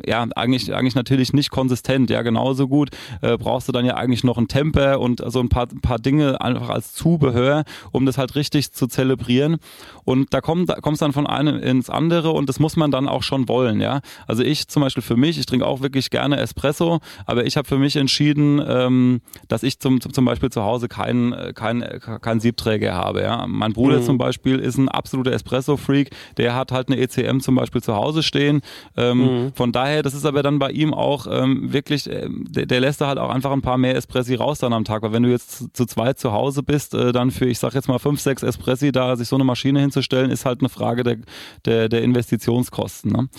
äh, 0.06 0.10
ja, 0.10 0.26
eigentlich, 0.36 0.74
eigentlich 0.76 0.96
natürlich 0.96 1.21
nicht 1.34 1.52
konsistent. 1.52 2.10
Ja, 2.10 2.22
genauso 2.22 2.68
gut 2.68 2.90
äh, 3.22 3.38
brauchst 3.38 3.68
du 3.68 3.72
dann 3.72 3.86
ja 3.86 3.96
eigentlich 3.96 4.24
noch 4.24 4.38
einen 4.38 4.48
Temper 4.48 5.00
und 5.00 5.22
so 5.28 5.40
ein 5.40 5.50
paar, 5.50 5.68
ein 5.72 5.82
paar 5.82 6.00
Dinge 6.00 6.42
einfach 6.42 6.70
als 6.70 6.94
Zubehör, 6.94 7.64
um 7.92 8.06
das 8.06 8.18
halt 8.18 8.36
richtig 8.36 8.72
zu 8.74 8.88
zelebrieren. 8.88 9.58
Und 10.04 10.34
da 10.34 10.42
kommt 10.42 10.70
da 10.70 10.76
kommst 10.76 11.02
dann 11.02 11.14
von 11.14 11.28
einem 11.28 11.58
ins 11.62 11.90
andere 11.90 12.32
und 12.32 12.50
das 12.50 12.60
muss 12.60 12.76
man 12.76 12.92
dann 12.92 13.08
auch 13.08 13.24
schon 13.24 13.48
wollen. 13.48 13.80
Ja, 13.82 14.02
also 14.28 14.44
ich 14.44 14.68
zum 14.68 14.82
Beispiel 14.82 15.04
für 15.04 15.16
mich, 15.16 15.38
ich 15.38 15.46
trinke 15.46 15.66
auch 15.66 15.82
wirklich 15.82 16.10
gerne 16.10 16.38
Espresso, 16.38 17.00
aber 17.26 17.46
ich 17.46 17.56
habe 17.58 17.68
für 17.68 17.78
mich 17.78 17.96
entschieden, 17.96 18.62
ähm, 18.68 19.22
dass 19.48 19.64
ich 19.64 19.80
zum, 19.80 20.02
zum 20.02 20.26
Beispiel 20.26 20.50
zu 20.50 20.64
Hause 20.64 20.88
keinen 20.88 21.54
keinen 21.54 21.84
keinen 22.22 22.40
Siebträger 22.40 22.94
habe. 22.94 23.22
Ja, 23.22 23.46
mein 23.48 23.74
Bruder 23.74 24.00
Mhm. 24.00 24.04
zum 24.04 24.18
Beispiel 24.18 24.60
ist 24.60 24.78
ein 24.78 24.90
absoluter 24.90 25.32
Espresso-Freak, 25.32 26.10
der 26.38 26.56
hat 26.56 26.72
halt 26.72 26.88
eine 26.90 26.98
ECM 27.00 27.40
zum 27.40 27.56
Beispiel 27.56 27.82
zu 27.82 27.96
Hause 27.96 28.24
stehen. 28.24 28.62
Ähm, 28.98 29.12
Mhm. 29.22 29.52
Von 29.54 29.72
daher, 29.72 30.02
das 30.04 30.14
ist 30.14 30.26
aber 30.26 30.42
dann 30.42 30.58
bei 30.58 30.72
ihm 30.72 30.94
auch 30.94 31.11
ähm, 31.30 31.74
wirklich, 31.74 32.10
ähm, 32.10 32.46
der, 32.50 32.66
der 32.66 32.80
lässt 32.80 33.02
da 33.02 33.08
halt 33.08 33.20
auch 33.20 33.30
einfach 33.30 33.52
ein 33.52 33.62
paar 33.62 33.78
mehr 33.78 33.96
Espressi 33.96 34.36
raus 34.36 34.60
dann 34.60 34.74
am 34.74 34.86
Tag, 34.86 35.02
weil 35.02 35.14
wenn 35.14 35.24
du 35.24 35.30
jetzt 35.30 35.52
zu, 35.52 35.68
zu 35.74 35.86
zweit 35.86 36.20
zu 36.20 36.32
Hause 36.32 36.64
bist, 36.64 36.94
äh, 36.94 37.12
dann 37.12 37.32
für, 37.32 37.46
ich 37.46 37.60
sag 37.60 37.74
jetzt 37.74 37.88
mal 37.88 38.00
fünf, 38.00 38.20
sechs 38.20 38.44
Espressi 38.44 38.92
da 38.92 39.16
sich 39.16 39.28
so 39.28 39.36
eine 39.36 39.44
Maschine 39.44 39.80
hinzustellen, 39.80 40.32
ist 40.32 40.46
halt 40.46 40.60
eine 40.62 40.70
Frage 40.70 41.04
der, 41.04 41.18
der, 41.66 41.90
der 41.90 42.02
Investitionskosten. 42.02 43.12
Ne? 43.12 43.30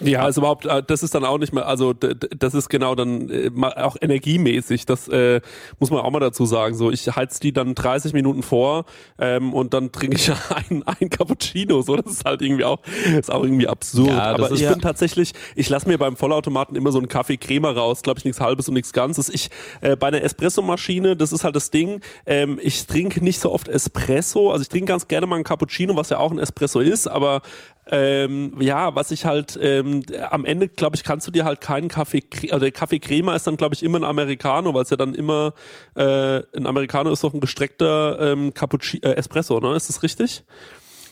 Ja, 0.00 0.22
also 0.22 0.40
überhaupt, 0.40 0.66
äh, 0.66 0.82
das 0.82 1.02
ist 1.02 1.14
dann 1.14 1.24
auch 1.24 1.38
nicht 1.38 1.52
mehr, 1.52 1.66
also 1.66 1.92
das 1.92 2.54
ist 2.54 2.68
genau 2.68 2.94
dann 2.94 3.28
äh, 3.28 3.50
auch 3.76 3.96
energiemäßig, 4.00 4.86
das 4.86 5.08
äh, 5.08 5.40
muss 5.78 5.90
man 5.90 6.00
auch 6.00 6.10
mal 6.10 6.20
dazu 6.20 6.46
sagen. 6.46 6.74
So, 6.74 6.90
ich 6.90 7.14
heiz 7.14 7.40
die 7.40 7.52
dann 7.52 7.74
30 7.74 8.12
Minuten 8.12 8.42
vor 8.42 8.86
ähm, 9.18 9.52
und 9.52 9.74
dann 9.74 9.92
trinke 9.92 10.16
ich 10.16 10.30
ein, 10.70 10.82
ein 10.84 11.10
Cappuccino. 11.10 11.82
So, 11.82 11.96
das 11.96 12.12
ist 12.12 12.24
halt 12.24 12.42
irgendwie 12.42 12.64
auch, 12.64 12.80
ist 13.16 13.30
auch 13.30 13.42
irgendwie 13.42 13.68
absurd. 13.68 14.08
Ja, 14.08 14.34
Aber 14.34 14.50
ich 14.52 14.60
ja. 14.60 14.72
bin 14.72 14.80
tatsächlich, 14.80 15.32
ich 15.54 15.68
lasse 15.68 15.88
mir 15.88 15.98
beim 15.98 16.16
Vollautomaten 16.16 16.76
immer 16.76 16.92
so 16.92 16.98
einen 16.98 17.08
Kaffee 17.08 17.36
Crema 17.36 17.70
raus, 17.70 18.02
glaube 18.02 18.18
ich, 18.18 18.24
nichts 18.24 18.40
halbes 18.40 18.68
und 18.68 18.74
nichts 18.74 18.92
Ganzes. 18.92 19.28
Ich 19.28 19.50
äh, 19.80 19.96
bei 19.96 20.08
einer 20.08 20.22
Espressomaschine, 20.22 21.16
das 21.16 21.32
ist 21.32 21.44
halt 21.44 21.56
das 21.56 21.70
Ding. 21.70 22.00
Ähm, 22.26 22.58
ich 22.62 22.86
trinke 22.86 23.22
nicht 23.22 23.40
so 23.40 23.52
oft 23.52 23.68
Espresso, 23.68 24.50
also 24.50 24.62
ich 24.62 24.68
trinke 24.68 24.86
ganz 24.86 25.08
gerne 25.08 25.26
mal 25.26 25.36
einen 25.36 25.44
Cappuccino, 25.44 25.96
was 25.96 26.10
ja 26.10 26.18
auch 26.18 26.30
ein 26.30 26.38
Espresso 26.38 26.80
ist, 26.80 27.06
aber 27.06 27.42
ähm, 27.90 28.56
ja, 28.60 28.94
was 28.94 29.10
ich 29.10 29.24
halt 29.24 29.58
ähm, 29.60 30.02
am 30.30 30.44
Ende, 30.44 30.68
glaube 30.68 30.96
ich, 30.96 31.04
kannst 31.04 31.26
du 31.26 31.30
dir 31.30 31.44
halt 31.44 31.60
keinen 31.60 31.88
Kaffee, 31.88 32.22
also 32.50 32.60
der 32.60 32.70
Kaffee 32.72 33.00
Crema 33.00 33.34
ist 33.34 33.46
dann, 33.46 33.56
glaube 33.56 33.74
ich, 33.74 33.82
immer 33.82 33.98
ein 33.98 34.04
Americano, 34.04 34.72
weil 34.74 34.82
es 34.82 34.90
ja 34.90 34.96
dann 34.96 35.14
immer 35.14 35.54
äh, 35.96 36.42
ein 36.56 36.66
Americano 36.66 37.10
ist 37.10 37.24
doch 37.24 37.34
ein 37.34 37.40
gestreckter 37.40 38.32
ähm, 38.32 38.54
Cappuccino, 38.54 39.06
äh, 39.08 39.14
Espresso, 39.14 39.58
ne? 39.60 39.74
Ist 39.74 39.88
das 39.88 40.02
richtig? 40.02 40.44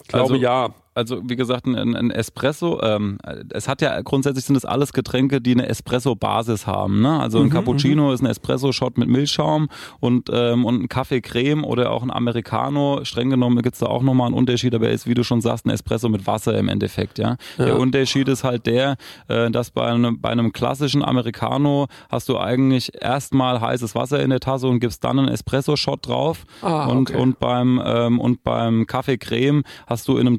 Ich 0.02 0.08
glaube 0.08 0.34
Also- 0.34 0.36
ja. 0.36 0.74
Also 0.98 1.20
wie 1.24 1.36
gesagt, 1.36 1.66
ein, 1.66 1.94
ein 1.94 2.10
Espresso, 2.10 2.80
ähm, 2.82 3.18
es 3.50 3.68
hat 3.68 3.80
ja 3.82 4.00
grundsätzlich 4.02 4.44
sind 4.44 4.56
es 4.56 4.64
alles 4.64 4.92
Getränke, 4.92 5.40
die 5.40 5.52
eine 5.52 5.68
Espresso-Basis 5.68 6.66
haben. 6.66 7.00
Ne? 7.00 7.20
Also 7.20 7.38
ein 7.38 7.44
Mhm, 7.46 7.50
Cappuccino 7.50 8.12
ist 8.12 8.20
ein 8.20 8.26
Espresso-Shot 8.26 8.98
mit 8.98 9.08
Milchschaum 9.08 9.68
und, 10.00 10.28
ähm, 10.32 10.64
und 10.64 10.82
ein 10.82 10.88
Kaffee 10.88 11.20
Creme 11.20 11.62
oder 11.64 11.92
auch 11.92 12.02
ein 12.02 12.10
Americano. 12.10 13.04
Streng 13.04 13.30
genommen 13.30 13.62
gibt 13.62 13.74
es 13.74 13.80
da 13.80 13.86
auch 13.86 14.02
nochmal 14.02 14.26
einen 14.26 14.34
Unterschied, 14.36 14.74
aber 14.74 14.88
er 14.88 14.92
ist, 14.92 15.06
wie 15.06 15.14
du 15.14 15.22
schon 15.22 15.40
sagst, 15.40 15.66
ein 15.66 15.70
Espresso 15.70 16.08
mit 16.08 16.26
Wasser 16.26 16.58
im 16.58 16.68
Endeffekt. 16.68 17.18
Ja? 17.18 17.36
Der 17.58 17.68
Ja. 17.68 17.74
Unterschied 17.74 18.26
ist 18.28 18.42
halt 18.42 18.66
der, 18.66 18.96
äh, 19.28 19.50
dass 19.50 19.70
bei 19.70 19.86
einem, 19.86 20.20
bei 20.20 20.30
einem 20.30 20.52
klassischen 20.52 21.04
Americano 21.04 21.86
hast 22.10 22.28
du 22.28 22.38
eigentlich 22.38 22.90
erstmal 23.00 23.60
heißes 23.60 23.94
Wasser 23.94 24.20
in 24.20 24.30
der 24.30 24.40
Tasse 24.40 24.66
und 24.66 24.80
gibst 24.80 25.04
dann 25.04 25.18
einen 25.20 25.28
Espresso-Shot 25.28 26.08
drauf. 26.08 26.44
Ah, 26.62 26.86
und, 26.86 27.10
okay. 27.10 27.20
und 27.20 27.38
beim 27.38 27.80
ähm, 27.84 28.18
und 28.18 28.42
beim 28.42 28.86
Kaffee 28.86 29.16
Creme 29.18 29.62
hast 29.86 30.08
du 30.08 30.16
in 30.16 30.26
einem 30.26 30.38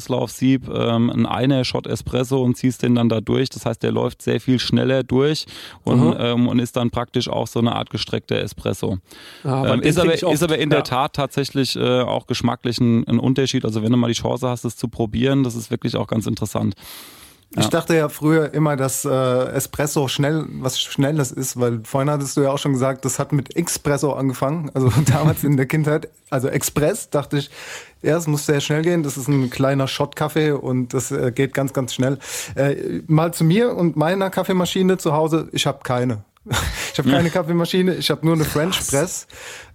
Doppelauslaufsieb 0.00 0.68
ähm, 0.68 1.10
einen 1.10 1.26
einer 1.26 1.64
Shot 1.64 1.86
Espresso 1.86 2.42
und 2.42 2.56
ziehst 2.56 2.82
den 2.82 2.94
dann 2.94 3.08
da 3.08 3.20
durch. 3.20 3.48
Das 3.50 3.66
heißt, 3.66 3.82
der 3.82 3.92
läuft 3.92 4.22
sehr 4.22 4.40
viel 4.40 4.58
schneller 4.58 5.02
durch 5.02 5.46
und, 5.84 6.00
Mhm. 6.00 6.16
ähm, 6.18 6.48
und 6.48 6.58
ist 6.58 6.76
dann 6.76 6.90
praktisch 6.90 7.28
auch 7.28 7.46
so 7.46 7.60
eine 7.60 7.74
Art 7.74 7.90
gestreckter 7.90 8.36
Espresso. 8.36 8.98
Ja, 9.44 9.50
aber 9.54 9.74
ähm, 9.74 9.80
ist, 9.82 9.98
aber, 9.98 10.12
oft. 10.12 10.22
ist 10.22 10.42
aber 10.42 10.58
in 10.58 10.70
der 10.70 10.80
Ja. 10.80 10.84
Tat 10.84 11.14
tatsächlich 11.14 11.76
äh, 11.76 12.00
auch 12.00 12.26
geschmacklich 12.26 12.78
ein, 12.80 13.06
ein 13.06 13.18
Unterschied. 13.18 13.64
Also 13.64 13.82
wenn 13.82 13.92
du 13.92 13.98
mal 13.98 14.08
die 14.08 14.14
Chance 14.20 14.48
hast, 14.48 14.64
es 14.64 14.76
zu 14.76 14.88
probieren, 14.88 15.44
das 15.44 15.54
ist 15.54 15.70
wirklich 15.70 15.96
auch 15.96 16.06
ganz 16.06 16.26
interessant. 16.26 16.74
Ich 17.56 17.64
Ja. 17.64 17.70
dachte 17.70 17.96
ja 17.96 18.08
früher 18.08 18.54
immer, 18.54 18.76
dass 18.76 19.04
äh, 19.04 19.08
Espresso 19.10 20.06
schnell 20.06 20.46
was 20.60 20.78
Schnelles 20.80 21.32
ist, 21.32 21.58
weil 21.58 21.80
vorhin 21.84 22.08
hattest 22.08 22.36
du 22.36 22.42
ja 22.42 22.52
auch 22.52 22.58
schon 22.58 22.74
gesagt, 22.74 23.04
das 23.04 23.18
hat 23.18 23.32
mit 23.32 23.56
Expresso 23.56 24.12
angefangen, 24.12 24.70
also 24.72 24.92
damals 25.06 25.42
in 25.42 25.56
der 25.56 25.66
Kindheit. 25.66 26.08
Also 26.30 26.46
Express 26.48 27.10
dachte 27.10 27.38
ich, 27.38 27.50
ja, 28.02 28.16
es 28.16 28.28
muss 28.28 28.46
sehr 28.46 28.60
schnell 28.60 28.82
gehen. 28.82 29.02
Das 29.02 29.16
ist 29.16 29.26
ein 29.28 29.50
kleiner 29.50 29.88
Shot-Kaffee 29.88 30.52
und 30.52 30.94
das 30.94 31.10
äh, 31.10 31.32
geht 31.32 31.52
ganz, 31.52 31.72
ganz 31.72 31.92
schnell. 31.92 32.18
Äh, 32.54 33.02
mal 33.08 33.34
zu 33.34 33.42
mir 33.44 33.74
und 33.76 33.96
meiner 33.96 34.30
Kaffeemaschine 34.30 34.96
zu 34.98 35.12
Hause. 35.12 35.48
Ich 35.52 35.66
habe 35.66 35.80
keine. 35.82 36.22
Ich 36.92 36.98
habe 36.98 37.10
keine 37.10 37.30
Kaffeemaschine. 37.30 37.94
Ich 37.94 38.10
habe 38.10 38.26
nur 38.26 38.34
eine 38.34 38.44
French 38.44 38.78
Press. 38.88 39.26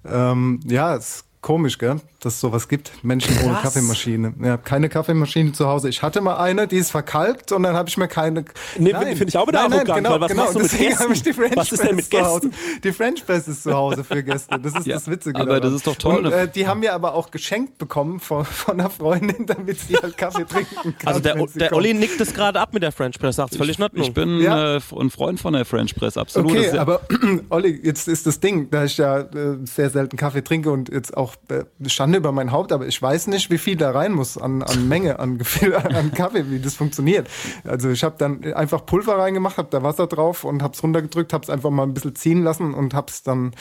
Ähm, 0.06 0.60
ja, 0.66 0.96
ist 0.96 1.24
komisch, 1.46 1.78
gell, 1.78 1.98
dass 2.22 2.34
es 2.34 2.40
sowas 2.42 2.68
gibt. 2.68 2.92
Menschen 3.04 3.38
ohne 3.44 3.54
Krass. 3.54 3.62
Kaffeemaschine. 3.76 4.34
Ja, 4.44 4.58
keine 4.58 4.90
Kaffeemaschine 4.90 5.52
zu 5.52 5.68
Hause. 5.68 5.90
Ich 5.90 6.02
hatte 6.02 6.20
mal 6.20 6.38
eine, 6.38 6.68
die 6.68 6.78
ist 6.78 6.90
verkalkt 6.90 7.52
und 7.52 7.62
dann 7.62 7.76
habe 7.76 7.88
ich 7.88 7.98
mir 7.98 8.08
keine. 8.08 8.46
Nee, 8.80 8.94
Nein. 8.94 9.16
finde 9.16 9.30
ich 9.30 9.38
auch 9.38 9.48
wieder 9.48 9.62
nein, 9.62 9.70
nein, 9.70 9.80
arrogant, 9.82 9.98
genau, 9.98 10.10
weil 10.16 10.22
was 10.22 10.28
genau. 10.32 10.42
machst 10.44 10.56
du 10.56 10.60
mit 10.60 10.72
Deswegen 10.72 10.90
Gästen? 10.90 11.04
habe 11.04 11.14
ich 11.14 11.22
die 11.24 11.34
French 11.34 11.56
Was 11.56 11.72
ist 11.72 11.84
denn 11.84 11.96
mit 11.96 12.10
Press 12.10 12.20
zu 12.20 12.26
Hause. 12.26 12.50
Gästen? 12.50 12.82
Die 12.84 12.92
French 12.92 13.26
Press 13.28 13.48
ist 13.48 13.64
zu 13.64 13.74
Hause 13.76 14.04
für 14.04 14.24
Gäste. 14.24 14.60
Das 14.60 14.74
ist 14.74 14.88
Ja, 14.88 14.96
das 14.96 15.08
Witzige. 15.08 15.40
aber 15.40 15.60
das 15.60 15.62
daran. 15.62 15.76
ist 15.76 15.88
doch 15.88 15.96
toll. 15.98 16.26
Und, 16.26 16.32
äh, 16.34 16.48
die 16.48 16.68
haben 16.68 16.80
mir 16.80 16.94
aber 16.94 17.14
auch 17.14 17.30
geschenkt 17.30 17.78
bekommen 17.78 18.20
von, 18.20 18.44
von 18.44 18.80
einer 18.80 18.90
Freundin, 18.90 19.46
damit 19.46 19.80
sie 19.82 19.96
halt 19.98 20.18
Kaffee 20.18 20.46
trinken 20.50 20.96
kann. 20.98 21.08
Also 21.08 21.20
der, 21.20 21.36
der. 21.54 21.74
Olli 21.74 21.94
nickt 21.94 22.20
es 22.20 22.34
gerade 22.34 22.60
ab 22.60 22.74
mit 22.74 22.82
der 22.82 22.92
French 22.92 23.20
Press, 23.20 23.36
sagt 23.36 23.56
völlig 23.56 23.78
in 23.78 23.84
Ordnung. 23.84 24.04
Ich 24.04 24.14
bin 24.16 24.40
Ja. 24.40 24.78
äh, 24.78 24.82
ein 25.00 25.12
Freund 25.12 25.40
von 25.40 25.54
der 25.54 25.66
French 25.66 25.94
Press, 25.96 26.18
absolut. 26.18 26.56
Das 26.58 26.70
Okay, 26.70 26.78
aber 26.80 27.02
Olli, 27.50 27.80
jetzt 27.84 28.08
ist 28.08 28.26
das 28.26 28.40
Ding, 28.40 28.72
da 28.72 28.86
ich 28.86 28.98
ja 28.98 29.20
äh, 29.20 29.58
sehr 29.66 29.92
selten 29.92 30.18
Kaffee 30.18 30.44
trinke 30.44 30.72
und 30.72 30.90
jetzt 30.90 31.16
auch 31.16 31.35
äh, 31.50 31.64
Schande 31.90 32.18
über 32.18 32.32
mein 32.32 32.52
Haupt, 32.52 32.72
aber 32.72 32.88
ich 32.88 33.02
weiß 33.02 33.28
nicht, 33.28 33.50
wie 33.50 33.58
viel 33.58 33.76
da 33.76 33.92
rein 33.92 34.14
muss 34.14 34.38
an, 34.38 34.64
an 34.64 34.88
Menge, 34.88 35.20
an 35.20 35.38
Gefühl, 35.38 35.76
an 35.76 36.12
Kaffee, 36.14 36.50
wie 36.50 36.60
das 36.60 36.76
funktioniert. 36.76 37.28
Also 37.66 37.90
ich 37.90 38.04
habe 38.04 38.16
dann 38.18 38.54
einfach 38.54 38.86
Pulver 38.86 39.18
reingemacht, 39.18 39.58
habe 39.58 39.70
da 39.72 39.84
Wasser 39.84 40.08
drauf 40.08 40.44
und 40.44 40.62
habe 40.62 40.74
es 40.74 40.84
runtergedrückt, 40.84 41.34
habe 41.34 41.44
es 41.44 41.50
einfach 41.50 41.70
mal 41.70 41.84
ein 41.84 41.94
bisschen 41.94 42.16
ziehen 42.16 42.44
lassen 42.44 42.74
und 42.74 42.94
habe 42.94 43.08
es 43.10 43.24
dann 43.24 43.52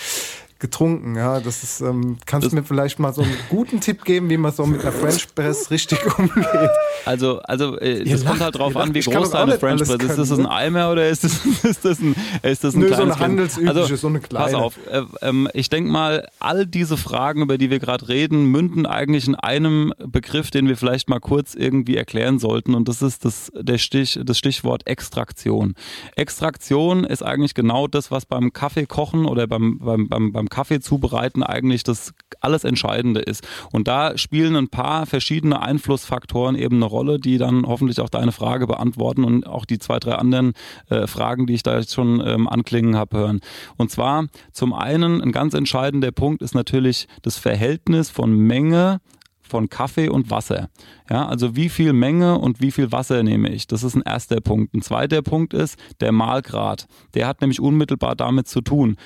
getrunken. 0.59 1.17
Ja, 1.17 1.41
das 1.41 1.63
ist, 1.63 1.81
ähm, 1.81 2.19
kannst 2.27 2.51
du 2.51 2.57
mir 2.57 2.63
vielleicht 2.63 2.99
mal 2.99 3.13
so 3.13 3.23
einen 3.23 3.37
guten 3.51 3.81
Tipp 3.81 4.05
geben, 4.05 4.31
wie 4.31 4.37
man 4.37 4.53
so 4.53 4.65
mit 4.65 4.81
einer 4.81 4.93
French 4.93 5.35
Press 5.35 5.71
richtig 5.71 5.99
umgeht? 6.19 6.71
Also, 7.05 7.41
also 7.41 7.79
äh, 7.79 8.05
das 8.05 8.25
kommt 8.25 8.39
lacht, 8.39 8.41
halt 8.41 8.59
drauf 8.59 8.77
an, 8.77 8.95
wie 8.95 9.01
groß 9.01 9.31
deine 9.31 9.59
French 9.59 9.83
Press 9.83 10.01
ist. 10.01 10.19
Ist 10.19 10.31
das 10.31 10.39
ein 10.39 10.47
Eimer 10.47 10.91
oder 10.91 11.09
ist 11.09 11.25
das, 11.25 11.45
ist 11.65 11.85
das 11.85 12.01
ein, 12.01 12.15
ist 12.43 12.65
das 12.65 12.75
ein 12.75 12.81
Nö, 12.81 12.89
so 12.89 12.95
kleines 12.95 13.17
eine 13.17 13.25
handelsübliche, 13.25 13.81
Also, 13.81 13.97
so 13.97 14.07
eine 14.07 14.21
kleine. 14.21 14.45
Pass 14.45 14.55
auf, 14.55 14.79
äh, 14.91 15.03
ähm, 15.23 15.49
ich 15.53 15.69
denke 15.69 15.91
mal, 15.91 16.29
all 16.41 16.67
diese 16.67 16.97
Fragen, 16.97 17.43
über 17.43 17.59
die 17.59 17.71
wir 17.71 17.79
gerade 17.79 18.09
reden, 18.09 18.47
münden 18.47 18.87
eigentlich 18.87 19.29
in 19.29 19.35
einem 19.35 19.93
Begriff, 19.99 20.51
den 20.51 20.69
wir 20.69 20.77
vielleicht 20.77 21.09
mal 21.09 21.21
kurz 21.21 21.55
irgendwie 21.55 21.97
erklären 21.97 22.39
sollten. 22.39 22.75
Und 22.75 22.89
das 22.89 23.03
ist 23.03 23.25
das, 23.25 23.53
der 23.55 23.79
Stich, 23.79 24.19
das 24.25 24.39
Stichwort 24.39 24.87
Extraktion. 24.87 25.75
Extraktion 26.17 27.05
ist 27.05 27.23
eigentlich 27.23 27.55
genau 27.55 27.87
das, 27.87 28.11
was 28.11 28.25
beim 28.25 28.53
Kaffee 28.53 28.87
kochen 28.87 29.27
oder 29.27 29.47
beim, 29.47 29.79
beim, 29.79 30.09
beim, 30.09 30.33
beim 30.33 30.44
Kaffee 30.49 30.81
zubereiten 30.81 31.43
eigentlich 31.43 31.83
das 31.83 32.13
alles 32.41 32.65
Entscheidende 32.65 33.21
ist. 33.21 33.47
Und 33.73 33.89
da 33.89 34.17
spielen 34.19 34.57
ein 34.57 34.69
paar 34.69 35.07
verschiedene 35.07 35.63
Einflussfaktoren 35.63 36.57
eben 36.57 36.77
eine 36.77 36.85
Rolle, 36.87 37.19
die 37.19 37.39
dann 37.39 37.67
hoffentlich 37.67 38.01
auch 38.01 38.09
deine 38.09 38.33
Frage 38.33 38.67
beantworten 38.67 39.25
und 39.25 39.47
auch 39.47 39.65
die 39.65 39.79
zwei, 39.79 39.99
drei 39.99 40.15
anderen 40.15 40.53
äh, 40.89 41.07
Fragen, 41.07 41.47
die 41.47 41.55
ich 41.55 41.63
da 41.63 41.79
jetzt 41.79 41.95
schon 41.95 42.23
ähm, 42.25 42.49
anklingen 42.49 42.97
habe, 42.97 43.17
hören. 43.17 43.41
Und 43.77 43.91
zwar 43.91 44.27
zum 44.53 44.73
einen 44.73 45.21
ein 45.21 45.33
ganz 45.33 45.55
entscheidender 45.55 46.13
Punkt 46.13 46.43
ist 46.43 46.55
natürlich 46.55 47.09
das 47.23 47.39
Verhältnis 47.39 48.11
von 48.11 48.33
Menge 48.37 49.01
von 49.47 49.69
Kaffee 49.69 50.09
und 50.09 50.31
Wasser. 50.31 50.69
Ja, 51.11 51.27
also 51.27 51.55
wie 51.55 51.69
viel 51.69 51.93
Menge 51.93 52.39
und 52.39 52.61
wie 52.61 52.71
viel 52.71 52.93
Wasser 52.93 53.23
nehme 53.23 53.51
ich? 53.51 53.67
Das 53.67 53.83
ist 53.85 53.95
ein 53.95 54.03
erster 54.03 54.41
Punkt. 54.41 54.75
Ein 54.75 54.83
zweiter 54.83 55.23
Punkt 55.23 55.53
ist 55.53 55.79
der 56.01 56.13
Mahlgrad. 56.13 56.87
Der 57.15 57.27
hat 57.27 57.41
nämlich 57.41 57.61
unmittelbar 57.61 58.17
damit 58.17 58.49
zu 58.49 58.63
tun 58.63 58.97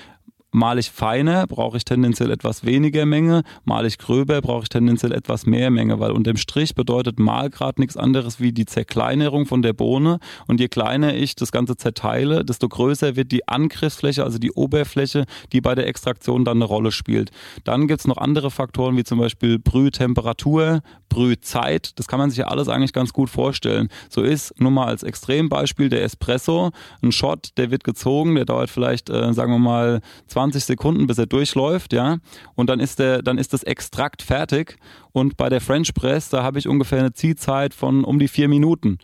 Mal 0.51 0.79
ich 0.79 0.91
feiner, 0.91 1.47
brauche 1.47 1.77
ich 1.77 1.85
tendenziell 1.85 2.31
etwas 2.31 2.65
weniger 2.65 3.05
Menge. 3.05 3.43
Mal 3.65 3.85
ich 3.85 3.99
gröber, 3.99 4.41
brauche 4.41 4.63
ich 4.63 4.71
tendenziell 4.71 5.13
etwas 5.13 5.45
mehr 5.45 5.71
Menge, 5.71 6.01
weil 6.01 6.11
unterm 6.11 6.39
Strich 6.39 6.75
bedeutet 6.75 7.19
Mahlgrad 7.19 7.79
nichts 7.79 7.99
anderes 7.99 8.41
wie 8.41 8.53
die 8.53 8.65
Zerkleinerung 8.65 9.45
von 9.45 9.61
der 9.61 9.75
Bohne. 9.75 10.21
Und 10.47 10.59
je 10.59 10.69
kleiner 10.69 11.15
ich 11.15 11.37
das 11.37 11.53
Ganze 11.53 11.77
zerteile, 11.77 12.47
desto 12.47 12.67
größer 12.67 13.15
wird 13.15 13.31
die 13.31 13.47
Angriffsfläche, 13.47 14.25
also 14.25 14.39
die 14.39 14.51
Oberfläche, 14.51 15.27
die 15.53 15.61
bei 15.61 15.75
der 15.75 15.87
Extraktion 15.87 16.47
dann 16.47 16.57
eine 16.57 16.65
Rolle 16.65 16.93
spielt. 16.93 17.31
Dann 17.65 17.87
gibt 17.87 18.01
es 18.01 18.07
noch 18.07 18.17
andere 18.17 18.51
Faktoren, 18.51 18.97
wie 18.97 19.05
zum 19.05 19.19
Beispiel 19.19 19.59
Brühtemperatur, 19.59 20.81
Brühzeit. 21.11 21.99
Das 21.99 22.07
kann 22.09 22.19
man 22.19 22.31
sich 22.31 22.39
ja 22.39 22.47
alles 22.47 22.69
eigentlich 22.69 22.95
ganz 22.95 23.13
gut 23.13 23.29
vorstellen. 23.29 23.89
So 24.09 24.23
ist 24.23 24.59
nur 24.59 24.71
mal 24.71 24.87
als 24.87 25.03
Extrembeispiel 25.03 25.91
der 25.91 26.05
Espresso. 26.05 26.71
Ein 27.03 27.13
Shot, 27.13 27.51
der 27.59 27.71
wird 27.71 27.85
gezogen, 27.85 28.35
der 28.35 28.47
dauert 28.47 28.71
vielleicht, 28.71 29.11
äh, 29.11 29.35
sagen 29.35 29.53
wir 29.53 29.59
mal, 29.59 30.01
20 30.29 30.39
Sekunden, 30.53 31.07
bis 31.07 31.19
er 31.19 31.27
durchläuft, 31.27 31.93
ja. 31.93 32.19
Und 32.55 32.71
dann 32.71 32.81
ist 32.81 32.99
der, 32.99 33.23
dann 33.23 33.39
ist 33.39 33.53
das 33.53 33.63
Extrakt 33.63 34.23
fertig. 34.23 34.77
Und 35.13 35.37
bei 35.37 35.49
der 35.49 35.61
French 35.61 35.95
Press, 35.95 36.29
da 36.29 36.43
habe 36.43 36.59
ich 36.59 36.69
ungefähr 36.69 37.01
eine 37.01 37.13
Ziehzeit 37.13 37.75
von 37.75 38.05
um 38.05 38.19
die 38.19 38.29
vier 38.29 38.49
Minuten 38.49 38.99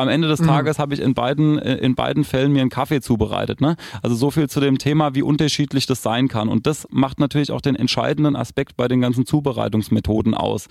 am 0.00 0.08
Ende 0.08 0.28
des 0.28 0.40
mhm. 0.40 0.46
Tages 0.46 0.78
habe 0.78 0.94
ich 0.94 1.00
in 1.00 1.14
beiden, 1.14 1.58
äh, 1.58 1.76
in 1.76 1.94
beiden 1.94 2.24
Fällen 2.24 2.52
mir 2.52 2.60
einen 2.60 2.70
Kaffee 2.70 3.00
zubereitet. 3.00 3.60
Ne? 3.60 3.76
Also 4.02 4.16
so 4.16 4.30
viel 4.30 4.48
zu 4.48 4.60
dem 4.60 4.78
Thema, 4.78 5.14
wie 5.14 5.22
unterschiedlich 5.22 5.86
das 5.86 6.02
sein 6.02 6.28
kann. 6.28 6.48
Und 6.48 6.66
das 6.66 6.86
macht 6.90 7.20
natürlich 7.20 7.50
auch 7.52 7.60
den 7.60 7.76
entscheidenden 7.76 8.36
Aspekt 8.36 8.76
bei 8.76 8.88
den 8.88 9.00
ganzen 9.00 9.26
Zubereitungsmethoden 9.26 10.34
aus. 10.34 10.68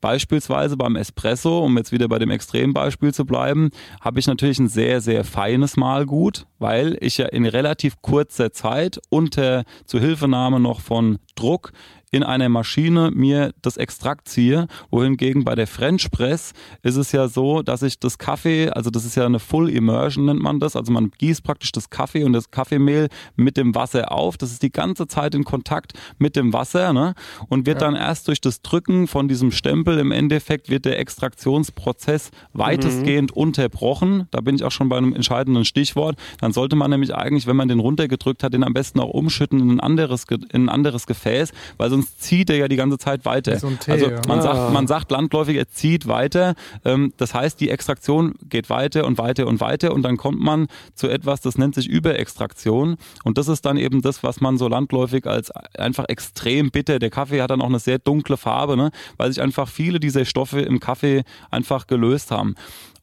Beispielsweise 0.00 0.76
beim 0.76 0.96
Espresso, 0.96 1.60
um 1.64 1.76
jetzt 1.76 1.92
wieder 1.92 2.08
bei 2.08 2.18
dem 2.18 2.30
Extrembeispiel 2.30 3.14
zu 3.14 3.24
bleiben, 3.24 3.70
habe 4.00 4.18
ich 4.18 4.26
natürlich 4.26 4.58
ein 4.58 4.68
sehr, 4.68 5.00
sehr 5.00 5.24
feines 5.24 5.76
Mahlgut, 5.76 6.46
weil 6.58 6.98
ich 7.00 7.18
ja 7.18 7.26
in 7.26 7.46
relativ 7.46 8.02
kurzer 8.02 8.52
Zeit 8.52 9.00
unter 9.10 9.64
Zuhilfenahme 9.86 10.58
noch 10.58 10.80
von 10.80 11.18
Druck 11.36 11.72
in 12.12 12.22
einer 12.22 12.50
Maschine 12.50 13.10
mir 13.10 13.52
das 13.62 13.78
Extrakt 13.78 14.28
ziehe, 14.28 14.68
wohingegen 14.90 15.44
bei 15.44 15.54
der 15.54 15.66
French 15.66 16.10
Press 16.10 16.52
ist 16.82 16.96
es 16.96 17.10
ja 17.10 17.26
so, 17.26 17.62
dass 17.62 17.82
ich 17.82 17.98
das 17.98 18.18
Kaffee, 18.18 18.68
also 18.68 18.90
das 18.90 19.06
ist 19.06 19.16
ja 19.16 19.24
eine 19.24 19.38
Full 19.38 19.70
Immersion 19.70 20.26
nennt 20.26 20.42
man 20.42 20.60
das, 20.60 20.76
also 20.76 20.92
man 20.92 21.10
gießt 21.10 21.42
praktisch 21.42 21.72
das 21.72 21.88
Kaffee 21.88 22.24
und 22.24 22.34
das 22.34 22.50
Kaffeemehl 22.50 23.08
mit 23.34 23.56
dem 23.56 23.74
Wasser 23.74 24.12
auf, 24.12 24.36
das 24.36 24.52
ist 24.52 24.62
die 24.62 24.70
ganze 24.70 25.06
Zeit 25.06 25.34
in 25.34 25.44
Kontakt 25.44 25.94
mit 26.18 26.36
dem 26.36 26.52
Wasser 26.52 26.92
ne? 26.92 27.14
und 27.48 27.64
wird 27.66 27.80
ja. 27.80 27.88
dann 27.88 27.96
erst 27.96 28.28
durch 28.28 28.42
das 28.42 28.60
Drücken 28.60 29.06
von 29.06 29.26
diesem 29.26 29.50
Stempel 29.50 29.98
im 29.98 30.12
Endeffekt 30.12 30.68
wird 30.68 30.84
der 30.84 30.98
Extraktionsprozess 30.98 32.30
weitestgehend 32.52 33.34
mhm. 33.34 33.42
unterbrochen, 33.42 34.28
da 34.32 34.42
bin 34.42 34.54
ich 34.54 34.64
auch 34.64 34.70
schon 34.70 34.90
bei 34.90 34.98
einem 34.98 35.14
entscheidenden 35.14 35.64
Stichwort, 35.64 36.16
dann 36.42 36.52
sollte 36.52 36.76
man 36.76 36.90
nämlich 36.90 37.14
eigentlich, 37.14 37.46
wenn 37.46 37.56
man 37.56 37.68
den 37.68 37.80
runtergedrückt 37.80 38.42
hat, 38.42 38.52
den 38.52 38.64
am 38.64 38.74
besten 38.74 39.00
auch 39.00 39.08
umschütten 39.08 39.60
in 39.60 39.70
ein 39.70 39.80
anderes, 39.80 40.26
in 40.28 40.64
ein 40.64 40.68
anderes 40.68 41.06
Gefäß, 41.06 41.52
weil 41.78 41.88
sonst 41.88 42.01
sonst 42.02 42.22
zieht 42.22 42.50
er 42.50 42.56
ja 42.56 42.68
die 42.68 42.76
ganze 42.76 42.98
Zeit 42.98 43.24
weiter. 43.24 43.58
So 43.58 43.70
Tee, 43.70 43.92
also 43.92 44.10
man, 44.28 44.38
ja. 44.38 44.42
sagt, 44.42 44.56
ah. 44.56 44.70
man 44.70 44.86
sagt 44.86 45.10
landläufig, 45.10 45.56
er 45.56 45.68
zieht 45.68 46.08
weiter. 46.08 46.54
Ähm, 46.84 47.12
das 47.16 47.34
heißt, 47.34 47.60
die 47.60 47.70
Extraktion 47.70 48.34
geht 48.48 48.70
weiter 48.70 49.06
und 49.06 49.18
weiter 49.18 49.46
und 49.46 49.60
weiter 49.60 49.92
und 49.92 50.02
dann 50.02 50.16
kommt 50.16 50.40
man 50.40 50.66
zu 50.94 51.08
etwas, 51.08 51.40
das 51.40 51.58
nennt 51.58 51.74
sich 51.74 51.88
Überextraktion. 51.88 52.96
Und 53.24 53.38
das 53.38 53.48
ist 53.48 53.64
dann 53.64 53.76
eben 53.76 54.02
das, 54.02 54.22
was 54.22 54.40
man 54.40 54.58
so 54.58 54.68
landläufig 54.68 55.26
als 55.26 55.50
einfach 55.50 56.06
extrem 56.08 56.70
bitter. 56.70 56.98
Der 56.98 57.10
Kaffee 57.10 57.40
hat 57.42 57.50
dann 57.50 57.62
auch 57.62 57.66
eine 57.66 57.78
sehr 57.78 57.98
dunkle 57.98 58.36
Farbe, 58.36 58.76
ne? 58.76 58.90
weil 59.16 59.30
sich 59.32 59.42
einfach 59.42 59.68
viele 59.68 60.00
dieser 60.00 60.24
Stoffe 60.24 60.60
im 60.60 60.80
Kaffee 60.80 61.22
einfach 61.50 61.86
gelöst 61.86 62.30
haben. 62.30 62.54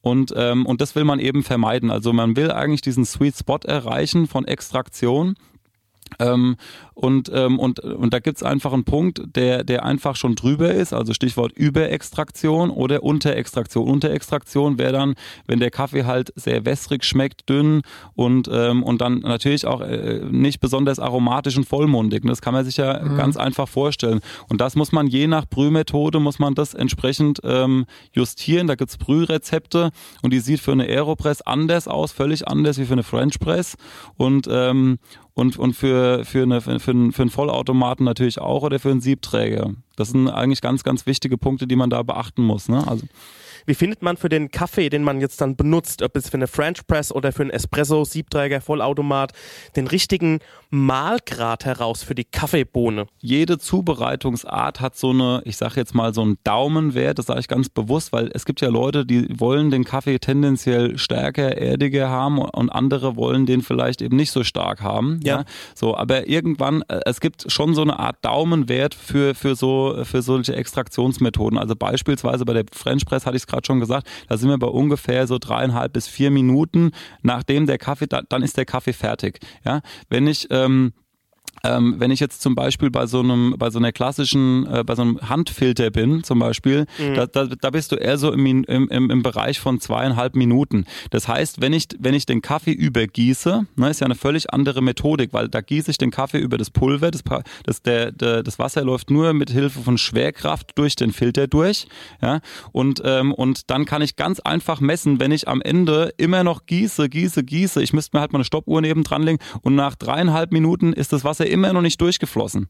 Und, 0.02 0.32
ähm, 0.34 0.64
und 0.64 0.80
das 0.80 0.94
will 0.94 1.04
man 1.04 1.20
eben 1.20 1.42
vermeiden. 1.42 1.90
Also 1.90 2.12
man 2.12 2.34
will 2.34 2.50
eigentlich 2.50 2.80
diesen 2.80 3.04
Sweet 3.04 3.36
Spot 3.36 3.58
erreichen 3.64 4.26
von 4.26 4.46
Extraktion 4.46 5.34
ähm, 6.18 6.56
und, 7.00 7.30
ähm, 7.32 7.58
und, 7.58 7.80
und 7.80 8.12
da 8.12 8.18
gibt's 8.18 8.42
einfach 8.42 8.74
einen 8.74 8.84
Punkt, 8.84 9.22
der, 9.34 9.64
der 9.64 9.86
einfach 9.86 10.16
schon 10.16 10.34
drüber 10.34 10.70
ist, 10.70 10.92
also 10.92 11.14
Stichwort 11.14 11.52
Überextraktion 11.52 12.68
oder 12.68 13.02
Unterextraktion. 13.02 13.88
Unterextraktion 13.88 14.78
wäre 14.78 14.92
dann, 14.92 15.14
wenn 15.46 15.60
der 15.60 15.70
Kaffee 15.70 16.04
halt 16.04 16.30
sehr 16.36 16.66
wässrig 16.66 17.04
schmeckt, 17.04 17.48
dünn 17.48 17.80
und, 18.14 18.50
ähm, 18.52 18.82
und 18.82 19.00
dann 19.00 19.20
natürlich 19.20 19.66
auch 19.66 19.80
äh, 19.80 20.20
nicht 20.30 20.60
besonders 20.60 20.98
aromatisch 20.98 21.56
und 21.56 21.66
vollmundig. 21.66 22.22
Das 22.26 22.42
kann 22.42 22.52
man 22.52 22.66
sich 22.66 22.76
ja 22.76 23.02
mhm. 23.02 23.16
ganz 23.16 23.38
einfach 23.38 23.68
vorstellen. 23.68 24.20
Und 24.48 24.60
das 24.60 24.76
muss 24.76 24.92
man 24.92 25.06
je 25.06 25.26
nach 25.26 25.46
Brühmethode, 25.46 26.20
muss 26.20 26.38
man 26.38 26.54
das 26.54 26.74
entsprechend 26.74 27.40
ähm, 27.44 27.86
justieren. 28.12 28.66
Da 28.66 28.74
gibt's 28.74 28.98
Brührezepte 28.98 29.90
und 30.22 30.34
die 30.34 30.40
sieht 30.40 30.60
für 30.60 30.72
eine 30.72 30.84
Aeropress 30.84 31.40
anders 31.40 31.88
aus, 31.88 32.12
völlig 32.12 32.46
anders 32.46 32.78
wie 32.78 32.84
für 32.84 32.92
eine 32.92 33.04
French 33.04 33.40
Press. 33.40 33.76
Und, 34.18 34.48
ähm, 34.50 34.98
und, 35.40 35.58
und 35.58 35.72
für, 35.72 36.26
für, 36.26 36.42
eine, 36.42 36.60
für, 36.60 36.90
einen, 36.90 37.12
für 37.12 37.22
einen 37.22 37.30
Vollautomaten 37.30 38.04
natürlich 38.04 38.38
auch 38.38 38.62
oder 38.62 38.78
für 38.78 38.90
einen 38.90 39.00
Siebträger. 39.00 39.70
Das 39.96 40.10
sind 40.10 40.28
eigentlich 40.28 40.60
ganz, 40.60 40.84
ganz 40.84 41.06
wichtige 41.06 41.38
Punkte, 41.38 41.66
die 41.66 41.76
man 41.76 41.88
da 41.88 42.02
beachten 42.02 42.42
muss. 42.42 42.68
Ne? 42.68 42.86
Also 42.86 43.06
wie 43.66 43.74
findet 43.74 44.02
man 44.02 44.16
für 44.16 44.28
den 44.28 44.50
Kaffee, 44.50 44.88
den 44.88 45.02
man 45.02 45.20
jetzt 45.20 45.40
dann 45.40 45.56
benutzt, 45.56 46.02
ob 46.02 46.16
es 46.16 46.28
für 46.28 46.36
eine 46.36 46.46
French 46.46 46.86
Press 46.86 47.12
oder 47.12 47.32
für 47.32 47.42
einen 47.42 47.50
Espresso, 47.50 48.04
Siebträger, 48.04 48.60
Vollautomat, 48.60 49.32
den 49.76 49.86
richtigen 49.86 50.40
Mahlgrad 50.70 51.64
heraus 51.64 52.02
für 52.02 52.14
die 52.14 52.24
Kaffeebohne? 52.24 53.06
Jede 53.18 53.58
Zubereitungsart 53.58 54.80
hat 54.80 54.96
so 54.96 55.10
eine, 55.10 55.42
ich 55.44 55.56
sage 55.56 55.74
jetzt 55.76 55.94
mal 55.94 56.14
so 56.14 56.22
einen 56.22 56.38
Daumenwert, 56.44 57.18
das 57.18 57.26
sage 57.26 57.40
ich 57.40 57.48
ganz 57.48 57.68
bewusst, 57.68 58.12
weil 58.12 58.30
es 58.32 58.44
gibt 58.44 58.60
ja 58.60 58.68
Leute, 58.68 59.04
die 59.04 59.40
wollen 59.40 59.70
den 59.70 59.84
Kaffee 59.84 60.18
tendenziell 60.18 60.96
stärker, 60.98 61.56
erdiger 61.56 62.08
haben 62.08 62.38
und 62.38 62.70
andere 62.70 63.16
wollen 63.16 63.46
den 63.46 63.62
vielleicht 63.62 64.00
eben 64.00 64.16
nicht 64.16 64.30
so 64.30 64.44
stark 64.44 64.80
haben. 64.80 65.20
Ja. 65.24 65.38
ja. 65.38 65.44
So, 65.74 65.96
aber 65.96 66.28
irgendwann, 66.28 66.82
äh, 66.88 67.00
es 67.06 67.20
gibt 67.20 67.50
schon 67.50 67.74
so 67.74 67.82
eine 67.82 67.98
Art 67.98 68.16
Daumenwert 68.22 68.94
für, 68.94 69.34
für 69.34 69.56
so, 69.56 70.02
für 70.04 70.22
solche 70.22 70.54
Extraktionsmethoden. 70.54 71.58
Also 71.58 71.74
beispielsweise 71.74 72.44
bei 72.44 72.52
der 72.52 72.64
French 72.72 73.04
Press 73.06 73.26
hatte 73.26 73.36
ich 73.36 73.42
es 73.42 73.46
gerade 73.50 73.66
schon 73.66 73.80
gesagt, 73.80 74.08
da 74.28 74.36
sind 74.36 74.48
wir 74.48 74.58
bei 74.58 74.66
ungefähr 74.66 75.26
so 75.26 75.38
dreieinhalb 75.38 75.92
bis 75.92 76.08
vier 76.08 76.30
Minuten, 76.30 76.92
nachdem 77.22 77.66
der 77.66 77.78
Kaffee, 77.78 78.06
dann 78.06 78.42
ist 78.42 78.56
der 78.56 78.64
Kaffee 78.64 78.92
fertig. 78.92 79.40
Ja, 79.64 79.80
wenn 80.08 80.26
ich 80.26 80.48
ähm, 80.50 80.92
ähm, 81.62 81.96
wenn 81.98 82.10
ich 82.10 82.20
jetzt 82.20 82.40
zum 82.40 82.54
Beispiel 82.54 82.90
bei 82.90 83.06
so 83.06 83.20
einem, 83.20 83.54
bei 83.58 83.70
so 83.70 83.78
einer 83.78 83.92
klassischen, 83.92 84.66
äh, 84.66 84.84
bei 84.84 84.94
so 84.94 85.02
einem 85.02 85.20
Handfilter 85.20 85.90
bin, 85.90 86.24
zum 86.24 86.38
Beispiel, 86.38 86.86
mhm. 86.98 87.14
da, 87.14 87.26
da, 87.26 87.46
da 87.46 87.70
bist 87.70 87.92
du 87.92 87.96
eher 87.96 88.18
so 88.18 88.32
im, 88.32 88.64
im, 88.64 88.88
im 88.88 89.22
Bereich 89.22 89.60
von 89.60 89.80
zweieinhalb 89.80 90.34
Minuten. 90.34 90.86
Das 91.10 91.28
heißt, 91.28 91.60
wenn 91.60 91.72
ich, 91.72 91.88
wenn 91.98 92.14
ich 92.14 92.26
den 92.26 92.40
Kaffee 92.40 92.72
übergieße, 92.72 93.66
ne, 93.76 93.90
ist 93.90 94.00
ja 94.00 94.06
eine 94.06 94.14
völlig 94.14 94.52
andere 94.52 94.82
Methodik, 94.82 95.32
weil 95.32 95.48
da 95.48 95.60
gieße 95.60 95.90
ich 95.90 95.98
den 95.98 96.10
Kaffee 96.10 96.38
über 96.38 96.56
das 96.56 96.70
Pulver, 96.70 97.10
das, 97.10 97.22
das, 97.64 97.82
der, 97.82 98.12
der, 98.12 98.42
das 98.42 98.58
Wasser 98.58 98.82
läuft 98.82 99.10
nur 99.10 99.32
mit 99.32 99.50
Hilfe 99.50 99.80
von 99.80 99.98
Schwerkraft 99.98 100.72
durch 100.76 100.96
den 100.96 101.12
Filter 101.12 101.46
durch, 101.46 101.86
ja, 102.22 102.40
und, 102.72 103.02
ähm, 103.04 103.34
und 103.34 103.70
dann 103.70 103.84
kann 103.84 104.02
ich 104.02 104.16
ganz 104.16 104.40
einfach 104.40 104.80
messen, 104.80 105.20
wenn 105.20 105.32
ich 105.32 105.48
am 105.48 105.60
Ende 105.60 106.12
immer 106.16 106.42
noch 106.44 106.66
gieße, 106.66 107.08
gieße, 107.08 107.44
gieße, 107.44 107.82
ich 107.82 107.92
müsste 107.92 108.16
mir 108.16 108.20
halt 108.20 108.32
mal 108.32 108.38
eine 108.38 108.44
Stoppuhr 108.44 108.80
neben 108.80 109.04
dran 109.04 109.22
legen 109.22 109.38
und 109.62 109.74
nach 109.74 109.94
dreieinhalb 109.94 110.52
Minuten 110.52 110.92
ist 110.92 111.12
das 111.12 111.24
Wasser 111.24 111.49
immer 111.50 111.72
noch 111.72 111.82
nicht 111.82 112.00
durchgeflossen, 112.00 112.68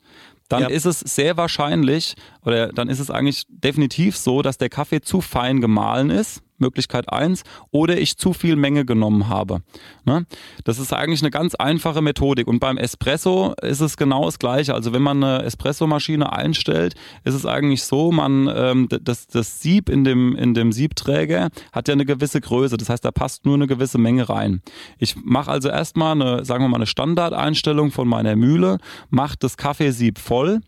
dann 0.48 0.62
ja. 0.62 0.68
ist 0.68 0.84
es 0.84 1.00
sehr 1.00 1.36
wahrscheinlich 1.36 2.14
oder 2.44 2.68
dann 2.68 2.88
ist 2.88 2.98
es 2.98 3.10
eigentlich 3.10 3.44
definitiv 3.48 4.16
so, 4.16 4.42
dass 4.42 4.58
der 4.58 4.68
Kaffee 4.68 5.00
zu 5.00 5.20
fein 5.20 5.60
gemahlen 5.60 6.10
ist. 6.10 6.42
Möglichkeit 6.60 7.12
eins 7.12 7.42
oder 7.70 7.98
ich 7.98 8.16
zu 8.16 8.32
viel 8.32 8.56
Menge 8.56 8.84
genommen 8.84 9.28
habe. 9.28 9.62
Ne? 10.04 10.26
Das 10.64 10.78
ist 10.78 10.92
eigentlich 10.92 11.22
eine 11.22 11.30
ganz 11.30 11.54
einfache 11.54 12.02
Methodik. 12.02 12.46
Und 12.46 12.60
beim 12.60 12.76
Espresso 12.76 13.54
ist 13.62 13.80
es 13.80 13.96
genau 13.96 14.26
das 14.26 14.38
Gleiche. 14.38 14.74
Also 14.74 14.92
wenn 14.92 15.02
man 15.02 15.22
eine 15.22 15.44
Espressomaschine 15.44 16.32
einstellt, 16.32 16.94
ist 17.24 17.34
es 17.34 17.46
eigentlich 17.46 17.82
so, 17.82 18.12
man 18.12 18.50
ähm, 18.54 18.88
das, 18.88 19.26
das 19.26 19.60
Sieb 19.60 19.88
in 19.88 20.04
dem, 20.04 20.36
in 20.36 20.54
dem 20.54 20.72
Siebträger 20.72 21.48
hat 21.72 21.88
ja 21.88 21.92
eine 21.92 22.04
gewisse 22.04 22.40
Größe. 22.40 22.76
Das 22.76 22.88
heißt, 22.88 23.04
da 23.04 23.10
passt 23.10 23.44
nur 23.44 23.54
eine 23.54 23.66
gewisse 23.66 23.98
Menge 23.98 24.28
rein. 24.28 24.62
Ich 24.98 25.16
mache 25.16 25.50
also 25.50 25.68
erstmal 25.68 26.12
eine, 26.12 26.44
sagen 26.44 26.64
wir 26.64 26.68
mal, 26.68 26.76
eine 26.76 26.86
Standardeinstellung 26.86 27.90
von 27.90 28.08
meiner 28.08 28.36
Mühle, 28.36 28.78
mache 29.10 29.36
das 29.38 29.56
Kaffeesieb 29.56 30.18
voll 30.18 30.60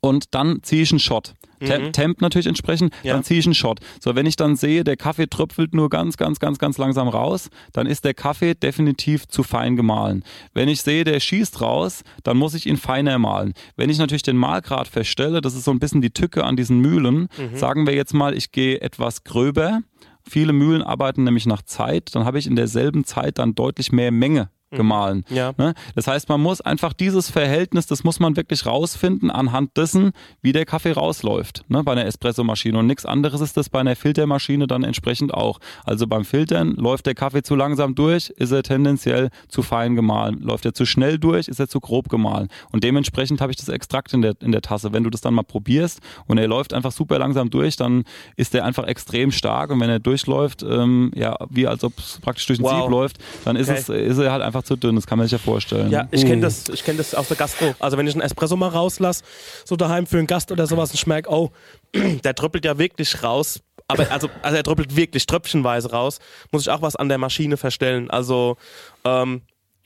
und 0.00 0.34
dann 0.34 0.62
ziehe 0.62 0.82
ich 0.82 0.92
einen 0.92 1.00
Shot. 1.00 1.34
Mhm. 1.60 1.92
Temp 1.92 2.20
natürlich 2.20 2.46
entsprechend, 2.46 2.92
ja. 3.02 3.12
dann 3.12 3.24
ziehe 3.24 3.40
ich 3.40 3.46
einen 3.46 3.54
Shot. 3.54 3.80
So, 4.00 4.14
wenn 4.14 4.26
ich 4.26 4.36
dann 4.36 4.56
sehe, 4.56 4.84
der 4.84 4.96
Kaffee 4.96 5.26
tröpfelt 5.26 5.74
nur 5.74 5.90
ganz, 5.90 6.16
ganz, 6.16 6.40
ganz, 6.40 6.58
ganz 6.58 6.78
langsam 6.78 7.08
raus, 7.08 7.50
dann 7.72 7.86
ist 7.86 8.04
der 8.04 8.14
Kaffee 8.14 8.54
definitiv 8.54 9.26
zu 9.28 9.42
fein 9.42 9.76
gemahlen. 9.76 10.24
Wenn 10.52 10.68
ich 10.68 10.82
sehe, 10.82 11.04
der 11.04 11.20
schießt 11.20 11.60
raus, 11.60 12.02
dann 12.22 12.36
muss 12.36 12.54
ich 12.54 12.66
ihn 12.66 12.76
feiner 12.76 13.18
mahlen. 13.18 13.54
Wenn 13.76 13.90
ich 13.90 13.98
natürlich 13.98 14.22
den 14.22 14.36
Mahlgrad 14.36 14.88
feststelle, 14.88 15.40
das 15.40 15.54
ist 15.54 15.64
so 15.64 15.70
ein 15.70 15.78
bisschen 15.78 16.00
die 16.00 16.10
Tücke 16.10 16.44
an 16.44 16.56
diesen 16.56 16.80
Mühlen, 16.80 17.28
mhm. 17.36 17.56
sagen 17.56 17.86
wir 17.86 17.94
jetzt 17.94 18.14
mal, 18.14 18.36
ich 18.36 18.52
gehe 18.52 18.80
etwas 18.80 19.24
gröber. 19.24 19.80
Viele 20.26 20.52
Mühlen 20.54 20.82
arbeiten 20.82 21.24
nämlich 21.24 21.44
nach 21.44 21.62
Zeit, 21.62 22.14
dann 22.14 22.24
habe 22.24 22.38
ich 22.38 22.46
in 22.46 22.56
derselben 22.56 23.04
Zeit 23.04 23.38
dann 23.38 23.54
deutlich 23.54 23.92
mehr 23.92 24.10
Menge 24.10 24.48
gemahlen. 24.76 25.24
Ja. 25.28 25.52
Ne? 25.56 25.74
Das 25.94 26.06
heißt, 26.06 26.28
man 26.28 26.40
muss 26.40 26.60
einfach 26.60 26.92
dieses 26.92 27.30
Verhältnis, 27.30 27.86
das 27.86 28.04
muss 28.04 28.20
man 28.20 28.36
wirklich 28.36 28.66
rausfinden 28.66 29.30
anhand 29.30 29.76
dessen, 29.76 30.12
wie 30.42 30.52
der 30.52 30.64
Kaffee 30.64 30.92
rausläuft 30.92 31.64
ne? 31.68 31.82
bei 31.84 31.92
einer 31.92 32.06
Espressomaschine. 32.06 32.78
Und 32.78 32.86
nichts 32.86 33.06
anderes 33.06 33.40
ist 33.40 33.56
das 33.56 33.68
bei 33.68 33.80
einer 33.80 33.96
Filtermaschine 33.96 34.66
dann 34.66 34.84
entsprechend 34.84 35.32
auch. 35.32 35.58
Also 35.84 36.06
beim 36.06 36.24
Filtern 36.24 36.74
läuft 36.76 37.06
der 37.06 37.14
Kaffee 37.14 37.42
zu 37.42 37.54
langsam 37.54 37.94
durch, 37.94 38.30
ist 38.30 38.52
er 38.52 38.62
tendenziell 38.62 39.30
zu 39.48 39.62
fein 39.62 39.94
gemahlen. 39.94 40.40
Läuft 40.40 40.64
er 40.64 40.74
zu 40.74 40.86
schnell 40.86 41.18
durch, 41.18 41.48
ist 41.48 41.60
er 41.60 41.68
zu 41.68 41.80
grob 41.80 42.08
gemahlen. 42.08 42.48
Und 42.72 42.84
dementsprechend 42.84 43.40
habe 43.40 43.52
ich 43.52 43.56
das 43.56 43.68
Extrakt 43.68 44.12
in 44.12 44.22
der, 44.22 44.34
in 44.40 44.52
der 44.52 44.62
Tasse. 44.62 44.92
Wenn 44.92 45.04
du 45.04 45.10
das 45.10 45.20
dann 45.20 45.34
mal 45.34 45.42
probierst 45.42 46.00
und 46.26 46.38
er 46.38 46.48
läuft 46.48 46.72
einfach 46.74 46.92
super 46.92 47.18
langsam 47.18 47.50
durch, 47.50 47.76
dann 47.76 48.04
ist 48.36 48.54
der 48.54 48.64
einfach 48.64 48.84
extrem 48.86 49.30
stark. 49.30 49.70
Und 49.70 49.80
wenn 49.80 49.90
er 49.90 50.00
durchläuft, 50.00 50.62
ähm, 50.62 51.12
ja, 51.14 51.36
wie 51.50 51.66
als 51.66 51.84
ob 51.84 51.98
es 51.98 52.18
praktisch 52.22 52.46
durch 52.46 52.58
ein 52.58 52.64
Wow. 52.64 52.82
Sieb 52.82 52.90
läuft, 52.90 53.18
dann 53.44 53.56
ist, 53.56 53.68
Okay. 53.68 53.78
es, 53.78 53.88
ist 53.88 54.18
er 54.18 54.32
halt 54.32 54.42
einfach 54.42 54.62
zu 54.64 54.76
dünn. 54.76 54.96
Das 54.96 55.06
kann 55.06 55.18
man 55.18 55.26
sich 55.26 55.32
ja 55.32 55.38
vorstellen. 55.38 55.90
Ja, 55.90 56.08
ich 56.10 56.24
kenne 56.24 56.42
das, 56.42 56.68
ich 56.68 56.84
kenn 56.84 56.96
das 56.96 57.14
aus 57.14 57.28
der 57.28 57.36
Gastro. 57.36 57.74
Also 57.78 57.96
wenn 57.96 58.06
ich 58.06 58.14
einen 58.14 58.22
Espresso 58.22 58.56
mal 58.56 58.68
rauslasse, 58.68 59.24
so 59.64 59.76
daheim 59.76 60.06
für 60.06 60.18
einen 60.18 60.26
Gast 60.26 60.50
oder 60.52 60.66
sowas 60.66 60.90
und 60.90 60.98
schmerk, 60.98 61.26
oh, 61.28 61.50
der 62.24 62.34
tröppelt 62.34 62.64
ja 62.64 62.78
wirklich 62.78 63.22
raus. 63.22 63.60
Aber 63.86 64.10
also, 64.10 64.30
also 64.42 64.56
er 64.56 64.62
tröppelt 64.62 64.96
wirklich 64.96 65.26
tröpfchenweise 65.26 65.90
raus, 65.90 66.18
muss 66.52 66.62
ich 66.62 66.70
auch 66.70 66.80
was 66.80 66.96
an 66.96 67.08
der 67.08 67.18
Maschine 67.18 67.56
verstellen. 67.56 68.10
Also, 68.10 68.56
ähm, 69.04 69.42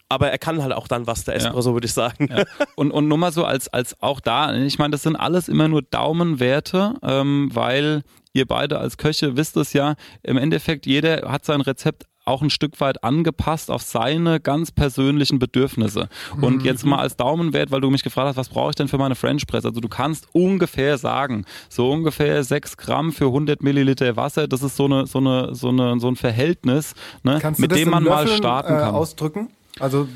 aber 0.09 0.31
er 0.31 0.39
kann 0.39 0.63
halt 0.63 0.73
auch 0.73 0.89
dann 0.89 1.07
was, 1.07 1.25
der 1.25 1.35
Espresso, 1.35 1.75
würde 1.75 1.87
ich 1.87 1.93
sagen. 1.93 2.29
Ja. 2.31 2.45
Und, 2.77 2.93
und 2.93 3.09
nur 3.09 3.19
mal 3.19 3.33
so 3.33 3.45
als, 3.45 3.69
als 3.69 4.01
auch 4.01 4.21
da, 4.21 4.55
ich 4.55 4.79
meine, 4.79 4.93
das 4.93 5.03
sind 5.03 5.17
alles 5.17 5.49
immer 5.49 5.69
nur 5.69 5.83
Daumenwerte, 5.83 6.95
ähm, 7.03 7.51
weil 7.53 8.03
ihr 8.33 8.47
beide 8.47 8.79
als 8.79 8.97
Köche 8.97 9.37
wisst 9.37 9.57
es 9.57 9.73
ja, 9.73 9.97
im 10.23 10.37
Endeffekt 10.37 10.87
jeder 10.87 11.31
hat 11.31 11.45
sein 11.45 11.61
Rezept 11.61 12.05
auch 12.29 12.43
ein 12.43 12.51
Stück 12.51 12.81
weit 12.81 13.03
angepasst 13.03 13.71
auf 13.71 13.83
seine 13.83 14.41
ganz 14.41 14.71
persönlichen 14.71 15.39
Bedürfnisse. 15.39 16.09
Und 16.41 16.63
jetzt 16.63 16.85
mal 16.85 16.99
als 16.99 17.17
Daumenwert, 17.17 17.71
weil 17.71 17.81
du 17.81 17.91
mich 17.91 18.03
gefragt 18.03 18.29
hast, 18.29 18.37
was 18.37 18.49
brauche 18.49 18.71
ich 18.71 18.77
denn 18.77 18.89
für 18.89 18.99
meine 18.99 19.15
French 19.15 19.47
Press? 19.47 19.65
Also 19.65 19.81
du 19.81 19.89
kannst 19.89 20.29
ungefähr 20.33 20.99
sagen, 20.99 21.45
so 21.69 21.91
ungefähr 21.91 22.45
6 22.45 22.77
Gramm 22.77 23.13
für 23.13 23.27
100 23.27 23.63
Milliliter 23.63 24.17
Wasser, 24.17 24.47
das 24.47 24.63
ist 24.63 24.77
so 24.77 24.85
eine, 24.85 25.07
so 25.07 25.19
eine, 25.19 25.55
so 25.55 25.69
eine, 25.69 25.99
so 25.99 26.09
ein 26.09 26.17
Verhältnis, 26.17 26.95
ne, 27.23 27.41
mit 27.57 27.73
dem 27.73 27.91
man 27.91 28.05
mal 28.05 28.23
Löffeln, 28.23 28.39
starten 28.39 28.75
äh, 28.75 28.79
kann. 28.79 28.95
ausdrücken? 28.95 29.49
Also, 29.81 30.09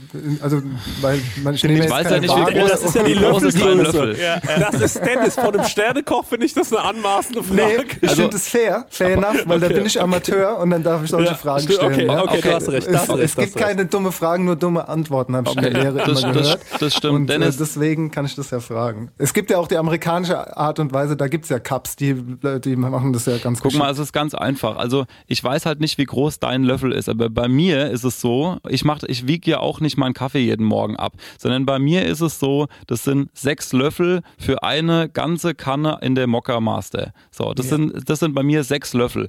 also 0.42 0.62
weil 1.00 1.20
man 1.42 1.54
ich 1.54 1.64
weiß 1.64 2.10
ja 2.10 2.20
nicht, 2.20 2.34
wie 2.34 2.40
groß- 2.40 2.68
Das 2.68 2.82
ist 2.82 2.94
ja 2.94 3.02
die 3.02 3.14
Löffelgröße. 3.14 3.74
Löffel? 3.74 4.16
Das 4.58 4.80
ist 4.80 5.00
Dennis. 5.04 5.34
Von 5.34 5.54
einem 5.54 5.64
Sternekoch 5.64 6.24
finde 6.26 6.46
ich 6.46 6.54
das 6.54 6.72
eine 6.72 6.82
anmaßende 6.84 7.42
Frage. 7.42 7.60
Nee, 7.62 7.84
ich 8.02 8.08
Also- 8.08 8.22
finde 8.22 8.36
es 8.36 8.48
fair, 8.48 8.86
fair 8.90 9.10
enough, 9.12 9.42
weil 9.46 9.60
da 9.60 9.68
bin 9.68 9.86
ich 9.86 10.00
Amateur 10.00 10.58
und 10.58 10.70
dann 10.70 10.82
darf 10.82 11.04
ich 11.04 11.10
solche 11.10 11.30
Ja, 11.30 11.34
Fragen 11.34 11.62
stimmt, 11.62 11.76
stellen. 11.78 11.92
okay, 11.92 12.06
ja? 12.06 12.22
okay, 12.22 12.40
du 12.42 12.52
hast 12.54 12.68
recht, 12.68 12.86
du 12.86 12.92
Es, 12.92 13.08
recht, 13.10 13.18
es 13.20 13.36
gibt 13.36 13.56
keine 13.56 13.86
dumme 13.86 14.12
Fragen, 14.12 14.44
nur 14.44 14.56
dumme 14.56 14.88
Antworten, 14.88 15.36
habe 15.36 15.48
ich 15.50 15.56
in 15.56 15.62
der 15.62 15.72
Lehre 15.72 15.98
das- 15.98 16.22
immer 16.22 16.32
das- 16.32 16.42
gehört. 16.42 16.60
das 16.80 16.94
stimmt. 16.94 17.14
Und 17.14 17.26
Dennis- 17.28 17.56
äh, 17.56 17.58
deswegen 17.58 18.10
kann 18.10 18.24
ich 18.26 18.34
das 18.34 18.50
ja 18.50 18.60
fragen. 18.60 19.10
Es 19.18 19.32
gibt 19.34 19.50
ja 19.50 19.58
auch 19.58 19.68
die 19.68 19.76
amerikanische 19.76 20.56
Art 20.56 20.78
und 20.78 20.92
Weise, 20.92 21.16
da 21.16 21.28
gibt 21.28 21.44
es 21.44 21.50
ja 21.50 21.58
Cups, 21.58 21.96
die, 21.96 22.14
die 22.64 22.76
machen 22.76 23.12
das 23.12 23.26
ja 23.26 23.38
ganz 23.38 23.60
Guck 23.60 23.72
mal, 23.74 23.84
geschickt. 23.84 23.98
es 24.00 24.04
ist 24.06 24.12
ganz 24.12 24.34
einfach. 24.34 24.76
Also 24.76 25.04
ich 25.26 25.42
weiß 25.42 25.66
halt 25.66 25.80
nicht, 25.80 25.98
wie 25.98 26.04
groß 26.04 26.38
dein 26.40 26.62
Löffel 26.64 26.92
ist, 26.92 27.08
aber 27.08 27.28
bei 27.30 27.48
mir 27.48 27.90
ist 27.90 28.04
es 28.04 28.20
so, 28.20 28.58
ich 28.68 28.84
mach, 28.84 29.02
ich 29.06 29.26
wiege 29.26 29.51
ja 29.52 29.60
auch 29.60 29.80
nicht 29.80 29.96
meinen 29.96 30.14
Kaffee 30.14 30.40
jeden 30.40 30.66
Morgen 30.66 30.96
ab, 30.96 31.12
sondern 31.38 31.64
bei 31.64 31.78
mir 31.78 32.04
ist 32.04 32.20
es 32.20 32.38
so, 32.38 32.66
das 32.86 33.04
sind 33.04 33.30
sechs 33.34 33.72
Löffel 33.72 34.22
für 34.38 34.62
eine 34.62 35.08
ganze 35.08 35.54
Kanne 35.54 35.98
in 36.02 36.14
der 36.14 36.26
Mokka 36.26 36.60
Master. 36.60 37.12
So, 37.30 37.54
das 37.54 37.68
sind, 37.68 38.08
das 38.08 38.18
sind 38.18 38.34
bei 38.34 38.42
mir 38.42 38.64
sechs 38.64 38.92
Löffel. 38.94 39.28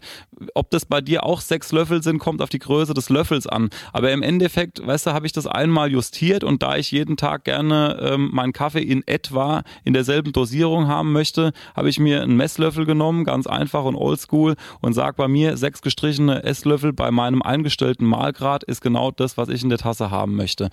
Ob 0.55 0.69
das 0.71 0.85
bei 0.85 1.01
dir 1.01 1.23
auch 1.23 1.41
sechs 1.41 1.71
Löffel 1.71 2.01
sind, 2.01 2.19
kommt 2.19 2.41
auf 2.41 2.49
die 2.49 2.59
Größe 2.59 2.93
des 2.93 3.09
Löffels 3.09 3.47
an. 3.47 3.69
Aber 3.91 4.11
im 4.11 4.23
Endeffekt, 4.23 4.85
weißt 4.85 5.07
du, 5.07 5.13
habe 5.13 5.25
ich 5.25 5.31
das 5.31 5.47
einmal 5.47 5.91
justiert 5.91 6.43
und 6.43 6.63
da 6.63 6.77
ich 6.77 6.91
jeden 6.91 7.17
Tag 7.17 7.43
gerne 7.43 7.99
ähm, 8.01 8.29
meinen 8.33 8.53
Kaffee 8.53 8.81
in 8.81 9.05
etwa 9.07 9.63
in 9.83 9.93
derselben 9.93 10.33
Dosierung 10.33 10.87
haben 10.87 11.11
möchte, 11.11 11.51
habe 11.75 11.89
ich 11.89 11.99
mir 11.99 12.21
einen 12.23 12.37
Messlöffel 12.37 12.85
genommen, 12.85 13.25
ganz 13.25 13.47
einfach 13.47 13.83
und 13.83 13.95
oldschool 13.95 14.55
und 14.81 14.93
sag 14.93 15.15
bei 15.17 15.27
mir, 15.27 15.57
sechs 15.57 15.81
gestrichene 15.81 16.43
Esslöffel 16.43 16.93
bei 16.93 17.11
meinem 17.11 17.41
eingestellten 17.41 18.07
Mahlgrad 18.07 18.63
ist 18.63 18.81
genau 18.81 19.11
das, 19.11 19.37
was 19.37 19.49
ich 19.49 19.63
in 19.63 19.69
der 19.69 19.77
Tasse 19.77 20.11
haben 20.13 20.35
möchte. 20.35 20.69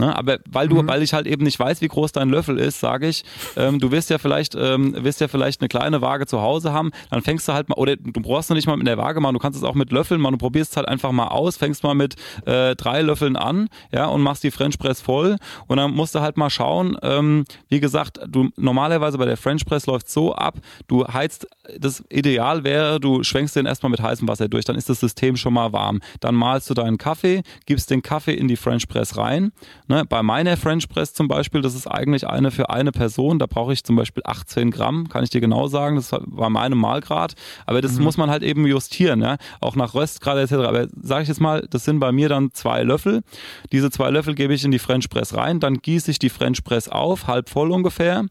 Ne? 0.00 0.16
Aber 0.16 0.38
weil 0.50 0.66
du, 0.66 0.86
weil 0.86 1.02
ich 1.02 1.12
halt 1.12 1.26
eben 1.26 1.44
nicht 1.44 1.58
weiß, 1.58 1.82
wie 1.82 1.88
groß 1.88 2.12
dein 2.12 2.30
Löffel 2.30 2.58
ist, 2.58 2.80
sage 2.80 3.06
ich, 3.06 3.22
ähm, 3.56 3.78
du 3.78 3.90
wirst 3.90 4.08
ja 4.08 4.16
vielleicht, 4.16 4.54
ähm, 4.54 4.96
wirst 5.04 5.20
ja 5.20 5.28
vielleicht 5.28 5.60
eine 5.60 5.68
kleine 5.68 6.00
Waage 6.00 6.26
zu 6.26 6.40
Hause 6.40 6.72
haben, 6.72 6.90
dann 7.10 7.20
fängst 7.20 7.46
du 7.46 7.52
halt 7.52 7.68
mal, 7.68 7.74
oder 7.74 7.96
du 7.96 8.20
brauchst 8.20 8.48
noch 8.48 8.56
nicht 8.56 8.66
mal 8.66 8.78
mit 8.78 8.86
der 8.86 8.96
Waage 8.96 9.20
machen, 9.20 9.34
du 9.34 9.38
kannst 9.38 9.58
es 9.58 9.64
auch 9.64 9.74
mit 9.74 9.92
Löffeln 9.92 10.20
machen, 10.20 10.32
du 10.32 10.38
probierst 10.38 10.70
es 10.70 10.76
halt 10.78 10.88
einfach 10.88 11.12
mal 11.12 11.28
aus, 11.28 11.58
fängst 11.58 11.82
mal 11.82 11.94
mit 11.94 12.16
äh, 12.46 12.74
drei 12.76 13.02
Löffeln 13.02 13.36
an, 13.36 13.68
ja, 13.92 14.06
und 14.06 14.22
machst 14.22 14.42
die 14.42 14.50
French 14.50 14.78
Press 14.78 15.02
voll. 15.02 15.36
Und 15.66 15.76
dann 15.76 15.92
musst 15.92 16.14
du 16.14 16.20
halt 16.20 16.38
mal 16.38 16.48
schauen, 16.48 16.96
ähm, 17.02 17.44
wie 17.68 17.80
gesagt, 17.80 18.20
du 18.26 18.48
normalerweise 18.56 19.18
bei 19.18 19.26
der 19.26 19.36
French 19.36 19.66
Press 19.66 19.84
läuft 19.84 20.08
so 20.08 20.34
ab, 20.34 20.56
du 20.88 21.06
heizt, 21.06 21.46
das 21.78 22.02
Ideal 22.08 22.64
wäre, 22.64 23.00
du 23.00 23.22
schwenkst 23.22 23.54
den 23.54 23.66
erstmal 23.66 23.90
mit 23.90 24.00
heißem 24.00 24.26
Wasser 24.26 24.48
durch, 24.48 24.64
dann 24.64 24.76
ist 24.76 24.88
das 24.88 25.00
System 25.00 25.36
schon 25.36 25.52
mal 25.52 25.74
warm. 25.74 26.00
Dann 26.20 26.34
malst 26.34 26.70
du 26.70 26.74
deinen 26.74 26.96
Kaffee, 26.96 27.42
gibst 27.66 27.90
den 27.90 28.00
Kaffee 28.00 28.32
in 28.32 28.48
die 28.48 28.56
French 28.56 28.88
Press 28.88 29.18
rein. 29.18 29.52
Ne, 29.90 30.04
bei 30.08 30.22
meiner 30.22 30.56
French 30.56 30.88
Press 30.88 31.14
zum 31.14 31.26
Beispiel, 31.26 31.62
das 31.62 31.74
ist 31.74 31.88
eigentlich 31.88 32.24
eine 32.24 32.52
für 32.52 32.70
eine 32.70 32.92
Person, 32.92 33.40
da 33.40 33.46
brauche 33.46 33.72
ich 33.72 33.82
zum 33.82 33.96
Beispiel 33.96 34.22
18 34.24 34.70
Gramm, 34.70 35.08
kann 35.08 35.24
ich 35.24 35.30
dir 35.30 35.40
genau 35.40 35.66
sagen, 35.66 35.96
das 35.96 36.12
war 36.12 36.48
meinem 36.48 36.78
Malgrad, 36.78 37.34
aber 37.66 37.80
das 37.80 37.98
muss 37.98 38.16
man 38.16 38.30
halt 38.30 38.44
eben 38.44 38.64
justieren, 38.68 39.20
ja, 39.20 39.36
auch 39.60 39.74
nach 39.74 39.94
Röstgrad 39.94 40.38
etc. 40.38 40.52
Aber 40.64 40.86
sage 41.02 41.22
ich 41.22 41.28
jetzt 41.28 41.40
mal, 41.40 41.66
das 41.68 41.84
sind 41.84 41.98
bei 41.98 42.12
mir 42.12 42.28
dann 42.28 42.52
zwei 42.52 42.84
Löffel. 42.84 43.24
Diese 43.72 43.90
zwei 43.90 44.10
Löffel 44.10 44.36
gebe 44.36 44.54
ich 44.54 44.64
in 44.64 44.70
die 44.70 44.78
French 44.78 45.10
Press 45.10 45.34
rein, 45.34 45.58
dann 45.58 45.78
gieße 45.78 46.12
ich 46.12 46.20
die 46.20 46.30
French 46.30 46.62
Press 46.62 46.88
auf, 46.88 47.26
halb 47.26 47.48
voll 47.48 47.72
ungefähr. 47.72 48.26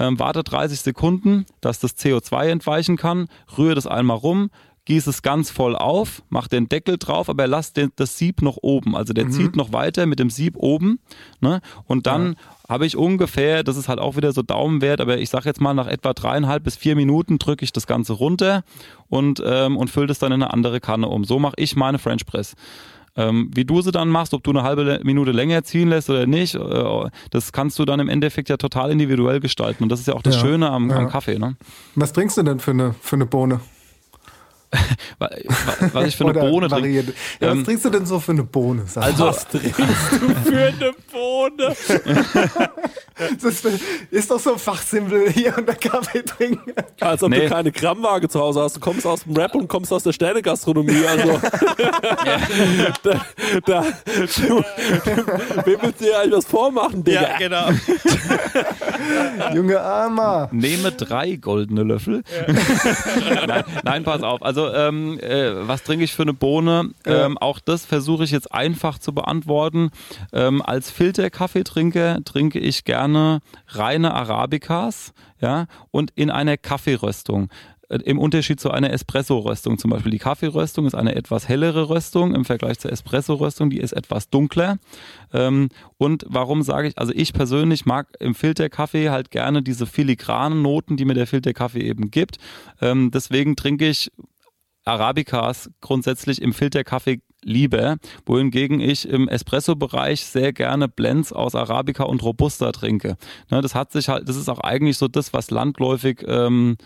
Ähm, 0.00 0.18
warte 0.18 0.42
30 0.42 0.80
Sekunden, 0.80 1.46
dass 1.60 1.78
das 1.78 1.96
CO2 1.96 2.48
entweichen 2.48 2.96
kann, 2.96 3.28
rühre 3.56 3.76
das 3.76 3.86
einmal 3.86 4.16
rum, 4.16 4.50
gieße 4.86 5.10
es 5.10 5.22
ganz 5.22 5.50
voll 5.50 5.76
auf, 5.76 6.22
mach 6.30 6.48
den 6.48 6.68
Deckel 6.68 6.96
drauf, 6.96 7.28
aber 7.28 7.46
lass 7.46 7.72
den, 7.72 7.90
das 7.96 8.16
Sieb 8.18 8.40
noch 8.40 8.56
oben. 8.62 8.96
Also 8.96 9.12
der 9.12 9.28
zieht 9.30 9.56
noch 9.56 9.72
weiter 9.72 10.06
mit 10.06 10.18
dem 10.18 10.30
Sieb 10.30 10.54
oben. 10.56 11.00
Ne? 11.40 11.60
Und 11.84 12.06
dann 12.06 12.36
habe 12.68 12.86
ich 12.86 12.96
ungefähr, 12.96 13.64
das 13.64 13.76
ist 13.76 13.88
halt 13.88 13.98
auch 13.98 14.16
wieder 14.16 14.32
so 14.32 14.42
Daumenwert, 14.42 15.00
aber 15.00 15.18
ich 15.18 15.28
sage 15.28 15.46
jetzt 15.46 15.60
mal, 15.60 15.74
nach 15.74 15.88
etwa 15.88 16.14
dreieinhalb 16.14 16.64
bis 16.64 16.76
vier 16.76 16.96
Minuten 16.96 17.38
drücke 17.38 17.64
ich 17.64 17.72
das 17.72 17.86
Ganze 17.86 18.12
runter 18.12 18.62
und, 19.08 19.42
ähm, 19.44 19.76
und 19.76 19.90
fülle 19.90 20.06
das 20.06 20.20
dann 20.20 20.32
in 20.32 20.42
eine 20.42 20.52
andere 20.52 20.80
Kanne 20.80 21.08
um. 21.08 21.24
So 21.24 21.38
mache 21.38 21.54
ich 21.58 21.76
meine 21.76 21.98
French 21.98 22.24
Press. 22.24 22.54
Ähm, 23.16 23.50
wie 23.54 23.64
du 23.64 23.80
sie 23.80 23.92
dann 23.92 24.08
machst, 24.08 24.34
ob 24.34 24.44
du 24.44 24.50
eine 24.50 24.62
halbe 24.62 25.00
Minute 25.02 25.32
länger 25.32 25.64
ziehen 25.64 25.88
lässt 25.88 26.10
oder 26.10 26.26
nicht, 26.26 26.54
äh, 26.54 27.10
das 27.30 27.50
kannst 27.50 27.78
du 27.78 27.86
dann 27.86 27.98
im 27.98 28.08
Endeffekt 28.08 28.50
ja 28.50 28.56
total 28.56 28.90
individuell 28.90 29.40
gestalten. 29.40 29.82
Und 29.82 29.88
das 29.88 30.00
ist 30.00 30.06
ja 30.06 30.14
auch 30.14 30.22
das 30.22 30.36
Ja, 30.36 30.42
Schöne 30.42 30.70
am, 30.70 30.90
ja. 30.90 30.96
am 30.96 31.08
Kaffee. 31.08 31.38
Ne? 31.38 31.56
Was 31.94 32.12
trinkst 32.12 32.36
du 32.36 32.42
denn 32.42 32.60
für 32.60 32.72
eine, 32.72 32.94
für 33.00 33.16
eine 33.16 33.26
Bohne? 33.26 33.60
Wa- 35.18 35.30
wa- 35.30 35.88
Was 35.92 36.06
ich 36.08 36.16
für 36.16 36.24
eine 36.28 36.34
Bohne 36.38 36.68
trinke. 36.68 36.90
Ja, 36.90 37.02
was 37.48 37.52
Ähm, 37.56 37.64
trinkst 37.64 37.84
du 37.84 37.90
denn 37.90 38.04
so 38.04 38.20
für 38.20 38.32
eine 38.32 38.42
Bohne? 38.42 38.84
Also, 38.96 39.26
Was 39.26 39.46
trinkst 39.48 39.78
du 39.78 40.50
für 40.50 40.58
eine 40.66 40.92
Bohne? 41.12 41.74
das 43.42 43.64
ist 44.10 44.30
doch 44.30 44.38
so 44.40 44.52
ein 44.54 44.58
Fachsimpel 44.58 45.30
hier 45.30 45.56
und 45.56 45.66
der 45.66 45.76
Kaffee 45.76 46.22
trinken. 46.22 46.72
Als 47.00 47.22
ob 47.22 47.30
Nee. 47.30 47.40
du 47.42 47.48
keine 47.48 47.72
Grammwaage 47.72 48.28
zu 48.28 48.40
Hause 48.40 48.60
hast. 48.62 48.76
Du 48.76 48.80
kommst 48.80 49.06
aus 49.06 49.22
dem 49.24 49.34
Rap 49.36 49.54
und 49.54 49.68
kommst 49.68 49.92
aus 49.92 50.02
der 50.02 50.12
Sternegastronomie. 50.12 51.06
Also, 51.06 51.40
da, 53.02 53.20
da, 53.64 53.84
du, 53.84 54.62
wem 55.64 55.78
willst 55.82 56.00
du 56.00 56.04
dir 56.04 56.18
eigentlich 56.20 56.32
was 56.38 56.46
vormachen, 56.46 57.04
Digga? 57.04 57.22
Ja, 57.22 57.38
genau. 57.38 57.68
Junge 59.54 59.80
Armer. 59.80 60.48
Nehme 60.52 60.92
drei 60.92 61.36
goldene 61.36 61.84
Löffel. 61.84 62.22
nein, 63.46 63.64
nein, 63.84 64.04
pass 64.04 64.22
auf. 64.22 64.42
Also, 64.42 64.55
ähm, 64.56 65.18
äh, 65.20 65.66
was 65.66 65.82
trinke 65.82 66.04
ich 66.04 66.12
für 66.12 66.22
eine 66.22 66.34
Bohne? 66.34 66.90
Ähm, 67.04 67.38
auch 67.38 67.60
das 67.60 67.84
versuche 67.84 68.24
ich 68.24 68.30
jetzt 68.30 68.52
einfach 68.52 68.98
zu 68.98 69.12
beantworten. 69.12 69.90
Ähm, 70.32 70.62
als 70.62 70.90
Filterkaffeetrinker 70.90 72.24
trinke 72.24 72.58
ich 72.58 72.84
gerne 72.84 73.40
reine 73.68 74.14
Arabicas, 74.14 75.12
ja, 75.40 75.66
und 75.90 76.12
in 76.14 76.30
einer 76.30 76.56
Kaffeeröstung. 76.56 77.50
Äh, 77.88 77.98
Im 78.04 78.18
Unterschied 78.18 78.60
zu 78.60 78.70
einer 78.70 78.92
Espresso-Röstung 78.92 79.78
zum 79.78 79.90
Beispiel. 79.90 80.10
Die 80.10 80.18
Kaffeeröstung 80.18 80.86
ist 80.86 80.94
eine 80.94 81.14
etwas 81.14 81.48
hellere 81.48 81.88
Röstung 81.88 82.34
im 82.34 82.44
Vergleich 82.44 82.78
zur 82.78 82.92
Espresso-Röstung, 82.92 83.70
die 83.70 83.78
ist 83.78 83.92
etwas 83.92 84.28
dunkler. 84.30 84.78
Ähm, 85.32 85.68
und 85.98 86.24
warum 86.28 86.62
sage 86.62 86.88
ich, 86.88 86.98
also 86.98 87.12
ich 87.14 87.32
persönlich 87.32 87.86
mag 87.86 88.08
im 88.18 88.34
Filterkaffee 88.34 89.10
halt 89.10 89.30
gerne 89.30 89.62
diese 89.62 89.86
filigranen 89.86 90.62
Noten, 90.62 90.96
die 90.96 91.04
mir 91.04 91.14
der 91.14 91.26
Filterkaffee 91.26 91.82
eben 91.82 92.10
gibt. 92.10 92.38
Ähm, 92.80 93.10
deswegen 93.12 93.56
trinke 93.56 93.88
ich 93.88 94.10
Arabicas 94.86 95.70
grundsätzlich 95.80 96.40
im 96.40 96.52
Filterkaffee 96.52 97.20
lieber, 97.42 97.96
wohingegen 98.24 98.80
ich 98.80 99.08
im 99.08 99.28
Espresso-Bereich 99.28 100.24
sehr 100.24 100.52
gerne 100.52 100.88
Blends 100.88 101.32
aus 101.32 101.54
Arabica 101.54 102.04
und 102.04 102.22
Robusta 102.22 102.72
trinke. 102.72 103.16
Ne, 103.50 103.60
das 103.60 103.74
hat 103.74 103.92
sich 103.92 104.08
halt, 104.08 104.28
das 104.28 104.36
ist 104.36 104.48
auch 104.48 104.60
eigentlich 104.60 104.98
so 104.98 105.08
das, 105.08 105.32
was 105.32 105.50
landläufig 105.50 106.24
ähm, 106.26 106.76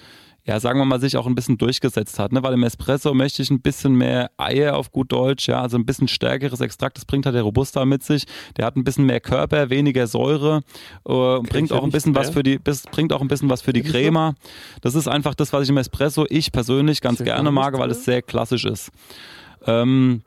ja, 0.50 0.58
sagen 0.58 0.80
wir 0.80 0.84
mal, 0.84 0.98
sich 0.98 1.16
auch 1.16 1.28
ein 1.28 1.36
bisschen 1.36 1.58
durchgesetzt 1.58 2.18
hat. 2.18 2.32
Ne? 2.32 2.42
Weil 2.42 2.54
im 2.54 2.64
Espresso 2.64 3.14
möchte 3.14 3.40
ich 3.40 3.50
ein 3.50 3.60
bisschen 3.60 3.94
mehr 3.94 4.32
Eier 4.36 4.76
auf 4.76 4.90
gut 4.90 5.12
Deutsch, 5.12 5.46
ja, 5.46 5.62
also 5.62 5.78
ein 5.78 5.86
bisschen 5.86 6.08
stärkeres 6.08 6.60
Extrakt. 6.60 6.96
Das 6.96 7.04
bringt 7.04 7.24
halt 7.24 7.36
der 7.36 7.44
Robusta 7.44 7.84
mit 7.84 8.02
sich. 8.02 8.24
Der 8.56 8.66
hat 8.66 8.74
ein 8.74 8.82
bisschen 8.82 9.06
mehr 9.06 9.20
Körper, 9.20 9.70
weniger 9.70 10.08
Säure, 10.08 10.62
äh, 11.06 11.38
bringt 11.42 11.70
auch 11.70 11.84
ein 11.84 11.92
bisschen 11.92 12.16
was 12.16 12.30
für 12.30 12.42
die, 12.42 12.58
bis, 12.58 12.82
bringt 12.82 13.12
auch 13.12 13.20
ein 13.20 13.28
bisschen 13.28 13.48
was 13.48 13.62
für 13.62 13.72
die 13.72 13.82
Crema. 13.82 14.34
Das 14.80 14.96
ist 14.96 15.06
einfach 15.06 15.36
das, 15.36 15.52
was 15.52 15.62
ich 15.62 15.68
im 15.68 15.76
Espresso 15.76 16.26
ich 16.28 16.50
persönlich 16.50 17.00
ganz 17.00 17.22
gerne 17.22 17.52
mag, 17.52 17.78
weil 17.78 17.92
es 17.92 18.04
sehr 18.04 18.20
klassisch 18.20 18.64
ist. 18.64 18.90
Ähm, 19.68 20.22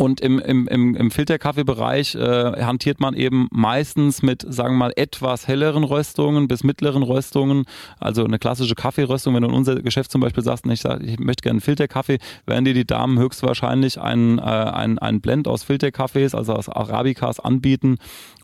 und 0.00 0.22
im, 0.22 0.38
im, 0.38 0.66
im, 0.66 0.96
im 0.96 1.10
Filterkaffeebereich 1.10 2.14
äh, 2.14 2.62
hantiert 2.64 3.00
man 3.00 3.12
eben 3.12 3.48
meistens 3.50 4.22
mit, 4.22 4.46
sagen 4.48 4.72
wir 4.72 4.78
mal, 4.78 4.92
etwas 4.96 5.46
helleren 5.46 5.84
Röstungen 5.84 6.48
bis 6.48 6.64
mittleren 6.64 7.02
Röstungen. 7.02 7.66
Also 7.98 8.24
eine 8.24 8.38
klassische 8.38 8.74
Kaffeeröstung, 8.74 9.34
wenn 9.34 9.42
du 9.42 9.48
in 9.48 9.54
unser 9.54 9.82
Geschäft 9.82 10.10
zum 10.10 10.22
Beispiel 10.22 10.42
sagst, 10.42 10.64
ich, 10.64 10.80
sag, 10.80 11.02
ich 11.02 11.18
möchte 11.18 11.42
gerne 11.42 11.56
einen 11.56 11.60
Filterkaffee, 11.60 12.16
werden 12.46 12.64
dir 12.64 12.72
die 12.72 12.86
Damen 12.86 13.18
höchstwahrscheinlich 13.18 14.00
einen, 14.00 14.38
äh, 14.38 14.40
einen, 14.40 14.98
einen 14.98 15.20
Blend 15.20 15.46
aus 15.46 15.64
Filterkaffees, 15.64 16.34
also 16.34 16.54
aus 16.54 16.70
Arabicas 16.70 17.38
anbieten. 17.38 17.98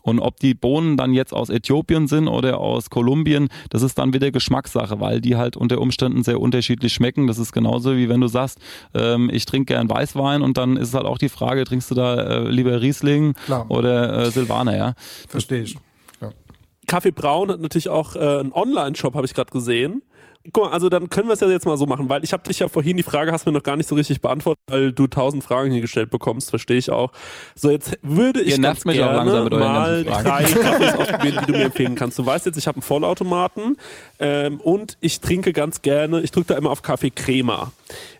Und 0.07 0.19
ob 0.19 0.39
die 0.39 0.53
Bohnen 0.53 0.95
dann 0.95 1.13
jetzt 1.13 1.33
aus 1.33 1.49
Äthiopien 1.49 2.07
sind 2.07 2.29
oder 2.29 2.59
aus 2.59 2.89
Kolumbien, 2.89 3.49
das 3.69 3.81
ist 3.81 3.97
dann 3.97 4.13
wieder 4.13 4.31
Geschmackssache, 4.31 5.01
weil 5.01 5.19
die 5.19 5.35
halt 5.35 5.57
unter 5.57 5.81
Umständen 5.81 6.23
sehr 6.23 6.39
unterschiedlich 6.39 6.93
schmecken. 6.93 7.27
Das 7.27 7.37
ist 7.39 7.51
genauso 7.51 7.97
wie 7.97 8.07
wenn 8.07 8.21
du 8.21 8.27
sagst, 8.27 8.57
ähm, 8.93 9.29
ich 9.29 9.43
trinke 9.43 9.73
gern 9.73 9.89
Weißwein 9.89 10.43
und 10.43 10.55
dann 10.55 10.77
ist 10.77 10.89
es 10.89 10.93
halt 10.93 11.05
auch 11.05 11.17
die 11.17 11.27
Frage, 11.27 11.46
trinkst 11.55 11.89
du 11.91 11.95
da 11.95 12.15
äh, 12.15 12.49
lieber 12.49 12.81
Riesling 12.81 13.33
Klar. 13.45 13.65
oder 13.69 14.25
äh, 14.25 14.31
Silvaner, 14.31 14.75
ja? 14.75 14.93
Verstehe 15.27 15.63
ich. 15.63 15.77
Ja. 16.21 16.31
Kaffee 16.87 17.11
Braun 17.11 17.49
hat 17.49 17.59
natürlich 17.59 17.89
auch 17.89 18.15
äh, 18.15 18.19
einen 18.19 18.53
Online-Shop, 18.53 19.15
habe 19.15 19.25
ich 19.25 19.33
gerade 19.33 19.51
gesehen 19.51 20.01
guck 20.53 20.65
mal, 20.65 20.71
also 20.71 20.89
dann 20.89 21.09
können 21.09 21.27
wir 21.27 21.33
es 21.33 21.39
ja 21.39 21.49
jetzt 21.49 21.65
mal 21.65 21.77
so 21.77 21.85
machen, 21.85 22.09
weil 22.09 22.23
ich 22.23 22.33
habe 22.33 22.43
dich 22.43 22.59
ja 22.59 22.67
vorhin 22.67 22.97
die 22.97 23.03
Frage 23.03 23.31
hast 23.31 23.45
mir 23.45 23.51
noch 23.51 23.63
gar 23.63 23.75
nicht 23.75 23.87
so 23.87 23.95
richtig 23.95 24.21
beantwortet, 24.21 24.61
weil 24.67 24.91
du 24.91 25.07
tausend 25.07 25.43
Fragen 25.43 25.71
hier 25.71 25.81
gestellt 25.81 26.09
bekommst, 26.09 26.49
verstehe 26.49 26.77
ich 26.77 26.89
auch. 26.89 27.11
So 27.55 27.69
jetzt 27.69 27.97
würde 28.01 28.41
ich 28.41 28.61
ganz 28.61 28.83
gerne 28.83 29.49
mal 29.49 30.03
drei 30.03 30.43
Kaffees 30.43 30.93
ausprobieren, 30.95 31.37
die 31.41 31.51
du 31.51 31.57
mir 31.57 31.65
empfehlen 31.65 31.95
kannst. 31.95 32.17
Du 32.19 32.25
weißt 32.25 32.45
jetzt, 32.45 32.57
ich 32.57 32.67
habe 32.67 32.77
einen 32.77 32.83
Vollautomaten 32.83 33.77
ähm, 34.19 34.59
und 34.61 34.97
ich 35.01 35.19
trinke 35.19 35.53
ganz 35.53 35.81
gerne, 35.81 36.21
ich 36.21 36.31
drücke 36.31 36.53
da 36.53 36.57
immer 36.57 36.71
auf 36.71 36.81
Kaffee 36.81 37.11
Crema. 37.11 37.71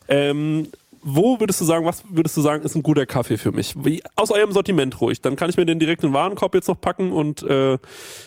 Ähm, 0.09 0.67
wo 1.09 1.39
würdest 1.39 1.61
du 1.61 1.65
sagen, 1.65 1.85
was 1.85 2.03
würdest 2.09 2.35
du 2.35 2.41
sagen, 2.41 2.63
ist 2.63 2.75
ein 2.75 2.83
guter 2.83 3.05
Kaffee 3.05 3.37
für 3.37 3.53
mich? 3.53 3.73
Wie, 3.77 4.03
aus 4.17 4.29
eurem 4.29 4.51
Sortiment 4.51 4.99
ruhig. 4.99 5.21
Dann 5.21 5.37
kann 5.37 5.49
ich 5.49 5.55
mir 5.55 5.65
den 5.65 5.79
direkt 5.79 6.03
in 6.03 6.09
den 6.09 6.13
Warenkorb 6.13 6.53
jetzt 6.53 6.67
noch 6.67 6.81
packen 6.81 7.13
und 7.13 7.43
äh, 7.43 7.77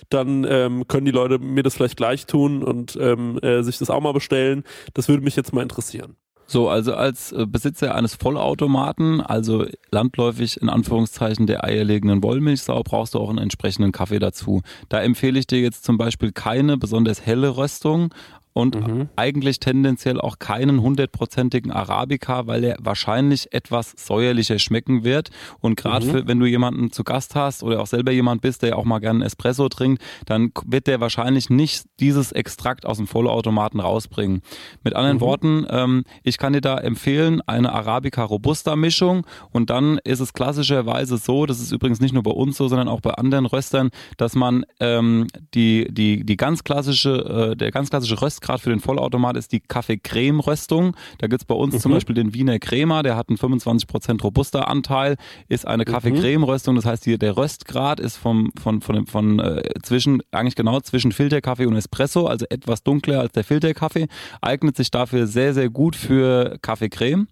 dann 0.09 0.47
ähm, 0.49 0.89
können 0.89 1.05
die 1.05 1.11
Leute 1.11 1.39
mir 1.39 1.63
das 1.63 1.75
vielleicht 1.75 1.99
gleich 1.99 2.25
tun 2.25 2.63
und 2.63 2.97
ähm, 2.99 3.39
äh, 3.43 3.63
sich 3.63 3.77
das 3.77 3.91
auch 3.91 4.01
mal 4.01 4.13
bestellen. 4.13 4.65
Das 4.95 5.09
würde 5.09 5.23
mich 5.23 5.37
jetzt 5.37 5.53
mal 5.53 5.63
interessieren. 5.63 6.17
So, 6.47 6.69
also 6.69 6.95
als 6.95 7.31
äh, 7.31 7.47
Besitzer 7.47 7.95
eines 7.95 8.17
Vollautomaten, 8.17 9.21
also 9.21 9.67
landläufig 9.93 10.61
in 10.61 10.69
Anführungszeichen 10.69 11.47
der 11.47 11.63
eierlegenden 11.63 12.25
Wollmilchsau, 12.25 12.83
brauchst 12.83 13.15
du 13.15 13.21
auch 13.21 13.29
einen 13.29 13.39
entsprechenden 13.39 13.93
Kaffee 13.93 14.19
dazu. 14.19 14.63
Da 14.89 15.01
empfehle 15.01 15.39
ich 15.39 15.47
dir 15.47 15.61
jetzt 15.61 15.85
zum 15.85 15.97
Beispiel 15.97 16.33
keine 16.33 16.77
besonders 16.77 17.25
helle 17.25 17.57
Röstung, 17.57 18.13
und 18.53 18.75
mhm. 18.75 19.09
eigentlich 19.17 19.61
tendenziell 19.61 20.21
auch 20.21 20.39
keinen 20.39 20.83
hundertprozentigen 20.83 21.71
Arabica, 21.71 22.47
weil 22.47 22.65
er 22.65 22.77
wahrscheinlich 22.81 23.53
etwas 23.53 23.93
säuerlicher 23.97 24.59
schmecken 24.59 25.05
wird. 25.05 25.31
Und 25.61 25.77
gerade 25.77 26.07
mhm. 26.07 26.29
wenn 26.29 26.41
du 26.41 26.47
jemanden 26.47 26.91
zu 26.91 27.05
Gast 27.05 27.35
hast 27.35 27.63
oder 27.63 27.81
auch 27.81 27.87
selber 27.87 28.13
jemand 28.13 28.43
bist, 28.43 28.63
der 28.63 28.77
auch 28.77 28.85
mal 28.85 28.99
gerne 28.99 29.25
Espresso 29.25 29.69
trinkt, 29.69 30.03
dann 30.27 30.53
wird 30.67 30.87
der 30.87 31.01
wahrscheinlich 31.01 31.51
nicht 31.51 31.85
dieses 32.01 32.33
Extrakt 32.33 32.87
aus 32.87 32.97
dem 32.97 33.07
Vollautomaten 33.07 33.81
rausbringen. 33.81 34.43
Mit 34.83 34.95
anderen 34.97 35.19
mhm. 35.19 35.21
Worten, 35.21 35.67
ähm, 35.71 36.05
ich 36.23 36.39
kann 36.39 36.53
dir 36.53 36.61
da 36.61 36.79
empfehlen, 36.79 37.41
eine 37.47 37.73
Arabica 37.73 38.25
Robusta 38.25 38.75
Mischung 38.77 39.27
und 39.53 39.71
dann 39.71 39.99
ist 40.05 40.21
es 40.21 40.33
klassischerweise 40.33 41.19
so, 41.19 41.47
das 41.47 41.61
ist 41.61 41.73
übrigens 41.73 42.01
nicht 42.01 42.13
nur 42.13 42.23
bei 42.23 42.31
uns 42.31 42.57
so, 42.57 42.69
sondern 42.69 42.89
auch 42.89 43.01
bei 43.01 43.13
anderen 43.13 43.47
Röstern, 43.47 43.91
dass 44.17 44.35
man 44.35 44.65
ähm, 44.81 45.29
die, 45.55 45.87
die, 45.91 46.25
die 46.25 46.37
ganz 46.37 46.65
klassische, 46.65 47.53
äh, 47.53 47.57
der 47.57 47.71
ganz 47.71 47.91
klassische 47.91 48.21
Röst 48.21 48.40
gerade 48.41 48.61
für 48.61 48.71
den 48.71 48.81
Vollautomat 48.81 49.37
ist 49.37 49.53
die 49.53 49.61
Kaffee-Creme-Röstung. 49.61 50.97
Da 51.19 51.27
gibt's 51.27 51.45
bei 51.45 51.55
uns 51.55 51.75
mhm. 51.75 51.81
zum 51.81 51.93
Beispiel 51.93 52.15
den 52.15 52.35
Wiener 52.35 52.59
Crema, 52.59 53.03
der 53.03 53.17
hat 53.17 53.29
einen 53.29 53.39
25% 53.39 54.23
robuster 54.23 54.69
Anteil, 54.69 55.17
ist 55.49 55.67
eine 55.67 55.85
mhm. 55.87 55.93
Kaffee-Creme-Röstung. 55.93 56.77
Das 56.77 56.85
heißt, 56.85 57.07
die, 57.07 57.19
der 57.19 57.37
Röstgrad 57.37 58.01
ist 58.01 58.17
vom, 58.17 58.53
von, 58.61 58.81
von, 58.81 59.07
von 59.07 59.39
äh, 59.39 59.63
zwischen, 59.83 60.23
eigentlich 60.31 60.57
genau 60.57 60.81
zwischen 60.81 61.13
Filterkaffee 61.13 61.67
und 61.67 61.77
Espresso, 61.77 62.27
also 62.27 62.47
etwas 62.51 62.83
dunkler 62.83 63.21
als 63.21 63.33
der 63.33 63.45
Filterkaffee, 63.45 64.09
eignet 64.41 64.77
sich 64.77 64.91
dafür 64.91 65.27
sehr, 65.27 65.55
sehr 65.55 65.71
gut 65.71 65.97
für 65.97 66.59
Kaffee-Creme. 66.63 67.29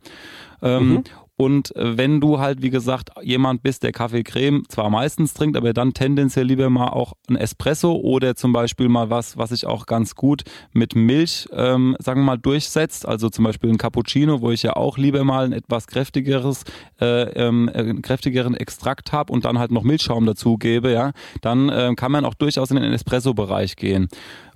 Ähm, 0.62 0.88
mhm. 0.88 1.04
Und 1.40 1.74
äh, 1.76 1.96
wenn 1.96 2.20
du 2.20 2.40
halt, 2.40 2.62
wie 2.62 2.70
gesagt, 2.70 3.10
jemand 3.22 3.62
bist, 3.62 3.84
der 3.84 3.92
Kaffee 3.92 4.24
Creme 4.24 4.64
zwar 4.68 4.90
meistens 4.90 5.34
trinkt, 5.34 5.56
aber 5.56 5.72
dann 5.72 5.94
tendenziell 5.94 6.44
lieber 6.44 6.68
mal 6.68 6.88
auch 6.88 7.12
ein 7.28 7.36
Espresso 7.36 7.92
oder 7.92 8.34
zum 8.34 8.52
Beispiel 8.52 8.88
mal 8.88 9.08
was, 9.08 9.38
was 9.38 9.50
sich 9.50 9.64
auch 9.64 9.86
ganz 9.86 10.16
gut 10.16 10.42
mit 10.72 10.96
Milch, 10.96 11.48
ähm, 11.52 11.96
sagen 12.00 12.22
wir 12.22 12.24
mal, 12.24 12.38
durchsetzt. 12.38 13.06
Also 13.06 13.30
zum 13.30 13.44
Beispiel 13.44 13.70
ein 13.70 13.78
Cappuccino, 13.78 14.40
wo 14.40 14.50
ich 14.50 14.64
ja 14.64 14.74
auch 14.74 14.98
lieber 14.98 15.22
mal 15.22 15.44
ein 15.44 15.52
etwas 15.52 15.86
kräftigeres, 15.86 16.64
äh, 17.00 17.30
ähm, 17.34 17.70
äh, 17.72 17.94
kräftigeren 18.02 18.54
Extrakt 18.54 19.12
habe 19.12 19.32
und 19.32 19.44
dann 19.44 19.60
halt 19.60 19.70
noch 19.70 19.84
Milchschaum 19.84 20.26
dazugebe, 20.26 20.92
ja, 20.92 21.12
dann 21.40 21.68
äh, 21.68 21.94
kann 21.94 22.10
man 22.10 22.24
auch 22.24 22.34
durchaus 22.34 22.72
in 22.72 22.76
den 22.78 22.92
Espresso-Bereich 22.92 23.76
gehen. 23.76 24.08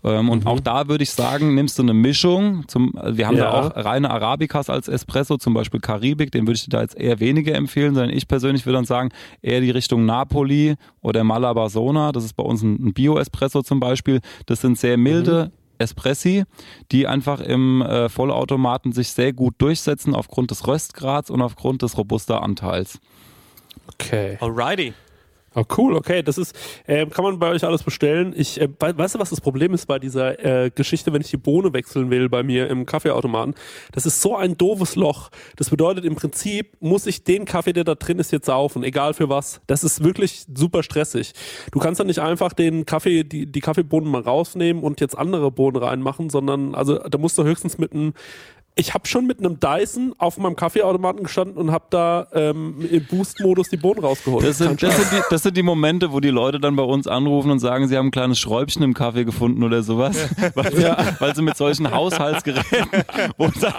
Ähm, 0.04 0.30
und 0.30 0.44
mhm. 0.44 0.46
auch 0.48 0.60
da 0.60 0.88
würde 0.88 1.02
ich 1.02 1.10
sagen, 1.10 1.54
nimmst 1.54 1.78
du 1.78 1.82
eine 1.82 1.94
Mischung. 1.94 2.66
Zum, 2.68 2.92
wir 2.94 3.26
haben 3.26 3.36
ja. 3.36 3.44
da 3.44 3.52
auch 3.52 3.76
reine 3.76 4.10
Arabicas 4.10 4.68
als 4.68 4.88
Espresso, 4.88 5.36
zum 5.36 5.54
Beispiel 5.54 5.80
Karibik, 5.80 6.30
den 6.32 6.46
würde 6.46 6.56
ich 6.56 6.64
dir 6.64 6.70
da 6.70 6.82
jetzt 6.82 6.96
eher 6.96 7.20
weniger 7.20 7.54
empfehlen, 7.54 7.94
sondern 7.94 8.14
ich 8.16 8.28
persönlich 8.28 8.66
würde 8.66 8.78
dann 8.78 8.84
sagen, 8.84 9.10
eher 9.42 9.60
die 9.60 9.70
Richtung 9.70 10.04
Napoli 10.04 10.74
oder 11.00 11.24
Malabasona. 11.24 12.12
Das 12.12 12.24
ist 12.24 12.34
bei 12.34 12.44
uns 12.44 12.62
ein, 12.62 12.88
ein 12.88 12.92
Bio-Espresso 12.92 13.62
zum 13.62 13.80
Beispiel. 13.80 14.20
Das 14.46 14.60
sind 14.60 14.78
sehr 14.78 14.96
milde, 14.96 15.46
mhm. 15.46 15.62
Espressi, 15.78 16.44
die 16.90 17.06
einfach 17.06 17.40
im 17.40 17.82
äh, 17.82 18.08
Vollautomaten 18.08 18.92
sich 18.92 19.10
sehr 19.10 19.32
gut 19.32 19.54
durchsetzen 19.58 20.14
aufgrund 20.14 20.50
des 20.50 20.66
Röstgrads 20.66 21.30
und 21.30 21.42
aufgrund 21.42 21.82
des 21.82 21.98
robuster 21.98 22.42
Anteils. 22.42 22.98
Okay. 23.94 24.38
Alrighty. 24.40 24.94
Oh, 25.54 25.64
cool, 25.76 25.94
okay. 25.94 26.22
Das 26.22 26.38
ist, 26.38 26.56
äh, 26.86 27.06
kann 27.06 27.24
man 27.24 27.38
bei 27.38 27.50
euch 27.50 27.64
alles 27.64 27.82
bestellen. 27.82 28.32
Ich, 28.36 28.60
äh, 28.60 28.68
weißt 28.78 29.14
du, 29.14 29.18
was 29.18 29.30
das 29.30 29.40
Problem 29.40 29.74
ist 29.74 29.86
bei 29.86 29.98
dieser 29.98 30.42
äh, 30.42 30.70
Geschichte, 30.70 31.12
wenn 31.12 31.20
ich 31.20 31.30
die 31.30 31.36
Bohne 31.36 31.72
wechseln 31.72 32.10
will 32.10 32.28
bei 32.28 32.42
mir 32.42 32.68
im 32.70 32.86
Kaffeeautomaten? 32.86 33.54
Das 33.92 34.06
ist 34.06 34.22
so 34.22 34.36
ein 34.36 34.56
doofes 34.56 34.96
Loch. 34.96 35.30
Das 35.56 35.68
bedeutet 35.68 36.06
im 36.06 36.14
Prinzip, 36.14 36.76
muss 36.80 37.06
ich 37.06 37.24
den 37.24 37.44
Kaffee, 37.44 37.74
der 37.74 37.84
da 37.84 37.94
drin 37.94 38.18
ist, 38.18 38.32
jetzt 38.32 38.46
saufen, 38.46 38.82
egal 38.82 39.12
für 39.12 39.28
was. 39.28 39.60
Das 39.66 39.84
ist 39.84 40.02
wirklich 40.02 40.46
super 40.54 40.82
stressig. 40.82 41.32
Du 41.70 41.78
kannst 41.78 42.00
dann 42.00 42.06
nicht 42.06 42.20
einfach 42.20 42.54
den 42.54 42.86
Kaffee, 42.86 43.22
die, 43.22 43.44
die 43.44 43.60
Kaffeebohnen 43.60 44.10
mal 44.10 44.22
rausnehmen 44.22 44.82
und 44.82 45.00
jetzt 45.00 45.16
andere 45.16 45.50
Bohnen 45.50 45.76
reinmachen, 45.76 46.30
sondern, 46.30 46.74
also 46.74 46.98
da 46.98 47.18
musst 47.18 47.36
du 47.36 47.44
höchstens 47.44 47.76
mit 47.76 47.92
einem 47.92 48.14
ich 48.74 48.94
habe 48.94 49.06
schon 49.06 49.26
mit 49.26 49.38
einem 49.38 49.60
Dyson 49.60 50.14
auf 50.16 50.38
meinem 50.38 50.56
Kaffeeautomaten 50.56 51.24
gestanden 51.24 51.58
und 51.58 51.72
habe 51.72 51.84
da 51.90 52.26
ähm, 52.32 52.76
im 52.90 53.04
Boost-Modus 53.04 53.68
die 53.68 53.76
Bohnen 53.76 54.00
rausgeholt. 54.00 54.46
Das 54.46 54.58
sind, 54.58 54.82
das, 54.82 54.96
sind 54.96 55.12
die, 55.12 55.22
das 55.28 55.42
sind 55.42 55.56
die 55.58 55.62
Momente, 55.62 56.12
wo 56.12 56.20
die 56.20 56.30
Leute 56.30 56.58
dann 56.58 56.74
bei 56.74 56.82
uns 56.82 57.06
anrufen 57.06 57.50
und 57.50 57.58
sagen, 57.58 57.86
sie 57.86 57.98
haben 57.98 58.06
ein 58.06 58.10
kleines 58.12 58.38
Schräubchen 58.38 58.82
im 58.82 58.94
Kaffee 58.94 59.24
gefunden 59.24 59.62
oder 59.62 59.82
sowas, 59.82 60.16
ja. 60.16 60.50
weil, 60.54 60.74
sie, 60.74 60.82
ja. 60.82 60.96
weil, 61.18 61.36
sie, 61.36 61.42
mit 61.42 61.56
solchen 61.58 61.90
Haushaltsgeräten, 61.90 63.04
wo 63.36 63.48
dann, 63.48 63.74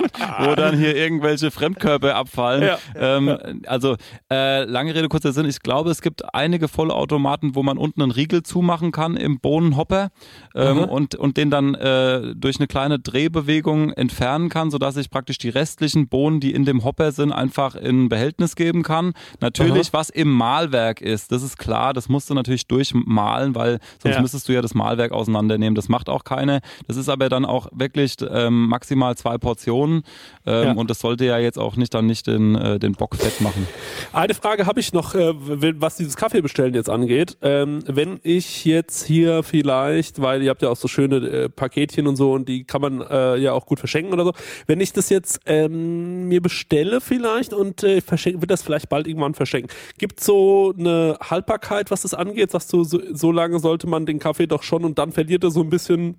wo 0.48 0.56
dann 0.56 0.78
hier 0.78 0.96
irgendwelche 0.96 1.50
Fremdkörper 1.50 2.16
abfallen. 2.16 2.64
Ja. 2.64 2.78
Ähm, 2.96 3.62
also 3.66 3.96
äh, 4.32 4.64
lange 4.66 4.94
Rede, 4.94 5.10
kurzer 5.10 5.34
Sinn. 5.34 5.48
Ich 5.48 5.62
glaube, 5.62 5.90
es 5.90 6.04
gibt 6.04 6.36
einige 6.36 6.68
Vollautomaten, 6.68 7.56
wo 7.56 7.64
man 7.64 7.80
unten 7.80 8.04
einen 8.04 8.12
Riegel 8.12 8.44
zumachen 8.44 8.92
kann 8.92 9.18
im 9.18 9.40
Bohnenhopper 9.40 10.10
ähm, 10.54 10.78
mhm. 10.78 10.84
und, 10.84 11.16
und 11.16 11.38
den 11.38 11.50
dann 11.50 11.74
äh, 11.74 12.36
durch 12.36 12.60
eine 12.60 12.68
kleine 12.68 13.00
Drehbewegung 13.00 13.92
entfernen 13.92 14.50
kann, 14.50 14.70
sodass 14.70 14.83
ich 14.98 15.10
praktisch 15.10 15.38
die 15.38 15.50
restlichen 15.50 16.08
Bohnen, 16.08 16.40
die 16.40 16.54
in 16.54 16.66
dem 16.66 16.84
Hopper 16.84 17.12
sind, 17.12 17.32
einfach 17.32 17.76
in 17.76 18.10
Behältnis 18.10 18.56
geben 18.56 18.84
kann. 18.84 19.14
Natürlich, 19.40 19.88
Aha. 19.88 20.00
was 20.00 20.10
im 20.10 20.32
Mahlwerk 20.32 21.02
ist, 21.02 21.32
das 21.32 21.44
ist 21.44 21.58
klar, 21.58 21.94
das 21.94 22.10
musst 22.10 22.30
du 22.30 22.34
natürlich 22.34 22.68
durchmahlen, 22.68 23.56
weil 23.56 23.80
sonst 24.02 24.16
ja. 24.16 24.22
müsstest 24.22 24.48
du 24.48 24.54
ja 24.54 24.62
das 24.62 24.74
Mahlwerk 24.74 25.12
auseinandernehmen. 25.12 25.76
Das 25.76 25.90
macht 25.90 26.10
auch 26.10 26.24
keine. 26.24 26.62
Das 26.88 26.98
ist 26.98 27.10
aber 27.10 27.30
dann 27.30 27.46
auch 27.46 27.68
wirklich 27.72 28.16
ähm, 28.30 28.68
maximal 28.68 29.16
zwei 29.16 29.38
Portionen 29.38 30.04
ähm, 30.46 30.64
ja. 30.64 30.72
und 30.74 30.90
das 30.90 31.00
sollte 31.00 31.26
ja 31.26 31.38
jetzt 31.38 31.58
auch 31.58 31.76
nicht 31.76 31.94
dann 31.94 32.06
nicht 32.06 32.28
den, 32.28 32.56
äh, 32.56 32.80
den 32.80 32.94
Bock 32.94 33.16
fett 33.16 33.42
machen. 33.42 33.68
Eine 34.12 34.34
Frage 34.34 34.66
habe 34.66 34.80
ich 34.80 34.94
noch, 34.94 35.16
äh, 35.16 35.34
was 35.80 35.98
dieses 35.98 36.16
Kaffeebestellen 36.16 36.74
jetzt 36.74 36.90
angeht. 36.90 37.38
Ähm, 37.42 37.80
wenn 37.88 38.20
ich 38.24 38.66
jetzt 38.66 39.06
hier 39.06 39.44
vielleicht, 39.44 40.22
weil 40.22 40.42
ihr 40.42 40.50
habt 40.50 40.62
ja 40.62 40.70
auch 40.70 40.76
so 40.76 40.88
schöne 40.88 41.16
äh, 41.18 41.50
Paketchen 41.50 42.08
und 42.08 42.16
so 42.16 42.34
und 42.34 42.50
die 42.50 42.64
kann 42.64 42.82
man 42.82 43.02
äh, 43.02 43.38
ja 43.38 43.54
auch 43.54 43.66
gut 43.66 43.80
verschenken 43.80 44.14
oder 44.14 44.26
so. 44.26 44.34
Wenn 44.68 44.73
wenn 44.74 44.82
ich 44.82 44.92
das 44.92 45.10
jetzt 45.10 45.40
ähm, 45.46 46.28
mir 46.30 46.42
bestelle 46.42 47.00
vielleicht 47.00 47.54
und 47.54 47.84
äh, 47.84 48.02
verschenke, 48.02 48.42
wird 48.42 48.50
das 48.50 48.64
vielleicht 48.64 48.90
bald 48.90 49.06
irgendwann 49.06 49.36
verschenken. 49.36 49.70
Gibt 50.00 50.20
so 50.20 50.74
eine 50.76 51.16
Haltbarkeit, 51.22 51.92
was 51.92 52.02
das 52.02 52.16
angeht? 52.16 52.50
Sagst 52.50 52.74
du, 52.74 52.84
so, 52.84 53.00
so 53.14 53.32
lange 53.32 53.60
sollte 53.60 53.86
man 53.86 54.08
den 54.08 54.18
Kaffee 54.18 54.48
doch 54.48 54.64
schon 54.64 54.84
und 54.84 54.98
dann 54.98 55.12
verliert 55.12 55.44
er 55.44 55.52
so 55.52 55.62
ein 55.62 55.70
bisschen 55.70 56.18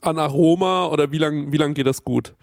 an 0.00 0.18
Aroma 0.18 0.86
oder 0.86 1.12
wie 1.12 1.18
lang, 1.18 1.52
wie 1.52 1.56
lang 1.56 1.74
geht 1.74 1.86
das 1.86 2.02
gut? 2.02 2.34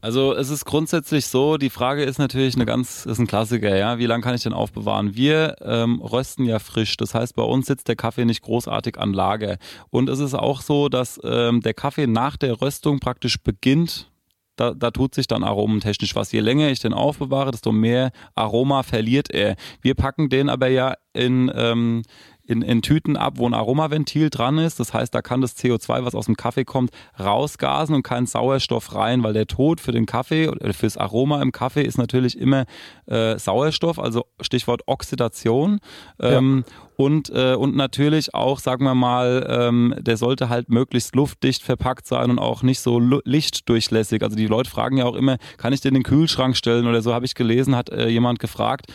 Also 0.00 0.34
es 0.34 0.50
ist 0.50 0.64
grundsätzlich 0.64 1.28
so, 1.28 1.58
die 1.58 1.70
Frage 1.70 2.02
ist 2.02 2.18
natürlich 2.18 2.56
eine 2.56 2.66
ganz, 2.66 3.06
ist 3.06 3.20
ein 3.20 3.28
Klassiker, 3.28 3.76
ja. 3.76 4.00
Wie 4.00 4.06
lange 4.06 4.24
kann 4.24 4.34
ich 4.34 4.42
den 4.42 4.52
aufbewahren? 4.52 5.14
Wir 5.14 5.54
ähm, 5.60 6.00
rösten 6.00 6.44
ja 6.44 6.58
frisch. 6.58 6.96
Das 6.96 7.14
heißt, 7.14 7.36
bei 7.36 7.44
uns 7.44 7.68
sitzt 7.68 7.86
der 7.86 7.94
Kaffee 7.94 8.24
nicht 8.24 8.42
großartig 8.42 8.98
an 8.98 9.12
Lager. 9.12 9.58
Und 9.90 10.08
es 10.08 10.18
ist 10.18 10.34
auch 10.34 10.60
so, 10.60 10.88
dass 10.88 11.20
ähm, 11.22 11.60
der 11.60 11.74
Kaffee 11.74 12.08
nach 12.08 12.36
der 12.36 12.60
Röstung 12.60 12.98
praktisch 12.98 13.40
beginnt, 13.40 14.11
da, 14.56 14.72
da 14.74 14.90
tut 14.90 15.14
sich 15.14 15.26
dann 15.26 15.44
aromentechnisch 15.44 16.14
was. 16.14 16.32
Je 16.32 16.40
länger 16.40 16.68
ich 16.70 16.80
den 16.80 16.92
aufbewahre, 16.92 17.50
desto 17.50 17.72
mehr 17.72 18.10
Aroma 18.34 18.82
verliert 18.82 19.30
er. 19.30 19.56
Wir 19.80 19.94
packen 19.94 20.28
den 20.28 20.48
aber 20.48 20.68
ja 20.68 20.94
in, 21.14 21.50
ähm, 21.54 22.02
in, 22.44 22.62
in 22.62 22.82
Tüten 22.82 23.16
ab, 23.16 23.34
wo 23.36 23.46
ein 23.46 23.54
Aromaventil 23.54 24.30
dran 24.30 24.58
ist. 24.58 24.80
Das 24.80 24.92
heißt, 24.92 25.14
da 25.14 25.22
kann 25.22 25.40
das 25.40 25.56
CO2, 25.56 26.04
was 26.04 26.14
aus 26.14 26.26
dem 26.26 26.36
Kaffee 26.36 26.64
kommt, 26.64 26.90
rausgasen 27.18 27.94
und 27.94 28.02
kein 28.02 28.26
Sauerstoff 28.26 28.94
rein, 28.94 29.22
weil 29.22 29.32
der 29.32 29.46
Tod 29.46 29.80
für 29.80 29.92
den 29.92 30.06
Kaffee 30.06 30.48
oder 30.48 30.74
fürs 30.74 30.96
Aroma 30.96 31.40
im 31.40 31.52
Kaffee 31.52 31.82
ist 31.82 31.98
natürlich 31.98 32.36
immer 32.38 32.64
äh, 33.06 33.38
Sauerstoff, 33.38 33.98
also 33.98 34.24
Stichwort 34.40 34.82
Oxidation. 34.86 35.78
Ähm, 36.20 36.64
ja. 36.66 36.74
Und, 36.96 37.30
äh, 37.30 37.54
und 37.54 37.74
natürlich 37.74 38.34
auch, 38.34 38.58
sagen 38.58 38.84
wir 38.84 38.94
mal, 38.94 39.46
ähm, 39.48 39.94
der 39.98 40.16
sollte 40.16 40.48
halt 40.48 40.68
möglichst 40.68 41.16
luftdicht 41.16 41.62
verpackt 41.62 42.06
sein 42.06 42.30
und 42.30 42.38
auch 42.38 42.62
nicht 42.62 42.80
so 42.80 43.00
lichtdurchlässig. 43.24 44.22
Also 44.22 44.36
die 44.36 44.46
Leute 44.46 44.70
fragen 44.70 44.98
ja 44.98 45.06
auch 45.06 45.16
immer, 45.16 45.38
kann 45.56 45.72
ich 45.72 45.80
den 45.80 45.92
in 45.92 46.00
den 46.00 46.04
Kühlschrank 46.04 46.56
stellen 46.56 46.86
oder 46.86 47.02
so, 47.02 47.12
habe 47.12 47.26
ich 47.26 47.34
gelesen, 47.34 47.76
hat 47.76 47.90
äh, 47.90 48.08
jemand 48.08 48.38
gefragt. 48.38 48.86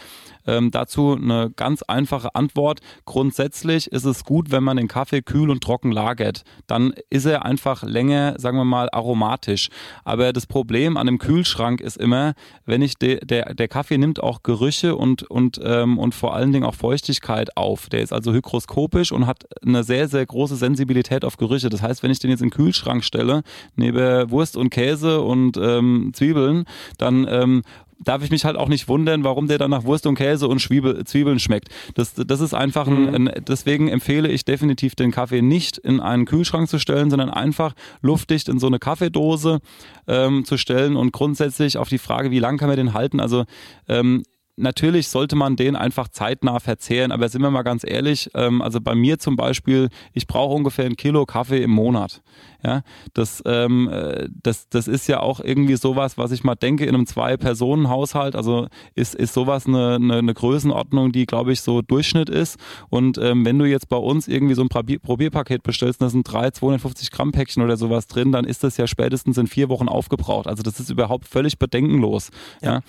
Ähm, 0.48 0.72
dazu 0.72 1.18
eine 1.22 1.52
ganz 1.56 1.84
einfache 1.84 2.34
Antwort. 2.36 2.80
Grundsätzlich 3.06 3.92
ist 3.92 4.06
es 4.06 4.24
gut, 4.24 4.52
wenn 4.52 4.64
man 4.64 4.78
den 4.78 4.88
Kaffee 4.88 5.22
kühl 5.22 5.50
und 5.50 5.62
trocken 5.62 5.92
lagert. 5.92 6.44
Dann 6.66 6.94
ist 7.10 7.26
er 7.26 7.46
einfach 7.46 7.84
länger, 7.84 8.36
sagen 8.38 8.58
wir 8.58 8.66
mal, 8.66 8.90
aromatisch. 8.92 9.70
Aber 10.04 10.34
das 10.34 10.48
Problem 10.48 10.98
an 10.98 11.08
dem 11.08 11.20
Kühlschrank 11.20 11.82
ist 11.82 11.98
immer, 11.98 12.34
wenn 12.66 12.82
ich 12.82 12.98
de, 12.98 13.24
der, 13.26 13.54
der 13.54 13.68
Kaffee 13.68 13.98
nimmt 13.98 14.22
auch 14.22 14.44
Gerüche 14.44 14.96
und, 14.96 15.24
und, 15.24 15.60
ähm, 15.64 15.98
und 15.98 16.16
vor 16.16 16.34
allen 16.34 16.52
Dingen 16.52 16.66
auch 16.66 16.76
Feuchtigkeit 16.76 17.56
auf. 17.58 17.90
Der 17.90 18.02
ist 18.02 18.14
also 18.14 18.34
hygroskopisch 18.34 19.12
und 19.12 19.28
hat 19.28 19.46
eine 19.66 19.84
sehr, 19.84 20.08
sehr 20.08 20.26
große 20.26 20.56
Sensibilität 20.56 21.26
auf 21.26 21.38
Gerüche. 21.38 21.70
Das 21.70 21.82
heißt, 21.82 22.04
wenn 22.04 22.12
ich 22.12 22.20
den 22.20 22.30
jetzt 22.32 22.42
in 22.42 22.50
den 22.50 22.56
Kühlschrank 22.56 23.04
stelle, 23.04 23.44
neben 23.76 24.30
Wurst 24.32 24.58
und 24.58 24.70
Käse 24.70 25.22
und 25.22 25.58
ähm, 25.58 26.12
Zwiebeln, 26.14 26.66
dann 26.98 27.28
ähm, 27.30 27.64
darf 28.00 28.24
ich 28.24 28.32
mich 28.32 28.46
halt 28.46 28.58
auch 28.58 28.68
nicht 28.70 28.88
wundern, 28.88 29.24
warum 29.24 29.48
der 29.48 29.58
dann 29.58 29.72
nach 29.72 29.84
Wurst 29.84 30.06
und 30.06 30.16
Käse 30.16 30.48
und 30.48 30.60
Zwiebel, 30.60 31.04
Zwiebeln 31.06 31.40
schmeckt. 31.40 31.70
Das, 31.96 32.14
das 32.14 32.40
ist 32.40 32.54
einfach 32.54 32.88
ein, 32.88 33.02
mhm. 33.02 33.28
ein, 33.28 33.44
deswegen 33.48 33.88
empfehle 33.88 34.30
ich 34.30 34.46
definitiv 34.46 34.96
den 34.96 35.12
Kaffee 35.12 35.42
nicht 35.42 35.78
in 35.78 36.00
einen 36.00 36.26
Kühlschrank 36.26 36.70
zu 36.70 36.80
stellen, 36.80 37.10
sondern 37.10 37.30
einfach 37.30 37.74
luftdicht 38.02 38.50
in 38.50 38.60
so 38.60 38.68
eine 38.68 38.80
Kaffeedose 38.80 39.60
ähm, 40.08 40.46
zu 40.46 40.58
stellen 40.58 40.96
und 40.96 41.12
grundsätzlich 41.12 41.78
auf 41.78 41.90
die 41.90 41.98
Frage, 41.98 42.32
wie 42.32 42.40
lange 42.40 42.58
kann 42.58 42.70
man 42.70 42.78
den 42.78 42.94
halten, 42.94 43.20
also 43.20 43.46
ähm, 43.88 44.24
natürlich 44.58 45.08
sollte 45.08 45.36
man 45.36 45.56
den 45.56 45.76
einfach 45.76 46.10
zeitnah 46.10 46.60
verzehren, 46.60 47.12
aber 47.12 47.30
sind 47.30 47.42
wir 47.42 47.52
mal 47.52 47.62
ganz 47.62 47.84
ehrlich, 47.88 48.30
ähm, 48.34 48.62
also 48.62 48.82
bei 48.82 48.96
mir 48.96 49.20
zum 49.20 49.36
Beispiel, 49.36 49.90
ich 50.14 50.28
brauche 50.28 50.54
ungefähr 50.54 50.86
ein 50.86 50.96
Kilo 50.96 51.26
Kaffee 51.26 51.62
im 51.62 51.72
Monat. 51.72 52.22
Ja, 52.64 52.82
das, 53.14 53.44
ähm, 53.46 53.88
äh, 53.88 54.28
das, 54.44 54.68
das 54.70 54.88
ist 54.88 55.08
ja 55.08 55.20
auch 55.20 55.40
irgendwie 55.40 55.76
sowas, 55.76 56.18
was 56.18 56.32
ich 56.32 56.44
mal 56.44 56.56
denke, 56.56 56.86
in 56.86 56.96
einem 56.96 57.06
Zwei-Personen-Haushalt, 57.06 58.36
also 58.36 58.68
ist, 58.96 59.14
ist 59.14 59.34
sowas 59.34 59.68
eine, 59.68 59.96
eine, 59.96 60.18
eine 60.18 60.34
Größenordnung, 60.34 61.12
die, 61.12 61.28
glaube 61.28 61.54
ich, 61.54 61.62
so 61.62 61.84
Durchschnitt 61.84 62.30
ist. 62.30 62.58
Und 62.90 63.20
ähm, 63.20 63.46
wenn 63.46 63.60
du 63.60 63.66
jetzt 63.66 63.90
bei 63.90 63.98
uns 63.98 64.28
irgendwie 64.28 64.56
so 64.56 64.64
ein 64.64 64.70
Probierpaket 64.70 65.62
bestellst, 65.62 66.02
da 66.02 66.10
sind 66.10 66.24
drei 66.24 66.50
250 66.50 67.12
Gramm 67.12 67.32
Päckchen 67.32 67.62
oder 67.62 67.78
sowas 67.78 68.08
drin, 68.08 68.32
dann 68.32 68.44
ist 68.44 68.64
das 68.64 68.76
ja 68.78 68.88
spätestens 68.88 69.38
in 69.38 69.46
vier 69.46 69.70
Wochen 69.70 69.88
aufgebraucht. 69.88 70.48
Also 70.48 70.64
das 70.64 70.80
ist 70.80 70.90
überhaupt 70.90 71.28
völlig 71.28 71.60
bedenkenlos. 71.60 72.32
ja. 72.62 72.76
ja. 72.76 72.82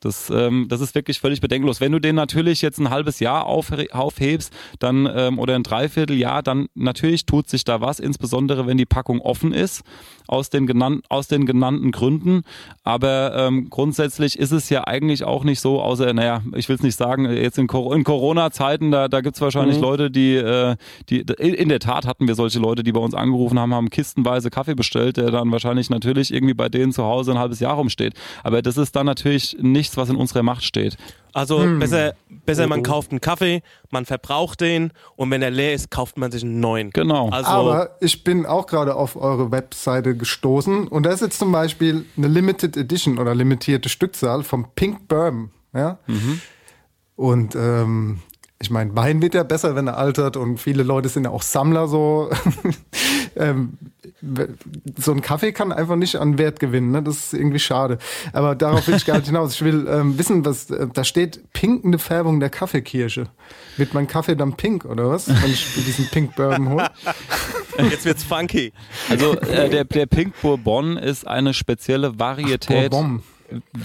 Das, 0.00 0.30
ähm, 0.30 0.66
das 0.68 0.80
ist 0.80 0.94
wirklich 0.94 1.20
völlig 1.20 1.40
bedenkenlos. 1.40 1.80
Wenn 1.80 1.92
du 1.92 1.98
den 1.98 2.14
natürlich 2.14 2.62
jetzt 2.62 2.78
ein 2.78 2.90
halbes 2.90 3.20
Jahr 3.20 3.46
auf, 3.46 3.72
aufhebst, 3.92 4.52
dann 4.78 5.08
ähm, 5.12 5.38
oder 5.38 5.54
ein 5.54 5.62
Dreivierteljahr, 5.62 6.42
dann 6.42 6.66
natürlich 6.74 7.26
tut 7.26 7.48
sich 7.48 7.64
da 7.64 7.80
was, 7.80 7.98
insbesondere 7.98 8.66
wenn 8.66 8.78
die 8.78 8.86
Packung 8.86 9.20
offen 9.20 9.52
ist, 9.52 9.82
aus 10.28 10.50
den 10.50 10.66
genannten, 10.66 11.02
aus 11.08 11.26
den 11.26 11.46
genannten 11.46 11.90
Gründen. 11.90 12.42
Aber 12.84 13.34
ähm, 13.34 13.70
grundsätzlich 13.70 14.38
ist 14.38 14.52
es 14.52 14.68
ja 14.68 14.86
eigentlich 14.86 15.24
auch 15.24 15.42
nicht 15.42 15.60
so, 15.60 15.80
außer, 15.80 16.12
naja, 16.12 16.42
ich 16.54 16.68
will 16.68 16.76
es 16.76 16.82
nicht 16.82 16.96
sagen, 16.96 17.24
jetzt 17.30 17.58
in, 17.58 17.64
in 17.64 18.04
Corona-Zeiten, 18.04 18.90
da, 18.90 19.08
da 19.08 19.20
gibt 19.20 19.36
es 19.36 19.40
wahrscheinlich 19.40 19.76
mhm. 19.76 19.82
Leute, 19.82 20.10
die, 20.10 20.36
äh, 20.36 20.76
die, 21.08 21.20
in 21.20 21.68
der 21.68 21.80
Tat 21.80 22.06
hatten 22.06 22.28
wir 22.28 22.34
solche 22.34 22.58
Leute, 22.58 22.82
die 22.82 22.92
bei 22.92 23.00
uns 23.00 23.14
angerufen 23.14 23.58
haben, 23.58 23.74
haben 23.74 23.90
kistenweise 23.90 24.50
Kaffee 24.50 24.74
bestellt, 24.74 25.16
der 25.16 25.30
dann 25.30 25.50
wahrscheinlich 25.50 25.90
natürlich 25.90 26.32
irgendwie 26.32 26.54
bei 26.54 26.68
denen 26.68 26.92
zu 26.92 27.04
Hause 27.04 27.32
ein 27.32 27.38
halbes 27.38 27.60
Jahr 27.60 27.74
rumsteht. 27.74 28.14
Aber 28.44 28.62
das 28.62 28.76
ist 28.76 28.94
dann 28.94 29.06
natürlich 29.06 29.56
nichts, 29.88 29.96
was 29.96 30.08
in 30.08 30.16
unserer 30.16 30.42
Macht 30.42 30.64
steht. 30.64 30.96
Also 31.32 31.62
hm. 31.62 31.78
besser, 31.78 32.14
besser 32.46 32.66
man 32.66 32.82
kauft 32.82 33.10
einen 33.10 33.20
Kaffee, 33.20 33.62
man 33.90 34.06
verbraucht 34.06 34.60
den 34.60 34.92
und 35.16 35.30
wenn 35.30 35.42
er 35.42 35.50
leer 35.50 35.74
ist, 35.74 35.90
kauft 35.90 36.18
man 36.18 36.32
sich 36.32 36.42
einen 36.42 36.60
neuen. 36.60 36.90
Genau. 36.90 37.28
Also 37.30 37.50
Aber 37.50 37.96
ich 38.00 38.24
bin 38.24 38.46
auch 38.46 38.66
gerade 38.66 38.94
auf 38.96 39.14
eure 39.16 39.50
Webseite 39.50 40.16
gestoßen 40.16 40.88
und 40.88 41.04
da 41.04 41.10
ist 41.10 41.20
jetzt 41.20 41.38
zum 41.38 41.52
Beispiel 41.52 42.06
eine 42.16 42.28
Limited 42.28 42.76
Edition 42.76 43.18
oder 43.18 43.34
limitierte 43.34 43.88
Stückzahl 43.88 44.42
vom 44.42 44.68
Pink 44.74 45.06
Bourbon. 45.08 45.50
Ja? 45.74 45.98
Mhm. 46.06 46.40
Und 47.14 47.54
ähm, 47.54 48.20
ich 48.60 48.70
meine, 48.70 48.96
Wein 48.96 49.22
wird 49.22 49.34
ja 49.34 49.44
besser, 49.44 49.76
wenn 49.76 49.86
er 49.86 49.98
altert 49.98 50.36
und 50.36 50.58
viele 50.58 50.82
Leute 50.82 51.08
sind 51.08 51.24
ja 51.24 51.30
auch 51.30 51.42
Sammler 51.42 51.86
so. 51.86 52.30
ähm, 53.36 53.78
so 54.96 55.12
ein 55.12 55.20
Kaffee 55.20 55.52
kann 55.52 55.72
einfach 55.72 55.96
nicht 55.96 56.16
an 56.16 56.38
Wert 56.38 56.58
gewinnen, 56.58 56.90
ne? 56.90 57.02
das 57.02 57.16
ist 57.16 57.34
irgendwie 57.34 57.60
schade. 57.60 57.98
Aber 58.32 58.56
darauf 58.56 58.86
will 58.88 58.96
ich 58.96 59.06
gar 59.06 59.18
nicht 59.18 59.26
hinaus. 59.26 59.54
Ich 59.54 59.62
will 59.62 59.86
ähm, 59.88 60.18
wissen, 60.18 60.44
was 60.44 60.70
äh, 60.70 60.88
da 60.92 61.04
steht, 61.04 61.52
pinkende 61.52 61.98
Färbung 61.98 62.40
der 62.40 62.50
Kaffeekirsche. 62.50 63.28
Wird 63.76 63.94
mein 63.94 64.08
Kaffee 64.08 64.34
dann 64.34 64.56
pink 64.56 64.84
oder 64.84 65.08
was, 65.08 65.28
wenn 65.28 65.50
ich 65.50 65.74
diesen 65.74 66.08
Pink 66.08 66.34
Bourbon 66.34 66.68
hole? 66.70 66.90
Jetzt 67.90 68.04
wird's 68.04 68.24
funky. 68.24 68.72
Also 69.08 69.36
äh, 69.36 69.70
der, 69.70 69.84
der 69.84 70.06
Pink 70.06 70.34
Bourbon 70.42 70.96
ist 70.96 71.26
eine 71.26 71.54
spezielle 71.54 72.18
Varietät. 72.18 72.92
Ach, 72.92 72.98
Bourbon. 72.98 73.22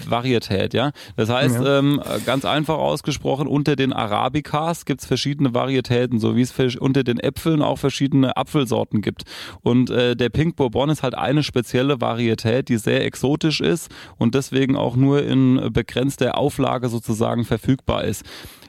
Varietät, 0.08 0.74
ja. 0.74 0.92
Das 1.16 1.30
heißt, 1.30 1.56
ja. 1.56 1.80
Ähm, 1.80 2.02
ganz 2.26 2.46
einfach 2.46 2.78
ausgesprochen, 2.78 3.48
unter 3.48 3.76
den 3.76 3.94
Arabicas 3.94 4.86
gibt 4.86 5.02
es 5.02 5.08
verschiedene 5.08 5.54
Varietäten, 5.54 6.20
so 6.20 6.36
wie 6.36 6.42
es 6.42 6.54
unter 6.78 7.04
den 7.04 7.20
Äpfeln 7.20 7.62
auch 7.62 7.78
verschiedene 7.78 8.38
Apfelsorten 8.38 9.02
gibt. 9.02 9.24
Und 9.62 9.90
äh, 9.90 10.16
der 10.16 10.30
Pink 10.30 10.56
Bourbon 10.56 10.90
ist 10.90 11.04
halt 11.04 11.16
eine 11.16 11.44
spezielle 11.44 12.02
Varietät, 12.02 12.70
die 12.70 12.78
sehr 12.78 13.04
exotisch 13.06 13.62
ist 13.62 13.90
und 14.18 14.36
deswegen 14.36 14.76
auch 14.76 14.96
nur 14.96 15.24
in 15.24 15.72
begrenzter 15.72 16.38
Auflage 16.38 16.90
sozusagen 16.90 17.46
verfügbar 17.46 18.04
ist. 18.04 18.24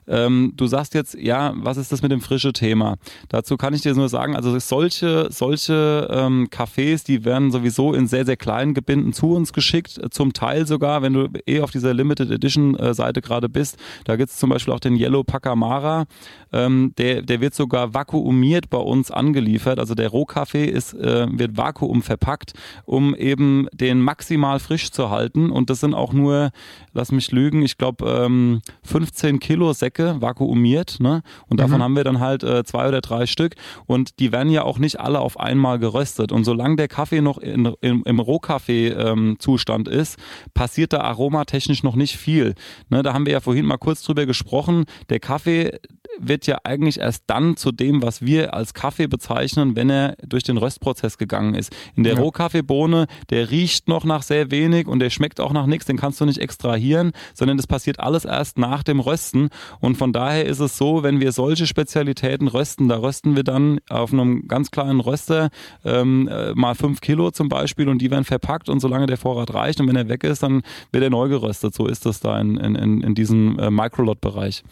Ähm, 0.06 0.52
du 0.56 0.66
sagst 0.66 0.94
jetzt, 0.94 1.14
ja, 1.14 1.52
was 1.56 1.76
ist 1.76 1.92
das 1.92 2.02
mit 2.02 2.12
dem 2.12 2.20
frische 2.20 2.52
Thema? 2.52 2.96
Dazu 3.28 3.56
kann 3.56 3.74
ich 3.74 3.82
dir 3.82 3.94
nur 3.94 4.08
sagen, 4.08 4.36
also 4.36 4.58
solche, 4.58 5.28
solche 5.30 6.08
ähm, 6.10 6.48
Cafés, 6.50 7.04
die 7.04 7.24
werden 7.24 7.50
sowieso 7.50 7.94
in 7.94 8.06
sehr, 8.06 8.26
sehr 8.26 8.36
kleinen 8.36 8.74
Gebinden 8.74 9.12
zu 9.12 9.32
uns 9.32 9.52
geschickt, 9.52 10.00
zum 10.10 10.32
Teil 10.32 10.66
sogar, 10.66 11.02
wenn 11.02 11.12
du 11.12 11.28
eh 11.46 11.60
auf 11.60 11.70
dieser 11.70 11.94
Limited 11.94 12.30
Edition 12.30 12.76
äh, 12.76 12.92
Seite 12.92 13.22
gerade 13.22 13.48
bist, 13.48 13.78
da 14.04 14.16
gibt 14.16 14.30
es 14.30 14.36
zum 14.36 14.50
Beispiel 14.50 14.74
auch 14.74 14.80
den 14.80 14.96
Yellow 14.96 15.24
Pacamara, 15.24 16.04
ähm, 16.52 16.92
der, 16.98 17.22
der 17.22 17.40
wird 17.40 17.54
sogar 17.54 17.94
vakuumiert 17.94 18.70
bei 18.70 18.78
uns 18.78 19.10
angeliefert, 19.10 19.78
also 19.78 19.94
der 19.94 20.08
Rohkaffee 20.08 20.66
ist, 20.66 20.94
äh, 20.94 21.26
wird 21.30 21.56
vakuum 21.56 22.02
verpackt, 22.02 22.52
um 22.84 23.14
eben 23.14 23.68
den 23.72 24.00
maximal 24.00 24.60
frisch 24.60 24.90
zu 24.90 25.10
halten. 25.10 25.50
Und 25.50 25.70
das 25.70 25.80
sind 25.80 25.94
auch 25.94 26.12
nur, 26.12 26.50
lass 26.92 27.10
mich 27.10 27.32
lügen, 27.32 27.62
ich 27.62 27.78
glaube 27.78 28.04
ähm, 28.06 28.60
15 28.82 29.40
Kilo 29.40 29.72
Sekt 29.72 29.93
Säcke 29.94 30.20
vakuumiert, 30.20 30.98
ne? 31.00 31.22
Und 31.48 31.60
davon 31.60 31.78
mhm. 31.78 31.82
haben 31.82 31.96
wir 31.96 32.04
dann 32.04 32.20
halt 32.20 32.42
äh, 32.42 32.64
zwei 32.64 32.88
oder 32.88 33.00
drei 33.00 33.26
Stück. 33.26 33.54
Und 33.86 34.18
die 34.18 34.32
werden 34.32 34.50
ja 34.50 34.62
auch 34.62 34.78
nicht 34.78 35.00
alle 35.00 35.20
auf 35.20 35.38
einmal 35.38 35.78
geröstet. 35.78 36.32
Und 36.32 36.44
solange 36.44 36.76
der 36.76 36.88
Kaffee 36.88 37.20
noch 37.20 37.38
in, 37.38 37.72
in, 37.80 38.02
im 38.02 38.20
Rohkaffee-Zustand 38.20 39.88
ähm, 39.88 39.94
ist, 39.94 40.18
passiert 40.52 40.92
da 40.92 41.00
aromatechnisch 41.00 41.82
noch 41.82 41.96
nicht 41.96 42.16
viel. 42.16 42.54
Ne? 42.88 43.02
Da 43.02 43.14
haben 43.14 43.26
wir 43.26 43.32
ja 43.32 43.40
vorhin 43.40 43.66
mal 43.66 43.78
kurz 43.78 44.02
drüber 44.02 44.26
gesprochen. 44.26 44.84
Der 45.08 45.20
Kaffee, 45.20 45.78
wird 46.18 46.46
ja 46.46 46.58
eigentlich 46.64 47.00
erst 47.00 47.24
dann 47.26 47.56
zu 47.56 47.72
dem, 47.72 48.02
was 48.02 48.22
wir 48.22 48.54
als 48.54 48.74
Kaffee 48.74 49.06
bezeichnen, 49.06 49.76
wenn 49.76 49.90
er 49.90 50.16
durch 50.26 50.42
den 50.42 50.56
Röstprozess 50.56 51.18
gegangen 51.18 51.54
ist. 51.54 51.74
In 51.94 52.04
der 52.04 52.14
ja. 52.14 52.20
Rohkaffeebohne, 52.20 53.06
der 53.30 53.50
riecht 53.50 53.88
noch 53.88 54.04
nach 54.04 54.22
sehr 54.22 54.50
wenig 54.50 54.86
und 54.86 54.98
der 55.00 55.10
schmeckt 55.10 55.40
auch 55.40 55.52
nach 55.52 55.66
nichts, 55.66 55.86
den 55.86 55.96
kannst 55.96 56.20
du 56.20 56.24
nicht 56.24 56.38
extrahieren, 56.38 57.12
sondern 57.34 57.56
das 57.56 57.66
passiert 57.66 58.00
alles 58.00 58.24
erst 58.24 58.58
nach 58.58 58.82
dem 58.82 59.00
Rösten. 59.00 59.48
Und 59.84 59.96
von 59.98 60.14
daher 60.14 60.46
ist 60.46 60.60
es 60.60 60.78
so, 60.78 61.02
wenn 61.02 61.20
wir 61.20 61.30
solche 61.32 61.66
Spezialitäten 61.66 62.48
rösten, 62.48 62.88
da 62.88 62.96
rösten 62.96 63.36
wir 63.36 63.44
dann 63.44 63.80
auf 63.90 64.14
einem 64.14 64.48
ganz 64.48 64.70
kleinen 64.70 65.00
Röster 65.00 65.50
ähm, 65.84 66.26
äh, 66.26 66.54
mal 66.54 66.74
fünf 66.74 67.02
Kilo 67.02 67.30
zum 67.32 67.50
Beispiel 67.50 67.90
und 67.90 67.98
die 67.98 68.10
werden 68.10 68.24
verpackt 68.24 68.70
und 68.70 68.80
solange 68.80 69.04
der 69.04 69.18
Vorrat 69.18 69.52
reicht 69.52 69.82
und 69.82 69.88
wenn 69.88 69.96
er 69.96 70.08
weg 70.08 70.24
ist, 70.24 70.42
dann 70.42 70.62
wird 70.90 71.04
er 71.04 71.10
neu 71.10 71.28
geröstet. 71.28 71.74
So 71.74 71.86
ist 71.86 72.06
das 72.06 72.20
da 72.20 72.40
in, 72.40 72.56
in, 72.56 73.02
in 73.02 73.14
diesem 73.14 73.58
äh, 73.58 73.70
Microlot-Bereich. 73.70 74.62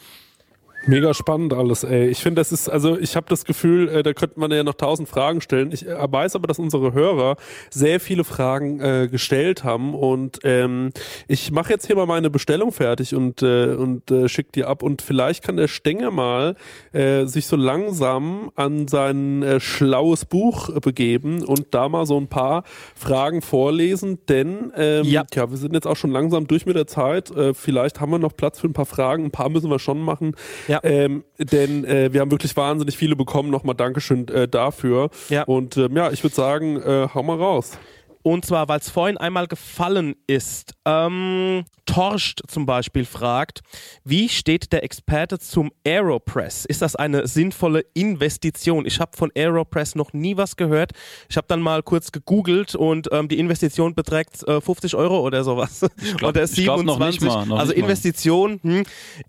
Mega 0.85 1.15
spannend 1.15 1.55
alles, 1.55 1.85
ey. 1.85 2.09
Ich 2.09 2.19
finde, 2.19 2.41
das 2.41 2.51
ist, 2.51 2.69
also 2.69 2.99
ich 2.99 3.15
habe 3.15 3.27
das 3.29 3.45
Gefühl, 3.45 3.89
äh, 3.89 4.03
da 4.03 4.13
könnte 4.15 4.41
man 4.41 4.51
ja 4.51 4.65
noch 4.65 4.75
tausend 4.75 5.09
Fragen 5.09 5.41
stellen. 5.41 5.71
Ich 5.71 5.87
äh, 5.87 5.95
weiß 5.97 6.35
aber, 6.35 6.49
dass 6.49 6.59
unsere 6.59 6.93
Hörer 6.93 7.37
sehr 7.71 8.01
viele 8.01 8.25
Fragen 8.25 8.81
äh, 8.81 9.09
gestellt 9.09 9.63
haben 9.63 9.95
und 9.95 10.41
ähm, 10.43 10.91
ich 11.29 11.53
mache 11.53 11.71
jetzt 11.73 11.87
hier 11.87 11.95
mal 11.95 12.07
meine 12.07 12.31
Bestellung 12.31 12.73
fertig 12.73 13.15
und 13.15 13.43
äh, 13.43 13.75
und 13.75 14.11
äh, 14.11 14.29
schick 14.29 14.51
die 14.53 14.65
ab 14.65 14.83
und 14.83 15.03
vielleicht 15.03 15.45
kann 15.45 15.57
der 15.57 15.69
Stenger 15.69 16.11
mal 16.11 16.57
äh, 16.93 17.27
sich 17.27 17.47
so 17.47 17.55
langsam 17.55 18.51
an 18.57 18.89
sein 18.89 19.45
äh, 19.45 19.61
schlaues 19.61 20.25
Buch 20.25 20.69
äh, 20.69 20.81
begeben 20.81 21.45
und 21.45 21.67
da 21.71 21.89
mal 21.89 22.07
so 22.07 22.19
ein 22.19 22.27
paar 22.27 22.65
Fragen 22.97 23.41
vorlesen, 23.41 24.19
denn 24.29 24.73
ähm, 24.77 25.05
Ja. 25.05 25.25
ja, 25.33 25.49
wir 25.49 25.59
sind 25.59 25.75
jetzt 25.75 25.87
auch 25.87 25.97
schon 25.97 26.11
langsam 26.11 26.49
durch 26.49 26.67
mit 26.67 26.75
der 26.75 26.89
Zeit. 26.89 27.31
Äh, 27.31 27.55
vielleicht 27.55 28.01
haben 28.01 28.11
wir 28.11 28.19
noch 28.19 28.37
Platz 28.37 28.59
für 28.59 28.67
ein 28.67 28.73
paar 28.73 28.87
Fragen. 28.87 29.27
Ein 29.27 29.31
paar 29.31 29.49
müssen 29.49 29.71
wir 29.71 29.79
schon 29.79 30.01
machen. 30.01 30.35
Ja. 30.67 30.72
Ähm, 30.83 31.25
denn 31.39 31.85
äh, 31.85 32.13
wir 32.13 32.21
haben 32.21 32.31
wirklich 32.31 32.57
wahnsinnig 32.57 32.97
viele 32.97 33.17
bekommen. 33.17 33.51
Nochmal 33.51 33.75
Dankeschön 33.75 34.29
äh, 34.29 34.49
dafür. 34.49 35.11
Ja. 35.29 35.45
Und 35.45 35.77
ähm, 35.77 35.97
ja, 35.97 36.11
ich 36.11 36.23
würde 36.23 36.35
sagen, 36.35 36.81
äh, 36.81 37.09
hau 37.13 37.23
mal 37.23 37.37
raus. 37.37 37.79
Und 38.23 38.45
zwar, 38.45 38.69
weil 38.69 38.79
es 38.79 38.89
vorhin 38.91 39.19
einmal 39.19 39.47
gefallen 39.47 40.15
ist. 40.27 40.75
Ähm, 40.85 41.65
Torscht 41.87 42.43
zum 42.49 42.67
Beispiel 42.67 43.05
fragt, 43.05 43.61
wie 44.05 44.29
steht 44.29 44.73
der 44.73 44.85
Experte 44.85 45.39
zum 45.39 45.73
Aeropress? 45.85 46.65
Ist 46.65 46.83
das 46.83 46.97
eine 46.97 47.27
sinnvolle 47.27 47.85
Investition? 47.95 48.87
Ich 48.87 49.01
habe 49.01 49.17
von 49.17 49.31
Aeropress 49.37 49.95
noch 49.95 50.13
nie 50.13 50.37
was 50.37 50.57
gehört. 50.57 50.93
Ich 51.29 51.37
habe 51.37 51.47
dann 51.49 51.61
mal 51.61 51.83
kurz 51.83 52.13
gegoogelt 52.13 52.75
und 52.75 53.09
ähm, 53.13 53.29
die 53.29 53.39
Investition 53.39 53.95
beträgt 53.95 54.47
äh, 54.47 54.61
50 54.61 54.95
Euro 54.95 55.21
oder 55.21 55.43
sowas. 55.45 55.81
glaub- 56.17 56.31
oder 56.31 56.45
ich 56.45 56.55
glaub 56.55 56.83
noch 56.85 56.99
nicht 56.99 57.21
mal, 57.21 57.53
also. 57.53 57.73
Investition, 57.73 58.61
hm, 58.63 58.85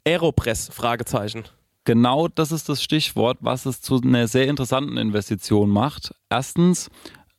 Aeropress, 0.06 0.70
Fragezeichen. 0.72 1.44
Genau 1.86 2.30
das 2.30 2.52
ist 2.54 2.70
das 2.70 2.82
Stichwort, 2.82 3.40
was 3.42 3.66
es 3.66 3.82
zu 3.82 4.00
einer 4.02 4.28
sehr 4.28 4.48
interessanten 4.48 4.96
Investition 4.96 5.70
macht. 5.70 6.16
Erstens, 6.30 6.90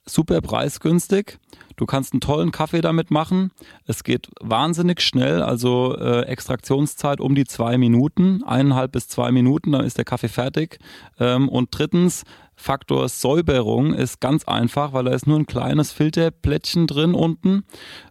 super 0.07 0.41
preisgünstig. 0.41 1.39
Du 1.77 1.87
kannst 1.87 2.13
einen 2.13 2.21
tollen 2.21 2.53
Kaffee 2.53 2.81
damit 2.81 3.11
machen. 3.11 3.51
Es 3.87 4.05
geht 4.05 4.29
wahnsinnig 4.41 5.01
schnell, 5.01 5.43
also 5.43 5.97
äh, 5.97 6.23
Extraktionszeit 6.23 7.21
um 7.21 7.35
die 7.35 7.47
zwei 7.47 7.79
Minuten, 7.79 8.45
eineinhalb 8.45 8.93
bis 8.93 9.09
zwei 9.09 9.33
Minuten, 9.33 9.73
dann 9.73 9.85
ist 9.85 9.99
der 9.99 10.05
Kaffee 10.05 10.29
fertig. 10.29 10.79
Ähm, 11.19 11.49
und 11.49 11.69
drittens, 11.73 12.25
Faktor 12.57 13.09
Säuberung 13.09 13.95
ist 13.95 14.21
ganz 14.21 14.45
einfach, 14.45 14.93
weil 14.93 15.05
da 15.05 15.13
ist 15.13 15.27
nur 15.27 15.39
ein 15.39 15.47
kleines 15.47 15.93
Filterplättchen 15.93 16.87
drin 16.87 17.15
unten. 17.15 17.65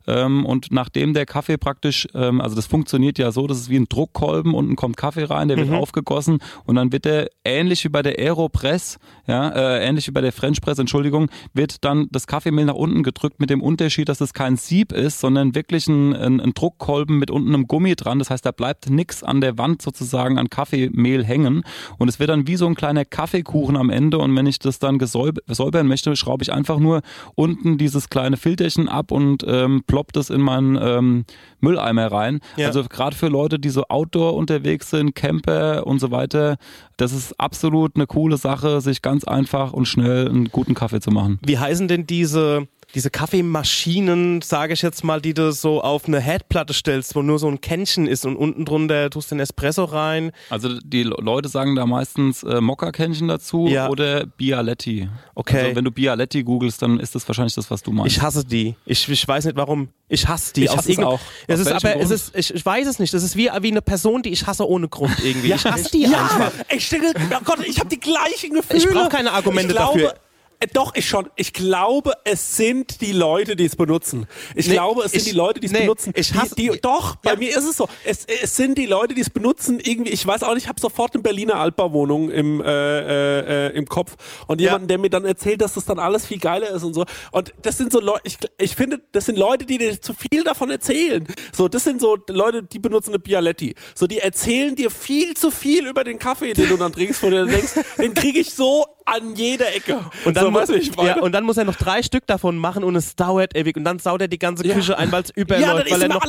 Ähm, 0.08 0.46
und 0.46 0.72
nachdem 0.72 1.14
der 1.14 1.26
Kaffee 1.26 1.58
praktisch, 1.58 2.08
ähm, 2.14 2.42
also 2.42 2.56
das 2.56 2.66
funktioniert 2.66 3.18
ja 3.18 3.32
so, 3.32 3.48
das 3.48 3.60
ist 3.60 3.70
wie 3.70 3.78
ein 3.78 3.88
Druckkolben, 3.88 4.54
unten 4.54 4.76
kommt 4.76 4.98
Kaffee 4.98 5.24
rein, 5.24 5.48
der 5.48 5.58
wird 5.58 5.72
aufgegossen 5.72 6.40
und 6.66 6.76
dann 6.76 6.92
wird 6.92 7.06
der 7.06 7.30
ähnlich 7.46 7.86
wie 7.86 7.90
bei 7.90 8.02
der 8.02 8.20
Aeropress, 8.20 9.00
ja, 9.28 9.50
äh, 9.50 9.88
ähnlich 9.88 10.08
wie 10.08 10.12
bei 10.12 10.22
der 10.22 10.34
French 10.34 10.62
Press, 10.62 10.78
Entschuldigung, 10.78 11.30
wird 11.54 11.86
dann 11.86 12.08
das 12.12 12.28
Kaffeemehl 12.28 12.66
nach 12.66 12.74
unten 12.74 13.04
gedrückt 13.04 13.40
mit 13.40 13.50
dem 13.50 13.62
Unterschied, 13.62 14.10
dass 14.10 14.20
es 14.20 14.34
kein 14.34 14.58
Sieb 14.58 14.92
ist, 14.92 15.20
sondern 15.20 15.56
wirklich 15.56 15.88
ein, 15.88 16.14
ein, 16.14 16.42
ein 16.42 16.54
Druckkolben 16.54 17.18
mit 17.18 17.32
unten 17.32 17.54
einem 17.54 17.68
Gummi 17.68 17.96
dran. 17.96 18.20
Das 18.20 18.30
heißt, 18.30 18.46
da 18.46 18.52
bleibt 18.52 18.90
nichts 18.90 19.24
an 19.24 19.42
der 19.42 19.58
Wand 19.58 19.82
sozusagen 19.82 20.38
an 20.38 20.50
Kaffeemehl 20.50 21.24
hängen 21.24 21.64
und 21.98 22.10
es 22.10 22.20
wird 22.20 22.30
dann 22.30 22.48
wie 22.48 22.58
so 22.58 22.68
ein 22.68 22.76
kleiner 22.76 23.06
Kaffeekuchen 23.06 23.78
am 23.78 23.90
Ende 23.90 24.18
und 24.18 24.32
wenn 24.36 24.46
ich 24.46 24.60
das 24.60 24.80
dann 24.80 25.00
säubern 25.00 25.88
möchte, 25.88 26.16
schraube 26.16 26.44
ich 26.44 26.52
einfach 26.54 26.80
nur 26.80 27.02
unten 27.36 27.78
dieses 27.78 28.10
kleine 28.10 28.38
Filterchen 28.38 28.90
ab 28.90 29.12
und 29.12 29.44
ähm, 29.48 29.84
plopp 29.86 30.14
das 30.14 30.30
in 30.30 30.42
meinen 30.42 30.78
ähm, 30.82 31.26
Mülleimer 31.60 32.12
rein. 32.12 32.40
Ja. 32.58 32.68
Also 32.68 32.84
gerade 32.84 33.16
für 33.16 33.28
Leute, 33.28 33.60
die 33.60 33.70
so 33.70 33.84
Outdoor 33.90 34.36
unterwegs 34.36 34.90
sind, 34.90 35.16
Camper 35.16 35.88
und 35.88 36.00
so 36.00 36.12
weiter, 36.12 36.58
das 36.98 37.14
ist 37.14 37.40
absolut 37.40 37.96
eine 37.96 38.08
coole 38.08 38.38
Sache, 38.38 38.82
sich 38.82 39.02
ganz 39.02 39.24
einfach 39.24 39.74
und 39.74 39.88
schnell 39.88 40.28
einen 40.28 40.50
guten 40.50 40.74
Kaffee 40.74 41.00
zu 41.00 41.12
machen. 41.12 41.40
Wie 41.46 41.58
heißen 41.58 41.88
denn 41.88 42.06
diese, 42.06 42.68
diese 42.96 43.10
Kaffeemaschinen, 43.10 44.42
sage 44.42 44.74
ich 44.74 44.82
jetzt 44.82 45.04
mal, 45.04 45.22
die 45.22 45.34
du 45.34 45.52
so 45.52 45.82
auf 45.82 46.06
eine 46.06 46.20
Herdplatte 46.20 46.74
stellst, 46.74 47.16
wo 47.16 47.22
nur 47.22 47.40
so 47.40 47.48
ein 47.48 47.62
Kännchen 47.62 48.08
ist 48.08 48.26
und 48.26 48.36
unten 48.36 48.66
drunter 48.66 49.10
tust 49.10 49.32
du 49.32 49.36
den 49.36 49.40
Espresso 49.42 49.84
rein? 49.86 50.32
Also 50.50 50.80
die 50.80 51.04
Le- 51.04 51.16
Leute 51.20 51.50
sagen 51.50 51.76
da 51.76 51.86
meistens 51.86 52.44
äh, 52.44 52.62
Mokka-Kännchen 52.62 53.28
dazu 53.28 53.68
Ja. 53.68 53.90
oder 53.90 54.26
Bialetti. 54.26 55.10
Okay. 55.36 55.60
Also 55.62 55.76
wenn 55.76 55.86
du 55.86 55.92
Bialetti 55.92 56.44
googelst, 56.44 56.82
dann 56.82 57.00
ist 57.00 57.16
das 57.16 57.28
wahrscheinlich 57.28 57.56
das, 57.56 57.70
was 57.72 57.82
du 57.84 57.92
meinst. 57.92 58.16
Ich 58.16 58.22
hasse 58.22 58.44
die. 58.46 58.76
Ich, 58.86 59.08
ich 59.10 59.28
weiß 59.28 59.46
nicht 59.46 59.56
warum. 59.58 59.90
Ich 60.08 60.28
hasse 60.28 60.54
die. 60.54 60.66
Ich 60.66 60.76
hasse 60.76 60.92
es 60.92 61.00
auch. 61.00 61.20
Es 61.48 61.60
ist 61.60 61.68
aber, 61.72 61.96
es 61.96 62.10
Grund? 62.10 62.12
ist, 62.12 62.36
ich, 62.36 62.54
ich 62.54 62.66
weiß 62.66 62.88
es 62.88 63.00
nicht. 63.00 63.14
Das 63.14 63.24
ist 63.24 63.36
wie, 63.36 63.50
wie 63.62 63.72
eine 63.72 63.82
Person, 63.82 64.22
die 64.22 64.30
ich 64.30 64.46
hasse 64.46 64.68
ohne 64.68 64.88
Grund 64.88 65.16
irgendwie. 65.24 65.52
ich 65.54 65.66
hasse 65.66 65.90
die 65.92 66.06
einfach. 66.06 66.52
ich 66.70 66.90
denke, 66.90 67.14
oh 67.18 67.40
Gott, 67.44 67.60
ich 67.66 67.80
habe 67.80 67.90
die 67.90 68.00
gleichen 68.00 68.54
Gefühle. 68.54 68.78
Ich 68.80 68.88
brauch 68.90 69.10
keine 69.10 69.32
Argumente 69.32 69.72
ich 69.72 69.78
glaube, 69.78 70.00
dafür. 70.02 70.16
Äh, 70.64 70.68
Doch, 70.74 70.96
ich 70.96 71.08
schon. 71.08 71.30
Ich 71.36 71.52
glaube, 71.54 72.14
es 72.24 72.56
sind 72.56 73.02
die 73.02 73.12
Leute, 73.12 73.56
die 73.56 73.66
es 73.66 73.76
benutzen. 73.76 74.28
Ich 74.56 74.68
Nee, 74.68 74.74
glaube, 74.74 75.04
es 75.04 75.12
sind 75.12 75.20
ich- 75.22 75.26
die 75.32 75.36
Leute, 75.36 75.60
die 75.60 75.68
es 75.68 75.74
nee, 75.74 75.80
benutzen. 75.82 76.14
ich 76.16 76.34
hasse- 76.34 76.56
die, 76.56 76.70
die, 76.70 76.80
doch, 76.82 77.16
bei 77.18 77.32
Ja. 77.34 77.38
mir 77.38 77.50
ist 77.50 77.66
es 77.66 77.78
so. 77.78 77.88
Es, 78.06 78.26
es 78.26 78.56
sind 78.56 78.78
die 78.78 78.86
Leute, 78.86 79.14
die 79.14 79.22
es 79.22 79.30
benutzen. 79.30 79.80
Irgendwie, 79.84 80.12
ich 80.12 80.26
weiß 80.26 80.44
auch 80.44 80.54
nicht, 80.54 80.64
ich 80.64 80.70
habe 80.70 80.80
sofort 80.80 81.14
eine 81.14 81.22
Berliner 81.24 81.56
Altbauwohnung 81.56 82.32
im, 82.32 82.62
äh, 82.62 82.66
äh, 82.66 83.68
äh, 83.68 83.78
im 83.78 83.86
Kopf 83.88 84.16
und 84.48 84.62
Ja. 84.62 84.68
jemanden, 84.68 84.88
der 84.88 84.98
mir 85.00 85.10
dann 85.10 85.26
erzählt, 85.26 85.62
dass 85.62 85.74
das 85.74 85.86
dann 85.86 86.00
alles 86.00 86.26
viel 86.26 86.40
geiler 86.40 86.70
ist 86.70 86.84
und 86.84 86.94
so. 86.94 87.04
Und 87.32 87.54
das 87.62 87.78
sind 87.78 87.92
so 87.92 88.00
Leute, 88.00 88.22
ich, 88.24 88.38
ich 88.58 88.76
finde, 88.76 89.02
das 89.12 89.26
sind 89.26 89.38
Leute, 89.38 89.66
die 89.66 89.78
dir 89.78 90.00
zu 90.02 90.14
viel 90.14 90.44
davon 90.44 90.70
erzählen. 90.72 91.28
So, 91.52 91.68
das 91.68 91.84
sind 91.84 92.00
so 92.00 92.18
Leute, 92.30 92.64
die 92.64 92.80
benutzen 92.80 93.10
eine 93.12 93.20
Bialetti. 93.20 93.76
So, 93.96 94.08
die 94.08 94.20
erzählen 94.20 94.76
dir 94.76 94.90
viel 94.92 95.34
zu 95.36 95.52
viel 95.52 95.88
über 95.88 96.04
den 96.04 96.20
Kaffee, 96.20 96.54
den 96.54 96.70
du 96.70 96.78
dann 96.78 96.94
trinkst, 96.94 97.22
wo 97.22 97.30
du 97.30 97.38
dann 97.38 97.50
denkst, 97.50 97.74
den 97.98 98.14
kriege 98.14 98.40
ich 98.40 98.54
so 98.54 98.86
an 99.06 99.36
jeder 99.36 99.74
Ecke. 99.76 100.00
Und 100.26 100.36
dann, 100.38 100.46
so, 100.46 100.52
muss, 100.52 100.70
ich 100.70 100.92
ja, 100.96 101.20
und 101.20 101.32
dann 101.32 101.44
muss 101.44 101.58
er 101.58 101.66
noch 101.66 101.76
drei 101.76 102.02
Stück 102.04 102.26
davon 102.28 102.58
machen 102.58 102.84
und 102.84 102.96
es 102.96 103.16
dauert 103.16 103.56
ewig. 103.56 103.76
Und 103.78 103.84
dann 103.86 104.00
saut 104.00 104.22
er 104.22 104.28
die 104.28 104.40
ganze 104.40 104.66
Ja. 104.66 104.76
Küche 104.76 104.98
ein, 104.98 105.12
weil 105.12 105.24
es 105.24 105.30
Ja, 105.36 105.42
überläuft, 105.42 105.92
dann 105.92 106.00
weil, 106.00 106.02
er 106.02 106.08
noch, 106.10 106.24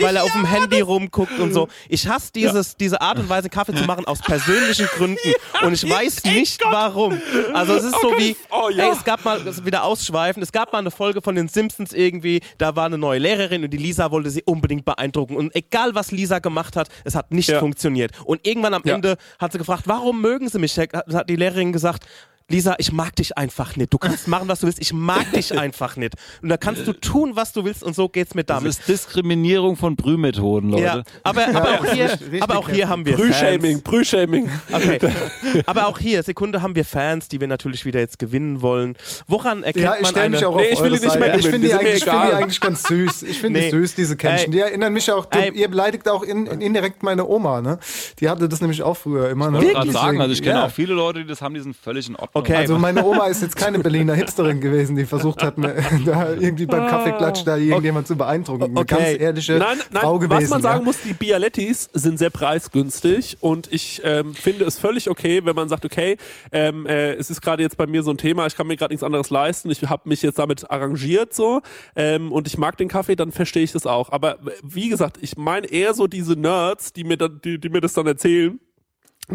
weil 0.00 0.16
er 0.16 0.24
auf 0.24 0.32
dem 0.32 0.42
Ja, 0.44 0.48
Handy 0.50 0.80
rumguckt 0.80 1.38
und 1.38 1.52
so. 1.52 1.68
Ich 1.88 2.06
hasse 2.08 2.30
dieses, 2.34 2.76
diese 2.76 3.00
Art 3.00 3.18
und 3.18 3.28
Weise, 3.28 3.48
Kaffee 3.48 3.74
zu 3.74 3.84
machen, 3.84 4.06
aus 4.06 4.20
persönlichen 4.20 4.86
Gründen. 4.86 5.18
Und 5.62 5.72
ich 5.72 5.88
weiß 5.88 6.24
nicht 6.24 6.60
warum. 6.64 7.20
Also 7.54 7.74
es 7.74 7.84
ist 7.84 7.94
Oh 7.96 8.00
so 8.02 8.08
Gott, 8.10 8.18
wie, 8.18 8.36
oh 8.50 8.68
ja. 8.70 8.84
ey, 8.86 8.90
es 8.92 9.04
gab 9.04 9.24
mal, 9.24 9.40
wieder 9.64 9.84
ausschweifen, 9.84 10.42
es 10.42 10.52
gab 10.52 10.72
mal 10.72 10.78
eine 10.80 10.90
Folge 10.90 11.22
von 11.22 11.34
den 11.34 11.48
Simpsons 11.48 11.92
irgendwie, 11.92 12.40
da 12.58 12.76
war 12.76 12.86
eine 12.86 12.98
neue 12.98 13.18
Lehrerin 13.18 13.64
und 13.64 13.70
die 13.70 13.76
Lisa 13.78 14.10
wollte 14.10 14.30
sie 14.30 14.42
unbedingt 14.44 14.84
beeindrucken. 14.84 15.36
Und 15.36 15.54
egal, 15.54 15.94
was 15.94 16.10
Lisa 16.10 16.38
gemacht 16.38 16.76
hat, 16.76 16.88
es 17.04 17.14
hat 17.14 17.30
nicht 17.32 17.48
Ja. 17.48 17.60
funktioniert. 17.60 18.12
Und 18.24 18.46
irgendwann 18.46 18.74
am 18.74 18.82
Ja. 18.84 18.94
Ende 18.94 19.16
hat 19.38 19.52
sie 19.52 19.58
gefragt, 19.58 19.84
warum 19.86 20.20
mögen 20.20 20.48
sie 20.48 20.58
mich? 20.58 20.78
Hat 20.78 20.92
hat 20.92 21.28
die 21.28 21.36
Lehrerin 21.36 21.72
gesagt, 21.72 22.04
Lisa, 22.50 22.76
ich 22.78 22.92
mag 22.92 23.14
dich 23.16 23.36
einfach 23.36 23.76
nicht. 23.76 23.92
Du 23.92 23.98
kannst 23.98 24.26
machen, 24.28 24.48
was 24.48 24.60
du 24.60 24.66
willst. 24.66 24.80
Ich 24.80 24.94
mag 24.94 25.30
dich 25.32 25.58
einfach 25.58 25.96
nicht. 25.96 26.14
Und 26.40 26.48
da 26.48 26.56
kannst 26.56 26.86
du 26.86 26.94
tun, 26.94 27.32
was 27.34 27.52
du 27.52 27.62
willst. 27.66 27.82
Und 27.82 27.94
so 27.94 28.08
geht's 28.08 28.34
mir 28.34 28.42
das 28.42 28.56
damit. 28.58 28.70
ist 28.70 28.88
Diskriminierung 28.88 29.76
von 29.76 29.96
Brühmethoden, 29.96 30.70
Leute. 30.70 30.82
Ja, 30.82 31.02
aber, 31.24 31.46
aber, 31.48 31.80
auch 31.80 31.84
hier, 31.92 32.10
richtig 32.10 32.42
aber 32.42 32.56
auch 32.56 32.70
hier 32.70 32.88
haben 32.88 33.04
wir 33.04 33.16
Brühshaming. 33.16 33.82
Brühshaming. 33.82 34.48
Okay. 34.72 34.98
Aber 35.66 35.86
auch 35.88 35.98
hier, 35.98 36.22
Sekunde, 36.22 36.62
haben 36.62 36.74
wir 36.74 36.84
Fans, 36.84 37.28
die 37.28 37.40
wir 37.40 37.48
natürlich 37.48 37.84
wieder 37.84 38.00
jetzt 38.00 38.18
gewinnen 38.18 38.62
wollen. 38.62 38.96
Woran 39.26 39.62
erkennt 39.62 39.84
Ja, 39.84 39.96
ich 39.96 40.02
man 40.02 40.14
eine... 40.14 40.36
mich 40.36 40.44
auch 40.46 40.56
Nee, 40.56 40.66
auf 40.66 40.72
ich 40.72 40.80
will 40.80 40.98
die 40.98 41.04
nicht 41.04 41.18
mehr 41.20 41.34
Ich 41.38 41.42
finde 41.46 41.58
die 41.58 41.66
die, 41.66 41.74
eigentlich- 41.74 41.94
ich 41.96 42.04
finde 42.04 42.20
die 42.20 42.26
egal. 42.28 42.34
eigentlich 42.34 42.60
ganz 42.60 42.82
süß. 42.84 43.22
Ich 43.24 43.40
finde 43.40 43.60
Nee. 43.60 43.66
die 43.70 43.76
süß, 43.76 43.94
diese 43.94 44.16
Kännchen. 44.16 44.46
Ey. 44.46 44.50
Die 44.52 44.60
erinnern 44.60 44.92
mich 44.92 45.10
auch, 45.12 45.26
du, 45.26 45.38
Ey. 45.38 45.52
ihr 45.52 45.68
beleidigt 45.68 46.08
auch 46.08 46.22
in, 46.22 46.46
in, 46.46 46.60
indirekt 46.60 47.02
meine 47.02 47.26
Oma, 47.26 47.60
ne? 47.60 47.78
Die 48.20 48.28
hatte 48.28 48.48
das 48.48 48.60
nämlich 48.60 48.82
auch 48.82 48.96
früher 48.96 49.28
immer, 49.30 49.50
ne? 49.50 49.58
Ich 49.58 49.64
wollte 49.64 49.74
gerade 49.74 49.92
sagen, 49.92 50.20
also 50.20 50.32
ich 50.32 50.42
kenne 50.42 50.60
ja. 50.60 50.66
auch 50.66 50.70
viele 50.70 50.94
Leute, 50.94 51.20
die 51.20 51.26
das 51.26 51.42
haben, 51.42 51.54
die 51.54 51.60
sind 51.60 51.76
völlig 51.76 52.08
in 52.08 52.16
Ordnung. 52.16 52.37
Okay. 52.38 52.54
Also 52.56 52.78
meine 52.78 53.04
Oma 53.04 53.26
ist 53.26 53.42
jetzt 53.42 53.56
keine 53.56 53.78
Berliner 53.78 54.14
Hipsterin 54.14 54.60
gewesen, 54.60 54.96
die 54.96 55.04
versucht 55.04 55.42
hat, 55.42 55.58
mir, 55.58 55.74
da 56.06 56.32
irgendwie 56.32 56.66
beim 56.66 56.86
Kaffeeklatsch 56.88 57.42
da 57.44 57.56
irgendjemand 57.56 58.06
zu 58.06 58.16
beeindrucken. 58.16 58.64
Eine 58.64 58.78
Okay. 58.80 58.96
ganz 58.96 59.20
ehrliche 59.20 59.58
Nein, 59.58 59.78
nein, 59.90 60.02
Frau 60.02 60.18
gewesen. 60.18 60.42
was 60.42 60.50
man 60.50 60.62
sagen 60.62 60.78
ja. 60.80 60.84
muss, 60.84 61.00
die 61.02 61.12
Bialettis 61.12 61.90
sind 61.92 62.18
sehr 62.18 62.30
preisgünstig 62.30 63.38
und 63.40 63.72
ich 63.72 64.00
ähm, 64.04 64.34
finde 64.34 64.64
es 64.64 64.78
völlig 64.78 65.10
okay, 65.10 65.40
wenn 65.44 65.54
man 65.56 65.68
sagt, 65.68 65.84
okay, 65.84 66.16
ähm, 66.52 66.86
äh, 66.86 67.14
es 67.14 67.30
ist 67.30 67.40
gerade 67.40 67.62
jetzt 67.62 67.76
bei 67.76 67.86
mir 67.86 68.02
so 68.02 68.10
ein 68.10 68.18
Thema, 68.18 68.46
ich 68.46 68.56
kann 68.56 68.66
mir 68.66 68.76
gerade 68.76 68.92
nichts 68.92 69.02
anderes 69.02 69.30
leisten, 69.30 69.70
ich 69.70 69.82
habe 69.82 70.08
mich 70.08 70.22
jetzt 70.22 70.38
damit 70.38 70.70
arrangiert 70.70 71.34
so 71.34 71.60
ähm, 71.96 72.32
und 72.32 72.46
ich 72.46 72.58
mag 72.58 72.76
den 72.76 72.88
Kaffee, 72.88 73.16
dann 73.16 73.32
verstehe 73.32 73.62
ich 73.64 73.72
das 73.72 73.86
auch. 73.86 74.10
Aber 74.10 74.38
wie 74.62 74.88
gesagt, 74.88 75.18
ich 75.20 75.36
meine 75.36 75.66
eher 75.66 75.94
so 75.94 76.06
diese 76.06 76.34
Nerds, 76.34 76.92
die 76.92 77.04
mir, 77.04 77.16
dann, 77.16 77.40
die, 77.44 77.58
die 77.58 77.68
mir 77.68 77.80
das 77.80 77.92
dann 77.94 78.06
erzählen, 78.06 78.58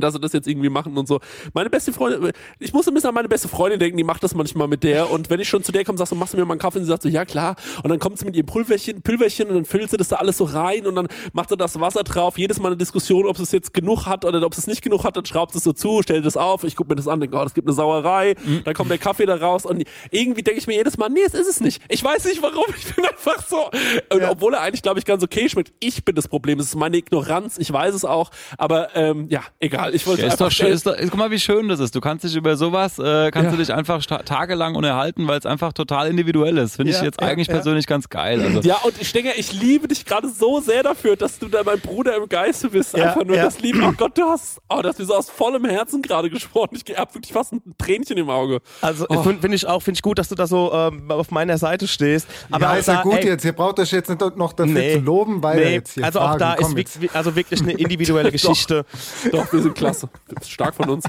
dass 0.01 0.13
sie 0.13 0.19
das 0.19 0.33
jetzt 0.33 0.47
irgendwie 0.47 0.69
machen 0.69 0.97
und 0.97 1.07
so. 1.07 1.19
Meine 1.53 1.69
beste 1.69 1.93
Freundin, 1.93 2.31
ich 2.59 2.73
muss 2.73 2.87
ein 2.87 2.93
bisschen 2.93 3.09
an 3.09 3.15
meine 3.15 3.29
beste 3.29 3.47
Freundin 3.47 3.79
denken, 3.79 3.97
die 3.97 4.03
macht 4.03 4.23
das 4.23 4.35
manchmal 4.35 4.67
mit 4.67 4.83
der 4.83 5.11
und 5.11 5.29
wenn 5.29 5.39
ich 5.39 5.49
schon 5.49 5.63
zu 5.63 5.71
der 5.71 5.83
komme, 5.83 5.97
sagst 5.97 6.11
du, 6.11 6.15
machst 6.15 6.33
du 6.33 6.37
mir 6.37 6.45
mal 6.45 6.53
einen 6.53 6.59
Kaffee 6.59 6.79
und 6.79 6.85
sie 6.85 6.89
sagt 6.89 7.03
so, 7.03 7.09
ja 7.09 7.25
klar 7.25 7.55
und 7.83 7.89
dann 7.89 7.99
kommt 7.99 8.19
sie 8.19 8.25
mit 8.25 8.35
ihrem 8.35 8.45
Pulverchen, 8.45 9.01
Pülverchen 9.01 9.49
und 9.49 9.55
dann 9.55 9.65
füllt 9.65 9.89
sie 9.89 9.97
das 9.97 10.07
da 10.07 10.17
alles 10.17 10.37
so 10.37 10.45
rein 10.45 10.85
und 10.87 10.95
dann 10.95 11.07
macht 11.33 11.49
sie 11.49 11.57
das 11.57 11.79
Wasser 11.79 12.03
drauf, 12.03 12.37
jedes 12.37 12.59
Mal 12.59 12.69
eine 12.69 12.77
Diskussion, 12.77 13.25
ob 13.25 13.39
es 13.39 13.51
jetzt 13.51 13.73
genug 13.73 14.05
hat 14.05 14.25
oder 14.25 14.43
ob 14.45 14.53
es 14.53 14.67
nicht 14.67 14.81
genug 14.81 15.03
hat, 15.03 15.17
dann 15.17 15.25
schraubt 15.25 15.55
es 15.55 15.63
so 15.63 15.73
zu, 15.73 16.01
stellt 16.01 16.25
es 16.25 16.37
auf, 16.37 16.63
ich 16.63 16.75
gucke 16.75 16.89
mir 16.89 16.95
das 16.95 17.07
an, 17.07 17.19
denke, 17.19 17.37
oh, 17.37 17.43
das 17.43 17.53
gibt 17.53 17.67
eine 17.67 17.75
Sauerei, 17.75 18.35
mhm. 18.43 18.63
dann 18.63 18.73
kommt 18.73 18.89
der 18.89 18.97
Kaffee 18.97 19.25
da 19.25 19.35
raus 19.35 19.65
und 19.65 19.83
irgendwie 20.11 20.43
denke 20.43 20.59
ich 20.59 20.67
mir 20.67 20.75
jedes 20.75 20.97
Mal, 20.97 21.09
nee, 21.09 21.21
es 21.25 21.33
ist 21.33 21.47
es 21.47 21.59
nicht. 21.59 21.81
Ich 21.89 22.03
weiß 22.03 22.25
nicht 22.25 22.41
warum, 22.41 22.65
ich 22.75 22.93
bin 22.95 23.05
einfach 23.05 23.45
so. 23.47 23.69
Und 24.11 24.21
ja. 24.21 24.31
obwohl 24.31 24.53
er 24.53 24.61
eigentlich, 24.61 24.81
glaube 24.81 24.99
ich, 24.99 25.05
ganz 25.05 25.23
okay 25.23 25.49
schmeckt, 25.49 25.73
ich 25.79 26.03
bin 26.05 26.15
das 26.15 26.27
Problem, 26.27 26.59
es 26.59 26.67
ist 26.67 26.75
meine 26.75 26.97
Ignoranz, 26.97 27.57
ich 27.57 27.71
weiß 27.71 27.93
es 27.93 28.05
auch, 28.05 28.31
aber 28.57 28.95
ähm, 28.95 29.27
ja, 29.29 29.41
egal, 29.59 29.82
ich 29.91 30.05
wollte 30.07 30.23
ja, 30.23 30.27
ist 30.27 30.41
doch 30.41 30.51
schön, 30.51 30.67
ist 30.67 30.85
doch, 30.85 30.95
guck 30.97 31.15
mal, 31.15 31.31
wie 31.31 31.39
schön 31.39 31.67
das 31.67 31.79
ist. 31.79 31.95
Du 31.95 32.01
kannst 32.01 32.23
dich 32.23 32.35
über 32.35 32.55
sowas, 32.55 32.99
äh, 32.99 33.31
kannst 33.31 33.45
ja. 33.45 33.51
du 33.51 33.57
dich 33.57 33.73
einfach 33.73 34.03
tagelang 34.05 34.75
unterhalten, 34.75 35.27
weil 35.27 35.39
es 35.39 35.45
einfach 35.45 35.73
total 35.73 36.07
individuell 36.09 36.57
ist. 36.57 36.75
Finde 36.75 36.91
ja, 36.91 36.99
ich 36.99 37.03
jetzt 37.03 37.21
eigentlich 37.21 37.47
persönlich 37.47 37.87
ganz 37.87 38.09
geil. 38.09 38.41
Also. 38.41 38.61
Ja, 38.61 38.77
und 38.83 39.01
ich 39.01 39.11
denke, 39.11 39.33
ich 39.35 39.53
liebe 39.53 39.87
dich 39.87 40.05
gerade 40.05 40.29
so 40.29 40.59
sehr 40.59 40.83
dafür, 40.83 41.15
dass 41.15 41.39
du 41.39 41.47
da 41.47 41.63
mein 41.63 41.79
Bruder 41.79 42.15
im 42.17 42.27
Geiste 42.29 42.69
bist. 42.69 42.95
Einfach 42.95 43.23
nur 43.23 43.35
das 43.35 43.59
Lieben. 43.59 43.83
Oh 43.83 43.91
Gott, 43.91 44.17
du 44.17 44.23
hast, 44.23 44.59
oh, 44.69 44.81
das 44.81 44.99
ist 44.99 45.07
so 45.07 45.15
aus 45.15 45.29
vollem 45.29 45.65
Herzen 45.65 46.01
gerade 46.01 46.29
gesprochen. 46.29 46.77
Ich 46.85 46.97
habe 46.97 47.13
wirklich 47.15 47.33
fast 47.33 47.53
ein 47.53 47.61
Tränchen 47.77 48.17
im 48.17 48.29
Auge. 48.29 48.59
Also 48.81 49.05
oh. 49.09 49.23
finde 49.23 49.55
ich 49.55 49.67
auch, 49.67 49.81
finde 49.81 49.97
ich 49.97 50.01
gut, 50.01 50.19
dass 50.19 50.29
du 50.29 50.35
da 50.35 50.47
so 50.47 50.71
ähm, 50.73 51.09
auf 51.11 51.31
meiner 51.31 51.57
Seite 51.57 51.87
stehst. 51.87 52.27
Aber 52.51 52.65
ja, 52.65 52.75
ist 52.75 52.87
ja 52.87 53.01
gut 53.01 53.15
ey, 53.15 53.27
jetzt. 53.27 53.45
Ihr 53.45 53.53
braucht 53.53 53.79
euch 53.79 53.91
jetzt 53.91 54.09
nicht 54.09 54.37
noch 54.37 54.53
dafür 54.53 54.73
nee, 54.73 54.93
zu 54.93 54.99
loben, 54.99 55.43
weil 55.43 55.59
nee, 55.59 55.73
jetzt 55.73 55.93
hier 55.93 56.03
Also 56.03 56.19
Fragen 56.19 56.33
auch 56.33 56.37
da 56.37 56.53
ist 56.53 56.75
wirklich, 56.75 57.15
also 57.15 57.35
wirklich 57.35 57.61
eine 57.61 57.73
individuelle 57.73 58.31
Geschichte. 58.33 58.85
Doch, 59.31 59.51
wir 59.51 59.61
sind 59.61 59.72
klasse. 59.73 60.09
Stark 60.45 60.75
von 60.75 60.89
uns. 60.89 61.05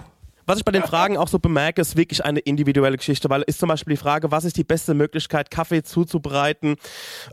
Was 0.46 0.58
ich 0.58 0.64
bei 0.64 0.72
den 0.72 0.82
Fragen 0.82 1.16
auch 1.16 1.28
so 1.28 1.38
bemerke, 1.38 1.80
ist 1.80 1.96
wirklich 1.96 2.24
eine 2.24 2.38
individuelle 2.40 2.98
Geschichte, 2.98 3.30
weil 3.30 3.42
ist 3.42 3.60
zum 3.60 3.68
Beispiel 3.68 3.94
die 3.94 4.00
Frage, 4.00 4.30
was 4.30 4.44
ist 4.44 4.58
die 4.58 4.64
beste 4.64 4.92
Möglichkeit, 4.92 5.50
Kaffee 5.50 5.82
zuzubereiten, 5.82 6.76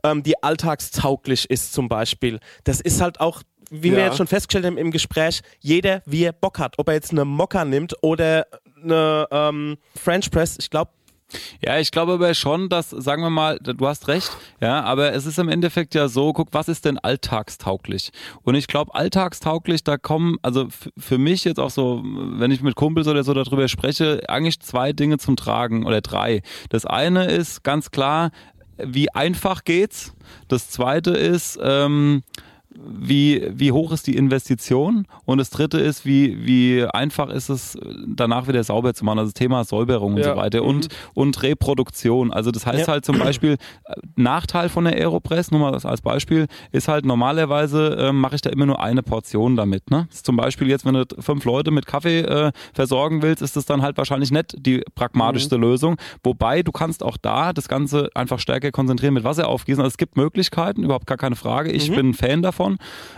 ähm, 0.03 0.23
die 0.23 0.41
alltagstauglich 0.41 1.49
ist 1.49 1.73
zum 1.73 1.89
Beispiel. 1.89 2.39
Das 2.63 2.79
ist 2.79 3.01
halt 3.01 3.19
auch 3.19 3.41
wie 3.71 3.89
ja. 3.89 3.95
wir 3.95 4.05
jetzt 4.05 4.17
schon 4.17 4.27
festgestellt 4.27 4.65
haben 4.65 4.77
im 4.77 4.91
Gespräch, 4.91 5.41
jeder 5.59 6.01
wie 6.05 6.25
er 6.25 6.33
Bock 6.33 6.59
hat. 6.59 6.77
Ob 6.77 6.89
er 6.89 6.93
jetzt 6.93 7.11
eine 7.11 7.23
Mokka 7.23 7.63
nimmt 7.63 7.95
oder 8.01 8.45
eine 8.83 9.27
ähm, 9.31 9.77
French 9.95 10.29
Press, 10.29 10.57
ich 10.59 10.69
glaube, 10.69 10.91
ja, 11.63 11.79
ich 11.79 11.91
glaube 11.91 12.13
aber 12.13 12.33
schon, 12.33 12.69
dass, 12.69 12.89
sagen 12.89 13.23
wir 13.23 13.29
mal, 13.29 13.57
du 13.59 13.87
hast 13.87 14.07
recht, 14.07 14.31
ja, 14.59 14.83
aber 14.83 15.13
es 15.13 15.25
ist 15.25 15.39
im 15.39 15.49
Endeffekt 15.49 15.95
ja 15.95 16.07
so, 16.07 16.33
guck, 16.33 16.49
was 16.51 16.67
ist 16.67 16.85
denn 16.85 16.97
alltagstauglich? 16.97 18.11
Und 18.43 18.55
ich 18.55 18.67
glaube, 18.67 18.93
alltagstauglich, 18.95 19.83
da 19.83 19.97
kommen, 19.97 20.37
also 20.41 20.67
für 20.97 21.17
mich 21.17 21.43
jetzt 21.43 21.59
auch 21.59 21.69
so, 21.69 22.01
wenn 22.03 22.51
ich 22.51 22.61
mit 22.61 22.75
Kumpels 22.75 23.07
oder 23.07 23.23
so 23.23 23.33
darüber 23.33 23.67
spreche, 23.67 24.21
eigentlich 24.27 24.59
zwei 24.59 24.93
Dinge 24.93 25.17
zum 25.17 25.35
Tragen 25.35 25.85
oder 25.85 26.01
drei. 26.01 26.41
Das 26.69 26.85
eine 26.85 27.25
ist 27.25 27.63
ganz 27.63 27.91
klar, 27.91 28.31
wie 28.77 29.11
einfach 29.11 29.63
geht's? 29.63 30.13
Das 30.47 30.69
zweite 30.69 31.11
ist, 31.11 31.59
ähm, 31.61 32.23
wie, 32.73 33.47
wie 33.51 33.71
hoch 33.71 33.91
ist 33.91 34.07
die 34.07 34.15
Investition? 34.15 35.05
Und 35.25 35.39
das 35.39 35.49
dritte 35.49 35.79
ist, 35.79 36.05
wie, 36.05 36.45
wie 36.45 36.85
einfach 36.85 37.29
ist 37.29 37.49
es, 37.49 37.77
danach 38.07 38.47
wieder 38.47 38.63
sauber 38.63 38.93
zu 38.93 39.03
machen? 39.05 39.19
Also 39.19 39.31
das 39.31 39.35
Thema 39.35 39.63
Säuberung 39.63 40.13
und 40.13 40.19
ja. 40.19 40.33
so 40.33 40.35
weiter. 40.35 40.63
Und, 40.63 40.85
mhm. 40.85 40.95
und 41.13 41.43
Reproduktion. 41.43 42.31
Also 42.31 42.51
das 42.51 42.65
heißt 42.65 42.87
ja. 42.87 42.87
halt 42.87 43.05
zum 43.05 43.19
Beispiel, 43.19 43.57
äh, 43.85 43.93
Nachteil 44.15 44.69
von 44.69 44.85
der 44.85 44.95
Aeropress, 44.95 45.51
nur 45.51 45.59
mal 45.59 45.73
als 45.73 46.01
Beispiel, 46.01 46.47
ist 46.71 46.87
halt 46.87 47.05
normalerweise 47.05 47.97
äh, 47.97 48.11
mache 48.11 48.35
ich 48.35 48.41
da 48.41 48.49
immer 48.49 48.65
nur 48.65 48.81
eine 48.81 49.03
Portion 49.03 49.55
damit. 49.55 49.89
Ne? 49.91 50.07
zum 50.11 50.37
Beispiel 50.37 50.69
jetzt, 50.69 50.85
wenn 50.85 50.93
du 50.93 51.05
fünf 51.19 51.45
Leute 51.45 51.71
mit 51.71 51.85
Kaffee 51.85 52.21
äh, 52.21 52.51
versorgen 52.73 53.21
willst, 53.21 53.41
ist 53.41 53.55
das 53.55 53.65
dann 53.65 53.81
halt 53.81 53.97
wahrscheinlich 53.97 54.31
nicht 54.31 54.55
die 54.57 54.83
pragmatischste 54.95 55.57
mhm. 55.57 55.63
Lösung. 55.63 55.97
Wobei 56.23 56.63
du 56.63 56.71
kannst 56.71 57.03
auch 57.03 57.17
da 57.17 57.53
das 57.53 57.67
Ganze 57.67 58.09
einfach 58.13 58.39
stärker 58.39 58.71
konzentrieren, 58.71 59.13
mit 59.13 59.23
Wasser 59.23 59.47
aufgießen. 59.47 59.81
Also 59.81 59.93
es 59.93 59.97
gibt 59.97 60.15
Möglichkeiten, 60.15 60.83
überhaupt 60.83 61.07
gar 61.07 61.17
keine 61.17 61.35
Frage. 61.35 61.71
Ich 61.71 61.89
mhm. 61.89 61.95
bin 61.95 62.09
ein 62.09 62.13
Fan 62.13 62.41
davon 62.41 62.60
davon. 62.61 62.77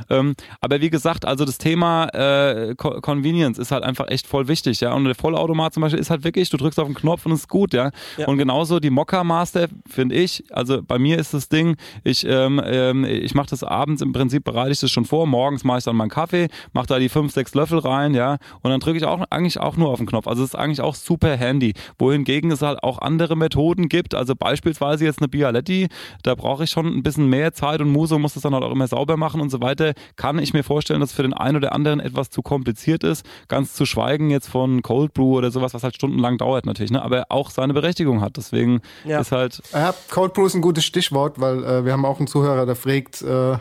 Ähm, 0.09 0.35
aber 0.61 0.81
wie 0.81 0.89
gesagt, 0.89 1.25
also 1.25 1.45
das 1.45 1.57
Thema 1.57 2.07
äh, 2.13 2.75
Co 2.75 3.01
Convenience 3.01 3.57
ist 3.57 3.71
halt 3.71 3.83
einfach 3.83 4.07
echt 4.09 4.27
voll 4.27 4.47
wichtig, 4.47 4.81
ja. 4.81 4.93
Und 4.93 5.05
der 5.05 5.15
Vollautomat 5.15 5.73
zum 5.73 5.81
Beispiel 5.81 5.99
ist 5.99 6.09
halt 6.09 6.23
wirklich, 6.23 6.49
du 6.49 6.57
drückst 6.57 6.79
auf 6.79 6.87
den 6.87 6.95
Knopf 6.95 7.25
und 7.25 7.33
es 7.33 7.41
ist 7.41 7.49
gut, 7.49 7.73
ja. 7.73 7.91
ja. 8.17 8.27
Und 8.27 8.37
genauso 8.37 8.79
die 8.79 8.89
Mokka 8.89 9.23
Master, 9.23 9.67
finde 9.87 10.15
ich, 10.15 10.43
also 10.51 10.81
bei 10.81 10.99
mir 10.99 11.17
ist 11.17 11.33
das 11.33 11.49
Ding, 11.49 11.75
ich, 12.03 12.25
ähm, 12.27 12.61
ähm, 12.63 13.03
ich 13.05 13.33
mache 13.35 13.49
das 13.49 13.63
abends, 13.63 14.01
im 14.01 14.13
Prinzip 14.13 14.43
bereite 14.43 14.71
ich 14.71 14.79
das 14.79 14.91
schon 14.91 15.05
vor, 15.05 15.27
morgens 15.27 15.63
mache 15.63 15.79
ich 15.79 15.83
dann 15.83 15.95
meinen 15.95 16.09
Kaffee, 16.09 16.47
mache 16.73 16.87
da 16.87 16.99
die 16.99 17.09
fünf, 17.09 17.33
sechs 17.33 17.53
Löffel 17.53 17.79
rein, 17.79 18.13
ja. 18.13 18.37
Und 18.61 18.71
dann 18.71 18.79
drücke 18.79 18.97
ich 18.97 19.05
auch 19.05 19.23
eigentlich 19.29 19.59
auch 19.59 19.77
nur 19.77 19.89
auf 19.89 19.97
den 19.97 20.07
Knopf. 20.07 20.27
Also 20.27 20.43
es 20.43 20.49
ist 20.49 20.55
eigentlich 20.55 20.81
auch 20.81 20.95
super 20.95 21.35
handy. 21.35 21.73
Wohingegen 21.97 22.51
es 22.51 22.61
halt 22.61 22.83
auch 22.83 22.99
andere 22.99 23.35
Methoden 23.35 23.89
gibt, 23.89 24.15
also 24.15 24.35
beispielsweise 24.35 25.05
jetzt 25.05 25.19
eine 25.19 25.27
Bialetti, 25.27 25.87
da 26.23 26.35
brauche 26.35 26.63
ich 26.63 26.69
schon 26.69 26.87
ein 26.87 27.03
bisschen 27.03 27.27
mehr 27.27 27.53
Zeit 27.53 27.81
und 27.81 27.91
Muse 27.91 28.17
muss 28.19 28.33
das 28.33 28.43
dann 28.43 28.53
halt 28.53 28.63
auch 28.63 28.71
immer 28.71 28.87
sauber 28.87 29.17
machen 29.17 29.32
machen 29.33 29.41
und 29.41 29.49
so 29.49 29.61
weiter, 29.61 29.93
kann 30.15 30.39
ich 30.39 30.53
mir 30.53 30.63
vorstellen, 30.63 30.99
dass 30.99 31.11
für 31.11 31.23
den 31.23 31.33
einen 31.33 31.57
oder 31.57 31.73
anderen 31.73 31.99
etwas 31.99 32.29
zu 32.29 32.41
kompliziert 32.41 33.03
ist. 33.03 33.25
Ganz 33.47 33.73
zu 33.73 33.85
schweigen 33.85 34.29
jetzt 34.29 34.47
von 34.47 34.81
Cold 34.81 35.13
Brew 35.13 35.37
oder 35.37 35.51
sowas, 35.51 35.73
was 35.73 35.83
halt 35.83 35.95
stundenlang 35.95 36.37
dauert 36.37 36.65
natürlich, 36.65 36.91
ne? 36.91 37.01
aber 37.01 37.25
auch 37.29 37.49
seine 37.49 37.73
Berechtigung 37.73 38.21
hat. 38.21 38.37
Deswegen 38.37 38.81
ja. 39.03 39.19
ist 39.19 39.31
halt. 39.31 39.61
Ja, 39.73 39.93
Cold 40.09 40.33
Brew 40.33 40.45
ist 40.45 40.55
ein 40.55 40.61
gutes 40.61 40.85
Stichwort, 40.85 41.39
weil 41.39 41.63
äh, 41.63 41.85
wir 41.85 41.93
haben 41.93 42.05
auch 42.05 42.19
einen 42.19 42.27
Zuhörer, 42.27 42.65
der 42.65 42.75
fragt, 42.75 43.21
äh, 43.21 43.57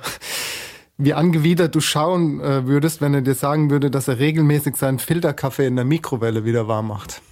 wie 0.98 1.14
angewidert 1.14 1.74
du 1.74 1.80
schauen 1.80 2.40
äh, 2.40 2.66
würdest, 2.66 3.00
wenn 3.00 3.14
er 3.14 3.22
dir 3.22 3.34
sagen 3.34 3.70
würde, 3.70 3.90
dass 3.90 4.08
er 4.08 4.18
regelmäßig 4.18 4.76
seinen 4.76 4.98
Filterkaffee 4.98 5.66
in 5.66 5.76
der 5.76 5.84
Mikrowelle 5.84 6.44
wieder 6.44 6.68
warm 6.68 6.88
macht. 6.88 7.22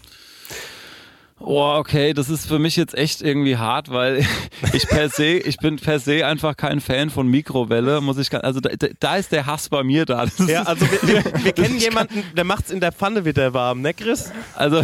Oh, 1.42 1.74
okay, 1.78 2.12
das 2.12 2.28
ist 2.28 2.46
für 2.46 2.58
mich 2.58 2.76
jetzt 2.76 2.94
echt 2.94 3.22
irgendwie 3.22 3.56
hart, 3.56 3.90
weil 3.90 4.26
ich 4.74 4.86
per 4.86 5.08
se, 5.08 5.38
ich 5.38 5.56
bin 5.56 5.76
per 5.76 5.98
se 5.98 6.26
einfach 6.26 6.54
kein 6.54 6.80
Fan 6.80 7.08
von 7.08 7.28
Mikrowelle, 7.28 8.02
muss 8.02 8.18
ich, 8.18 8.32
also 8.32 8.60
da, 8.60 8.68
da 9.00 9.16
ist 9.16 9.32
der 9.32 9.46
Hass 9.46 9.70
bei 9.70 9.82
mir 9.82 10.04
da. 10.04 10.26
Das 10.26 10.46
ja, 10.46 10.64
also 10.64 10.86
wir, 11.02 11.24
wir 11.44 11.52
kennen 11.52 11.78
jemanden, 11.78 12.22
der 12.36 12.44
macht's 12.44 12.70
in 12.70 12.80
der 12.80 12.92
Pfanne 12.92 13.24
wieder 13.24 13.54
warm, 13.54 13.80
ne 13.80 13.94
Chris? 13.94 14.30
Also, 14.54 14.82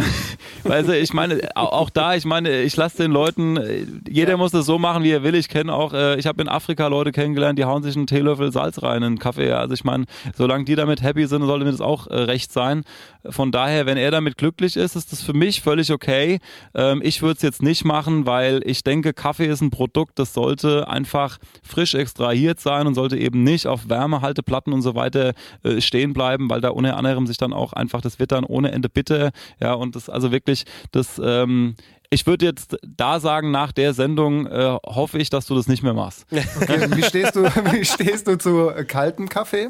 weißt 0.63 0.89
du, 0.89 0.97
ich 0.97 1.13
meine, 1.13 1.47
auch, 1.55 1.91
da, 1.91 2.15
ich 2.15 2.25
meine, 2.25 2.63
ich 2.63 2.75
lasse 2.75 2.97
den 2.97 3.11
Leuten, 3.11 4.01
jeder 4.09 4.31
ja. 4.31 4.37
muss 4.37 4.51
das 4.51 4.65
so 4.65 4.79
machen, 4.79 5.03
wie 5.03 5.11
er 5.11 5.21
will. 5.21 5.35
Ich 5.35 5.49
kenne 5.49 5.71
auch, 5.71 5.93
äh, 5.93 6.17
ich 6.17 6.25
habe 6.25 6.41
in 6.41 6.49
Afrika 6.49 6.87
Leute 6.87 7.11
kennengelernt, 7.11 7.59
die 7.59 7.65
hauen 7.65 7.83
sich 7.83 7.95
einen 7.95 8.07
Teelöffel 8.07 8.51
Salz 8.51 8.81
rein 8.81 8.97
in 8.97 9.03
einen 9.03 9.19
Kaffee. 9.19 9.51
Also 9.51 9.75
ich 9.75 9.83
meine, 9.83 10.05
solange 10.35 10.65
die 10.65 10.75
damit 10.75 11.03
happy 11.03 11.27
sind, 11.27 11.45
sollte 11.45 11.65
mir 11.65 11.71
das 11.71 11.81
auch 11.81 12.07
äh, 12.07 12.15
recht 12.15 12.51
sein. 12.51 12.83
Von 13.29 13.51
daher, 13.51 13.85
wenn 13.85 13.97
er 13.97 14.09
damit 14.09 14.37
glücklich 14.37 14.75
ist, 14.75 14.95
ist 14.95 15.11
das 15.11 15.21
für 15.21 15.33
mich 15.33 15.61
völlig 15.61 15.91
okay. 15.91 16.39
Ähm, 16.75 17.01
ich 17.03 17.21
würde 17.21 17.37
es 17.37 17.41
jetzt 17.41 17.61
nicht 17.61 17.85
machen, 17.85 18.25
weil 18.25 18.61
ich 18.65 18.83
denke, 18.83 19.13
Kaffee 19.13 19.47
ist 19.47 19.61
ein 19.61 19.71
Produkt, 19.71 20.19
das 20.19 20.33
sollte 20.33 20.87
einfach 20.87 21.37
frisch 21.63 21.95
extrahiert 21.95 22.59
sein 22.59 22.87
und 22.87 22.95
sollte 22.95 23.17
eben 23.17 23.43
nicht 23.43 23.67
auf 23.67 23.89
Wärmehalteplatten 23.89 24.73
und 24.73 24.81
so 24.81 24.95
weiter 24.95 25.33
äh, 25.63 25.81
stehen 25.81 26.13
bleiben, 26.13 26.49
weil 26.49 26.61
da 26.61 26.69
unter 26.69 26.97
anderem 26.97 27.27
sich 27.27 27.37
dann 27.37 27.53
auch 27.53 27.73
einfach, 27.73 28.01
das 28.01 28.19
wird 28.19 28.27
ohne 28.47 28.71
Ende 28.71 28.89
bitter. 28.89 29.31
Ja, 29.59 29.73
und 29.73 29.95
das 29.95 30.09
also 30.09 30.31
wirklich, 30.31 30.65
das, 30.91 31.19
ähm, 31.23 31.75
ich 32.09 32.25
würde 32.25 32.45
jetzt 32.45 32.77
da 32.85 33.19
sagen, 33.19 33.51
nach 33.51 33.71
der 33.71 33.93
Sendung 33.93 34.47
äh, 34.47 34.77
hoffe 34.85 35.17
ich, 35.17 35.29
dass 35.29 35.45
du 35.45 35.55
das 35.55 35.67
nicht 35.67 35.83
mehr 35.83 35.93
machst. 35.93 36.25
Okay, 36.61 36.87
wie, 36.95 37.03
stehst 37.03 37.35
du, 37.35 37.43
wie 37.43 37.85
stehst 37.85 38.27
du 38.27 38.37
zu 38.37 38.69
äh, 38.69 38.83
kaltem 38.83 39.29
Kaffee? 39.29 39.69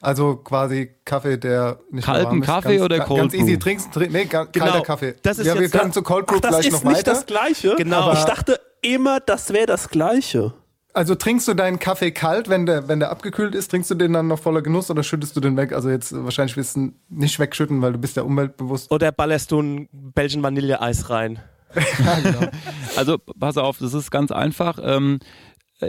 Also 0.00 0.36
quasi 0.36 0.90
Kaffee, 1.04 1.36
der 1.36 1.78
nicht 1.90 2.06
Kalten 2.06 2.40
Kaffee 2.40 2.78
ganz, 2.78 2.82
oder 2.82 3.00
Cold 3.00 3.20
Ganz 3.20 3.34
easy 3.34 3.58
trinkst, 3.58 3.92
trink, 3.92 4.12
nee, 4.12 4.24
kalter 4.24 4.50
genau. 4.52 4.82
Kaffee. 4.82 5.14
Das 5.22 5.38
ist 5.38 5.46
ja, 5.46 5.58
wir 5.58 5.68
können 5.68 5.88
da, 5.88 5.92
zu 5.92 6.02
Cold 6.02 6.26
Brew 6.26 6.36
ach, 6.42 6.48
gleich 6.48 6.70
noch 6.70 6.84
weiter. 6.84 6.90
Das 6.90 6.92
ist 6.92 6.96
nicht 6.96 7.06
das 7.06 7.26
Gleiche. 7.26 7.74
Genau. 7.76 8.12
ich 8.14 8.24
dachte 8.24 8.58
immer, 8.80 9.20
das 9.20 9.52
wäre 9.52 9.66
das 9.66 9.90
Gleiche. 9.90 10.54
Also 10.92 11.14
trinkst 11.14 11.46
du 11.46 11.54
deinen 11.54 11.78
Kaffee 11.78 12.10
kalt, 12.10 12.48
wenn 12.48 12.66
der, 12.66 12.88
wenn 12.88 12.98
der 12.98 13.10
abgekühlt 13.10 13.54
ist, 13.54 13.70
trinkst 13.70 13.90
du 13.90 13.94
den 13.94 14.12
dann 14.12 14.26
noch 14.26 14.40
voller 14.40 14.62
Genuss 14.62 14.90
oder 14.90 15.02
schüttest 15.02 15.36
du 15.36 15.40
den 15.40 15.56
weg? 15.56 15.72
Also 15.72 15.90
jetzt 15.90 16.12
wahrscheinlich 16.12 16.56
wirst 16.56 16.76
du 16.76 16.92
nicht 17.08 17.38
wegschütten, 17.38 17.80
weil 17.82 17.92
du 17.92 17.98
bist 17.98 18.16
ja 18.16 18.22
umweltbewusst. 18.22 18.90
Oder 18.90 19.12
ballerst 19.12 19.52
du 19.52 19.60
ein 19.60 19.88
Belgian 19.92 20.42
Vanilleeis 20.42 21.10
rein? 21.10 21.38
ja, 21.74 22.18
genau. 22.20 22.50
Also 22.96 23.18
pass 23.18 23.56
auf, 23.56 23.78
das 23.78 23.94
ist 23.94 24.10
ganz 24.10 24.32
einfach. 24.32 24.78
Ähm, 24.82 25.20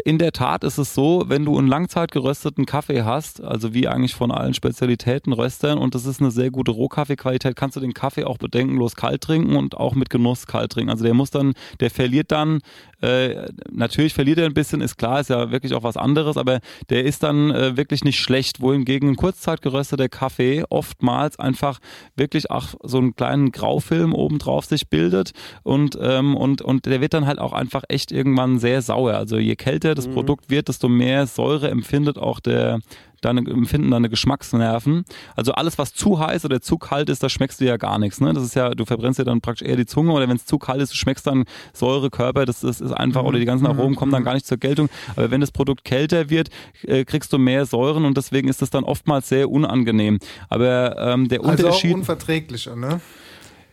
in 0.06 0.18
der 0.18 0.32
Tat 0.32 0.64
ist 0.64 0.78
es 0.78 0.94
so, 0.94 1.26
wenn 1.28 1.46
du 1.46 1.58
einen 1.58 1.68
langzeit 1.68 2.12
gerösteten 2.12 2.66
Kaffee 2.66 3.04
hast, 3.04 3.44
also 3.44 3.74
wie 3.74 3.88
eigentlich 3.88 4.16
von 4.16 4.32
allen 4.32 4.54
Spezialitäten 4.54 5.34
Röstern 5.34 5.78
und 5.78 5.96
das 5.96 6.06
ist 6.06 6.22
eine 6.22 6.32
sehr 6.32 6.52
gute 6.52 6.72
Rohkaffeequalität, 6.72 7.56
kannst 7.56 7.76
du 7.76 7.82
den 7.82 7.94
Kaffee 7.94 8.24
auch 8.24 8.38
bedenkenlos 8.38 8.96
kalt 8.96 9.22
trinken 9.22 9.56
und 9.56 9.76
auch 9.76 9.94
mit 9.96 10.10
Genuss 10.10 10.48
kalt 10.48 10.72
trinken. 10.72 10.92
Also 10.92 11.04
der 11.04 11.14
muss 11.14 11.32
dann, 11.32 11.54
der 11.80 11.90
verliert 11.90 12.32
dann 12.32 12.60
äh, 13.02 13.48
natürlich 13.72 14.14
verliert 14.14 14.38
er 14.38 14.46
ein 14.46 14.54
bisschen, 14.54 14.82
ist 14.82 14.98
klar, 14.98 15.20
ist 15.20 15.30
ja 15.30 15.52
wirklich 15.52 15.74
auch 15.74 15.84
was 15.84 15.98
anderes, 15.98 16.38
aber 16.38 16.60
der 16.90 17.04
ist 17.04 17.24
dann 17.24 17.50
äh, 17.50 17.76
wirklich 17.76 18.04
nicht 18.04 18.20
schlecht, 18.20 18.62
wohingegen 18.62 19.10
ein 19.10 19.16
kurzzeitgerösteter 19.16 20.08
Kaffee 20.08 20.64
oftmals 20.70 21.40
einfach 21.40 21.80
wirklich 22.16 22.52
auch 22.52 22.68
so 22.84 23.00
einen 23.00 23.16
kleinen 23.16 23.52
Graufilm 23.52 24.14
obendrauf 24.14 24.66
sich 24.66 24.88
bildet 24.88 25.32
und, 25.64 25.98
ähm, 26.00 26.38
und, 26.38 26.62
und 26.62 26.86
der 26.86 27.02
wird 27.02 27.14
dann 27.14 27.26
halt 27.26 27.40
auch 27.40 27.54
einfach 27.54 27.84
echt 27.90 28.12
irgendwann 28.12 28.60
sehr 28.60 28.84
sauer. 28.84 29.16
Also 29.16 29.38
je 29.38 29.56
kälter 29.56 29.81
kälter 29.82 29.96
das 29.96 30.08
Produkt 30.08 30.50
wird, 30.50 30.68
desto 30.68 30.88
mehr 30.88 31.28
Säure 31.28 31.70
empfindet 31.70 32.18
auch 32.18 32.40
der 32.40 32.80
deine 33.24 33.42
empfinden 33.42 33.92
deine 33.92 34.10
Geschmacksnerven. 34.10 35.06
Also 35.36 35.52
alles, 35.52 35.78
was 35.78 35.94
zu 35.94 36.20
heiß 36.20 36.44
oder 36.44 36.60
zu 36.60 36.80
kalt 36.80 37.08
ist, 37.08 37.22
da 37.22 37.30
schmeckst 37.30 37.62
du 37.62 37.66
ja 37.66 37.78
gar 37.78 38.00
nichts. 38.00 38.20
Ne? 38.20 38.34
Das 38.34 38.44
ist 38.44 38.56
ja, 38.56 38.72
du 38.72 38.84
verbrennst 38.84 39.20
ja 39.20 39.26
dann 39.26 39.42
praktisch 39.42 39.68
eher 39.68 39.76
die 39.76 39.86
Zunge 39.86 40.12
oder 40.12 40.28
wenn 40.28 40.38
es 40.38 40.48
zu 40.48 40.58
kalt 40.58 40.82
ist, 40.82 40.92
du 40.92 40.96
schmeckst 40.96 41.28
dann 41.28 41.44
Säure, 41.72 42.10
Körper, 42.10 42.46
das, 42.46 42.62
das 42.62 42.82
ist 42.82 42.92
einfach, 42.92 43.24
oder 43.24 43.38
die 43.38 43.46
ganzen 43.46 43.68
Aromen 43.68 43.96
kommen 43.96 44.12
dann 44.12 44.24
gar 44.24 44.34
nicht 44.34 44.48
zur 44.48 44.58
Geltung. 44.58 44.90
Aber 45.16 45.30
wenn 45.30 45.40
das 45.40 45.52
Produkt 45.52 45.84
kälter 45.86 46.32
wird, 46.32 46.50
äh, 46.82 47.06
kriegst 47.06 47.32
du 47.32 47.38
mehr 47.38 47.68
Säuren 47.68 48.06
und 48.06 48.18
deswegen 48.18 48.48
ist 48.48 48.64
das 48.64 48.72
dann 48.72 48.84
oftmals 48.84 49.30
sehr 49.30 49.52
unangenehm. 49.52 50.18
Aber 50.50 50.98
ähm, 50.98 51.28
der 51.28 51.42
Also 51.42 51.52
auch 51.52 51.66
Unterschied. 51.68 51.94
unverträglicher, 51.94 52.76
ne? 52.76 53.02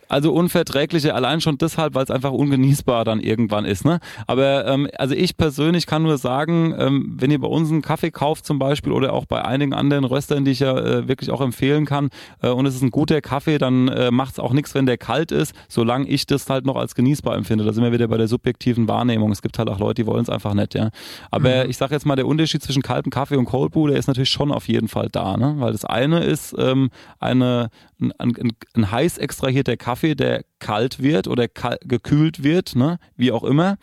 Also 0.09 0.33
unverträgliche 0.33 1.13
allein 1.13 1.39
schon 1.39 1.57
deshalb, 1.57 1.93
weil 1.93 2.03
es 2.03 2.11
einfach 2.11 2.31
ungenießbar 2.31 3.05
dann 3.05 3.19
irgendwann 3.19 3.65
ist. 3.65 3.85
Ne? 3.85 3.99
Aber 4.27 4.65
ähm, 4.65 4.89
also 4.97 5.13
ich 5.13 5.37
persönlich 5.37 5.85
kann 5.85 6.01
nur 6.03 6.17
sagen, 6.17 6.75
ähm, 6.77 7.15
wenn 7.17 7.29
ihr 7.29 7.39
bei 7.39 7.47
uns 7.47 7.69
einen 7.69 7.83
Kaffee 7.83 8.09
kauft 8.09 8.45
zum 8.45 8.57
Beispiel 8.57 8.91
oder 8.91 9.13
auch 9.13 9.25
bei 9.25 9.45
einigen 9.45 9.73
anderen 9.73 10.03
Röstern, 10.03 10.45
die 10.45 10.51
ich 10.51 10.61
ja 10.61 10.75
äh, 10.77 11.07
wirklich 11.07 11.29
auch 11.29 11.41
empfehlen 11.41 11.85
kann, 11.85 12.09
äh, 12.41 12.49
und 12.49 12.65
es 12.65 12.75
ist 12.75 12.81
ein 12.81 12.89
guter 12.89 13.21
Kaffee, 13.21 13.59
dann 13.59 13.87
äh, 13.87 14.09
macht 14.09 14.33
es 14.33 14.39
auch 14.39 14.51
nichts, 14.51 14.73
wenn 14.73 14.87
der 14.87 14.97
kalt 14.97 15.31
ist, 15.31 15.53
solange 15.67 16.07
ich 16.07 16.25
das 16.25 16.49
halt 16.49 16.65
noch 16.65 16.75
als 16.75 16.95
genießbar 16.95 17.35
empfinde. 17.35 17.63
Da 17.63 17.71
sind 17.71 17.83
wir 17.83 17.91
wieder 17.91 18.07
bei 18.07 18.17
der 18.17 18.27
subjektiven 18.27 18.87
Wahrnehmung. 18.87 19.31
Es 19.31 19.43
gibt 19.43 19.59
halt 19.59 19.69
auch 19.69 19.79
Leute, 19.79 20.01
die 20.01 20.07
wollen 20.07 20.23
es 20.23 20.29
einfach 20.29 20.55
nicht. 20.55 20.73
Ja? 20.73 20.89
Aber 21.29 21.67
ich 21.67 21.77
sage 21.77 21.93
jetzt 21.93 22.05
mal, 22.05 22.15
der 22.15 22.25
Unterschied 22.25 22.63
zwischen 22.63 22.81
kaltem 22.81 23.11
Kaffee 23.11 23.35
und 23.35 23.45
Cold 23.45 23.71
Brew, 23.71 23.87
der 23.87 23.97
ist 23.97 24.07
natürlich 24.07 24.29
schon 24.29 24.51
auf 24.51 24.67
jeden 24.67 24.87
Fall 24.87 25.09
da. 25.11 25.37
Ne? 25.37 25.55
Weil 25.57 25.71
das 25.71 25.85
eine 25.85 26.23
ist 26.23 26.55
ähm, 26.57 26.89
eine, 27.19 27.69
ein, 28.01 28.13
ein, 28.17 28.53
ein 28.75 28.91
heiß 28.91 29.17
extrahierter 29.17 29.77
Kaffee, 29.77 29.98
der 30.03 30.43
kalt 30.59 31.01
wird 31.01 31.27
oder 31.27 31.47
kal 31.47 31.77
gekühlt 31.83 32.43
wird, 32.43 32.75
ne? 32.75 32.99
wie 33.15 33.31
auch 33.31 33.43
immer. 33.43 33.77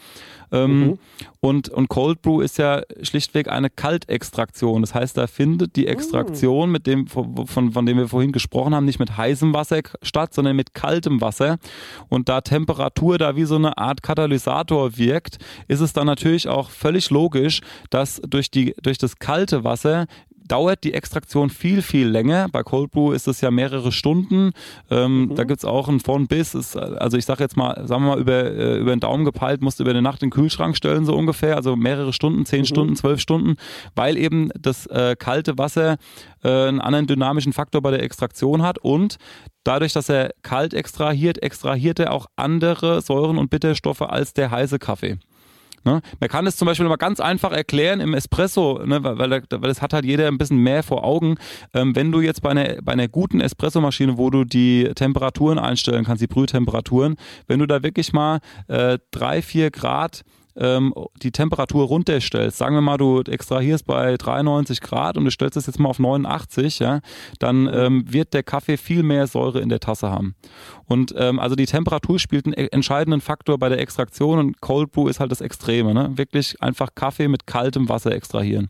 Ähm, 0.52 0.98
und, 1.40 1.68
und 1.68 1.88
Cold 1.88 2.22
Brew 2.22 2.40
ist 2.40 2.58
ja 2.58 2.82
schlichtweg 3.02 3.48
eine 3.48 3.70
Kaltextraktion. 3.70 4.82
Das 4.82 4.94
heißt, 4.94 5.16
da 5.16 5.26
findet 5.26 5.76
die 5.76 5.86
Extraktion, 5.86 6.70
mit 6.70 6.86
dem, 6.86 7.06
von, 7.06 7.46
von, 7.46 7.72
von 7.72 7.86
dem 7.86 7.98
wir 7.98 8.08
vorhin 8.08 8.32
gesprochen 8.32 8.74
haben, 8.74 8.84
nicht 8.84 8.98
mit 8.98 9.16
heißem 9.16 9.54
Wasser 9.54 9.80
statt, 10.02 10.34
sondern 10.34 10.56
mit 10.56 10.74
kaltem 10.74 11.20
Wasser. 11.20 11.58
Und 12.08 12.28
da 12.28 12.40
Temperatur 12.40 13.18
da 13.18 13.36
wie 13.36 13.44
so 13.44 13.56
eine 13.56 13.78
Art 13.78 14.02
Katalysator 14.02 14.96
wirkt, 14.96 15.38
ist 15.68 15.80
es 15.80 15.92
dann 15.92 16.06
natürlich 16.06 16.48
auch 16.48 16.70
völlig 16.70 17.10
logisch, 17.10 17.60
dass 17.90 18.20
durch, 18.26 18.50
die, 18.50 18.74
durch 18.82 18.98
das 18.98 19.18
kalte 19.18 19.64
Wasser 19.64 20.06
dauert 20.48 20.84
die 20.84 20.94
Extraktion 20.94 21.50
viel, 21.50 21.82
viel 21.82 22.08
länger. 22.08 22.48
Bei 22.50 22.62
Cold 22.62 22.90
Brew 22.90 23.12
ist 23.12 23.28
es 23.28 23.40
ja 23.40 23.50
mehrere 23.50 23.92
Stunden. 23.92 24.52
Ähm, 24.90 25.32
Da 25.34 25.44
gibt's 25.44 25.64
auch 25.64 25.88
ein 25.88 26.00
von 26.00 26.26
bis. 26.26 26.54
Ist, 26.54 26.76
also 26.76 27.16
ich 27.16 27.24
sage 27.24 27.42
jetzt 27.42 27.56
mal, 27.56 27.86
sagen 27.86 28.04
wir 28.04 28.16
mal, 28.16 28.20
über, 28.20 28.44
äh, 28.44 28.78
über 28.78 28.94
den 28.94 29.00
Daumen 29.00 29.24
gepeilt, 29.24 29.62
musst 29.62 29.78
du 29.78 29.84
über 29.84 29.90
eine 29.90 30.02
Nacht 30.02 30.22
in 30.22 30.28
den 30.28 30.34
Kühlschrank 30.34 30.76
stellen, 30.76 31.04
so 31.04 31.14
ungefähr. 31.14 31.56
Also 31.56 31.76
mehrere 31.76 32.12
Stunden, 32.12 32.46
zehn 32.46 32.64
Stunden, 32.64 32.96
zwölf 32.96 33.20
Stunden, 33.20 33.56
weil 33.94 34.16
eben 34.16 34.50
das 34.58 34.86
äh, 34.86 35.16
kalte 35.18 35.58
Wasser 35.58 35.96
äh, 36.42 36.48
einen 36.48 36.80
anderen 36.80 37.06
dynamischen 37.06 37.52
Faktor 37.52 37.82
bei 37.82 37.90
der 37.90 38.02
Extraktion 38.02 38.62
hat 38.62 38.78
und 38.78 39.16
Dadurch, 39.66 39.92
dass 39.92 40.08
er 40.08 40.30
kalt 40.42 40.74
extrahiert, 40.74 41.42
extrahiert 41.42 41.98
er 41.98 42.12
auch 42.12 42.26
andere 42.36 43.02
Säuren 43.02 43.36
und 43.36 43.50
Bitterstoffe 43.50 44.02
als 44.02 44.32
der 44.32 44.52
heiße 44.52 44.78
Kaffee. 44.78 45.18
Ne? 45.86 46.00
Man 46.18 46.28
kann 46.28 46.46
es 46.48 46.56
zum 46.56 46.66
Beispiel 46.66 46.86
mal 46.88 46.96
ganz 46.96 47.20
einfach 47.20 47.52
erklären 47.52 48.00
im 48.00 48.12
Espresso, 48.12 48.80
ne, 48.84 49.04
weil, 49.04 49.18
weil, 49.30 49.40
das 49.68 49.80
hat 49.80 49.92
halt 49.92 50.04
jeder 50.04 50.26
ein 50.26 50.36
bisschen 50.36 50.58
mehr 50.58 50.82
vor 50.82 51.04
Augen. 51.04 51.36
Ähm, 51.72 51.94
wenn 51.94 52.10
du 52.10 52.20
jetzt 52.20 52.42
bei 52.42 52.50
einer, 52.50 52.82
bei 52.82 52.92
einer 52.92 53.06
guten 53.06 53.40
Espressomaschine, 53.40 54.18
wo 54.18 54.28
du 54.28 54.44
die 54.44 54.90
Temperaturen 54.96 55.60
einstellen 55.60 56.04
kannst, 56.04 56.20
die 56.20 56.26
Brühtemperaturen, 56.26 57.14
wenn 57.46 57.60
du 57.60 57.66
da 57.66 57.84
wirklich 57.84 58.12
mal 58.12 58.40
äh, 58.66 58.98
drei, 59.12 59.42
vier 59.42 59.70
Grad 59.70 60.22
ähm, 60.56 60.94
die 61.22 61.30
Temperatur 61.30 61.86
runterstellst, 61.86 62.58
sagen 62.58 62.74
wir 62.74 62.80
mal, 62.80 62.96
du 62.96 63.20
extrahierst 63.20 63.86
bei 63.86 64.16
93 64.16 64.80
Grad 64.80 65.16
und 65.16 65.24
du 65.24 65.30
stellst 65.30 65.56
es 65.56 65.66
jetzt 65.66 65.78
mal 65.78 65.88
auf 65.88 65.98
89, 65.98 66.78
ja, 66.78 67.00
dann 67.38 67.68
ähm, 67.72 68.04
wird 68.12 68.34
der 68.34 68.42
Kaffee 68.42 68.76
viel 68.76 69.02
mehr 69.02 69.26
Säure 69.26 69.60
in 69.60 69.68
der 69.68 69.80
Tasse 69.80 70.10
haben. 70.10 70.34
Und 70.84 71.14
ähm, 71.16 71.38
also 71.38 71.56
die 71.56 71.66
Temperatur 71.66 72.18
spielt 72.18 72.46
einen 72.46 72.54
e- 72.54 72.68
entscheidenden 72.68 73.20
Faktor 73.20 73.58
bei 73.58 73.68
der 73.68 73.80
Extraktion 73.80 74.38
und 74.38 74.60
Cold 74.60 74.92
Brew 74.92 75.08
ist 75.08 75.20
halt 75.20 75.30
das 75.30 75.40
Extreme, 75.40 75.94
ne? 75.94 76.10
Wirklich 76.14 76.60
einfach 76.62 76.94
Kaffee 76.94 77.28
mit 77.28 77.46
kaltem 77.46 77.88
Wasser 77.88 78.12
extrahieren. 78.12 78.68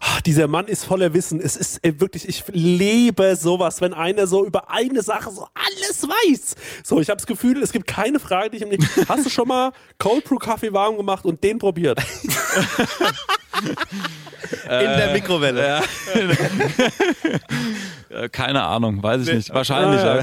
Ach, 0.00 0.20
dieser 0.22 0.48
Mann 0.48 0.66
ist 0.66 0.84
voller 0.84 1.14
Wissen. 1.14 1.40
Es 1.40 1.56
ist 1.56 1.84
äh, 1.84 1.98
wirklich, 2.00 2.28
ich 2.28 2.44
lebe 2.48 3.36
sowas, 3.36 3.80
wenn 3.80 3.94
einer 3.94 4.26
so 4.26 4.44
über 4.44 4.70
eine 4.70 5.02
Sache 5.02 5.30
so 5.30 5.46
alles 5.54 6.02
weiß. 6.02 6.56
So, 6.82 7.00
ich 7.00 7.08
habe 7.08 7.16
das 7.18 7.26
Gefühl, 7.26 7.62
es 7.62 7.72
gibt 7.72 7.86
keine 7.86 8.18
Frage, 8.20 8.50
die 8.50 8.56
ich 8.58 8.62
ihm 8.62 8.68
nicht. 8.68 8.82
Hast 9.08 9.26
du 9.26 9.30
schon 9.30 9.48
mal 9.48 9.72
Cold 9.98 10.24
Brew 10.24 10.38
Kaffee 10.38 10.72
warm 10.72 10.96
gemacht 10.96 11.24
und 11.24 11.42
den 11.42 11.58
probiert? 11.58 11.98
In 14.64 14.68
der 14.68 15.12
Mikrowelle. 15.12 15.80
Äh, 18.10 18.28
keine 18.28 18.62
Ahnung, 18.62 19.02
weiß 19.02 19.26
ich 19.26 19.34
nicht. 19.34 19.52
Wahrscheinlich. 19.52 20.00
Ah, 20.00 20.22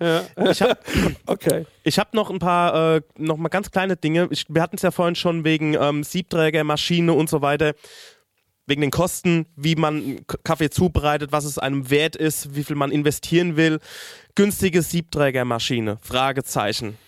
ja, 0.00 0.06
ja. 0.06 0.22
okay. 0.36 0.50
Ich 0.50 0.62
habe 0.62 0.78
Okay. 1.26 1.66
hab 1.90 2.14
noch 2.14 2.30
ein 2.30 2.38
paar, 2.38 2.96
äh, 2.96 3.00
noch 3.18 3.36
mal 3.36 3.50
ganz 3.50 3.70
kleine 3.70 3.96
Dinge. 3.96 4.28
Ich, 4.30 4.46
wir 4.48 4.62
hatten 4.62 4.76
es 4.76 4.82
ja 4.82 4.90
vorhin 4.90 5.16
schon 5.16 5.44
wegen 5.44 5.74
ähm, 5.74 6.02
Siebträger, 6.02 6.64
Maschine 6.64 7.12
und 7.12 7.28
so 7.28 7.42
weiter. 7.42 7.74
Wegen 8.66 8.80
den 8.80 8.90
Kosten, 8.90 9.46
wie 9.54 9.76
man 9.76 10.24
Kaffee 10.42 10.70
zubereitet, 10.70 11.30
was 11.32 11.44
es 11.44 11.58
einem 11.58 11.88
wert 11.90 12.16
ist, 12.16 12.56
wie 12.56 12.64
viel 12.64 12.74
man 12.76 12.90
investieren 12.90 13.56
will. 13.56 13.78
Günstige 14.34 14.82
Siebträgermaschine? 14.82 15.98
Fragezeichen. 16.02 16.98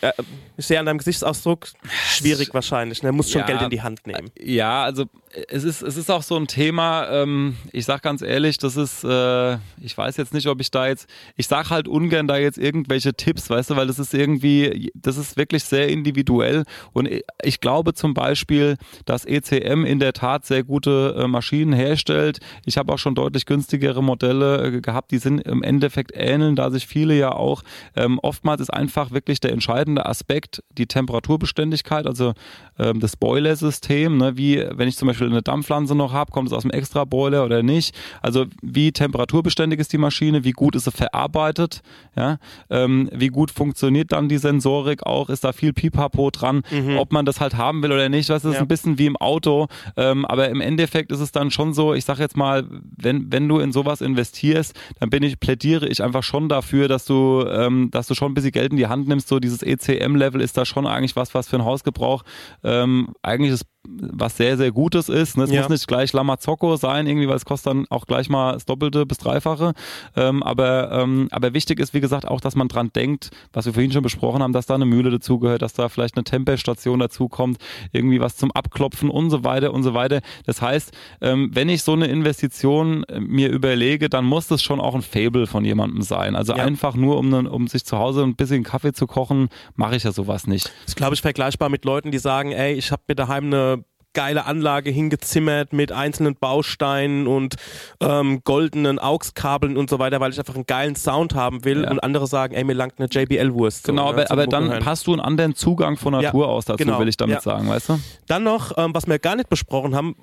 Äh, 0.00 0.12
ich 0.56 0.66
sehe 0.66 0.78
an 0.78 0.86
deinem 0.86 0.98
Gesichtsausdruck, 0.98 1.68
schwierig 2.08 2.52
wahrscheinlich. 2.54 3.02
Ne? 3.02 3.12
Muss 3.12 3.30
schon 3.30 3.40
Ja. 3.40 3.46
Geld 3.46 3.62
in 3.62 3.70
die 3.70 3.82
Hand 3.82 4.06
nehmen. 4.06 4.30
Ja, 4.38 4.84
also 4.84 5.06
es 5.48 5.64
ist, 5.64 5.82
es 5.82 5.96
ist 5.96 6.10
auch 6.10 6.22
so 6.22 6.36
ein 6.36 6.46
Thema, 6.46 7.08
ähm, 7.10 7.56
ich 7.72 7.84
sag 7.84 8.02
ganz 8.02 8.22
ehrlich, 8.22 8.56
das 8.58 8.76
ist, 8.76 9.04
äh, 9.04 9.54
ich 9.80 9.96
weiß 9.96 10.16
jetzt 10.16 10.32
nicht, 10.32 10.46
ob 10.46 10.60
ich 10.60 10.70
da 10.70 10.86
jetzt, 10.86 11.08
ich 11.36 11.46
sag 11.46 11.70
halt 11.70 11.88
ungern 11.88 12.26
da 12.26 12.36
jetzt 12.38 12.56
irgendwelche 12.58 13.12
Tipps, 13.12 13.50
weißt 13.50 13.70
du, 13.70 13.76
weil 13.76 13.86
das 13.86 13.98
ist 13.98 14.14
irgendwie, 14.14 14.90
das 14.94 15.18
ist 15.18 15.36
wirklich 15.36 15.64
sehr 15.64 15.88
individuell 15.88 16.64
und 16.92 17.08
ich 17.42 17.60
glaube 17.60 17.92
zum 17.92 18.14
Beispiel, 18.14 18.76
dass 19.04 19.24
ECM 19.26 19.84
in 19.84 20.00
der 20.00 20.14
Tat 20.14 20.46
sehr 20.46 20.64
gute 20.64 21.14
äh, 21.18 21.26
Maschinen 21.26 21.74
herstellt. 21.74 22.38
Ich 22.64 22.78
habe 22.78 22.92
auch 22.92 22.98
schon 22.98 23.14
deutlich 23.14 23.44
günstigere 23.44 24.02
Modelle 24.02 24.64
äh, 24.64 24.80
gehabt, 24.80 25.10
die 25.10 25.18
sind 25.18 25.40
im 25.40 25.62
Endeffekt 25.62 26.12
ähneln, 26.14 26.56
da 26.56 26.70
sich 26.70 26.86
viele 26.86 27.14
ja 27.14 27.32
auch, 27.32 27.62
ähm, 27.94 28.18
oftmals 28.20 28.62
ist 28.62 28.72
einfach 28.72 29.10
wirklich 29.10 29.40
der 29.40 29.52
entscheidende 29.52 30.06
Aspekt 30.06 30.62
die 30.78 30.86
Temperaturbeständigkeit, 30.86 32.06
also 32.06 32.32
ähm, 32.78 33.00
das 33.00 33.16
Boiler-System, 33.16 34.16
ne, 34.16 34.36
wie 34.36 34.64
wenn 34.72 34.88
ich 34.88 34.96
zum 34.96 35.08
Beispiel 35.08 35.25
eine 35.30 35.42
Dampflanze 35.42 35.94
noch 35.94 36.12
habe, 36.12 36.30
kommt 36.32 36.48
es 36.48 36.52
aus 36.54 36.62
dem 36.62 36.70
Extra-Boiler 36.70 37.44
oder 37.44 37.62
nicht. 37.62 37.94
Also 38.22 38.46
wie 38.62 38.92
temperaturbeständig 38.92 39.80
ist 39.80 39.92
die 39.92 39.98
Maschine, 39.98 40.44
wie 40.44 40.52
gut 40.52 40.74
ist 40.76 40.84
sie 40.84 40.90
verarbeitet, 40.92 41.82
ja, 42.16 42.38
ähm, 42.70 43.08
wie 43.12 43.28
gut 43.28 43.50
funktioniert 43.50 44.12
dann 44.12 44.28
die 44.28 44.38
Sensorik 44.38 45.04
auch, 45.04 45.28
ist 45.28 45.44
da 45.44 45.52
viel 45.52 45.72
Pipapo 45.72 46.30
dran, 46.30 46.62
ob 46.98 47.12
man 47.12 47.24
das 47.24 47.40
halt 47.40 47.56
haben 47.56 47.82
will 47.82 47.92
oder 47.92 48.08
nicht, 48.08 48.28
das 48.30 48.44
ist 48.44 48.54
Ja. 48.54 48.60
ein 48.60 48.68
bisschen 48.68 48.98
wie 48.98 49.06
im 49.06 49.16
Auto, 49.16 49.66
ähm, 49.96 50.24
aber 50.24 50.48
im 50.48 50.60
Endeffekt 50.60 51.10
ist 51.12 51.20
es 51.20 51.32
dann 51.32 51.50
schon 51.50 51.74
so, 51.74 51.94
ich 51.94 52.04
sag 52.04 52.18
jetzt 52.18 52.36
mal, 52.36 52.64
wenn, 52.96 53.30
wenn 53.32 53.48
du 53.48 53.58
in 53.58 53.72
sowas 53.72 54.00
investierst, 54.00 54.74
dann 55.00 55.10
bin 55.10 55.22
ich, 55.22 55.40
plädiere 55.40 55.86
ich 55.88 56.02
einfach 56.02 56.22
schon 56.22 56.48
dafür, 56.48 56.88
dass 56.88 57.04
du, 57.04 57.44
ähm, 57.48 57.90
dass 57.90 58.06
du 58.06 58.14
schon 58.14 58.30
ein 58.30 58.34
bisschen 58.34 58.52
Geld 58.52 58.70
in 58.72 58.76
die 58.78 58.86
Hand 58.86 59.08
nimmst, 59.08 59.28
so 59.28 59.38
dieses 59.40 59.62
ECM-Level 59.62 60.40
ist 60.40 60.56
da 60.56 60.64
schon 60.64 60.86
eigentlich 60.86 61.16
was, 61.16 61.34
was 61.34 61.48
für 61.48 61.56
einen 61.56 61.64
Hausgebrauch 61.64 62.22
ähm, 62.64 63.08
eigentlich 63.22 63.52
ist 63.52 63.64
was 63.88 64.36
sehr, 64.36 64.56
sehr 64.56 64.72
Gutes 64.72 65.08
ist. 65.08 65.36
Ne? 65.36 65.44
Es 65.44 65.50
Ja. 65.50 65.60
muss 65.62 65.70
nicht 65.70 65.86
gleich 65.88 66.12
Lamazocco 66.12 66.76
sein, 66.76 67.06
irgendwie, 67.06 67.28
weil 67.28 67.36
es 67.36 67.44
kostet 67.44 67.72
dann 67.72 67.86
auch 67.90 68.06
gleich 68.06 68.28
mal 68.28 68.52
das 68.52 68.64
Doppelte 68.64 69.06
bis 69.06 69.18
Dreifache. 69.18 69.72
Ähm, 70.16 70.42
aber, 70.42 70.90
ähm, 70.92 71.28
aber 71.30 71.54
wichtig 71.54 71.80
ist, 71.80 71.94
wie 71.94 72.00
gesagt, 72.00 72.26
auch, 72.28 72.40
dass 72.40 72.56
man 72.56 72.68
dran 72.68 72.90
denkt, 72.94 73.30
was 73.52 73.66
wir 73.66 73.72
vorhin 73.72 73.92
schon 73.92 74.02
besprochen 74.02 74.42
haben, 74.42 74.52
dass 74.52 74.66
da 74.66 74.74
eine 74.74 74.84
Mühle 74.86 75.10
dazugehört, 75.10 75.62
dass 75.62 75.72
da 75.72 75.88
vielleicht 75.88 76.16
eine 76.16 76.24
Temperstation 76.24 76.98
dazukommt, 76.98 77.58
irgendwie 77.92 78.20
was 78.20 78.36
zum 78.36 78.50
Abklopfen 78.52 79.10
und 79.10 79.30
so 79.30 79.44
weiter 79.44 79.72
und 79.72 79.82
so 79.82 79.94
weiter. 79.94 80.20
Das 80.46 80.60
heißt, 80.62 80.92
ähm, 81.20 81.50
wenn 81.52 81.68
ich 81.68 81.82
so 81.82 81.92
eine 81.92 82.06
Investition 82.06 83.04
äh, 83.04 83.20
mir 83.20 83.50
überlege, 83.50 84.08
dann 84.08 84.24
muss 84.24 84.46
das 84.48 84.62
schon 84.62 84.80
auch 84.80 84.94
ein 84.94 85.02
Fable 85.02 85.46
von 85.46 85.64
jemandem 85.64 86.02
sein. 86.02 86.36
Also 86.36 86.54
Ja. 86.54 86.64
einfach 86.64 86.94
nur, 86.94 87.18
um, 87.18 87.28
ne- 87.28 87.50
um 87.50 87.66
sich 87.68 87.84
zu 87.84 87.98
Hause 87.98 88.22
ein 88.22 88.36
bisschen 88.36 88.62
Kaffee 88.62 88.92
zu 88.92 89.06
kochen, 89.06 89.48
mache 89.74 89.96
ich 89.96 90.04
ja 90.04 90.12
sowas 90.12 90.46
nicht. 90.46 90.66
Das 90.66 90.72
ist, 90.88 90.96
glaube 90.96 91.14
ich, 91.14 91.22
vergleichbar 91.22 91.68
mit 91.68 91.84
Leuten, 91.84 92.10
die 92.10 92.18
sagen, 92.18 92.52
ey, 92.52 92.74
ich 92.74 92.92
habe 92.92 93.02
mir 93.08 93.14
daheim 93.14 93.46
eine 93.46 93.75
geile 94.16 94.46
Anlage 94.46 94.90
hingezimmert 94.90 95.74
mit 95.74 95.92
einzelnen 95.92 96.36
Bausteinen 96.36 97.26
und 97.26 97.56
ähm, 98.00 98.40
goldenen 98.44 98.98
AUX-Kabeln 98.98 99.76
und 99.76 99.90
so 99.90 99.98
weiter, 99.98 100.20
weil 100.20 100.32
ich 100.32 100.38
einfach 100.38 100.54
einen 100.54 100.64
geilen 100.64 100.96
Sound 100.96 101.34
haben 101.34 101.64
will 101.66 101.82
Ja. 101.84 101.90
und 101.90 102.00
andere 102.00 102.26
sagen, 102.26 102.54
ey, 102.54 102.64
mir 102.64 102.72
langt 102.72 102.94
eine 102.98 103.08
JBL-Wurst. 103.10 103.84
so, 103.86 103.92
Genau, 103.92 104.04
ne, 104.12 104.22
aber, 104.22 104.30
aber 104.30 104.46
dann 104.46 104.70
hören. 104.70 104.84
hast 104.86 105.06
du 105.06 105.12
einen 105.12 105.20
anderen 105.20 105.54
Zugang 105.54 105.98
von 105.98 106.12
Natur 106.12 106.46
Ja, 106.46 106.50
aus 106.50 106.64
dazu, 106.64 106.78
genau, 106.78 106.98
will 106.98 107.08
ich 107.08 107.18
damit 107.18 107.36
ja. 107.36 107.40
sagen, 107.42 107.68
weißt 107.68 107.90
du? 107.90 108.00
Dann 108.26 108.42
noch, 108.42 108.72
ähm, 108.78 108.94
was 108.94 109.06
wir 109.06 109.18
gar 109.18 109.36
nicht 109.36 109.50
besprochen 109.50 109.94
haben, 109.94 110.16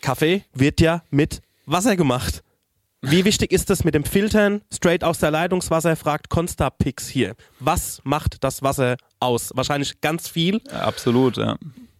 Kaffee 0.00 0.42
wird 0.54 0.80
ja 0.80 1.02
mit 1.10 1.42
Wasser 1.66 1.96
gemacht. 1.96 2.42
Wie 3.02 3.26
wichtig 3.26 3.52
ist 3.52 3.68
es 3.68 3.84
mit 3.84 3.94
dem 3.94 4.04
Filtern? 4.04 4.62
Straight 4.72 5.04
aus 5.04 5.18
der 5.18 5.30
Leitungswasser 5.30 5.94
fragt 5.96 6.30
Constapix 6.30 7.06
hier. 7.06 7.34
Was 7.60 8.00
macht 8.04 8.42
das 8.42 8.62
Wasser 8.62 8.96
aus? 9.20 9.50
Wahrscheinlich 9.54 10.00
ganz 10.00 10.26
viel. 10.28 10.62
Absolut, 10.72 11.36
ja. 11.36 11.56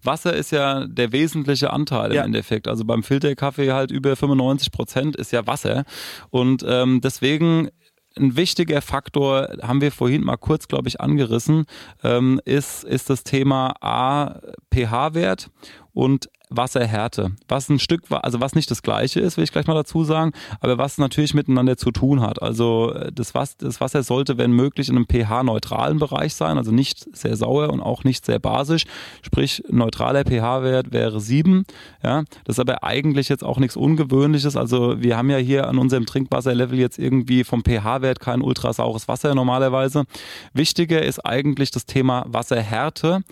Wasser 0.07 0.35
ist 0.35 0.53
ja 0.53 0.87
der 0.87 1.13
wesentliche 1.13 1.73
Anteil 1.73 2.11
im 2.11 2.17
Ja. 2.17 2.25
Endeffekt. 2.25 2.69
Also 2.69 2.85
beim 2.85 3.03
Filterkaffee 3.03 3.73
halt 3.73 3.91
über 3.91 4.17
95 4.17 4.71
Prozent 4.73 5.17
ist 5.17 5.33
ja 5.33 5.47
Wasser. 5.47 5.85
Und 6.31 6.65
ähm, 6.67 7.01
deswegen 7.03 7.69
ein 8.17 8.37
wichtiger 8.37 8.81
Faktor, 8.81 9.49
haben 9.63 9.81
wir 9.81 9.91
vorhin 9.91 10.23
mal 10.23 10.37
kurz, 10.37 10.69
glaube 10.69 10.89
ich, 10.89 11.01
angerissen, 11.01 11.65
ähm, 12.05 12.41
ist, 12.45 12.85
ist 12.85 13.11
das 13.11 13.25
Thema 13.25 13.75
A, 13.81 14.41
pH-Wert 14.73 15.51
und 15.93 16.29
Wasserhärte. 16.57 17.33
Was 17.49 17.69
ein 17.69 17.79
Stück, 17.79 18.03
also 18.11 18.41
was 18.41 18.55
nicht 18.55 18.71
das 18.71 18.83
gleiche 18.83 19.21
ist, 19.21 19.37
will 19.37 19.45
ich 19.45 19.53
gleich 19.53 19.67
mal 19.67 19.75
dazu 19.75 20.05
sagen, 20.05 20.33
aber 20.61 20.79
was 20.79 20.99
natürlich 20.99 21.35
miteinander 21.35 21.77
zu 21.77 21.91
tun 21.91 22.21
hat. 22.21 22.43
Also 22.43 22.93
äh, 22.93 23.13
das, 23.13 23.35
Was- 23.35 23.57
das 23.57 23.81
Wasser 23.81 24.03
sollte, 24.03 24.39
wenn 24.39 24.53
möglich, 24.53 24.89
in 24.89 24.97
einem 24.97 25.07
pH-neutralen 25.07 25.99
Bereich 25.99 26.35
sein, 26.35 26.59
also 26.59 26.73
nicht 26.73 27.07
sehr 27.17 27.37
sauer 27.37 27.71
und 27.71 27.81
auch 27.81 28.05
nicht 28.05 28.25
sehr 28.27 28.39
basisch. 28.39 28.85
Sprich, 29.23 29.63
neutraler 29.71 30.25
pH-Wert 30.25 30.93
wäre 30.93 31.21
7. 31.21 31.65
Ja, 32.03 32.23
das 32.45 32.57
ist 32.57 32.61
aber 32.61 32.85
eigentlich 32.85 33.29
jetzt 33.29 33.45
auch 33.45 33.59
nichts 33.59 33.77
Ungewöhnliches. 33.77 34.57
Also 34.57 35.01
wir 35.03 35.17
haben 35.17 35.31
ja 35.31 35.39
hier 35.39 35.69
an 35.69 35.79
unserem 35.79 36.07
Trinkwasserlevel 36.07 36.79
jetzt 36.79 36.99
irgendwie 36.99 37.45
vom 37.45 37.63
pH-Wert 37.65 38.21
kein 38.21 38.43
ultrasaures 38.43 39.09
Wasser 39.09 39.35
normalerweise. 39.35 40.05
Wichtiger 40.53 41.03
ist 41.03 41.25
eigentlich 41.25 41.71
das 41.71 41.87
Thema 41.87 42.25
Wasserhärte. 42.29 43.23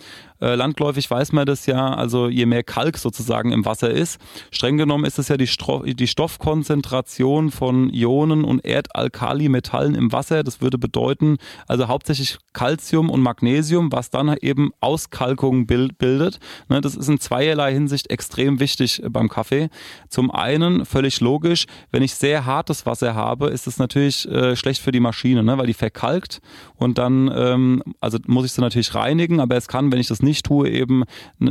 Äh, 0.43 0.55
landläufig 0.55 1.09
weiß 1.09 1.31
man 1.31 1.45
das 1.45 1.67
ja, 1.67 1.93
also 1.93 2.27
je 2.27 2.45
mehr 2.45 2.63
Kalk 2.63 2.97
sozusagen 2.97 3.53
im 3.53 3.63
Wasser 3.63 3.89
ist, 3.89 4.19
streng 4.51 4.77
genommen 4.77 5.05
ist 5.05 5.17
es 5.17 5.29
ja 5.29 5.37
die, 5.37 5.47
Stro 5.47 5.83
die 5.83 6.07
Stoffkonzentration 6.07 7.49
von 7.49 7.89
Ionen 7.93 8.43
und 8.43 8.65
Erdalkalimetallen 8.65 9.95
im 9.95 10.11
Wasser. 10.11 10.43
Das 10.43 10.59
würde 10.59 10.77
bedeuten, 10.77 11.37
also 11.65 11.87
hauptsächlich 11.87 12.39
Calcium 12.51 13.09
und 13.09 13.21
Magnesium, 13.21 13.93
was 13.93 14.09
dann 14.09 14.35
eben 14.41 14.71
Auskalkung 14.81 15.65
bild 15.65 15.97
bildet. 15.97 16.39
Ne, 16.67 16.81
das 16.81 16.95
ist 16.95 17.07
in 17.07 17.21
zweierlei 17.21 17.71
Hinsicht 17.71 18.09
extrem 18.09 18.59
wichtig 18.59 19.01
beim 19.09 19.29
Kaffee. 19.29 19.69
Zum 20.09 20.29
einen, 20.29 20.85
völlig 20.85 21.21
logisch, 21.21 21.67
wenn 21.91 22.03
ich 22.03 22.15
sehr 22.15 22.45
hartes 22.45 22.85
Wasser 22.85 23.15
habe, 23.15 23.47
ist 23.47 23.65
es 23.65 23.77
natürlich 23.77 24.27
äh, 24.27 24.57
schlecht 24.57 24.81
für 24.81 24.91
die 24.91 24.99
Maschine, 24.99 25.41
ne, 25.41 25.57
weil 25.57 25.67
die 25.67 25.73
verkalkt 25.73 26.41
und 26.83 26.97
dann, 26.97 27.31
ähm, 27.33 27.83
also 27.99 28.17
muss 28.27 28.45
ich 28.45 28.51
sie 28.51 28.61
natürlich 28.61 28.93
reinigen, 28.93 29.39
aber 29.39 29.55
es 29.55 29.67
kann, 29.67 29.91
wenn 29.91 29.99
ich 29.99 30.07
das 30.07 30.21
nicht 30.21 30.45
tue, 30.45 30.69
eben 30.69 31.03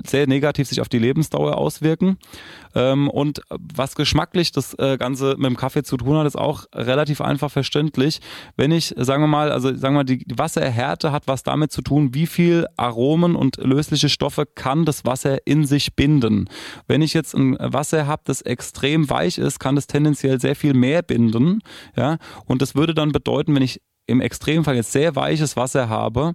sehr 0.07 0.27
negativ 0.27 0.69
sich 0.69 0.81
auf 0.81 0.89
die 0.89 0.99
Lebensdauer 0.99 1.57
auswirken. 1.57 2.19
Ähm, 2.75 3.09
und 3.09 3.43
was 3.49 3.95
geschmacklich 3.95 4.53
das 4.53 4.75
äh, 4.79 4.97
Ganze 4.99 5.37
mit 5.39 5.47
dem 5.47 5.57
Kaffee 5.57 5.83
zu 5.83 5.97
tun 5.97 6.17
hat, 6.17 6.27
ist 6.27 6.37
auch 6.37 6.65
relativ 6.75 7.21
einfach 7.21 7.51
verständlich. 7.51 8.21
Wenn 8.57 8.73
ich, 8.73 8.95
sagen 8.97 9.23
wir 9.23 9.29
mal, 9.29 9.51
also 9.51 9.69
sagen 9.69 9.95
wir 9.95 10.01
mal, 10.01 10.05
die 10.05 10.25
Wasserhärte 10.35 11.13
hat 11.13 11.27
was 11.27 11.43
damit 11.43 11.73
zu 11.73 11.83
tun, 11.83 12.15
wie 12.15 12.27
viel 12.27 12.67
Aromen 12.77 13.35
und 13.35 13.57
lösliche 13.57 14.09
Stoffe 14.09 14.47
kann 14.47 14.85
das 14.85 15.05
Wasser 15.05 15.47
in 15.47 15.67
sich 15.67 15.95
binden. 15.95 16.49
Wenn 16.87 17.03
ich 17.03 17.15
jetzt 17.15 17.35
ein 17.35 17.57
Wasser 17.59 18.07
habe, 18.07 18.23
das 18.25 18.43
extrem 18.43 19.09
weich 19.11 19.39
ist, 19.39 19.59
kann 19.59 19.77
das 19.77 19.87
tendenziell 19.87 20.41
sehr 20.41 20.57
viel 20.57 20.75
mehr 20.75 21.03
binden. 21.03 21.61
Ja, 21.97 22.19
und 22.47 22.63
das 22.63 22.75
würde 22.75 22.95
dann 22.95 23.13
bedeuten, 23.13 23.55
wenn 23.55 23.63
ich 23.63 23.81
im 24.13 24.21
Extremfall 24.21 24.77
jetzt 24.77 24.93
sehr 24.93 25.17
weiches 25.17 25.57
Wasser 25.57 25.89
habe, 25.89 26.35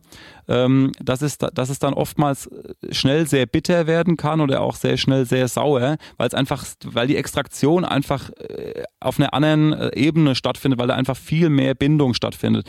ähm, 0.49 0.91
dass, 1.01 1.21
es, 1.21 1.37
da- 1.37 1.49
dass 1.51 1.69
es 1.69 1.79
dann 1.79 1.93
oftmals 1.93 2.47
äh, 2.47 2.93
schnell 2.93 3.27
sehr 3.27 3.45
bitter 3.45 3.87
werden 3.87 4.17
kann 4.17 4.41
oder 4.41 4.61
auch 4.61 4.75
sehr 4.75 4.97
schnell 4.97 5.25
sehr 5.25 5.47
sauer, 5.47 5.97
weil 6.17 6.27
es 6.27 6.33
einfach, 6.33 6.65
weil 6.83 7.07
die 7.07 7.15
Extraktion 7.15 7.85
einfach 7.85 8.29
äh, 8.31 8.83
auf 8.99 9.19
einer 9.19 9.33
anderen 9.33 9.71
äh, 9.73 9.95
Ebene 9.95 10.35
stattfindet, 10.35 10.79
weil 10.79 10.87
da 10.87 10.95
einfach 10.95 11.15
viel 11.17 11.49
mehr 11.49 11.73
Bindung 11.75 12.13
stattfindet. 12.13 12.67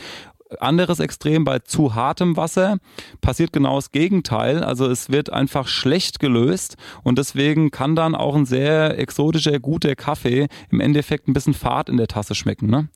Anderes 0.59 0.99
Extrem 0.99 1.43
bei 1.43 1.59
zu 1.59 1.93
hartem 1.93 2.35
Wasser 2.35 2.77
passiert 3.21 3.53
genau 3.53 3.75
das 3.75 3.91
Gegenteil. 3.91 4.63
Also 4.63 4.87
es 4.89 5.11
wird 5.11 5.31
einfach 5.31 5.67
schlecht 5.67 6.19
gelöst 6.19 6.75
und 7.03 7.19
deswegen 7.19 7.69
kann 7.69 7.95
dann 7.95 8.15
auch 8.15 8.35
ein 8.35 8.47
sehr 8.47 8.97
exotischer, 8.97 9.59
guter 9.59 9.95
Kaffee 9.95 10.47
im 10.71 10.79
Endeffekt 10.79 11.27
ein 11.27 11.33
bisschen 11.33 11.53
fad 11.53 11.87
in 11.87 11.97
der 11.97 12.07
Tasse 12.07 12.33
schmecken. 12.33 12.67
Ne? 12.67 12.89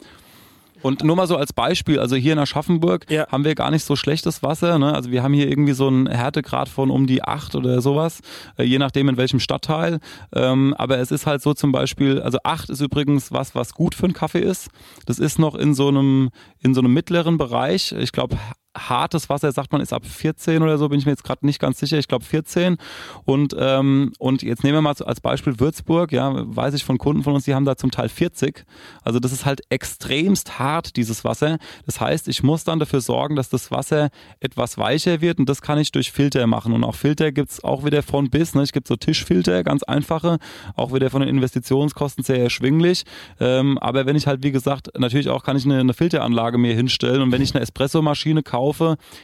Und 0.83 1.03
nur 1.03 1.15
mal 1.15 1.25
so 1.27 1.37
als 1.37 1.53
Beispiel, 1.53 1.97
also 1.99 2.15
hier 2.15 2.33
in 2.33 2.39
Aschaffenburg 2.39 3.09
Ja. 3.09 3.27
haben 3.29 3.45
wir 3.45 3.55
gar 3.55 3.71
nicht 3.71 3.83
so 3.85 3.95
schlechtes 3.95 4.43
Wasser. 4.43 4.77
Ne? 4.77 4.93
Also 4.93 5.09
wir 5.11 5.23
haben 5.23 5.33
hier 5.33 5.49
irgendwie 5.49 5.73
so 5.73 5.87
einen 5.87 6.07
Härtegrad 6.07 6.69
von 6.69 6.91
um 6.91 7.07
die 7.07 7.23
acht 7.23 7.55
oder 7.55 7.81
sowas, 7.81 8.19
äh, 8.57 8.63
je 8.63 8.77
nachdem 8.77 9.09
in 9.09 9.17
welchem 9.17 9.39
Stadtteil. 9.39 9.99
Ähm, 10.35 10.75
aber 10.77 10.99
es 10.99 11.11
ist 11.11 11.25
halt 11.25 11.41
so 11.41 11.53
zum 11.53 11.71
Beispiel, 11.71 12.21
also 12.21 12.37
acht 12.43 12.69
ist 12.69 12.81
übrigens 12.81 13.31
was, 13.31 13.55
was 13.55 13.73
gut 13.73 13.95
für 13.95 14.03
einen 14.03 14.13
Kaffee 14.13 14.41
ist. 14.41 14.67
Das 15.05 15.19
ist 15.19 15.39
noch 15.39 15.55
in 15.55 15.73
so 15.73 15.87
einem, 15.87 16.29
in 16.59 16.73
so 16.75 16.81
einem 16.81 16.93
mittleren 16.93 17.37
Bereich. 17.37 17.93
Ich 17.93 18.11
glaube, 18.11 18.37
hartes 18.75 19.29
Wasser, 19.29 19.51
sagt 19.51 19.71
man, 19.71 19.81
ist 19.81 19.93
ab 19.93 20.05
14 20.05 20.61
oder 20.61 20.77
so, 20.77 20.89
bin 20.89 20.99
ich 20.99 21.05
mir 21.05 21.11
jetzt 21.11 21.23
gerade 21.23 21.45
nicht 21.45 21.59
ganz 21.59 21.79
sicher. 21.79 21.97
Ich 21.97 22.07
glaube 22.07 22.25
14. 22.25 22.77
Und, 23.25 23.55
ähm, 23.57 24.13
und 24.17 24.41
jetzt 24.41 24.63
nehmen 24.63 24.77
wir 24.77 24.81
mal 24.81 24.93
als 24.93 25.21
Beispiel 25.21 25.59
Würzburg, 25.59 26.11
ja, 26.11 26.31
weiß 26.33 26.73
ich 26.73 26.83
von 26.83 26.97
Kunden 26.97 27.23
von 27.23 27.33
uns, 27.33 27.45
die 27.45 27.53
haben 27.53 27.65
da 27.65 27.75
zum 27.75 27.91
Teil 27.91 28.09
40. 28.09 28.65
Also 29.03 29.19
das 29.19 29.31
ist 29.31 29.45
halt 29.45 29.61
extremst 29.69 30.59
hart, 30.59 30.95
dieses 30.95 31.23
Wasser. 31.23 31.57
Das 31.85 32.01
heißt, 32.01 32.27
ich 32.27 32.43
muss 32.43 32.63
dann 32.63 32.79
dafür 32.79 33.01
sorgen, 33.01 33.35
dass 33.35 33.49
das 33.49 33.71
Wasser 33.71 34.09
etwas 34.39 34.77
weicher 34.77 35.21
wird 35.21 35.39
und 35.39 35.47
das 35.47 35.61
kann 35.61 35.77
ich 35.77 35.91
durch 35.91 36.11
Filter 36.11 36.47
machen. 36.47 36.73
Und 36.73 36.83
auch 36.83 36.95
Filter 36.95 37.31
gibt's 37.31 37.63
auch 37.63 37.85
wieder 37.85 38.03
von 38.03 38.29
bis. 38.29 38.55
Ne? 38.55 38.63
Ich 38.63 38.73
gibt 38.73 38.87
so 38.87 38.95
Tischfilter, 38.95 39.63
ganz 39.63 39.83
einfache, 39.83 40.37
auch 40.75 40.93
wieder 40.93 41.09
von 41.09 41.21
den 41.21 41.29
Investitionskosten 41.29 42.23
sehr 42.23 42.41
erschwinglich. 42.41 43.03
Ähm, 43.39 43.77
aber 43.77 44.05
wenn 44.05 44.15
ich 44.15 44.27
halt, 44.27 44.43
wie 44.43 44.51
gesagt, 44.51 44.89
natürlich 44.97 45.29
auch 45.29 45.43
kann 45.43 45.57
ich 45.57 45.65
eine, 45.65 45.79
eine 45.79 45.93
Filteranlage 45.93 46.57
mir 46.57 46.75
hinstellen 46.75 47.21
und 47.21 47.31
wenn 47.31 47.41
ich 47.41 47.53
eine 47.53 47.61
Espressomaschine 47.61 48.43
kaufe, 48.43 48.62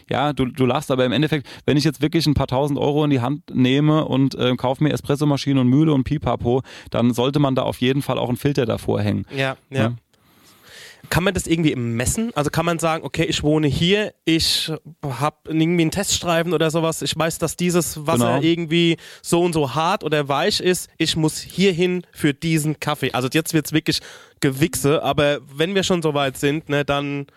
ja, 0.09 0.33
du, 0.33 0.45
du 0.45 0.65
lachst, 0.65 0.91
aber 0.91 1.05
im 1.05 1.11
Endeffekt, 1.11 1.47
wenn 1.65 1.77
ich 1.77 1.83
jetzt 1.83 2.01
wirklich 2.01 2.25
ein 2.27 2.33
paar 2.33 2.47
tausend 2.47 2.79
Euro 2.79 3.03
in 3.03 3.09
die 3.09 3.21
Hand 3.21 3.43
nehme 3.53 4.05
und 4.05 4.35
äh, 4.35 4.55
kaufe 4.55 4.83
mir 4.83 4.91
Espressomaschine 4.91 5.61
und 5.61 5.67
Mühle 5.67 5.93
und 5.93 6.03
Pipapo, 6.03 6.61
dann 6.89 7.13
sollte 7.13 7.39
man 7.39 7.55
da 7.55 7.63
auf 7.63 7.79
jeden 7.81 8.01
Fall 8.01 8.17
auch 8.17 8.29
einen 8.29 8.37
Filter 8.37 8.65
davor 8.65 9.01
hängen. 9.01 9.25
Ja, 9.35 9.55
ja. 9.69 9.79
Ja. 9.79 9.93
Kann 11.09 11.23
man 11.23 11.33
das 11.33 11.47
irgendwie 11.47 11.75
messen? 11.75 12.31
Also 12.35 12.49
kann 12.51 12.65
man 12.65 12.77
sagen, 12.77 13.03
okay, 13.03 13.23
ich 13.23 13.41
wohne 13.41 13.67
hier, 13.67 14.13
ich 14.25 14.71
habe 15.03 15.37
irgendwie 15.45 15.81
einen 15.81 15.91
Teststreifen 15.91 16.53
oder 16.53 16.69
sowas, 16.69 17.01
ich 17.01 17.17
weiß, 17.17 17.39
dass 17.39 17.55
dieses 17.55 18.05
Wasser 18.05 18.35
Genau. 18.35 18.41
irgendwie 18.41 18.97
so 19.23 19.41
und 19.41 19.53
so 19.53 19.73
hart 19.73 20.03
oder 20.03 20.27
weich 20.27 20.59
ist, 20.59 20.89
ich 20.97 21.15
muss 21.15 21.39
hierhin 21.39 22.03
für 22.11 22.33
diesen 22.33 22.79
Kaffee. 22.79 23.11
Also 23.13 23.29
jetzt 23.31 23.53
wird's 23.53 23.71
wirklich 23.71 24.01
Gewichse, 24.39 25.03
aber 25.03 25.39
wenn 25.55 25.75
wir 25.75 25.83
schon 25.83 26.01
so 26.01 26.13
weit 26.13 26.37
sind, 26.37 26.69
ne, 26.69 26.85
dann 26.85 27.27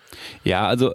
Ja, 0.43 0.67
also 0.67 0.91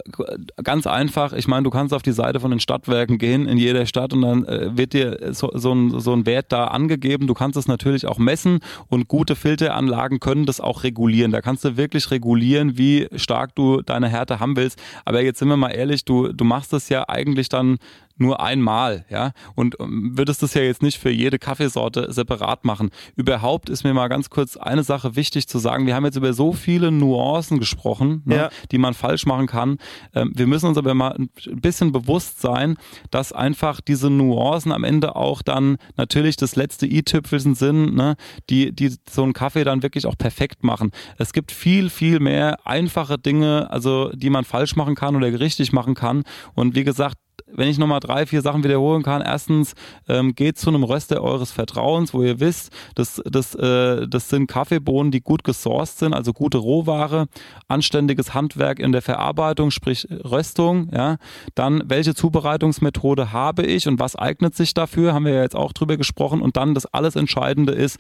ganz 0.62 0.86
einfach. 0.86 1.32
Ich 1.32 1.48
meine, 1.48 1.64
du 1.64 1.70
kannst 1.70 1.92
auf 1.92 2.02
die 2.02 2.12
Seite 2.12 2.40
von 2.40 2.50
den 2.50 2.60
Stadtwerken 2.60 3.18
gehen 3.18 3.46
in 3.46 3.58
jeder 3.58 3.86
Stadt 3.86 4.12
und 4.12 4.22
dann 4.22 4.44
äh, 4.44 4.76
wird 4.76 4.92
dir 4.92 5.32
so, 5.32 5.50
so, 5.54 5.72
ein, 5.72 6.00
so 6.00 6.12
ein 6.12 6.26
Wert 6.26 6.52
da 6.52 6.68
angegeben. 6.68 7.26
Du 7.26 7.34
kannst 7.34 7.56
es 7.56 7.68
natürlich 7.68 8.06
auch 8.06 8.18
messen 8.18 8.60
und 8.88 9.08
gute 9.08 9.36
Filteranlagen 9.36 10.20
können 10.20 10.46
das 10.46 10.60
auch 10.60 10.84
regulieren. 10.84 11.32
Da 11.32 11.40
kannst 11.40 11.64
du 11.64 11.76
wirklich 11.76 12.10
regulieren, 12.10 12.78
wie 12.78 13.08
stark 13.16 13.54
du 13.54 13.82
deine 13.82 14.08
Härte 14.08 14.40
haben 14.40 14.56
willst. 14.56 14.80
Aber 15.04 15.22
jetzt 15.22 15.38
sind 15.38 15.48
wir 15.48 15.56
mal 15.56 15.70
ehrlich, 15.70 16.04
du, 16.04 16.32
du 16.32 16.44
machst 16.44 16.72
es 16.72 16.88
ja 16.88 17.08
eigentlich 17.08 17.48
dann 17.48 17.78
nur 18.18 18.40
einmal, 18.40 19.04
ja, 19.08 19.32
und 19.54 19.76
ähm, 19.80 20.12
würdest 20.16 20.42
das 20.42 20.54
ja 20.54 20.62
jetzt 20.62 20.82
nicht 20.82 20.98
für 20.98 21.10
jede 21.10 21.38
Kaffeesorte 21.38 22.12
separat 22.12 22.64
machen. 22.64 22.90
Überhaupt 23.16 23.70
ist 23.70 23.84
mir 23.84 23.94
mal 23.94 24.08
ganz 24.08 24.30
kurz 24.30 24.56
eine 24.56 24.82
Sache 24.82 25.16
wichtig 25.16 25.48
zu 25.48 25.58
sagen. 25.58 25.86
Wir 25.86 25.94
haben 25.94 26.04
jetzt 26.04 26.16
über 26.16 26.32
so 26.32 26.52
viele 26.52 26.90
Nuancen 26.90 27.58
gesprochen, 27.58 28.22
ne, 28.24 28.36
Ja. 28.36 28.50
die 28.70 28.78
man 28.78 28.94
falsch 28.94 29.26
machen 29.26 29.46
kann. 29.46 29.78
Ähm, 30.14 30.32
wir 30.34 30.46
müssen 30.46 30.66
uns 30.66 30.78
aber 30.78 30.94
mal 30.94 31.14
ein 31.16 31.30
bisschen 31.60 31.92
bewusst 31.92 32.40
sein, 32.40 32.76
dass 33.10 33.32
einfach 33.32 33.80
diese 33.80 34.10
Nuancen 34.10 34.72
am 34.72 34.84
Ende 34.84 35.16
auch 35.16 35.42
dann 35.42 35.76
natürlich 35.96 36.36
das 36.36 36.56
letzte 36.56 36.86
i-Tüpfelchen 36.86 37.54
sind, 37.54 37.94
ne, 37.94 38.16
die, 38.50 38.72
die 38.72 38.94
so 39.10 39.22
einen 39.22 39.32
Kaffee 39.32 39.64
dann 39.64 39.82
wirklich 39.82 40.06
auch 40.06 40.16
perfekt 40.18 40.64
machen. 40.64 40.90
Es 41.18 41.32
gibt 41.32 41.52
viel, 41.52 41.90
viel 41.90 42.20
mehr 42.20 42.66
einfache 42.66 43.18
Dinge, 43.18 43.70
also 43.70 44.10
die 44.14 44.30
man 44.30 44.44
falsch 44.44 44.76
machen 44.76 44.94
kann 44.94 45.16
oder 45.16 45.28
richtig 45.38 45.72
machen 45.72 45.94
kann. 45.94 46.24
Und 46.54 46.74
wie 46.74 46.84
gesagt, 46.84 47.16
wenn 47.52 47.68
ich 47.68 47.78
nochmal 47.78 48.00
drei, 48.00 48.26
vier 48.26 48.42
Sachen 48.42 48.64
wiederholen 48.64 49.02
kann. 49.02 49.22
Erstens, 49.22 49.74
ähm, 50.08 50.34
geht 50.34 50.58
zu 50.58 50.70
einem 50.70 50.84
Röster 50.84 51.22
eures 51.22 51.50
Vertrauens, 51.50 52.14
wo 52.14 52.22
ihr 52.22 52.40
wisst, 52.40 52.72
das, 52.94 53.22
das, 53.24 53.54
äh, 53.54 54.06
das 54.08 54.28
sind 54.28 54.46
Kaffeebohnen, 54.46 55.10
die 55.10 55.20
gut 55.20 55.44
gesourced 55.44 55.98
sind, 55.98 56.14
also 56.14 56.32
gute 56.32 56.58
Rohware, 56.58 57.26
anständiges 57.68 58.34
Handwerk 58.34 58.78
in 58.78 58.92
der 58.92 59.02
Verarbeitung, 59.02 59.70
sprich 59.70 60.06
Röstung. 60.10 60.90
Ja. 60.92 61.16
Dann, 61.54 61.82
welche 61.86 62.14
Zubereitungsmethode 62.14 63.32
habe 63.32 63.62
ich 63.64 63.88
und 63.88 63.98
was 63.98 64.16
eignet 64.16 64.54
sich 64.54 64.74
dafür, 64.74 65.14
haben 65.14 65.24
wir 65.24 65.34
ja 65.34 65.42
jetzt 65.42 65.56
auch 65.56 65.72
drüber 65.72 65.96
gesprochen. 65.96 66.42
Und 66.42 66.56
dann 66.56 66.74
das 66.74 66.86
alles 66.86 67.16
Entscheidende 67.16 67.72
ist, 67.72 67.98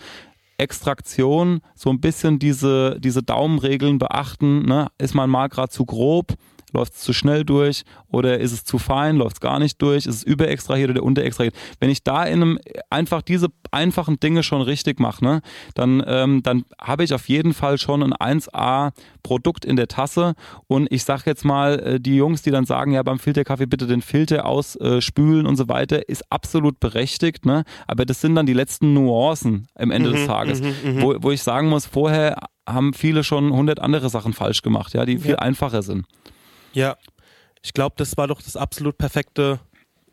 Extraktion, 0.58 1.60
so 1.74 1.88
ein 1.90 2.00
bisschen 2.00 2.40
diese, 2.40 2.98
diese 3.00 3.22
Daumenregeln 3.22 3.98
beachten. 3.98 4.66
Ne? 4.66 4.88
Ist 4.98 5.14
man 5.14 5.30
mal 5.30 5.48
gerade 5.48 5.70
zu 5.70 5.86
grob? 5.86 6.34
Läuft 6.72 6.94
es 6.94 7.00
zu 7.00 7.12
schnell 7.12 7.44
durch 7.44 7.82
oder 8.08 8.38
ist 8.38 8.52
es 8.52 8.64
zu 8.64 8.78
fein, 8.78 9.16
läuft 9.16 9.36
es 9.36 9.40
gar 9.40 9.58
nicht 9.58 9.80
durch, 9.82 10.06
ist 10.06 10.16
es 10.16 10.22
überextrahiert 10.22 10.90
oder 10.90 11.02
unterextrahiert. 11.02 11.54
Wenn 11.80 11.90
ich 11.90 12.02
da 12.02 12.24
in 12.24 12.42
einem 12.42 12.58
einfach 12.90 13.22
diese 13.22 13.48
einfachen 13.70 14.18
Dinge 14.20 14.42
schon 14.42 14.62
richtig 14.62 15.00
mache, 15.00 15.24
ne, 15.24 15.40
dann, 15.74 16.02
ähm, 16.06 16.42
dann 16.42 16.64
habe 16.80 17.04
ich 17.04 17.12
auf 17.14 17.28
jeden 17.28 17.54
Fall 17.54 17.78
schon 17.78 18.02
ein 18.02 18.12
1A 18.14 18.90
Produkt 19.22 19.64
in 19.64 19.76
der 19.76 19.88
Tasse 19.88 20.34
und 20.66 20.88
ich 20.90 21.04
sage 21.04 21.22
jetzt 21.26 21.44
mal, 21.44 21.78
äh, 21.80 22.00
die 22.00 22.16
Jungs, 22.16 22.42
die 22.42 22.50
dann 22.50 22.64
sagen, 22.64 22.92
ja 22.92 23.02
beim 23.02 23.18
Filterkaffee 23.18 23.66
bitte 23.66 23.86
den 23.86 24.00
Filter 24.02 24.46
ausspülen 24.46 25.46
und 25.46 25.56
so 25.56 25.68
weiter, 25.68 26.08
ist 26.08 26.24
absolut 26.30 26.80
berechtigt, 26.80 27.44
ne? 27.46 27.64
aber 27.86 28.04
das 28.06 28.20
sind 28.20 28.34
dann 28.34 28.46
die 28.46 28.52
letzten 28.54 28.94
Nuancen 28.94 29.66
am 29.74 29.90
Ende 29.90 30.10
Mhm, 30.10 30.12
des 30.14 30.26
Tages, 30.26 30.60
mhm, 30.62 30.68
mhm. 30.84 31.02
wo, 31.02 31.14
wo 31.20 31.30
ich 31.30 31.42
sagen 31.42 31.68
muss, 31.68 31.86
vorher 31.86 32.36
haben 32.66 32.92
viele 32.94 33.24
schon 33.24 33.46
100 33.52 33.80
andere 33.80 34.08
Sachen 34.10 34.32
falsch 34.32 34.62
gemacht, 34.62 34.94
ja, 34.94 35.04
die 35.04 35.18
viel 35.18 35.32
Ja. 35.32 35.38
einfacher 35.38 35.82
sind. 35.82 36.06
Ja, 36.72 36.96
ich 37.62 37.72
glaube, 37.72 37.94
das 37.98 38.16
war 38.16 38.26
doch 38.26 38.40
das 38.42 38.56
absolut 38.56 38.98
perfekte 38.98 39.58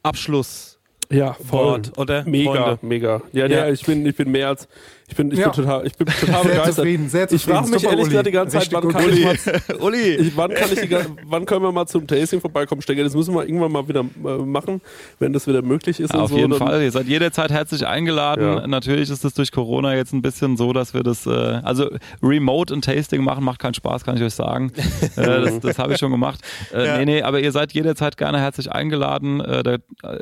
Abschluss. 0.03 0.79
Ja, 1.11 1.33
voll. 1.33 1.81
Oder? 1.97 2.23
Mega, 2.25 2.51
Freunde? 2.51 2.79
mega. 2.81 3.21
Ja, 3.31 3.45
Ja. 3.45 3.65
ja. 3.67 3.69
ich 3.71 3.83
bin, 3.85 4.05
ich 4.05 4.15
bin 4.15 4.31
mehr 4.31 4.47
als, 4.49 4.67
ich 5.07 5.15
bin, 5.15 5.31
ich 5.31 5.39
Ja. 5.39 5.49
bin 5.49 5.53
total, 5.63 5.85
ich 5.85 5.95
bin 5.95 6.07
total 6.19 6.25
Sehr 6.27 6.43
begeistert. 6.51 6.75
zufrieden, 6.75 7.09
sehr 7.09 7.23
Ich 7.25 7.29
zufrieden. 7.41 7.57
frage 7.57 7.69
mich 7.71 7.81
Super, 7.81 7.91
ehrlich 7.91 8.03
Uli. 8.05 8.09
gesagt 8.09 8.27
die 8.27 8.31
ganze 8.31 8.57
Zeit, 8.59 8.73
wann 8.73 8.87
kann 8.89 9.09
ich 9.09 9.23
mal, 9.23 9.35
Uli, 9.81 10.15
ich, 10.15 10.37
wann 10.37 10.53
kann 10.53 10.69
ich, 10.71 10.89
wann 11.27 11.45
können 11.45 11.61
wir 11.63 11.71
mal 11.71 11.85
zum 11.85 12.07
Tasting 12.07 12.41
vorbeikommen, 12.41 12.81
Stecker? 12.81 13.03
Das 13.03 13.13
müssen 13.15 13.33
wir 13.35 13.43
irgendwann 13.43 13.71
mal 13.71 13.87
wieder 13.87 13.99
äh, 14.01 14.37
machen, 14.37 14.81
wenn 15.19 15.31
das 15.33 15.45
wieder 15.47 15.61
möglich 15.61 15.99
ist. 15.99 16.13
und 16.13 16.19
Auf 16.19 16.29
so. 16.31 16.37
jeden 16.37 16.49
Dann- 16.51 16.59
Fall. 16.59 16.81
Ihr 16.83 16.91
seid 16.91 17.07
jederzeit 17.07 17.51
herzlich 17.51 17.85
eingeladen. 17.85 18.43
Ja. 18.57 18.67
Natürlich 18.67 19.09
ist 19.09 19.23
es 19.23 19.33
durch 19.33 19.51
Corona 19.51 19.95
jetzt 19.95 20.13
ein 20.13 20.21
bisschen 20.21 20.57
so, 20.57 20.73
dass 20.73 20.93
wir 20.93 21.03
das, 21.03 21.25
äh, 21.27 21.29
also 21.29 21.89
Remote 22.23 22.73
und 22.73 22.83
Tasting 22.85 23.23
machen 23.23 23.43
macht 23.43 23.59
keinen 23.59 23.73
Spaß, 23.75 24.03
kann 24.03 24.17
ich 24.17 24.23
euch 24.23 24.33
sagen. 24.33 24.71
äh, 25.15 25.21
das 25.23 25.59
das 25.59 25.79
habe 25.79 25.93
ich 25.93 25.99
schon 25.99 26.11
gemacht. 26.11 26.39
Äh, 26.73 26.85
Ja. 26.85 26.97
Nee, 26.97 27.05
nee, 27.05 27.21
aber 27.21 27.39
ihr 27.39 27.51
seid 27.51 27.73
jederzeit 27.73 28.17
gerne 28.17 28.39
herzlich 28.39 28.71
eingeladen. 28.71 29.41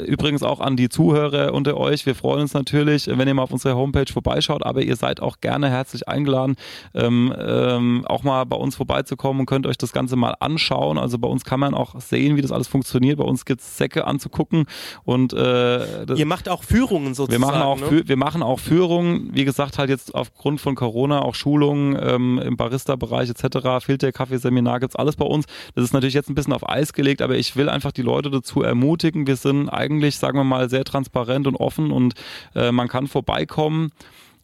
Übrigens 0.05 0.43
auch 0.43 0.59
an 0.59 0.75
die 0.75 0.89
Zuhörer 0.89 1.53
unter 1.53 1.77
euch. 1.77 2.05
Wir 2.05 2.15
freuen 2.15 2.41
uns 2.41 2.53
natürlich, 2.53 3.07
wenn 3.07 3.27
ihr 3.27 3.33
mal 3.33 3.43
auf 3.43 3.51
unserer 3.51 3.75
Homepage 3.75 4.11
vorbeischaut, 4.11 4.65
aber 4.73 4.81
ihr 4.81 4.95
seid 4.95 5.21
auch 5.21 5.39
gerne 5.39 5.69
herzlich 5.69 6.07
eingeladen, 6.07 6.55
ähm, 6.95 7.33
ähm, 7.37 8.05
auch 8.07 8.23
mal 8.23 8.43
bei 8.45 8.57
uns 8.57 8.75
vorbeizukommen 8.75 9.41
und 9.41 9.45
könnt 9.45 9.67
euch 9.67 9.77
das 9.77 9.93
Ganze 9.93 10.15
mal 10.15 10.35
anschauen. 10.39 10.97
Also 10.97 11.19
bei 11.19 11.27
uns 11.27 11.45
kann 11.45 11.59
man 11.59 11.75
auch 11.75 11.99
sehen, 12.01 12.35
wie 12.35 12.41
das 12.41 12.51
alles 12.51 12.67
funktioniert. 12.67 13.17
Bei 13.17 13.23
uns 13.23 13.45
gibt 13.45 13.61
es 13.61 13.77
Säcke 13.77 14.05
anzugucken 14.07 14.65
und 15.03 15.33
äh, 15.33 16.05
das, 16.05 16.17
Ihr 16.17 16.25
macht 16.25 16.49
auch 16.49 16.63
Führungen 16.63 17.09
wir 17.09 17.15
sozusagen. 17.15 17.41
machen 17.41 17.61
auch 17.61 17.79
ne? 17.79 18.03
Wir 18.07 18.17
machen 18.17 18.41
auch 18.41 18.59
Führungen, 18.59 19.29
wie 19.33 19.45
gesagt 19.45 19.77
halt 19.77 19.89
jetzt 19.89 20.15
aufgrund 20.15 20.59
von 20.59 20.73
Corona 20.75 21.21
auch 21.21 21.35
Schulungen 21.35 21.97
ähm, 22.01 22.39
im 22.39 22.57
Barista-Bereich 22.57 23.29
etc. 23.29 23.85
Filter-Kaffeeseminar 23.85 24.79
gibt's 24.79 24.95
alles 24.95 25.15
bei 25.15 25.25
uns. 25.25 25.45
Das 25.75 25.83
ist 25.83 25.93
natürlich 25.93 26.15
jetzt 26.15 26.29
ein 26.29 26.35
bisschen 26.35 26.53
auf 26.53 26.67
Eis 26.67 26.93
gelegt, 26.93 27.21
aber 27.21 27.35
ich 27.35 27.55
will 27.55 27.69
einfach 27.69 27.91
die 27.91 28.01
Leute 28.01 28.31
dazu 28.31 28.63
ermutigen. 28.63 29.27
Wir 29.27 29.35
sind 29.35 29.69
eigentlich, 29.69 30.17
sagen 30.17 30.37
wir 30.37 30.43
mal, 30.43 30.69
sehr 30.69 30.83
transparent 30.83 31.45
und 31.45 31.55
offen 31.57 31.91
und 31.91 32.15
äh, 32.55 32.71
man 32.71 32.87
kann 32.87 33.07
vorbeikommen. 33.07 33.91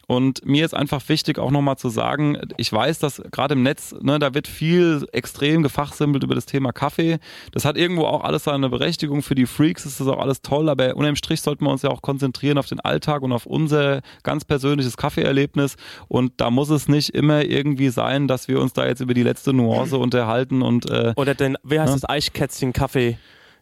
Und 0.09 0.43
mir 0.43 0.65
ist 0.65 0.73
einfach 0.73 1.07
wichtig, 1.07 1.37
auch 1.37 1.51
nochmal 1.51 1.77
zu 1.77 1.89
sagen, 1.89 2.35
ich 2.57 2.73
weiß, 2.73 2.97
dass 2.97 3.21
gerade 3.29 3.53
im 3.53 3.61
Netz, 3.61 3.93
ne, 4.01 4.17
da 4.17 4.33
wird 4.33 4.47
viel 4.47 5.05
extrem 5.11 5.61
gefachsimpelt 5.61 6.23
über 6.23 6.33
das 6.33 6.47
Thema 6.47 6.71
Kaffee. 6.71 7.19
Das 7.51 7.63
hat 7.63 7.77
irgendwo 7.77 8.05
auch 8.05 8.23
alles 8.23 8.45
seine 8.45 8.69
Berechtigung. 8.69 9.21
Für 9.21 9.35
die 9.35 9.45
Freaks 9.45 9.85
ist 9.85 9.99
das 9.99 10.07
auch 10.07 10.17
alles 10.17 10.41
toll, 10.41 10.67
aber 10.67 10.95
unterm 10.95 11.15
Strich 11.15 11.41
sollten 11.41 11.63
wir 11.63 11.69
uns 11.71 11.83
ja 11.83 11.91
auch 11.91 12.01
konzentrieren 12.01 12.57
auf 12.57 12.65
den 12.65 12.79
Alltag 12.79 13.21
und 13.21 13.31
auf 13.31 13.45
unser 13.45 14.01
ganz 14.23 14.45
persönliches 14.45 14.97
Kaffeeerlebnis. 14.97 15.75
Und 16.07 16.33
da 16.37 16.49
muss 16.49 16.71
es 16.71 16.87
nicht 16.87 17.09
immer 17.11 17.45
irgendwie 17.45 17.89
sein, 17.89 18.27
dass 18.27 18.47
wir 18.47 18.59
uns 18.59 18.73
da 18.73 18.87
jetzt 18.87 19.01
über 19.01 19.13
die 19.13 19.21
letzte 19.23 19.53
Nuance 19.53 19.95
unterhalten 19.99 20.63
und 20.63 20.89
äh, 20.89 21.13
Oder 21.17 21.35
den, 21.35 21.55
wer 21.61 21.81
heißt 21.83 21.93
Ja. 21.93 21.99
das 21.99 22.09
Eichkätzchen-Kaffee? 22.09 23.19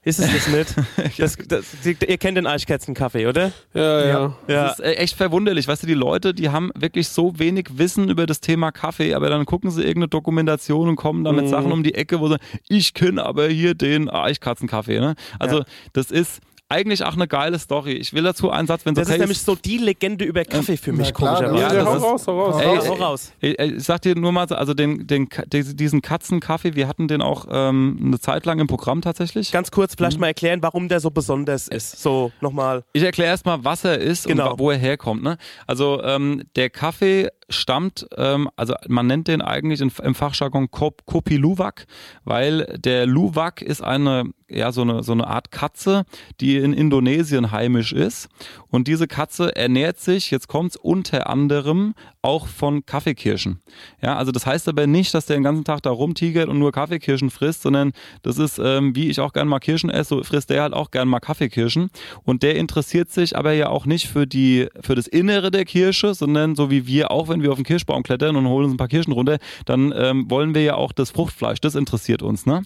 Ist 0.08 0.20
es 0.20 0.32
das 0.32 0.48
nicht? 0.48 0.76
das, 1.20 1.38
das, 1.48 1.66
ihr 1.86 2.18
kennt 2.18 2.38
den 2.38 2.48
Eichkätzchen-Kaffee, 2.48 3.28
oder? 3.28 3.52
Ja, 3.74 4.06
ja. 4.08 4.38
Das 4.48 4.80
ist 4.80 4.86
äh, 4.86 4.94
echt 4.94 5.18
verwunderlich. 5.18 5.68
Weißt 5.68 5.84
du, 5.84 5.88
die 5.88 5.94
Leute, 5.94 6.34
die 6.34 6.50
haben 6.50 6.72
wirklich 6.76 7.10
so 7.10 7.38
wenig 7.38 7.78
Wissen 7.78 8.10
über 8.10 8.26
das 8.26 8.40
Thema 8.40 8.72
Kaffee, 8.72 9.14
aber 9.14 9.30
dann 9.30 9.46
gucken 9.46 9.70
sie 9.70 9.82
irgendeine 9.82 10.08
Dokumentation 10.08 10.88
und 10.88 10.96
kommen 10.96 11.26
dann 11.26 11.36
mit 11.36 11.46
Mhm. 11.46 11.50
Sachen 11.50 11.72
um 11.74 11.84
die 11.84 11.94
Ecke, 11.94 12.22
wo 12.22 12.30
sie, 12.30 12.38
ich 12.70 12.94
kenne 12.94 13.26
aber 13.26 13.48
hier 13.50 13.74
den 13.74 14.10
Eichkatzenkaffee. 14.10 15.00
Ne? 15.02 15.16
Also, 15.40 15.60
Ja. 15.60 15.66
das 15.94 16.10
ist 16.12 16.40
eigentlich 16.69 17.03
auch 17.06 17.14
eine 17.14 17.27
geile 17.27 17.57
Story. 17.60 17.94
Ich 17.94 18.11
will 18.14 18.23
dazu 18.23 18.52
einen 18.52 18.68
Satz, 18.68 18.85
wenn 18.85 18.94
Das 18.94 19.07
okay 19.07 19.15
ist 19.15 19.19
nämlich 19.22 19.41
so 19.41 19.56
die 19.56 19.77
Legende 19.77 20.26
über 20.26 20.44
Kaffee 20.44 20.76
für 20.76 20.91
mich, 20.91 21.14
komischerweise. 21.14 21.56
Ja, 21.56 21.73
Ja, 21.73 21.73
das 21.73 21.85
hau 21.88 21.95
ist- 21.95 22.03
raus, 22.03 22.27
hau 22.27 22.41
raus. 22.45 22.61
Ey, 22.61 22.77
Hau- 22.88 22.94
raus. 22.95 23.31
Ich, 23.39 23.57
ich 23.57 23.84
sag 23.84 24.02
dir 24.02 24.15
nur 24.15 24.31
mal, 24.34 24.48
so, 24.49 24.56
also 24.56 24.73
den, 24.73 25.07
den, 25.07 25.30
diesen 25.53 26.02
Katzenkaffee, 26.02 26.76
wir 26.76 26.88
hatten 26.89 27.07
den 27.07 27.22
auch 27.22 27.45
ähm, 27.49 27.99
eine 28.03 28.19
Zeit 28.19 28.45
lang 28.45 28.60
im 28.60 28.68
Programm 28.68 29.02
tatsächlich. 29.02 29.52
Ganz 29.52 29.72
kurz 29.72 29.94
Mhm. 29.94 29.98
vielleicht 29.98 30.19
mal 30.19 30.27
erklären, 30.27 30.61
warum 30.61 30.89
der 30.89 30.99
so 30.99 31.10
besonders 31.10 31.68
ist. 31.69 32.02
So, 32.02 32.31
nochmal. 32.41 32.84
Ich 32.91 33.03
erkläre 33.03 33.30
erstmal, 33.30 33.64
was 33.64 33.85
er 33.85 33.99
ist 33.99 34.27
Genau. 34.27 34.52
und 34.53 34.60
wo 34.60 34.69
er 34.72 34.77
herkommt. 34.77 35.23
Ne? 35.23 35.38
Also 35.68 36.03
ähm, 36.03 36.44
der 36.57 36.69
Kaffee 36.69 37.30
stammt, 37.49 38.07
ähm, 38.18 38.49
also 38.56 38.74
man 38.88 39.07
nennt 39.07 39.28
den 39.28 39.41
eigentlich 39.41 39.82
in, 39.82 39.91
im 40.03 40.15
Fachjargon 40.15 40.68
Kop- 40.69 41.06
Kopi 41.06 41.38
Luwak, 41.38 41.86
weil 42.24 42.65
der 42.78 43.06
Luwak 43.06 43.61
ist 43.61 43.82
eine 43.82 44.24
ja 44.49 44.72
so 44.72 44.82
eine 44.82 45.03
so 45.03 45.11
eine 45.11 45.28
Art 45.28 45.52
Katze, 45.52 46.06
die 46.40 46.57
in 46.57 46.74
Indonesien 46.74 47.52
heimisch 47.52 47.94
ist 47.94 48.30
und 48.69 48.88
diese 48.88 49.07
Katze 49.07 49.56
ernährt 49.56 49.99
sich, 49.99 50.31
jetzt 50.31 50.48
kommt's 50.48 50.76
unter 50.76 51.30
anderem 51.30 51.94
auch 52.22 52.48
von 52.48 52.85
Kaffeekirschen. 52.85 53.61
Ja, 54.02 54.18
also 54.18 54.31
das 54.31 54.45
heißt 54.45 54.68
aber 54.68 54.85
nicht, 54.85 55.14
dass 55.14 55.26
der 55.26 55.38
den 55.38 55.44
ganzen 55.44 55.64
Tag 55.64 55.81
da 55.81 55.91
rumtigert 55.91 56.49
und 56.49 56.60
nur 56.60 56.72
Kaffeekirschen 56.72 57.30
frisst, 57.30 57.61
sondern 57.61 57.94
das 58.22 58.38
ist, 58.38 58.60
ähm, 58.61 58.95
wie 58.95 59.10
ich 59.10 59.19
auch 59.19 59.31
gern 59.31 59.48
mal 59.48 59.60
Kirschen 59.60 59.89
esse, 59.89 60.10
so 60.10 60.23
frisst 60.23 60.49
der 60.49 60.61
halt 60.61 60.73
auch 60.73 60.91
gern 60.91 61.07
mal 61.07 61.19
Kaffeekirschen. 61.19 61.89
Und 62.23 62.44
der 62.44 62.56
interessiert 62.56 63.11
sich 63.11 63.38
aber 63.38 63.53
ja 63.53 63.69
auch 63.69 63.85
nicht 63.85 64.07
für 64.07 64.27
die, 64.27 64.68
für 64.81 64.95
das 64.95 65.07
Innere 65.07 65.52
der 65.52 65.65
Kirsche, 65.65 66.14
sondern 66.14 66.56
so 66.56 66.69
wie 66.69 66.85
wir 66.85 67.11
auch, 67.11 67.30
wenn 67.30 67.41
wir 67.41 67.52
auf 67.52 67.57
den 67.57 67.65
Kirschbaum 67.65 68.03
klettern 68.03 68.35
und 68.35 68.48
holen 68.48 68.65
uns 68.65 68.73
ein 68.73 68.77
paar 68.77 68.88
Kirschen 68.88 69.14
runter, 69.14 69.38
dann 69.65 69.94
ähm, 69.95 70.30
wollen 70.30 70.53
wir 70.53 70.64
ja 70.64 70.76
auch 70.76 70.91
das 70.91 71.11
Fruchtfleisch, 71.11 71.61
das 71.61 71.76
interessiert 71.76 72.22
uns, 72.22 72.45
ne? 72.45 72.64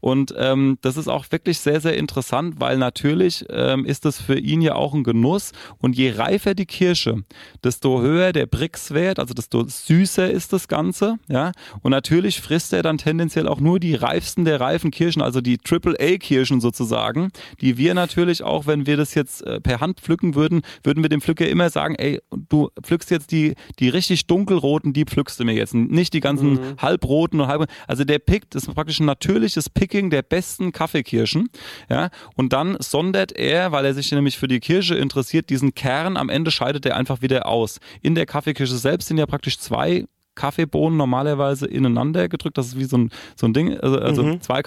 Und 0.00 0.34
ähm, 0.36 0.78
das 0.80 0.96
ist 0.96 1.08
auch 1.08 1.26
wirklich 1.30 1.60
sehr, 1.60 1.80
sehr 1.80 1.96
interessant, 1.96 2.56
weil 2.58 2.76
natürlich 2.76 3.44
ähm, 3.50 3.84
ist 3.84 4.04
das 4.04 4.20
für 4.20 4.38
ihn 4.38 4.60
ja 4.60 4.74
auch 4.74 4.94
ein 4.94 5.04
Genuss. 5.04 5.41
Und 5.78 5.96
je 5.96 6.12
reifer 6.12 6.54
die 6.54 6.66
Kirsche, 6.66 7.24
desto 7.64 8.00
höher 8.00 8.32
der 8.32 8.46
Brix-Wert, 8.46 9.18
also 9.18 9.34
desto 9.34 9.64
süßer 9.64 10.30
ist 10.30 10.52
das 10.52 10.68
Ganze. 10.68 11.16
Ja? 11.28 11.52
Und 11.82 11.90
natürlich 11.90 12.40
frisst 12.40 12.72
er 12.72 12.82
dann 12.82 12.98
tendenziell 12.98 13.48
auch 13.48 13.60
nur 13.60 13.80
die 13.80 13.94
reifsten 13.94 14.44
der 14.44 14.60
reifen 14.60 14.90
Kirschen, 14.90 15.22
also 15.22 15.40
die 15.40 15.58
Triple-A-Kirschen 15.58 16.60
sozusagen, 16.60 17.30
die 17.60 17.76
wir 17.76 17.94
natürlich 17.94 18.42
auch, 18.42 18.66
wenn 18.66 18.86
wir 18.86 18.96
das 18.96 19.14
jetzt 19.14 19.42
äh, 19.42 19.60
per 19.60 19.80
Hand 19.80 20.00
pflücken 20.00 20.34
würden, 20.34 20.62
würden 20.84 21.02
wir 21.02 21.08
dem 21.08 21.20
Pflücker 21.20 21.48
immer 21.48 21.70
sagen, 21.70 21.94
ey, 21.96 22.20
du 22.48 22.70
pflückst 22.80 23.10
jetzt 23.10 23.32
die, 23.32 23.54
die 23.78 23.88
richtig 23.88 24.26
dunkelroten, 24.26 24.92
die 24.92 25.04
pflückst 25.04 25.40
du 25.40 25.44
mir 25.44 25.54
jetzt. 25.54 25.74
Nicht 25.74 26.14
die 26.14 26.20
ganzen 26.20 26.76
halbroten 26.78 27.40
und 27.40 27.48
halb, 27.48 27.70
also 27.86 28.04
der 28.04 28.18
pickt, 28.18 28.54
das 28.54 28.64
ist 28.64 28.74
praktisch 28.74 29.00
ein 29.00 29.06
natürliches 29.06 29.70
Picking 29.70 30.10
der 30.10 30.22
besten 30.22 30.72
Kaffeekirschen. 30.72 31.48
Ja, 31.88 32.10
und 32.34 32.52
dann 32.52 32.76
sondert 32.80 33.32
er, 33.32 33.72
weil 33.72 33.84
er 33.84 33.94
sich 33.94 34.10
nämlich 34.12 34.38
für 34.38 34.48
die 34.48 34.60
Kirsche 34.60 34.94
interessiert, 34.94 35.31
diesen 35.40 35.74
Kern, 35.74 36.18
am 36.18 36.28
Ende 36.28 36.50
scheidet 36.50 36.84
er 36.84 36.96
einfach 36.96 37.22
wieder 37.22 37.46
aus. 37.46 37.80
In 38.02 38.14
der 38.14 38.26
Kaffeekirsche 38.26 38.76
selbst 38.76 39.08
sind 39.08 39.16
ja 39.16 39.24
praktisch 39.24 39.58
zwei 39.58 40.04
Kaffeebohnen 40.34 40.96
normalerweise 40.96 41.66
ineinander 41.66 42.28
gedrückt. 42.28 42.58
Das 42.58 42.66
ist 42.66 42.78
wie 42.78 42.84
so 42.84 42.98
ein, 42.98 43.10
so 43.36 43.46
ein 43.46 43.52
Ding, 43.54 43.78
also, 43.78 43.98
also 43.98 44.22
Mhm. 44.22 44.40
zwei 44.40 44.62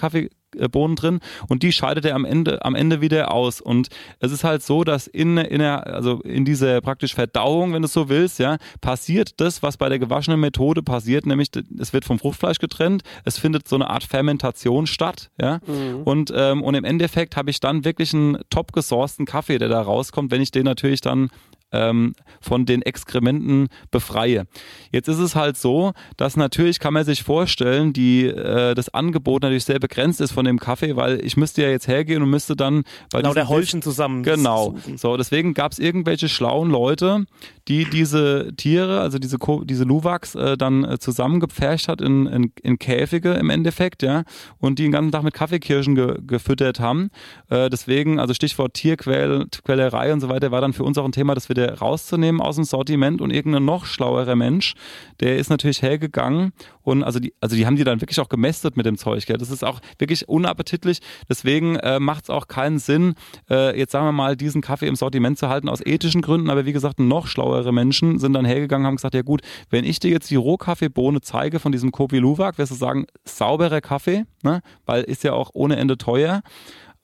Kaffeebohnen 0.52 0.96
drin 0.96 1.20
und 1.48 1.62
die 1.62 1.72
scheidet 1.72 2.04
er 2.04 2.14
am 2.14 2.24
Ende, 2.24 2.64
am 2.64 2.74
Ende 2.74 3.00
wieder 3.00 3.32
aus. 3.32 3.60
Und 3.60 3.88
es 4.20 4.32
ist 4.32 4.44
halt 4.44 4.62
so, 4.62 4.84
dass 4.84 5.06
in, 5.06 5.36
in 5.38 5.58
der, 5.58 5.86
also 5.86 6.20
in 6.22 6.44
dieser 6.44 6.80
praktisch 6.80 7.14
Verdauung, 7.14 7.72
wenn 7.72 7.82
du 7.82 7.86
es 7.86 7.92
so 7.92 8.08
willst, 8.08 8.38
ja, 8.38 8.58
passiert 8.80 9.40
das, 9.40 9.62
was 9.62 9.76
bei 9.76 9.88
der 9.88 9.98
gewaschenen 9.98 10.40
Methode 10.40 10.82
passiert, 10.82 11.26
nämlich 11.26 11.50
es 11.78 11.92
wird 11.92 12.04
vom 12.04 12.18
Fruchtfleisch 12.18 12.58
getrennt, 12.58 13.02
es 13.24 13.38
findet 13.38 13.68
so 13.68 13.76
eine 13.76 13.90
Art 13.90 14.04
Fermentation 14.04 14.86
statt, 14.86 15.30
ja. 15.40 15.60
Und, 16.04 16.32
ähm, 16.34 16.62
und 16.62 16.74
im 16.74 16.84
Endeffekt 16.84 17.36
habe 17.36 17.50
ich 17.50 17.60
dann 17.60 17.84
wirklich 17.84 18.14
einen 18.14 18.38
top 18.50 18.72
gesourcten 18.72 19.26
Kaffee, 19.26 19.58
der 19.58 19.68
da 19.68 19.80
rauskommt, 19.80 20.30
wenn 20.30 20.40
ich 20.40 20.50
den 20.50 20.64
natürlich 20.64 21.00
dann 21.00 21.30
ähm, 21.72 22.14
von 22.40 22.66
den 22.66 22.82
Exkrementen 22.82 23.68
befreie. 23.90 24.46
Jetzt 24.92 25.08
ist 25.08 25.18
es 25.18 25.34
halt 25.34 25.56
so, 25.56 25.92
dass 26.16 26.36
natürlich 26.36 26.80
kann 26.80 26.94
man 26.94 27.04
sich 27.04 27.22
vorstellen, 27.22 27.92
die, 27.92 28.26
äh, 28.26 28.74
das 28.74 28.88
Angebot 28.88 29.42
natürlich 29.42 29.64
sehr 29.64 29.78
begrenzt 29.78 30.20
ist 30.20 30.32
von 30.32 30.44
dem 30.44 30.58
Kaffee, 30.58 30.96
weil 30.96 31.24
ich 31.24 31.36
müsste 31.36 31.62
ja 31.62 31.68
jetzt 31.68 31.88
hergehen 31.88 32.22
und 32.22 32.30
müsste 32.30 32.56
dann 32.56 32.84
bei 33.10 33.20
Genau, 33.20 33.34
der 33.34 33.48
Häufchen 33.48 33.82
zusammen. 33.82 34.22
Genau. 34.22 34.76
So, 34.96 35.16
deswegen 35.16 35.54
gab 35.54 35.72
es 35.72 35.78
irgendwelche 35.78 36.28
schlauen 36.28 36.70
Leute, 36.70 37.26
die 37.68 37.84
diese 37.84 38.52
Tiere, 38.56 39.00
also 39.00 39.18
diese, 39.18 39.38
Ko 39.38 39.64
diese 39.64 39.84
Luwachs, 39.84 40.34
äh, 40.34 40.56
dann 40.56 40.84
äh, 40.84 40.98
zusammengepfercht 40.98 41.88
hat 41.88 42.00
in, 42.00 42.26
in, 42.26 42.52
in 42.62 42.78
Käfige 42.78 43.34
im 43.34 43.50
Endeffekt, 43.50 44.02
ja, 44.02 44.22
und 44.58 44.78
die 44.78 44.84
den 44.84 44.92
ganzen 44.92 45.12
Tag 45.12 45.24
mit 45.24 45.34
Kaffeekirschen 45.34 45.94
ge 45.94 46.16
gefüttert 46.26 46.80
haben. 46.80 47.10
Äh, 47.50 47.68
deswegen, 47.68 48.20
also 48.20 48.34
Stichwort 48.34 48.74
Tierquälerei 48.74 50.12
und 50.12 50.20
so 50.20 50.28
weiter, 50.28 50.50
war 50.50 50.60
dann 50.60 50.72
für 50.72 50.84
uns 50.84 50.96
auch 50.98 51.04
ein 51.04 51.12
Thema, 51.12 51.34
dass 51.34 51.48
wir 51.48 51.55
wieder 51.56 51.78
rauszunehmen 51.78 52.40
aus 52.40 52.56
dem 52.56 52.64
Sortiment 52.64 53.20
und 53.20 53.30
irgendein 53.30 53.64
noch 53.64 53.86
schlauerer 53.86 54.36
Mensch, 54.36 54.74
der 55.20 55.36
ist 55.36 55.50
natürlich 55.50 55.82
hergegangen 55.82 56.52
und 56.82 57.02
also 57.02 57.18
die, 57.18 57.34
also 57.40 57.56
die 57.56 57.66
haben 57.66 57.76
die 57.76 57.84
dann 57.84 58.00
wirklich 58.00 58.20
auch 58.20 58.28
gemästet 58.28 58.76
mit 58.76 58.86
dem 58.86 58.96
Zeug. 58.96 59.26
Gell? 59.26 59.38
Das 59.38 59.50
ist 59.50 59.64
auch 59.64 59.80
wirklich 59.98 60.28
unappetitlich. 60.28 61.00
Deswegen 61.28 61.76
äh, 61.76 61.98
macht 61.98 62.24
es 62.24 62.30
auch 62.30 62.46
keinen 62.46 62.78
Sinn, 62.78 63.14
äh, 63.50 63.76
jetzt 63.76 63.92
sagen 63.92 64.06
wir 64.06 64.12
mal, 64.12 64.36
diesen 64.36 64.60
Kaffee 64.60 64.86
im 64.86 64.94
Sortiment 64.94 65.36
zu 65.38 65.48
halten 65.48 65.68
aus 65.68 65.84
ethischen 65.84 66.22
Gründen. 66.22 66.48
Aber 66.48 66.64
wie 66.64 66.72
gesagt, 66.72 67.00
noch 67.00 67.26
schlauere 67.26 67.72
Menschen 67.72 68.20
sind 68.20 68.34
dann 68.34 68.44
hergegangen, 68.44 68.86
haben 68.86 68.96
gesagt, 68.96 69.14
ja 69.14 69.22
gut, 69.22 69.40
wenn 69.68 69.84
ich 69.84 69.98
dir 69.98 70.12
jetzt 70.12 70.30
die 70.30 70.36
Rohkaffeebohne 70.36 71.20
zeige 71.22 71.58
von 71.58 71.72
diesem 71.72 71.90
Kopi 71.90 72.18
Luwak, 72.18 72.58
wirst 72.58 72.70
du 72.70 72.76
sagen, 72.76 73.06
sauberer 73.24 73.80
Kaffee, 73.80 74.24
ne? 74.44 74.60
weil 74.84 75.02
ist 75.02 75.24
ja 75.24 75.32
auch 75.32 75.50
ohne 75.54 75.76
Ende 75.76 75.98
teuer 75.98 76.42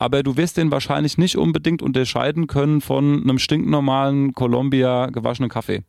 aber 0.02 0.24
du 0.24 0.36
wirst 0.36 0.56
den 0.56 0.72
wahrscheinlich 0.72 1.16
nicht 1.16 1.36
unbedingt 1.36 1.80
unterscheiden 1.80 2.48
können 2.48 2.80
von 2.80 3.22
einem 3.22 3.38
stinknormalen 3.38 4.32
Columbia 4.34 5.06
gewaschenen 5.06 5.48
Kaffee. 5.48 5.84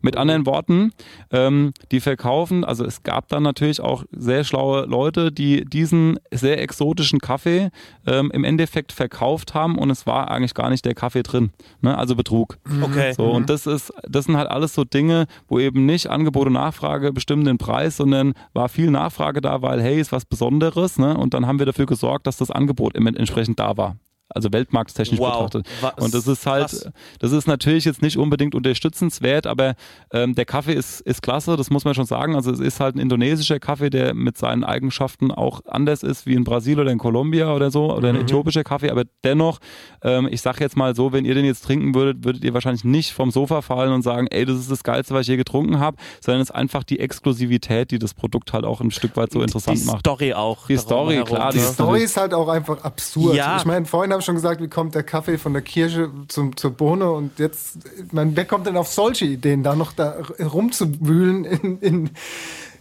Mit 0.00 0.16
anderen 0.16 0.46
Worten, 0.46 0.90
ähm, 1.30 1.72
die 1.92 2.00
verkaufen, 2.00 2.64
also 2.64 2.84
es 2.84 3.04
gab 3.04 3.28
dann 3.28 3.44
natürlich 3.44 3.80
auch 3.80 4.02
sehr 4.10 4.42
schlaue 4.42 4.86
Leute, 4.86 5.30
die 5.30 5.64
diesen 5.64 6.18
sehr 6.32 6.60
exotischen 6.60 7.20
Kaffee 7.20 7.70
ähm, 8.04 8.32
im 8.34 8.42
Endeffekt 8.42 8.90
verkauft 8.90 9.54
haben 9.54 9.78
und 9.78 9.90
es 9.90 10.08
war 10.08 10.32
eigentlich 10.32 10.54
gar 10.54 10.68
nicht 10.68 10.84
der 10.84 10.96
Kaffee 10.96 11.22
drin. 11.22 11.52
Ne? 11.82 11.96
Also 11.96 12.16
Betrug. 12.16 12.58
Okay. 12.82 13.12
So, 13.12 13.30
und 13.30 13.48
das 13.48 13.68
ist, 13.68 13.92
das 14.08 14.24
sind 14.24 14.36
halt 14.36 14.50
alles 14.50 14.74
so 14.74 14.82
Dinge, 14.82 15.26
wo 15.46 15.60
eben 15.60 15.86
nicht 15.86 16.08
Angebot 16.08 16.48
und 16.48 16.54
Nachfrage 16.54 17.12
bestimmen 17.12 17.44
den 17.44 17.58
Preis, 17.58 17.96
sondern 17.96 18.34
war 18.54 18.68
viel 18.68 18.90
Nachfrage 18.90 19.40
da, 19.40 19.62
weil 19.62 19.80
hey, 19.80 20.00
ist 20.00 20.10
was 20.10 20.24
Besonderes, 20.24 20.98
ne? 20.98 21.16
Und 21.16 21.32
dann 21.32 21.46
haben 21.46 21.60
wir 21.60 21.66
dafür 21.66 21.86
gesorgt, 21.86 22.26
dass 22.26 22.38
das 22.38 22.50
Angebot 22.50 22.96
entsprechend 22.96 23.51
da 23.54 23.76
war 23.76 23.96
also 24.34 24.52
weltmarktstechnisch 24.52 25.18
Wow. 25.20 25.44
betrachtet. 25.50 25.66
Was- 25.80 26.04
und 26.04 26.14
das 26.14 26.26
ist 26.26 26.46
halt, 26.46 26.68
krass. 26.68 26.88
das 27.20 27.32
ist 27.32 27.46
natürlich 27.46 27.84
jetzt 27.84 28.02
nicht 28.02 28.16
unbedingt 28.18 28.54
unterstützenswert, 28.54 29.46
aber 29.46 29.74
ähm, 30.12 30.34
der 30.34 30.44
Kaffee 30.44 30.72
ist, 30.74 31.00
ist 31.02 31.22
klasse, 31.22 31.56
das 31.56 31.70
muss 31.70 31.84
man 31.84 31.94
schon 31.94 32.06
sagen. 32.06 32.34
Also 32.34 32.50
es 32.50 32.60
ist 32.60 32.80
halt 32.80 32.96
ein 32.96 32.98
indonesischer 32.98 33.58
Kaffee, 33.60 33.90
der 33.90 34.14
mit 34.14 34.36
seinen 34.38 34.64
Eigenschaften 34.64 35.30
auch 35.30 35.60
anders 35.66 36.02
ist 36.02 36.26
wie 36.26 36.34
in 36.34 36.44
Brasilien 36.44 36.80
oder 36.80 36.90
in 36.90 36.98
Kolumbia 36.98 37.54
oder 37.54 37.70
so, 37.70 37.92
oder 37.94 38.08
ein 38.08 38.16
Mhm. 38.16 38.22
äthiopischer 38.22 38.64
Kaffee, 38.64 38.90
aber 38.90 39.04
dennoch, 39.24 39.58
ähm, 40.02 40.28
ich 40.30 40.40
sag 40.42 40.60
jetzt 40.60 40.76
mal 40.76 40.94
so, 40.96 41.12
wenn 41.12 41.24
ihr 41.24 41.34
den 41.34 41.44
jetzt 41.44 41.64
trinken 41.64 41.94
würdet, 41.94 42.24
würdet 42.24 42.44
ihr 42.44 42.54
wahrscheinlich 42.54 42.84
nicht 42.84 43.12
vom 43.12 43.30
Sofa 43.30 43.62
fallen 43.62 43.92
und 43.92 44.02
sagen, 44.02 44.26
ey, 44.30 44.44
das 44.44 44.58
ist 44.58 44.70
das 44.70 44.82
Geilste, 44.82 45.14
was 45.14 45.22
ich 45.22 45.28
je 45.28 45.36
getrunken 45.36 45.78
habe, 45.78 45.96
sondern 46.20 46.40
es 46.42 46.50
ist 46.50 46.54
einfach 46.54 46.84
die 46.84 46.98
Exklusivität, 47.00 47.90
die 47.90 47.98
das 47.98 48.14
Produkt 48.14 48.52
halt 48.52 48.64
auch 48.64 48.80
ein 48.80 48.90
Stück 48.90 49.16
weit 49.16 49.32
so 49.32 49.42
interessant 49.42 49.78
die 49.80 49.84
macht. 49.84 50.00
Story 50.00 50.32
auch. 50.34 50.66
Die 50.66 50.76
Story, 50.76 51.14
herum, 51.14 51.28
klar, 51.28 51.46
ne? 51.46 51.52
die 51.52 51.58
Die 51.58 51.64
ist 51.64 51.74
Story 51.74 52.02
ist 52.02 52.16
halt 52.16 52.34
auch 52.34 52.48
einfach 52.48 52.82
absurd. 52.82 53.34
Ja. 53.34 53.56
Ich 53.58 53.64
meine, 53.64 53.86
vorhin 53.86 54.12
habe 54.12 54.21
ich 54.22 54.26
schon 54.26 54.36
gesagt, 54.36 54.62
wie 54.62 54.68
kommt 54.68 54.94
der 54.94 55.02
Kaffee 55.02 55.36
von 55.36 55.52
der 55.52 55.62
Kirche 55.62 56.10
zum, 56.28 56.56
zur 56.56 56.70
Bohne? 56.70 57.10
Und 57.10 57.38
jetzt, 57.38 57.78
meine, 58.12 58.34
wer 58.34 58.44
kommt 58.44 58.66
denn 58.66 58.76
auf 58.76 58.88
solche 58.88 59.26
Ideen, 59.26 59.62
da 59.62 59.76
noch 59.76 59.92
da 59.92 60.16
rumzuwühlen 60.40 61.44
in, 61.44 61.78
in, 61.80 62.10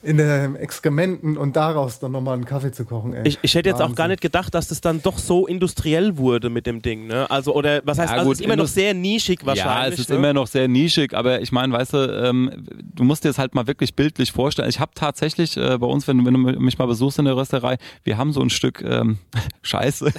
in 0.04 0.18
den 0.18 0.56
Exkrementen 0.56 1.38
und 1.38 1.56
daraus 1.56 2.00
dann 2.00 2.12
nochmal 2.12 2.34
einen 2.36 2.46
Kaffee 2.46 2.72
zu 2.72 2.86
kochen? 2.86 3.14
Ey. 3.14 3.28
Ich, 3.28 3.40
ich 3.42 3.54
hätte 3.56 3.70
jetzt 3.70 3.82
auch 3.82 3.94
gar 3.96 4.08
nicht 4.08 4.22
gedacht, 4.22 4.54
dass 4.54 4.68
das 4.68 4.82
dann 4.82 5.02
doch 5.02 5.18
so 5.20 5.46
industriell 5.48 6.18
wurde 6.18 6.50
mit 6.50 6.66
dem 6.66 6.82
Ding, 6.82 7.08
ne? 7.08 7.30
Also, 7.30 7.54
oder 7.54 7.82
was 7.86 8.00
heißt, 8.00 8.12
Ja, 8.12 8.18
also 8.18 8.30
gut, 8.30 8.34
es 8.36 8.40
ist 8.42 8.46
immer 8.46 8.56
noch 8.56 8.68
sehr 8.68 8.94
nischig 8.94 9.46
wahrscheinlich. 9.46 9.88
Ja, 9.88 9.94
es 9.94 10.00
ist 10.00 10.10
ne? 10.10 10.16
immer 10.16 10.34
noch 10.34 10.48
sehr 10.48 10.68
nischig, 10.68 11.14
aber 11.14 11.42
ich 11.42 11.52
meine, 11.52 11.74
weißt 11.74 11.94
du, 11.94 11.98
ähm, 12.26 12.66
du 12.96 13.04
musst 13.04 13.24
dir 13.24 13.30
das 13.30 13.38
halt 13.38 13.54
mal 13.56 13.68
wirklich 13.68 13.96
bildlich 13.96 14.32
vorstellen. 14.32 14.70
Ich 14.70 14.80
habe 14.80 14.92
tatsächlich 14.96 15.56
äh, 15.58 15.78
bei 15.78 15.88
uns, 15.88 16.08
wenn, 16.08 16.18
du- 16.18 16.26
wenn 16.26 16.34
du 16.34 16.40
mich 16.60 16.78
mal 16.78 16.88
besuchst 16.88 17.20
in 17.20 17.26
der 17.26 17.36
Rösterei, 17.38 17.78
wir 18.04 18.18
haben 18.18 18.34
so 18.34 18.42
ein 18.42 18.50
Stück 18.50 18.82
ähm, 18.82 19.20
Scheiße, 19.62 20.12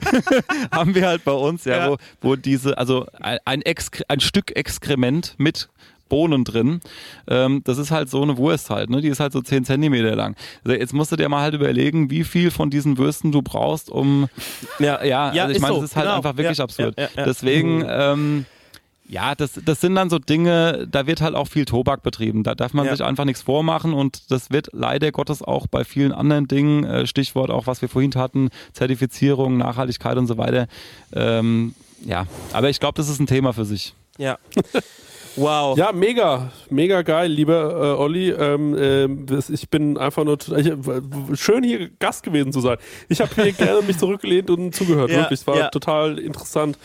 haben 0.72 0.94
wir 0.94 1.06
halt 1.06 1.24
bei 1.24 1.32
uns, 1.32 1.64
ja, 1.64 1.76
Ja. 1.76 1.90
Wo, 1.90 1.96
wo 2.20 2.36
diese, 2.36 2.76
also 2.78 3.06
ein, 3.20 3.38
ein, 3.44 3.62
Exkre 3.62 4.04
ein 4.08 4.20
Stück 4.20 4.56
Exkrement 4.56 5.34
mit 5.38 5.68
Bohnen 6.10 6.44
drin. 6.44 6.80
Ähm, 7.26 7.62
das 7.64 7.78
ist 7.78 7.90
halt 7.90 8.10
so 8.10 8.20
eine 8.20 8.36
Wurst 8.36 8.68
halt, 8.68 8.90
ne? 8.90 9.00
Die 9.00 9.08
ist 9.08 9.20
halt 9.20 9.32
so 9.32 9.40
10 9.40 9.64
Zentimeter 9.64 10.14
lang. 10.14 10.36
Also 10.62 10.76
jetzt 10.78 10.92
musst 10.92 11.10
du 11.12 11.16
dir 11.16 11.30
mal 11.30 11.40
halt 11.40 11.54
überlegen, 11.54 12.10
wie 12.10 12.24
viel 12.24 12.50
von 12.50 12.68
diesen 12.68 12.98
Würsten 12.98 13.32
du 13.32 13.40
brauchst, 13.40 13.88
um 13.88 14.28
Ja, 14.78 15.02
ja, 15.02 15.32
Ja, 15.32 15.44
also 15.44 15.54
ich 15.54 15.60
meine, 15.62 15.74
so, 15.76 15.80
das 15.80 15.90
ist 15.92 15.96
halt 15.96 16.04
genau. 16.06 16.16
einfach 16.18 16.36
wirklich 16.36 16.58
Ja, 16.58 16.64
absurd. 16.64 16.94
ja. 17.00 17.08
Deswegen, 17.24 17.82
ähm, 17.88 18.44
ja, 19.08 19.34
das, 19.34 19.58
das 19.64 19.80
sind 19.80 19.96
dann 19.96 20.08
so 20.08 20.20
Dinge, 20.20 20.86
da 20.88 21.04
wird 21.08 21.20
halt 21.20 21.34
auch 21.34 21.48
viel 21.48 21.64
Tobak 21.64 22.04
betrieben. 22.04 22.44
Da 22.44 22.54
darf 22.54 22.74
man 22.74 22.86
Ja. 22.86 22.92
sich 22.94 23.04
einfach 23.04 23.24
nichts 23.24 23.42
vormachen 23.42 23.92
und 23.92 24.30
das 24.30 24.50
wird 24.52 24.68
leider 24.72 25.10
Gottes 25.10 25.42
auch 25.42 25.66
bei 25.66 25.82
vielen 25.82 26.12
anderen 26.12 26.46
Dingen, 26.46 26.84
äh, 26.84 27.06
Stichwort 27.08 27.50
auch, 27.50 27.66
was 27.66 27.82
wir 27.82 27.88
vorhin 27.88 28.12
hatten, 28.14 28.50
Zertifizierung, 28.72 29.56
Nachhaltigkeit 29.56 30.16
und 30.16 30.26
so 30.28 30.38
weiter. 30.38 30.66
Ähm, 31.12 31.74
ja, 32.06 32.26
aber 32.52 32.70
ich 32.70 32.78
glaube, 32.80 32.94
das 32.96 33.08
ist 33.08 33.18
ein 33.20 33.26
Thema 33.26 33.52
für 33.52 33.64
sich. 33.64 33.94
Ja. 34.18 34.38
Wow. 35.36 35.78
Ja, 35.78 35.92
mega, 35.92 36.50
mega 36.70 37.02
geil, 37.02 37.30
lieber 37.30 37.94
äh, 37.96 38.00
Olli. 38.02 38.30
Ähm, 38.30 39.26
das- 39.26 39.48
ich 39.48 39.68
bin 39.70 39.96
einfach 39.96 40.24
nur 40.24 40.36
ich, 40.56 40.66
äh, 40.66 40.76
schön 41.34 41.62
hier 41.62 41.88
Gast 42.00 42.24
gewesen 42.24 42.52
zu 42.52 42.60
sein. 42.60 42.78
Ich 43.08 43.20
habe 43.20 43.30
hier 43.36 43.52
gerne 43.52 43.82
mich 43.82 43.96
zurückgelehnt 43.96 44.50
und 44.50 44.74
zugehört. 44.74 45.10
Ja, 45.10 45.18
wirklich, 45.18 45.40
es 45.40 45.46
war 45.46 45.56
ja. 45.56 45.68
total 45.68 46.18
interessant 46.18 46.76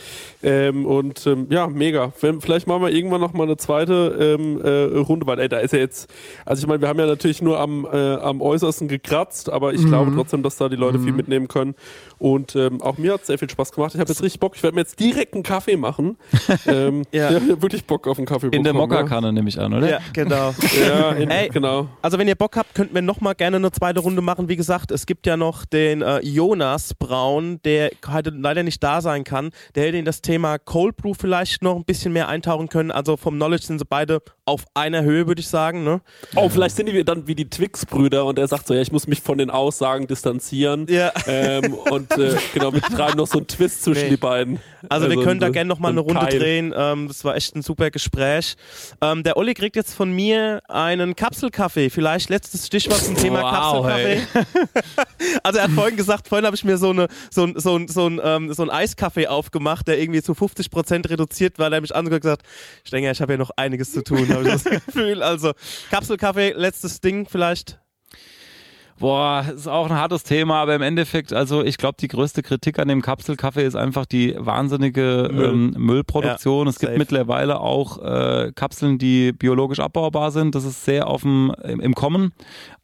ähm, 0.46 0.86
und 0.86 1.26
ähm, 1.26 1.48
ja, 1.50 1.68
mega. 1.68 2.12
Vielleicht 2.16 2.68
machen 2.68 2.84
wir 2.84 2.90
irgendwann 2.90 3.22
noch 3.22 3.34
mal 3.34 3.44
eine 3.44 3.58
zweite 3.58 4.38
ähm, 4.40 4.62
äh, 4.62 4.98
Runde, 5.00 5.26
weil 5.26 5.40
ey, 5.40 5.50
da 5.50 5.58
ist 5.58 5.74
ja 5.74 5.80
jetzt, 5.80 6.10
also 6.46 6.62
ich 6.62 6.68
meine, 6.68 6.82
wir 6.82 6.88
haben 6.88 7.00
ja 7.00 7.08
natürlich 7.08 7.42
nur 7.42 7.60
am, 7.60 7.88
äh, 7.92 8.16
am 8.16 8.42
äußersten 8.42 8.88
gekratzt, 8.88 9.50
aber 9.50 9.74
ich 9.74 9.84
glaube 9.86 10.12
trotzdem, 10.16 10.44
dass 10.44 10.58
da 10.58 10.70
die 10.70 10.76
Leute 10.76 11.00
viel 11.00 11.14
mitnehmen 11.14 11.48
können. 11.48 11.76
Und 12.18 12.56
ähm, 12.56 12.82
auch 12.82 12.98
mir 12.98 13.14
hat 13.14 13.22
es 13.22 13.28
sehr 13.28 13.38
viel 13.38 13.50
Spaß 13.50 13.72
gemacht. 13.72 13.94
Ich 13.94 14.00
habe 14.00 14.10
jetzt 14.10 14.22
richtig 14.24 14.40
Bock. 14.40 14.54
Ich 14.56 14.64
werde 14.64 14.76
mir 14.76 14.82
jetzt 14.82 15.00
direkt 15.00 15.34
einen 15.34 15.44
Kaffee 15.44 15.78
machen. 15.78 16.18
ähm, 16.68 17.04
Ja. 17.12 17.30
Ich 17.32 17.36
hab 17.36 17.62
wirklich 17.62 17.86
Bock 17.86 18.08
auf 18.08 18.18
einen 18.18 18.28
Kaffee. 18.28 18.48
In 18.48 18.64
der 18.64 18.74
bekommen, 18.74 18.92
ja. 18.94 19.02
Mokka-Kanne 19.02 19.34
nehme 19.34 19.50
ich 19.50 19.60
an, 19.60 19.74
oder? 19.74 19.90
Ja, 19.90 20.00
genau. 20.14 20.54
Ja, 20.88 21.12
in, 21.12 21.30
Ey. 21.30 21.50
genau. 21.50 21.88
Also 22.02 22.18
wenn 22.18 22.28
ihr 22.28 22.36
Bock 22.36 22.56
habt, 22.58 22.76
könnten 22.76 22.94
wir 22.94 23.02
noch 23.02 23.22
mal 23.22 23.34
gerne 23.34 23.58
eine 23.58 23.72
zweite 23.72 24.00
Runde 24.02 24.22
machen. 24.22 24.50
Wie 24.50 24.56
gesagt, 24.56 24.92
es 24.92 25.06
gibt 25.06 25.26
ja 25.26 25.38
noch 25.38 25.66
den 25.66 26.02
äh, 26.02 26.20
Jonas 26.20 26.94
Braun, 26.94 27.60
der 27.64 27.92
heute 28.08 28.30
leider 28.30 28.64
nicht 28.64 28.84
da 28.84 29.02
sein 29.02 29.24
kann. 29.24 29.52
Der 29.74 29.86
hätte 29.88 29.98
in 29.98 30.06
das 30.06 30.22
Thema 30.22 30.35
Cold 30.60 30.98
Brew 30.98 31.14
vielleicht 31.14 31.62
noch 31.62 31.76
ein 31.76 31.86
bisschen 31.86 32.14
mehr 32.14 32.28
eintauchen 32.28 32.70
können. 32.70 32.92
Also 32.92 33.18
vom 33.18 33.36
Knowledge 33.36 33.66
sind 33.66 33.80
sie 33.80 33.86
beide 33.86 34.22
auf 34.46 34.66
einer 34.76 35.02
Höhe, 35.04 35.26
würde 35.28 35.42
ich 35.42 35.48
sagen. 35.48 35.84
Ne? 35.84 36.02
Oh, 36.36 36.50
vielleicht 36.50 36.76
sind 36.76 36.86
die 36.88 37.04
dann 37.04 37.28
wie 37.28 37.34
die 37.36 37.50
Twix-Brüder 37.50 38.26
und 38.26 38.38
er 38.38 38.48
sagt 38.48 38.68
so, 38.68 38.74
ja, 38.76 38.82
ich 38.82 38.92
muss 38.92 39.08
mich 39.08 39.22
von 39.22 39.38
den 39.40 39.50
Aussagen 39.50 40.06
distanzieren. 40.08 40.86
Ja. 40.88 41.12
Ähm, 41.28 41.74
und 41.74 42.12
äh, 42.18 42.36
genau, 42.54 42.72
wir 42.74 42.82
treiben 42.82 43.18
noch 43.18 43.28
so 43.28 43.40
einen 43.40 43.48
Twist 43.48 43.84
zwischen 43.84 44.04
Nee. 44.04 44.10
die 44.12 44.18
beiden. 44.18 44.60
Also, 44.88 45.10
wir 45.10 45.24
können 45.24 45.40
da 45.40 45.50
gerne 45.50 45.68
noch 45.68 45.80
mal 45.80 45.88
so 45.88 45.94
eine 45.94 46.02
ein 46.02 46.18
Runde 46.18 46.30
Keil. 46.32 46.40
drehen. 46.40 46.74
Ähm, 46.78 47.08
das 47.08 47.24
war 47.26 47.36
echt 47.36 47.56
ein 47.56 47.64
super 47.64 47.90
Gespräch. 47.90 48.56
Ähm, 49.02 49.24
der 49.24 49.36
Olli 49.36 49.56
kriegt 49.56 49.76
jetzt 49.76 49.96
von 49.96 50.12
mir 50.12 50.62
einen 50.68 51.16
Kapselkaffee. 51.16 51.90
Vielleicht 51.90 52.30
letztes 52.30 52.68
Stichwort 52.68 53.04
zum 53.04 53.16
Thema 53.18 53.42
Wow, 53.42 53.88
Kapselkaffee. 53.88 54.22
also 55.44 55.58
er 55.60 55.64
hat 55.66 55.72
vorhin 55.72 55.96
gesagt, 55.98 56.28
vorhin 56.28 56.46
habe 56.46 56.56
ich 56.56 56.64
mir 56.64 56.78
so, 56.78 56.92
eine, 56.92 57.08
so, 57.32 57.46
ein- 57.46 57.60
so, 57.60 57.76
ein- 57.78 57.88
so, 57.88 58.08
ein, 58.08 58.22
ähm, 58.24 58.54
so 58.54 58.62
einen 58.62 58.70
Eiskaffee 58.72 59.26
aufgemacht, 59.28 59.88
der 59.88 60.00
irgendwie 60.00 60.22
zu 60.22 60.34
50% 60.34 61.10
reduziert 61.10 61.58
war. 61.58 61.72
Der 61.72 61.78
hat 61.78 61.82
mich 61.82 61.96
angehört 61.96 62.24
und 62.24 62.30
gesagt, 62.30 62.44
ich 62.84 62.92
denke, 62.92 63.10
ich 63.10 63.22
habe 63.22 63.34
ja 63.34 63.38
noch 63.38 63.52
einiges 63.56 63.92
zu 63.92 64.04
tun, 64.04 64.28
habe 64.36 64.48
ich 64.48 64.54
das 64.54 64.64
Gefühl. 64.64 65.24
Also 65.24 65.54
Kapselkaffee, 65.90 66.52
letztes 66.52 67.02
Ding 67.02 67.28
vielleicht. 67.28 67.80
Boah, 68.98 69.46
ist 69.54 69.68
auch 69.68 69.90
ein 69.90 69.96
hartes 69.96 70.24
Thema, 70.24 70.62
aber 70.62 70.74
im 70.74 70.82
Endeffekt, 70.82 71.34
also 71.34 71.64
ich 71.64 71.78
glaube, 71.78 71.98
die 72.00 72.08
größte 72.08 72.42
Kritik 72.42 72.80
an 72.80 72.88
dem 72.88 73.02
Kapselkaffee 73.02 73.66
ist 73.66 73.76
einfach 73.76 74.06
die 74.06 74.36
wahnsinnige 74.38 75.30
Müll. 75.34 75.50
Ähm, 75.50 75.74
Müllproduktion. 75.78 76.68
Ja, 76.68 76.70
es 76.70 76.80
gibt 76.80 76.92
safe. 76.92 77.00
mittlerweile 77.00 77.60
auch 77.60 78.02
äh, 78.02 78.54
Kapseln, 78.56 78.98
die 78.98 79.34
biologisch 79.34 79.80
abbaubar 79.80 80.32
sind. 80.32 80.56
Das 80.56 80.64
ist 80.64 80.86
sehr 80.86 81.08
auf 81.08 81.24
dem, 81.24 81.54
im, 81.64 81.82
im 81.82 81.94
Kommen. 81.94 82.32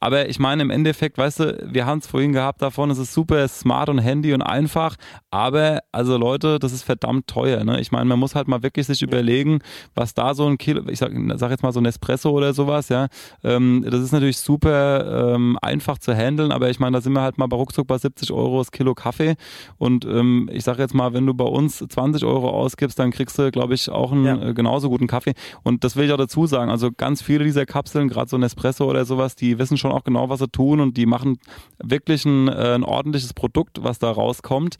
Aber 0.01 0.27
ich 0.27 0.39
meine, 0.39 0.63
im 0.63 0.69
Endeffekt, 0.69 1.17
weißt 1.17 1.39
du, 1.39 1.69
wir 1.71 1.85
haben 1.85 1.99
es 1.99 2.07
vorhin 2.07 2.33
gehabt 2.33 2.61
davon, 2.61 2.89
es 2.89 2.97
ist 2.97 3.13
super 3.13 3.47
smart 3.47 3.87
und 3.87 3.99
handy 3.99 4.33
und 4.33 4.41
einfach. 4.41 4.97
Aber, 5.29 5.79
also 5.93 6.17
Leute, 6.17 6.59
das 6.59 6.73
ist 6.73 6.83
verdammt 6.83 7.27
teuer. 7.27 7.63
Ne? 7.63 7.79
Ich 7.79 7.91
meine, 7.93 8.05
man 8.05 8.19
muss 8.19 8.35
halt 8.35 8.49
mal 8.49 8.63
wirklich 8.63 8.87
sich 8.87 9.01
überlegen, 9.01 9.59
was 9.95 10.13
da 10.13 10.33
so 10.33 10.45
ein 10.47 10.57
Kilo, 10.57 10.81
ich 10.89 10.99
sag, 10.99 11.11
sag 11.35 11.51
jetzt 11.51 11.63
mal 11.63 11.71
so 11.71 11.79
ein 11.79 11.85
Espresso 11.85 12.31
oder 12.31 12.53
sowas, 12.53 12.89
ja. 12.89 13.07
Ähm, 13.43 13.85
das 13.87 14.01
ist 14.01 14.11
natürlich 14.11 14.39
super 14.39 15.35
ähm, 15.35 15.57
einfach 15.61 15.99
zu 16.01 16.15
handeln, 16.15 16.51
aber 16.51 16.69
ich 16.69 16.79
meine, 16.79 16.97
da 16.97 17.01
sind 17.01 17.13
wir 17.13 17.21
halt 17.21 17.37
mal 17.37 17.47
bei 17.47 17.55
ruckzuck 17.55 17.87
bei 17.87 17.97
70 17.97 18.31
Euro 18.31 18.59
das 18.59 18.71
Kilo 18.71 18.93
Kaffee. 18.93 19.35
Und 19.77 20.05
ähm, 20.05 20.49
ich 20.51 20.63
sag 20.63 20.79
jetzt 20.79 20.93
mal, 20.93 21.13
wenn 21.13 21.25
du 21.25 21.33
bei 21.33 21.45
uns 21.45 21.77
20 21.77 22.25
Euro 22.25 22.49
ausgibst, 22.49 22.97
dann 22.99 23.11
kriegst 23.11 23.37
du, 23.39 23.51
glaube 23.51 23.73
ich, 23.73 23.89
auch 23.89 24.11
einen 24.11 24.25
Ja. 24.25 24.49
äh, 24.49 24.53
genauso 24.53 24.89
guten 24.89 25.07
Kaffee. 25.07 25.33
Und 25.63 25.83
das 25.83 25.95
will 25.95 26.05
ich 26.05 26.11
auch 26.11 26.17
dazu 26.17 26.45
sagen. 26.47 26.71
Also 26.71 26.89
ganz 26.91 27.21
viele 27.21 27.43
dieser 27.43 27.65
Kapseln, 27.65 28.07
gerade 28.07 28.29
so 28.29 28.35
ein 28.37 28.43
Espresso 28.43 28.89
oder 28.89 29.05
sowas, 29.05 29.35
die 29.35 29.59
wissen 29.59 29.77
schon 29.77 29.91
auch 29.91 30.03
genau, 30.03 30.29
was 30.29 30.39
sie 30.39 30.47
tun 30.49 30.79
und 30.79 30.97
die 30.97 31.05
machen 31.05 31.37
wirklich 31.81 32.25
ein, 32.25 32.47
äh, 32.47 32.73
ein 32.75 32.83
ordentliches 32.83 33.33
Produkt, 33.33 33.83
was 33.83 33.99
da 33.99 34.11
rauskommt. 34.11 34.77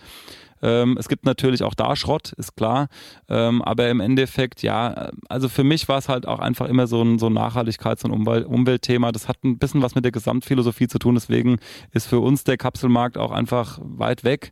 Ähm, 0.62 0.98
es 1.00 1.08
gibt 1.08 1.26
natürlich 1.26 1.64
auch 1.64 1.74
da 1.74 1.96
Schrott, 1.96 2.34
ist 2.34 2.56
klar. 2.56 2.88
Ähm, 3.30 3.62
aber 3.62 3.90
im 3.90 4.00
Endeffekt, 4.00 4.62
ja, 4.64 5.12
also 5.30 5.50
für 5.50 5.64
mich 5.64 5.88
war 5.88 5.98
es 5.98 6.10
halt 6.10 6.28
auch 6.28 6.40
einfach 6.40 6.68
immer 6.68 6.88
so 6.88 7.02
ein, 7.02 7.20
so 7.20 7.28
ein 7.28 7.38
Nachhaltigkeits- 7.38 8.06
und 8.06 8.12
Umwelt 8.12 8.46
Umweltthema. 8.46 9.12
Das 9.12 9.28
hat 9.28 9.44
ein 9.44 9.58
bisschen 9.58 9.82
was 9.82 9.96
mit 9.96 10.06
der 10.06 10.12
Gesamtphilosophie 10.12 10.88
zu 10.88 11.00
tun. 11.00 11.16
Deswegen 11.16 11.58
ist 11.92 12.08
für 12.08 12.20
uns 12.20 12.44
der 12.44 12.58
Kapselmarkt 12.58 13.18
auch 13.18 13.32
einfach 13.32 13.80
weit 13.82 14.24
weg. 14.24 14.52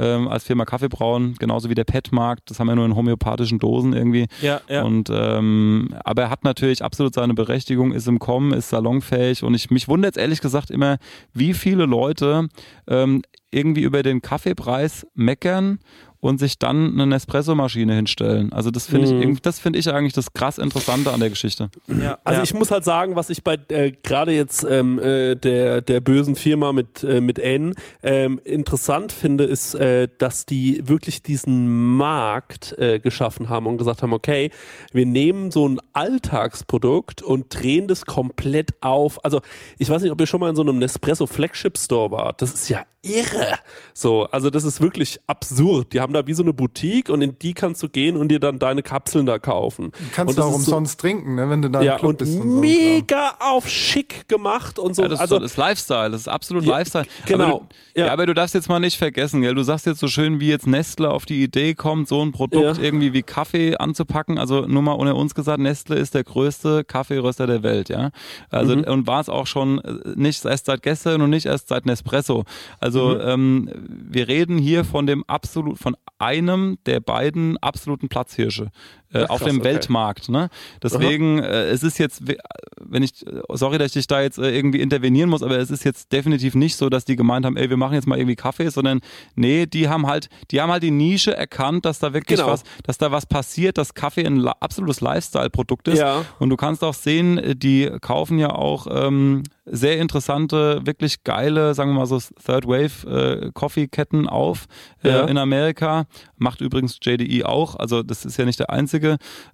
Ähm, 0.00 0.28
als 0.28 0.44
Firma 0.44 0.64
Kaffee 0.64 0.88
brauen, 0.88 1.34
genauso 1.38 1.68
wie 1.68 1.74
der 1.74 1.84
Petmarkt. 1.84 2.50
Das 2.50 2.58
haben 2.58 2.68
wir 2.68 2.74
nur 2.74 2.86
in 2.86 2.96
homöopathischen 2.96 3.58
Dosen 3.58 3.92
irgendwie. 3.92 4.26
Ja, 4.40 4.60
ja. 4.68 4.82
Und 4.82 5.10
ähm, 5.12 5.94
aber 6.04 6.22
er 6.22 6.30
hat 6.30 6.44
natürlich 6.44 6.82
absolut 6.82 7.14
seine 7.14 7.34
Berechtigung, 7.34 7.92
ist 7.92 8.08
im 8.08 8.18
Kommen, 8.18 8.52
ist 8.52 8.70
salonfähig 8.70 9.42
und 9.42 9.54
ich 9.54 9.70
mich 9.70 9.88
wundert 9.88 10.16
ehrlich 10.16 10.40
gesagt 10.40 10.70
immer, 10.70 10.96
wie 11.34 11.52
viele 11.52 11.84
Leute 11.84 12.48
ähm, 12.88 13.22
irgendwie 13.50 13.82
über 13.82 14.02
den 14.02 14.22
Kaffeepreis 14.22 15.06
meckern 15.14 15.80
und 16.20 16.38
sich 16.38 16.58
dann 16.58 16.92
eine 16.92 17.06
Nespresso-Maschine 17.06 17.94
hinstellen. 17.94 18.52
Also 18.52 18.70
das 18.70 18.86
finde 18.86 19.12
Mhm. 19.14 19.32
ich, 19.32 19.40
das 19.42 19.58
finde 19.58 19.78
ich 19.78 19.88
eigentlich 19.92 20.12
das 20.12 20.32
krass 20.34 20.58
Interessante 20.58 21.12
an 21.12 21.20
der 21.20 21.30
Geschichte. 21.30 21.70
Ja, 21.88 22.18
Also 22.24 22.38
ja. 22.38 22.44
ich 22.44 22.52
muss 22.54 22.70
halt 22.70 22.84
sagen, 22.84 23.16
was 23.16 23.30
ich 23.30 23.42
bei 23.42 23.58
äh, 23.68 23.92
gerade 24.02 24.32
jetzt 24.32 24.64
ähm, 24.68 24.98
äh, 24.98 25.34
der 25.34 25.80
der 25.80 26.00
bösen 26.00 26.36
Firma 26.36 26.72
mit 26.72 27.02
äh, 27.02 27.20
mit 27.20 27.38
N 27.38 27.74
ähm, 28.02 28.40
interessant 28.44 29.12
finde, 29.12 29.44
ist, 29.44 29.74
äh, 29.74 30.08
dass 30.18 30.44
die 30.46 30.86
wirklich 30.86 31.22
diesen 31.22 31.96
Markt 31.96 32.78
äh, 32.78 32.98
geschaffen 33.00 33.48
haben 33.48 33.66
und 33.66 33.78
gesagt 33.78 34.02
haben, 34.02 34.12
okay, 34.12 34.50
wir 34.92 35.06
nehmen 35.06 35.50
so 35.50 35.66
ein 35.68 35.80
Alltagsprodukt 35.94 37.22
und 37.22 37.46
drehen 37.54 37.88
das 37.88 38.04
komplett 38.06 38.70
auf. 38.82 39.24
Also 39.24 39.40
ich 39.78 39.88
weiß 39.88 40.02
nicht, 40.02 40.10
ob 40.12 40.20
ihr 40.20 40.26
schon 40.26 40.40
mal 40.40 40.50
in 40.50 40.56
so 40.56 40.62
einem 40.62 40.78
Nespresso 40.78 41.26
Flagship 41.26 41.78
Store 41.78 42.10
wart. 42.10 42.42
Das 42.42 42.52
ist 42.54 42.68
ja 42.68 42.84
irre. 43.02 43.58
So, 43.94 44.24
also 44.30 44.50
das 44.50 44.64
ist 44.64 44.80
wirklich 44.80 45.18
absurd. 45.26 45.92
Die 45.92 46.00
haben 46.00 46.12
da 46.12 46.26
wie 46.26 46.34
so 46.34 46.42
eine 46.42 46.52
Boutique 46.52 47.08
und 47.08 47.22
in 47.22 47.38
die 47.38 47.54
kannst 47.54 47.82
du 47.82 47.88
gehen 47.88 48.16
und 48.16 48.28
dir 48.28 48.40
dann 48.40 48.58
deine 48.58 48.82
Kapseln 48.82 49.26
da 49.26 49.38
kaufen. 49.38 49.92
Kannst 50.12 50.36
und 50.36 50.38
du 50.38 50.42
auch 50.42 50.48
ist 50.58 50.64
so- 50.66 50.72
umsonst 50.72 51.00
trinken, 51.00 51.34
ne, 51.36 51.48
wenn 51.48 51.62
du 51.62 51.70
da 51.70 51.80
ja, 51.82 51.94
im 51.94 51.98
Club 52.00 52.10
und 52.10 52.18
bist. 52.18 52.38
Und 52.38 52.50
so. 52.50 52.60
mega 52.60 53.34
auf 53.40 53.68
schick 53.68 54.28
gemacht 54.28 54.78
und 54.78 54.94
so. 54.94 55.02
Ja, 55.02 55.08
das, 55.08 55.18
ist 55.18 55.20
also, 55.22 55.34
so- 55.36 55.40
das 55.40 55.52
ist 55.52 55.56
Lifestyle, 55.56 56.10
das 56.10 56.20
ist 56.22 56.28
absolut 56.28 56.64
Ja, 56.64 56.78
Lifestyle. 56.78 57.06
genau. 57.26 57.44
Aber 57.44 57.52
du, 57.60 57.66
ja. 58.00 58.06
Ja. 58.06 58.12
aber 58.12 58.26
du 58.26 58.34
darfst 58.34 58.54
jetzt 58.54 58.68
mal 58.68 58.80
nicht 58.80 58.96
vergessen, 58.98 59.40
gell? 59.42 59.54
du 59.54 59.62
sagst 59.62 59.86
jetzt 59.86 60.00
so 60.00 60.08
schön, 60.08 60.40
wie 60.40 60.48
jetzt 60.48 60.66
Nestle 60.66 61.10
auf 61.10 61.24
die 61.26 61.42
Idee 61.42 61.74
kommt, 61.74 62.06
so 62.08 62.20
ein 62.22 62.32
Produkt 62.32 62.76
Ja. 62.78 62.82
irgendwie 62.82 63.12
wie 63.12 63.22
Kaffee 63.22 63.76
anzupacken. 63.76 64.38
Also 64.38 64.66
nur 64.66 64.82
mal 64.82 64.92
unter 64.92 65.16
uns 65.16 65.34
gesagt, 65.34 65.58
Nestle 65.60 65.96
ist 65.96 66.14
der 66.14 66.24
größte 66.24 66.84
Kaffeeröster 66.84 67.46
der 67.46 67.62
Welt, 67.62 67.88
ja. 67.88 68.10
Also 68.50 68.76
Mhm. 68.76 68.84
und 68.84 69.06
war 69.06 69.20
es 69.20 69.28
auch 69.28 69.46
schon 69.46 69.78
äh, 69.80 69.94
nicht 70.16 70.44
erst 70.44 70.66
seit 70.66 70.82
gestern 70.82 71.22
und 71.22 71.30
nicht 71.30 71.46
erst 71.46 71.68
seit 71.68 71.86
Nespresso. 71.86 72.44
Also 72.78 72.89
Mhm. 72.98 73.20
ähm, 73.22 73.70
wir 74.10 74.28
reden 74.28 74.58
hier 74.58 74.84
von 74.84 75.06
dem 75.06 75.24
absolut, 75.26 75.78
von 75.78 75.96
einem 76.18 76.78
der 76.86 77.00
beiden 77.00 77.56
absoluten 77.58 78.08
Platzhirsche 78.08 78.70
äh, 79.12 79.24
Ach, 79.24 79.30
auf 79.30 79.38
krass, 79.40 79.48
dem 79.48 79.56
okay. 79.60 79.64
Weltmarkt. 79.70 80.28
Ne? 80.28 80.48
Deswegen, 80.82 81.38
äh, 81.40 81.64
es 81.68 81.82
ist 81.82 81.98
jetzt, 81.98 82.26
we- 82.28 82.36
wenn 82.82 83.02
ich, 83.02 83.12
sorry, 83.52 83.78
dass 83.78 83.88
ich 83.88 83.92
dich 83.94 84.06
da 84.06 84.20
jetzt 84.22 84.38
äh, 84.38 84.50
irgendwie 84.54 84.80
intervenieren 84.80 85.30
muss, 85.30 85.42
aber 85.42 85.58
es 85.58 85.70
ist 85.70 85.84
jetzt 85.84 86.12
definitiv 86.12 86.54
nicht 86.54 86.76
so, 86.76 86.88
dass 86.88 87.04
die 87.04 87.16
gemeint 87.16 87.44
haben, 87.46 87.56
ey, 87.56 87.68
wir 87.70 87.76
machen 87.76 87.94
jetzt 87.94 88.06
mal 88.06 88.18
irgendwie 88.18 88.36
Kaffee, 88.36 88.68
sondern 88.70 89.00
nee, 89.34 89.66
die 89.66 89.88
haben 89.88 90.06
halt, 90.06 90.28
die 90.50 90.60
haben 90.60 90.70
halt 90.70 90.82
die 90.82 90.90
Nische 90.90 91.36
erkannt, 91.36 91.84
dass 91.84 91.98
da 91.98 92.12
wirklich 92.12 92.38
Genau. 92.40 92.52
was, 92.52 92.62
dass 92.84 92.98
da 92.98 93.10
was 93.10 93.26
passiert, 93.26 93.78
dass 93.78 93.94
Kaffee 93.94 94.24
ein 94.26 94.46
absolutes 94.46 95.00
Lifestyle-Produkt 95.00 95.88
ist. 95.88 95.98
Ja. 95.98 96.24
Und 96.38 96.50
du 96.50 96.56
kannst 96.56 96.82
auch 96.84 96.94
sehen, 96.94 97.38
äh, 97.38 97.56
die 97.56 97.90
kaufen 98.00 98.38
ja 98.38 98.50
auch 98.50 98.86
ähm, 98.90 99.42
sehr 99.72 99.98
interessante, 99.98 100.80
wirklich 100.84 101.22
geile, 101.22 101.74
sagen 101.74 101.90
wir 101.92 101.98
mal 102.00 102.06
so 102.06 102.18
Third 102.44 102.66
Wave 102.66 103.06
äh, 103.46 103.50
Coffee-Ketten 103.52 104.28
auf 104.28 104.66
äh, 105.04 105.08
Ja. 105.10 105.24
in 105.26 105.38
Amerika. 105.38 106.06
Macht 106.38 106.60
übrigens 106.60 106.98
JDE 107.02 107.44
auch, 107.46 107.76
also 107.76 108.02
das 108.02 108.24
ist 108.24 108.36
ja 108.36 108.44
nicht 108.44 108.58
der 108.58 108.70
einzige. 108.70 108.99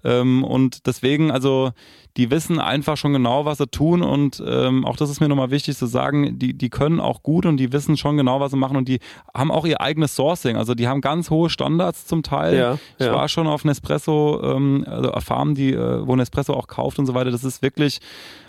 Ähm, 0.05 0.45
und 0.45 0.87
deswegen, 0.87 1.31
also 1.31 1.73
die 2.17 2.31
wissen 2.31 2.59
einfach 2.59 2.97
schon 2.97 3.13
genau, 3.13 3.45
was 3.45 3.59
sie 3.59 3.67
tun 3.67 4.03
und 4.03 4.43
ähm, 4.47 4.87
auch 4.87 4.97
das 4.97 5.11
ist 5.11 5.21
mir 5.21 5.29
nochmal 5.29 5.51
wichtig 5.51 5.77
zu 5.77 5.87
sagen, 5.87 6.39
die, 6.39 6.55
die 6.55 6.71
können 6.71 6.99
auch 6.99 7.23
gut 7.23 7.45
und 7.45 7.59
die 7.59 7.73
wissen 7.73 7.97
schon 7.97 8.17
genau, 8.17 8.41
was 8.41 8.53
sie 8.53 8.57
machen 8.57 8.77
und 8.77 8.89
die 8.89 9.01
haben 9.35 9.51
auch 9.51 9.67
ihr 9.67 9.81
eigenes 9.81 10.15
Sourcing. 10.17 10.57
Also 10.57 10.75
die 10.75 10.89
haben 10.89 11.03
ganz 11.03 11.31
hohe 11.31 11.51
Standards 11.51 12.07
zum 12.07 12.23
Teil. 12.23 12.57
Ja, 12.57 12.79
ich 12.99 13.07
ja. 13.07 13.13
war 13.13 13.29
schon 13.29 13.47
auf 13.47 13.65
Nespresso, 13.65 14.41
ähm, 14.43 14.85
also 14.89 15.11
auf 15.11 15.25
Farmen, 15.25 15.55
die, 15.55 15.73
äh, 15.73 16.07
wo 16.07 16.17
Nespresso 16.17 16.55
auch 16.55 16.69
kauft 16.69 16.99
und 16.99 17.07
so 17.07 17.15
weiter. 17.15 17.31
Das 17.31 17.45
ist 17.45 17.61
wirklich, 17.61 18.01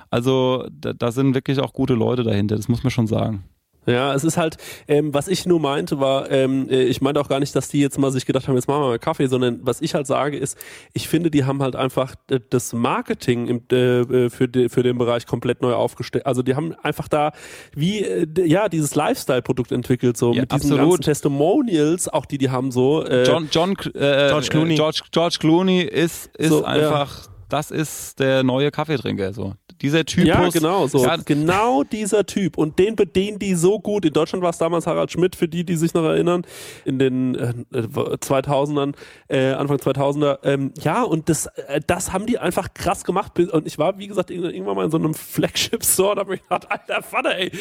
also 0.09 0.65
da, 0.71 0.93
da 0.93 1.11
sind 1.11 1.35
wirklich 1.35 1.59
auch 1.59 1.73
gute 1.73 1.93
Leute 1.93 2.23
dahinter, 2.23 2.55
das 2.55 2.69
muss 2.69 2.83
man 2.83 2.91
schon 2.91 3.07
sagen. 3.07 3.43
Ja, 3.87 4.13
es 4.13 4.23
ist 4.23 4.37
halt, 4.37 4.57
ähm, 4.87 5.13
was 5.13 5.27
ich 5.27 5.45
nur 5.45 5.59
meinte, 5.59 5.99
war, 5.99 6.29
ähm, 6.29 6.69
äh, 6.69 6.83
ich 6.83 7.01
meinte 7.01 7.21
auch 7.21 7.29
gar 7.29 7.39
nicht, 7.39 7.55
dass 7.55 7.69
die 7.69 7.79
jetzt 7.79 7.97
mal 7.97 8.11
sich 8.11 8.25
gedacht 8.25 8.47
haben, 8.47 8.55
jetzt 8.55 8.67
machen 8.67 8.81
wir 8.81 8.87
mal 8.89 8.99
Kaffee, 8.99 9.27
sondern 9.27 9.59
was 9.63 9.81
ich 9.81 9.95
halt 9.95 10.05
sage 10.07 10.37
ist, 10.37 10.57
ich 10.93 11.07
finde, 11.07 11.31
die 11.31 11.45
haben 11.45 11.61
halt 11.63 11.75
einfach 11.75 12.15
äh, 12.29 12.39
das 12.49 12.73
Marketing 12.73 13.47
im, 13.47 13.61
äh, 13.71 14.01
äh, 14.25 14.29
für, 14.29 14.47
de, 14.47 14.69
für 14.69 14.83
den 14.83 14.97
Bereich 14.97 15.25
komplett 15.25 15.61
neu 15.61 15.73
aufgestellt. 15.73 16.25
Also 16.25 16.41
die 16.43 16.55
haben 16.55 16.75
einfach 16.83 17.07
da 17.07 17.31
wie, 17.73 18.01
äh, 18.01 18.27
ja, 18.45 18.67
dieses 18.69 18.93
Lifestyle-Produkt 18.95 19.71
entwickelt, 19.71 20.17
so 20.17 20.33
Ja, 20.33 20.41
mit 20.41 20.51
diesen 20.51 20.71
absolut. 20.73 20.89
ganzen 20.97 21.01
Testimonials, 21.03 22.09
auch 22.09 22.25
die 22.25 22.37
die 22.37 22.49
haben 22.49 22.71
so. 22.71 23.05
Äh, 23.05 23.23
John, 23.23 23.47
John, 23.51 23.71
äh, 23.71 24.27
George 24.29 24.47
Clooney. 24.49 24.75
George, 24.75 25.01
George 25.11 25.37
Clooney 25.39 25.81
ist, 25.81 26.27
ist 26.37 26.49
So, 26.49 26.61
ja. 26.61 26.67
einfach, 26.67 27.29
das 27.49 27.71
ist 27.71 28.19
der 28.19 28.43
neue 28.43 28.69
Kaffeetrinker. 28.71 29.31
So. 29.33 29.53
Dieser 29.81 30.05
Typus. 30.05 30.27
Ja, 30.27 30.49
genau, 30.49 30.87
so. 30.87 31.03
Ja, 31.03 31.17
Genau 31.17 31.83
dieser 31.83 32.25
Typ. 32.25 32.57
Und 32.57 32.79
den 32.79 32.95
bedienen 32.95 33.39
die 33.39 33.53
so 33.55 33.79
gut. 33.79 34.05
In 34.05 34.13
Deutschland 34.13 34.43
war 34.43 34.49
es 34.49 34.57
damals 34.57 34.87
Harald 34.87 35.11
Schmidt, 35.11 35.35
für 35.35 35.47
die, 35.47 35.63
die 35.63 35.75
sich 35.75 35.93
noch 35.93 36.03
erinnern, 36.03 36.43
in 36.85 36.99
den 36.99 37.35
äh, 37.35 37.53
2000ern, 37.73 38.93
äh, 39.27 39.51
Anfang 39.51 39.77
2000er. 39.77 40.39
Ähm, 40.43 40.73
ja, 40.81 41.03
und 41.03 41.29
das, 41.29 41.47
äh, 41.47 41.81
das 41.85 42.13
haben 42.13 42.25
die 42.25 42.39
einfach 42.39 42.73
krass 42.73 43.03
gemacht. 43.03 43.39
Und 43.39 43.67
ich 43.67 43.77
war, 43.77 43.97
wie 43.99 44.07
gesagt, 44.07 44.31
irgendwann 44.31 44.75
mal 44.75 44.85
in 44.85 44.91
so 44.91 44.97
einem 44.97 45.13
Flagship-Store, 45.13 46.15
da 46.15 46.21
hab 46.21 46.31
ich 46.31 46.41
gedacht, 46.41 46.71
alter 46.71 47.03
Vater, 47.03 47.37
ey. 47.37 47.51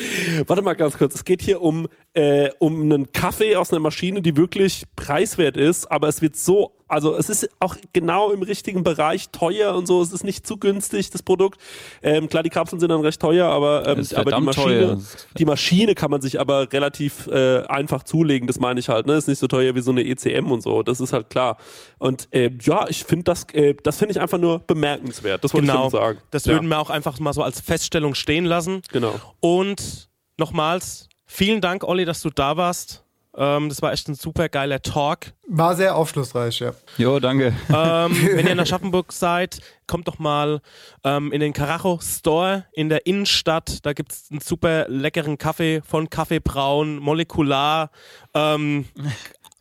Warte 0.47 0.63
mal 0.63 0.75
ganz 0.75 0.97
kurz. 0.97 1.15
Es 1.15 1.25
geht 1.25 1.43
hier 1.43 1.61
um, 1.61 1.89
äh, 2.17 2.51
um 2.59 2.81
einen 2.83 3.13
Kaffee 3.13 3.57
aus 3.57 3.71
einer 3.71 3.81
Maschine, 3.81 4.23
die 4.23 4.37
wirklich 4.37 4.85
preiswert 4.97 5.57
ist, 5.57 5.91
aber 5.91 6.09
es 6.09 6.23
wird 6.23 6.37
so 6.37 6.73
also 6.89 7.17
es 7.17 7.29
ist 7.29 7.49
auch 7.59 7.77
genau 7.93 8.31
im 8.31 8.43
richtigen 8.43 8.85
Bereich 8.85 9.31
teuer 9.31 9.75
und 9.75 9.87
so. 9.87 10.01
Es 10.03 10.13
ist 10.13 10.23
nicht 10.23 10.47
zu 10.47 10.57
günstig, 10.57 11.11
das 11.11 11.23
Produkt. 11.23 11.61
Ähm, 12.03 12.29
klar, 12.29 12.45
die 12.45 12.49
Kapseln 12.51 12.79
sind 12.79 12.91
dann 12.91 13.01
recht 13.01 13.21
teuer, 13.21 13.49
aber, 13.49 13.87
ähm, 13.89 14.07
aber 14.15 14.31
die 14.31 14.41
Maschine, 14.41 14.87
teuer. 14.87 14.99
die 15.37 15.45
Maschine 15.45 15.95
kann 15.95 16.11
man 16.11 16.21
sich 16.21 16.39
aber 16.39 16.73
relativ 16.73 17.27
äh, 17.27 17.63
einfach 17.67 18.05
zulegen. 18.05 18.47
Das 18.47 18.61
meine 18.61 18.79
ich 18.79 18.89
halt. 18.89 19.07
Ne, 19.07 19.15
ist 19.15 19.27
nicht 19.27 19.41
so 19.41 19.49
teuer 19.49 19.75
wie 19.75 19.81
so 19.81 19.91
eine 19.91 20.07
ECM 20.07 20.51
und 20.53 20.63
so. 20.63 20.85
Das 20.85 21.01
ist 21.01 21.13
halt 21.13 21.29
klar. 21.29 21.57
Und 21.99 22.29
äh, 22.31 22.51
ja, 22.63 22.87
ich 22.89 23.03
finde 23.05 23.25
das, 23.25 23.47
äh, 23.53 23.75
das 23.83 23.99
finde 23.99 24.13
ich 24.13 24.21
einfach 24.21 24.39
nur 24.39 24.61
bemerkenswert. 24.61 25.43
Das 25.43 25.55
wollte 25.55 25.67
Genau. 25.67 25.87
ich 25.87 25.93
damit 25.93 26.07
sagen. 26.07 26.19
Das 26.31 26.45
ja. 26.45 26.53
würden 26.53 26.69
wir 26.69 26.79
auch 26.79 26.91
einfach 26.91 27.19
mal 27.19 27.33
so 27.33 27.43
als 27.43 27.61
Feststellung 27.61 28.15
stehen 28.15 28.45
lassen. 28.45 28.83
Genau. 28.93 29.15
Und 29.41 30.09
nochmals, 30.39 31.09
vielen 31.27 31.61
Dank, 31.61 31.85
Olli, 31.85 32.05
dass 32.05 32.21
du 32.23 32.31
da 32.31 32.57
warst. 32.57 33.05
Ähm, 33.37 33.69
das 33.69 33.83
war 33.83 33.93
echt 33.93 34.09
ein 34.09 34.15
super 34.15 34.49
geiler 34.49 34.81
Talk. 34.81 35.33
War 35.47 35.77
sehr 35.77 35.95
aufschlussreich, 35.95 36.61
ja. 36.61 36.73
Jo, 36.97 37.21
danke. 37.21 37.55
Ähm, 37.69 38.17
wenn 38.35 38.47
ihr 38.47 38.53
in 38.53 38.61
Aschaffenburg 38.61 39.13
seid, 39.13 39.59
kommt 39.87 40.09
doch 40.09 40.19
mal 40.19 40.61
ähm, 41.05 41.33
in 41.33 41.41
den 41.41 41.53
Carajo 41.53 42.01
Store 42.03 42.65
in 42.73 42.89
der 42.89 43.05
Innenstadt. 43.05 43.85
Da 43.85 43.93
gibt 43.93 44.13
es 44.13 44.31
einen 44.31 44.41
super 44.41 44.89
leckeren 44.89 45.37
Kaffee 45.37 45.83
von 45.87 46.09
Kaffee 46.09 46.41
Braun, 46.41 46.97
molekular. 46.97 47.91
Ähm, 48.33 48.87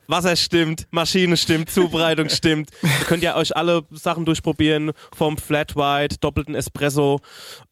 Wasser 0.08 0.36
stimmt, 0.36 0.86
Maschine 0.90 1.36
stimmt, 1.36 1.68
Zubereitung 1.68 2.28
stimmt. 2.30 2.70
Ihr 2.82 3.04
könnt 3.06 3.22
ja 3.22 3.36
euch 3.36 3.56
alle 3.56 3.82
Sachen 3.90 4.24
durchprobieren. 4.24 4.92
Vom 5.14 5.36
Flat 5.36 5.76
White, 5.76 6.16
doppelten 6.20 6.54
Espresso, 6.54 7.20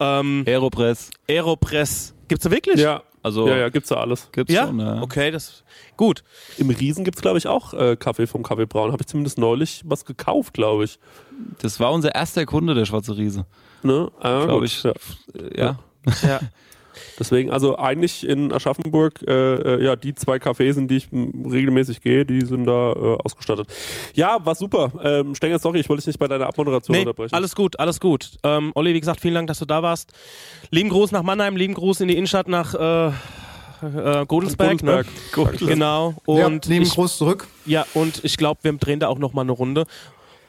ähm, 0.00 0.44
Aeropress. 0.46 1.10
Aeropress. 1.28 2.14
Gibt's 2.28 2.44
da 2.44 2.50
wirklich? 2.50 2.80
Ja. 2.80 3.02
Also 3.24 3.48
ja, 3.48 3.56
ja, 3.56 3.68
gibt's 3.70 3.88
da 3.88 3.96
alles. 3.96 4.28
gibt's 4.32 4.52
Ja? 4.52 4.66
schon. 4.66 4.78
Ja. 4.78 5.00
Okay, 5.00 5.30
das 5.30 5.64
gut. 5.96 6.22
Im 6.58 6.68
Riesen 6.68 7.04
gibt's 7.04 7.22
glaube 7.22 7.38
ich, 7.38 7.46
auch 7.46 7.72
äh, 7.72 7.96
Kaffee 7.96 8.26
vom 8.26 8.42
Kaffee 8.42 8.66
Braun. 8.66 8.92
Habe 8.92 9.00
ich 9.00 9.06
zumindest 9.06 9.38
neulich 9.38 9.80
was 9.86 10.04
gekauft, 10.04 10.52
glaube 10.52 10.84
ich. 10.84 10.98
Das 11.62 11.80
war 11.80 11.90
unser 11.90 12.14
erster 12.14 12.44
Kunde, 12.44 12.74
der 12.74 12.84
Schwarze 12.84 13.16
Riese. 13.16 13.46
Ne? 13.82 14.10
Ah, 14.20 14.44
Glaube 14.44 14.66
ich. 14.66 14.82
Ja. 14.82 14.92
Ja. 15.56 15.78
Ja. 16.22 16.40
Deswegen, 17.18 17.50
also 17.50 17.76
eigentlich 17.78 18.26
in 18.26 18.52
Aschaffenburg, 18.52 19.22
äh, 19.26 19.32
äh, 19.54 19.84
ja, 19.84 19.96
die 19.96 20.14
zwei 20.14 20.36
Cafés, 20.36 20.76
in 20.78 20.88
die 20.88 20.96
ich 20.96 21.08
regelmäßig 21.12 22.00
gehe, 22.00 22.24
die 22.24 22.44
sind 22.44 22.66
da 22.66 22.92
äh, 22.92 23.16
ausgestattet. 23.24 23.68
Ja, 24.14 24.38
war 24.44 24.54
super. 24.54 24.92
Ähm, 25.02 25.34
Stenger, 25.34 25.58
sorry, 25.58 25.80
ich 25.80 25.88
wollte 25.88 26.00
dich 26.02 26.06
nicht 26.08 26.18
bei 26.18 26.28
deiner 26.28 26.46
Abmoderation 26.46 26.94
Nee, 26.94 27.00
unterbrechen. 27.02 27.34
alles 27.34 27.54
gut, 27.54 27.78
alles 27.78 28.00
gut. 28.00 28.32
Ähm, 28.42 28.72
Olli, 28.74 28.94
wie 28.94 29.00
gesagt, 29.00 29.20
vielen 29.20 29.34
Dank, 29.34 29.48
dass 29.48 29.58
du 29.58 29.64
da 29.64 29.82
warst. 29.82 30.12
Lieben 30.70 30.88
Gruß 30.90 31.12
nach 31.12 31.22
Mannheim, 31.22 31.56
lieben 31.56 31.74
Gruß 31.74 32.00
in 32.00 32.08
die 32.08 32.16
Innenstadt 32.16 32.48
nach 32.48 32.74
äh, 32.74 33.06
äh, 33.08 34.26
Godelsberg. 34.26 34.78
Godelsberg. 34.80 35.60
Ne? 35.60 35.66
Genau. 35.68 36.14
ja 36.26 36.46
Und 36.46 36.66
lieben 36.66 36.84
ich, 36.84 36.94
Gruß 36.94 37.18
zurück. 37.18 37.46
ja, 37.66 37.84
und 37.94 38.24
ich 38.24 38.36
glaube, 38.36 38.60
wir 38.62 38.72
drehen 38.74 39.00
da 39.00 39.08
auch 39.08 39.18
nochmal 39.18 39.44
eine 39.44 39.52
Runde. 39.52 39.84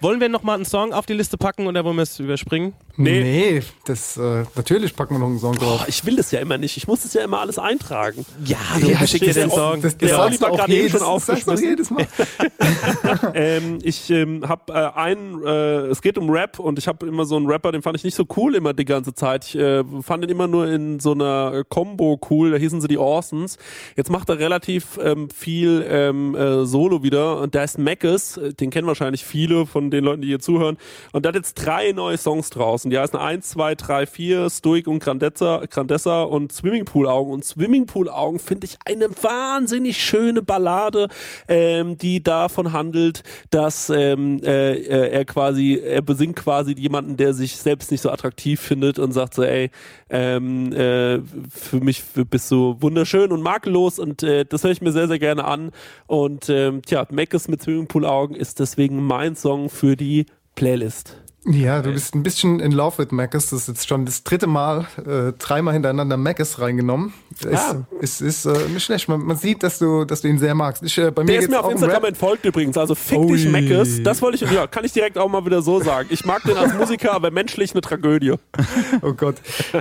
Wollen 0.01 0.19
wir 0.19 0.29
nochmal 0.29 0.55
einen 0.55 0.65
Song 0.65 0.93
auf 0.93 1.05
die 1.05 1.13
Liste 1.13 1.37
packen 1.37 1.67
oder 1.67 1.83
wollen 1.85 1.95
wir 1.95 2.03
es 2.03 2.19
überspringen? 2.19 2.73
Nee. 2.97 3.21
Nee, 3.23 3.61
das, 3.85 4.17
äh, 4.17 4.43
natürlich 4.55 4.95
packen 4.95 5.15
wir 5.15 5.19
noch 5.19 5.27
einen 5.27 5.39
Song 5.39 5.55
drauf. 5.55 5.81
Oh, 5.83 5.85
ich 5.87 6.05
will 6.05 6.15
das 6.15 6.31
ja 6.31 6.39
immer 6.39 6.57
nicht. 6.57 6.77
Ich 6.77 6.87
muss 6.87 7.03
das 7.03 7.13
ja 7.13 7.23
immer 7.23 7.39
alles 7.41 7.59
eintragen. 7.59 8.25
Ja, 8.45 8.57
du 8.79 8.87
Ja, 8.89 9.05
schick 9.05 9.21
dir 9.21 9.27
das- 9.27 9.35
den 9.35 9.49
Song. 9.51 9.81
Das, 9.81 9.97
das 9.97 10.13
Oliver 10.13 10.37
du 10.47 10.51
auch 10.53 10.57
gerade 10.57 10.73
eben 10.73 10.81
jedes, 10.83 11.01
schon 11.01 11.13
das 11.13 11.25
sagst 11.25 11.47
du 11.47 11.51
auch 11.51 11.55
aufgeschmissen. 11.55 11.69
jedes 11.69 11.91
Mal. 11.91 12.07
ähm, 13.33 13.79
ich 13.83 14.09
ähm, 14.09 14.47
habe 14.47 14.73
äh, 14.73 14.97
einen, 14.97 15.43
äh, 15.45 15.87
es 15.87 16.01
geht 16.01 16.17
um 16.17 16.29
Rap 16.29 16.59
und 16.59 16.79
ich 16.79 16.87
habe 16.87 17.05
immer 17.07 17.25
so 17.25 17.35
einen 17.35 17.47
Rapper, 17.47 17.71
den 17.71 17.81
fand 17.81 17.97
ich 17.97 18.03
nicht 18.03 18.15
so 18.15 18.25
cool 18.37 18.55
immer 18.55 18.73
die 18.73 18.85
ganze 18.85 19.13
Zeit. 19.13 19.45
Ich 19.45 19.55
äh, 19.55 19.83
fand 20.01 20.23
ihn 20.23 20.29
immer 20.29 20.47
nur 20.47 20.67
in 20.67 20.99
so 20.99 21.11
einer 21.11 21.63
Combo 21.67 22.19
cool, 22.29 22.51
da 22.51 22.57
hießen 22.57 22.81
sie 22.81 22.87
die 22.87 22.97
Orsons. 22.97 23.57
Jetzt 23.95 24.09
macht 24.09 24.29
er 24.29 24.39
relativ 24.39 24.99
ähm, 25.01 25.29
viel 25.29 25.85
ähm, 25.89 26.35
äh, 26.35 26.65
Solo 26.65 27.03
wieder 27.03 27.39
und 27.41 27.55
da 27.55 27.63
ist 27.63 27.77
Mackes, 27.77 28.37
äh, 28.37 28.53
den 28.53 28.69
kennen 28.69 28.87
wahrscheinlich 28.87 29.25
viele 29.25 29.65
von 29.65 29.91
den 29.91 30.03
Leuten, 30.03 30.21
die 30.21 30.27
hier 30.29 30.39
zuhören. 30.39 30.77
Und 31.11 31.25
da 31.25 31.29
hat 31.29 31.35
jetzt 31.35 31.55
drei 31.55 31.91
neue 31.91 32.17
Songs 32.17 32.49
draußen. 32.85 32.89
Die 32.89 32.97
heißen 32.97 33.19
1, 33.19 33.49
2, 33.49 33.75
3, 33.75 34.05
4, 34.05 34.49
Stoic 34.49 34.87
und 34.87 34.99
Grandezza, 34.99 35.63
Grandezza 35.69 36.23
und 36.23 36.51
Swimmingpool 36.51 37.07
Augen. 37.07 37.31
Und 37.31 37.45
Swimmingpool 37.45 38.09
Augen 38.09 38.39
finde 38.39 38.65
ich 38.65 38.77
eine 38.85 39.09
wahnsinnig 39.09 39.97
schöne 39.97 40.41
Ballade, 40.41 41.07
ähm, 41.47 41.97
die 41.97 42.23
davon 42.23 42.73
handelt, 42.73 43.23
dass 43.49 43.89
ähm, 43.89 44.41
äh, 44.43 44.73
äh, 44.73 45.09
er 45.11 45.25
quasi, 45.25 45.81
er 45.83 46.01
besingt 46.01 46.35
quasi 46.37 46.73
jemanden, 46.77 47.17
der 47.17 47.33
sich 47.33 47.57
selbst 47.57 47.91
nicht 47.91 48.01
so 48.01 48.09
attraktiv 48.09 48.59
findet 48.59 48.99
und 48.99 49.11
sagt 49.11 49.33
so, 49.33 49.43
ey, 49.43 49.69
ähm, 50.09 50.71
äh, 50.73 51.19
für 51.49 51.79
mich 51.79 52.03
bist 52.29 52.51
du 52.51 52.77
wunderschön 52.79 53.31
und 53.31 53.41
makellos 53.41 53.99
und 53.99 54.23
äh, 54.23 54.45
das 54.45 54.63
höre 54.63 54.71
ich 54.71 54.81
mir 54.81 54.91
sehr, 54.91 55.07
sehr 55.07 55.19
gerne 55.19 55.45
an. 55.45 55.71
Und 56.07 56.49
ähm, 56.49 56.81
tja, 56.83 57.05
Meckes 57.09 57.47
mit 57.47 57.61
Swimmingpool 57.61 58.05
Augen 58.05 58.35
ist 58.35 58.59
deswegen 58.59 59.03
mein 59.05 59.35
Song 59.35 59.69
für 59.69 59.95
die 59.95 60.25
Playlist. 60.55 61.24
Ja, 61.47 61.81
du 61.83 61.91
bist 61.91 62.15
ein 62.15 62.23
bisschen 62.23 62.59
in 62.59 62.71
love 62.71 62.97
with 62.97 63.11
Maccas. 63.11 63.51
Das 63.51 63.61
ist 63.61 63.67
jetzt 63.67 63.87
schon 63.87 64.05
das 64.05 64.23
dritte 64.23 64.47
Mal, 64.47 64.87
äh, 65.05 65.31
dreimal 65.37 65.75
hintereinander 65.75 66.17
Maccas 66.17 66.59
reingenommen. 66.59 67.13
Ist, 67.39 67.43
Ja. 67.51 67.85
ist, 67.99 68.21
ist 68.21 68.45
äh, 68.45 68.67
nicht 68.69 68.83
schlecht. 68.83 69.07
Man, 69.09 69.21
man 69.23 69.37
sieht, 69.37 69.61
dass 69.61 69.77
du, 69.77 70.05
dass 70.05 70.21
du 70.21 70.27
ihn 70.27 70.39
sehr 70.39 70.55
magst. 70.55 70.81
Ich, 70.81 70.97
äh, 70.97 71.11
bei 71.11 71.23
mir 71.23 71.33
Der 71.33 71.41
ist 71.41 71.49
mir 71.51 71.59
auf 71.63 71.71
Instagram 71.71 72.05
entfolgt 72.05 72.45
übrigens. 72.45 72.77
Also 72.79 72.95
fick 72.95 73.21
dich, 73.27 73.45
Ui. 73.45 73.51
Meckes. 73.51 74.01
Das 74.01 74.23
wollte 74.23 74.43
ich, 74.43 74.51
ja, 74.51 74.65
kann 74.65 74.85
ich 74.85 74.93
direkt 74.93 75.19
auch 75.19 75.29
mal 75.29 75.45
wieder 75.45 75.61
so 75.61 75.79
sagen. 75.79 76.07
Ich 76.11 76.25
mag 76.25 76.41
den 76.43 76.57
als 76.57 76.73
Musiker, 76.73 77.13
aber 77.13 77.29
menschlich 77.29 77.71
eine 77.73 77.81
Tragödie. 77.81 78.33
Oh 79.01 79.13
Gott. 79.13 79.35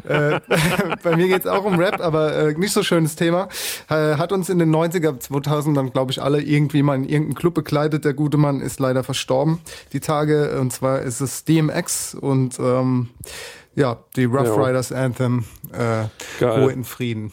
äh, 0.06 0.40
bei 1.02 1.16
mir 1.16 1.28
geht's 1.28 1.46
auch 1.46 1.64
um 1.64 1.76
Rap, 1.78 2.00
aber 2.00 2.34
äh, 2.34 2.52
nicht 2.54 2.72
so 2.72 2.82
schönes 2.82 3.16
Thema. 3.16 3.48
Äh, 3.88 4.16
hat 4.16 4.32
uns 4.32 4.48
in 4.48 4.58
den 4.58 4.74
90er, 4.74 5.18
2000 5.18 5.76
dann, 5.76 5.92
glaube 5.92 6.10
ich, 6.10 6.20
alle 6.20 6.42
irgendwie 6.42 6.82
mal 6.82 6.96
in 6.96 7.04
irgendeinen 7.04 7.34
Club 7.34 7.54
begleitet. 7.54 8.04
Der 8.04 8.12
gute 8.12 8.36
Mann 8.36 8.60
ist 8.60 8.80
leider 8.80 9.02
verstorben 9.04 9.60
die 9.92 10.00
Tage. 10.00 10.58
Und 10.60 10.72
zwar 10.72 11.00
ist 11.02 11.20
es 11.20 11.44
DMX 11.54 12.14
und 12.14 12.58
ähm, 12.58 13.08
ja, 13.76 13.98
die 14.16 14.24
Rough 14.24 14.46
Ja. 14.46 14.54
Riders 14.54 14.92
Anthem. 14.92 15.44
Äh. 15.72 16.44
Ruhe 16.44 16.72
in 16.72 16.84
Frieden. 16.84 17.32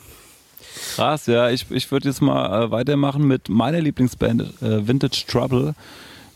Krass, 0.96 1.28
ja. 1.28 1.50
Ich, 1.50 1.70
ich 1.70 1.92
würde 1.92 2.08
jetzt 2.10 2.22
mal 2.22 2.64
äh, 2.66 2.72
weitermachen 2.72 3.28
mit 3.28 3.50
meiner 3.50 3.80
Lieblingsband, 3.82 4.62
äh, 4.62 4.88
Vintage 4.88 5.24
Trouble. 5.28 5.76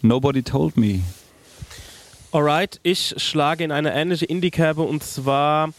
Nobody 0.02 0.44
Told 0.44 0.78
Me. 0.78 1.00
Alright, 2.32 2.80
ich 2.84 3.16
schlage 3.18 3.64
in 3.64 3.72
eine 3.72 3.94
ähnliche 3.94 4.26
Indie-Kerbe 4.26 4.82
und 4.82 5.04
zwar, 5.04 5.70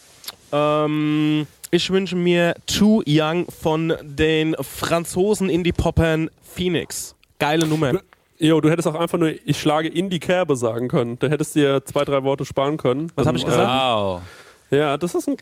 ähm, 0.52 1.46
ich 1.70 1.90
wünsche 1.90 2.16
mir 2.16 2.54
Too 2.66 3.02
Young 3.06 3.46
von 3.50 3.92
den 4.02 4.56
Franzosen 4.60 5.50
Indie-Poppern 5.50 6.30
Phoenix. 6.42 7.14
Geile 7.38 7.66
Nummer. 7.66 8.00
Jo, 8.38 8.60
du 8.60 8.70
hättest 8.70 8.86
auch 8.88 8.94
einfach 8.94 9.18
nur, 9.18 9.32
ich 9.44 9.60
schlage 9.60 9.88
in 9.88 10.10
die 10.10 10.20
Kerbe 10.20 10.56
sagen 10.56 10.88
können. 10.88 11.18
Da 11.18 11.28
hättest 11.28 11.54
du 11.56 11.60
dir 11.60 11.84
zwei, 11.84 12.04
drei 12.04 12.22
Worte 12.22 12.44
sparen 12.44 12.76
können. 12.76 13.10
Was 13.14 13.26
hab 13.26 13.34
ich 13.36 13.44
gesagt? 13.44 13.68
Wow. 13.68 14.22
Ja, 14.70 14.96
das 15.02 15.14
ist 15.14 15.28
ein. 15.28 15.36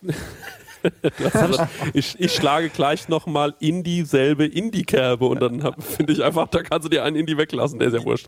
Ich, 1.95 2.21
ich 2.21 2.35
schlage 2.35 2.69
gleich 2.69 3.09
nochmal 3.09 3.55
in 3.59 3.83
dieselbe 3.83 4.45
Indie-Kerbe 4.45 5.25
und 5.25 5.41
dann 5.41 5.75
finde 5.83 6.13
ich 6.13 6.23
einfach, 6.23 6.47
da 6.49 6.63
kannst 6.63 6.85
du 6.85 6.91
dir 6.91 7.05
einen 7.05 7.17
Indie 7.17 7.39
weglassen, 7.39 7.79
der 7.79 7.89
ist 7.89 7.95
ja 7.95 8.05
wurscht. 8.05 8.27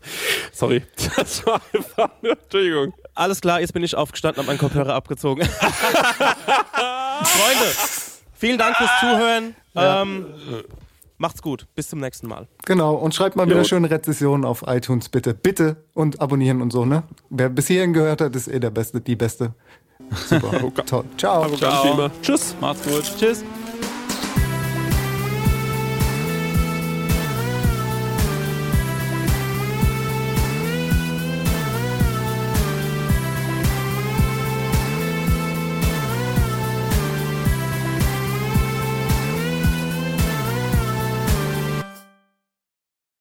Sorry. 0.51 0.83
Das 1.15 1.45
war 1.45 1.61
einfach 1.73 2.09
nur, 2.21 2.33
Entschuldigung. 2.33 2.93
Alles 3.13 3.41
klar, 3.41 3.59
jetzt 3.59 3.73
bin 3.73 3.83
ich 3.83 3.95
aufgestanden, 3.95 4.39
habe 4.39 4.47
meinen 4.47 4.57
Kopfhörer 4.59 4.93
abgezogen. 4.93 5.45
Freunde, 7.23 7.65
vielen 8.33 8.57
Dank 8.57 8.75
fürs 8.75 8.89
Zuhören. 8.99 9.55
Ähm, 9.75 10.25
macht's 11.17 11.41
gut. 11.41 11.67
Bis 11.75 11.89
zum 11.89 11.99
nächsten 11.99 12.27
Mal. 12.27 12.47
Genau, 12.65 12.95
und 12.95 13.13
schreibt 13.15 13.35
mal 13.35 13.45
wieder 13.47 13.57
Jo. 13.57 13.63
schöne 13.63 13.89
Rezessionen 13.89 14.45
auf 14.45 14.63
iTunes, 14.67 15.09
bitte. 15.09 15.33
Bitte. 15.33 15.77
Und 15.93 16.21
abonnieren 16.21 16.61
und 16.61 16.71
so, 16.71 16.85
ne? 16.85 17.03
Wer 17.29 17.49
bis 17.49 17.67
hierhin 17.67 17.93
gehört 17.93 18.21
hat, 18.21 18.35
ist 18.35 18.47
eh 18.47 18.59
der 18.59 18.69
Beste, 18.71 19.01
die 19.01 19.15
Beste. 19.15 19.53
Super. 20.27 20.71
Toll. 20.85 21.03
Ciao. 21.17 21.45
Wie 21.51 21.89
immer. 21.89 22.11
Tschüss. 22.21 22.55
Macht's 22.61 22.83
gut. 22.83 23.03
Tschüss. 23.17 23.43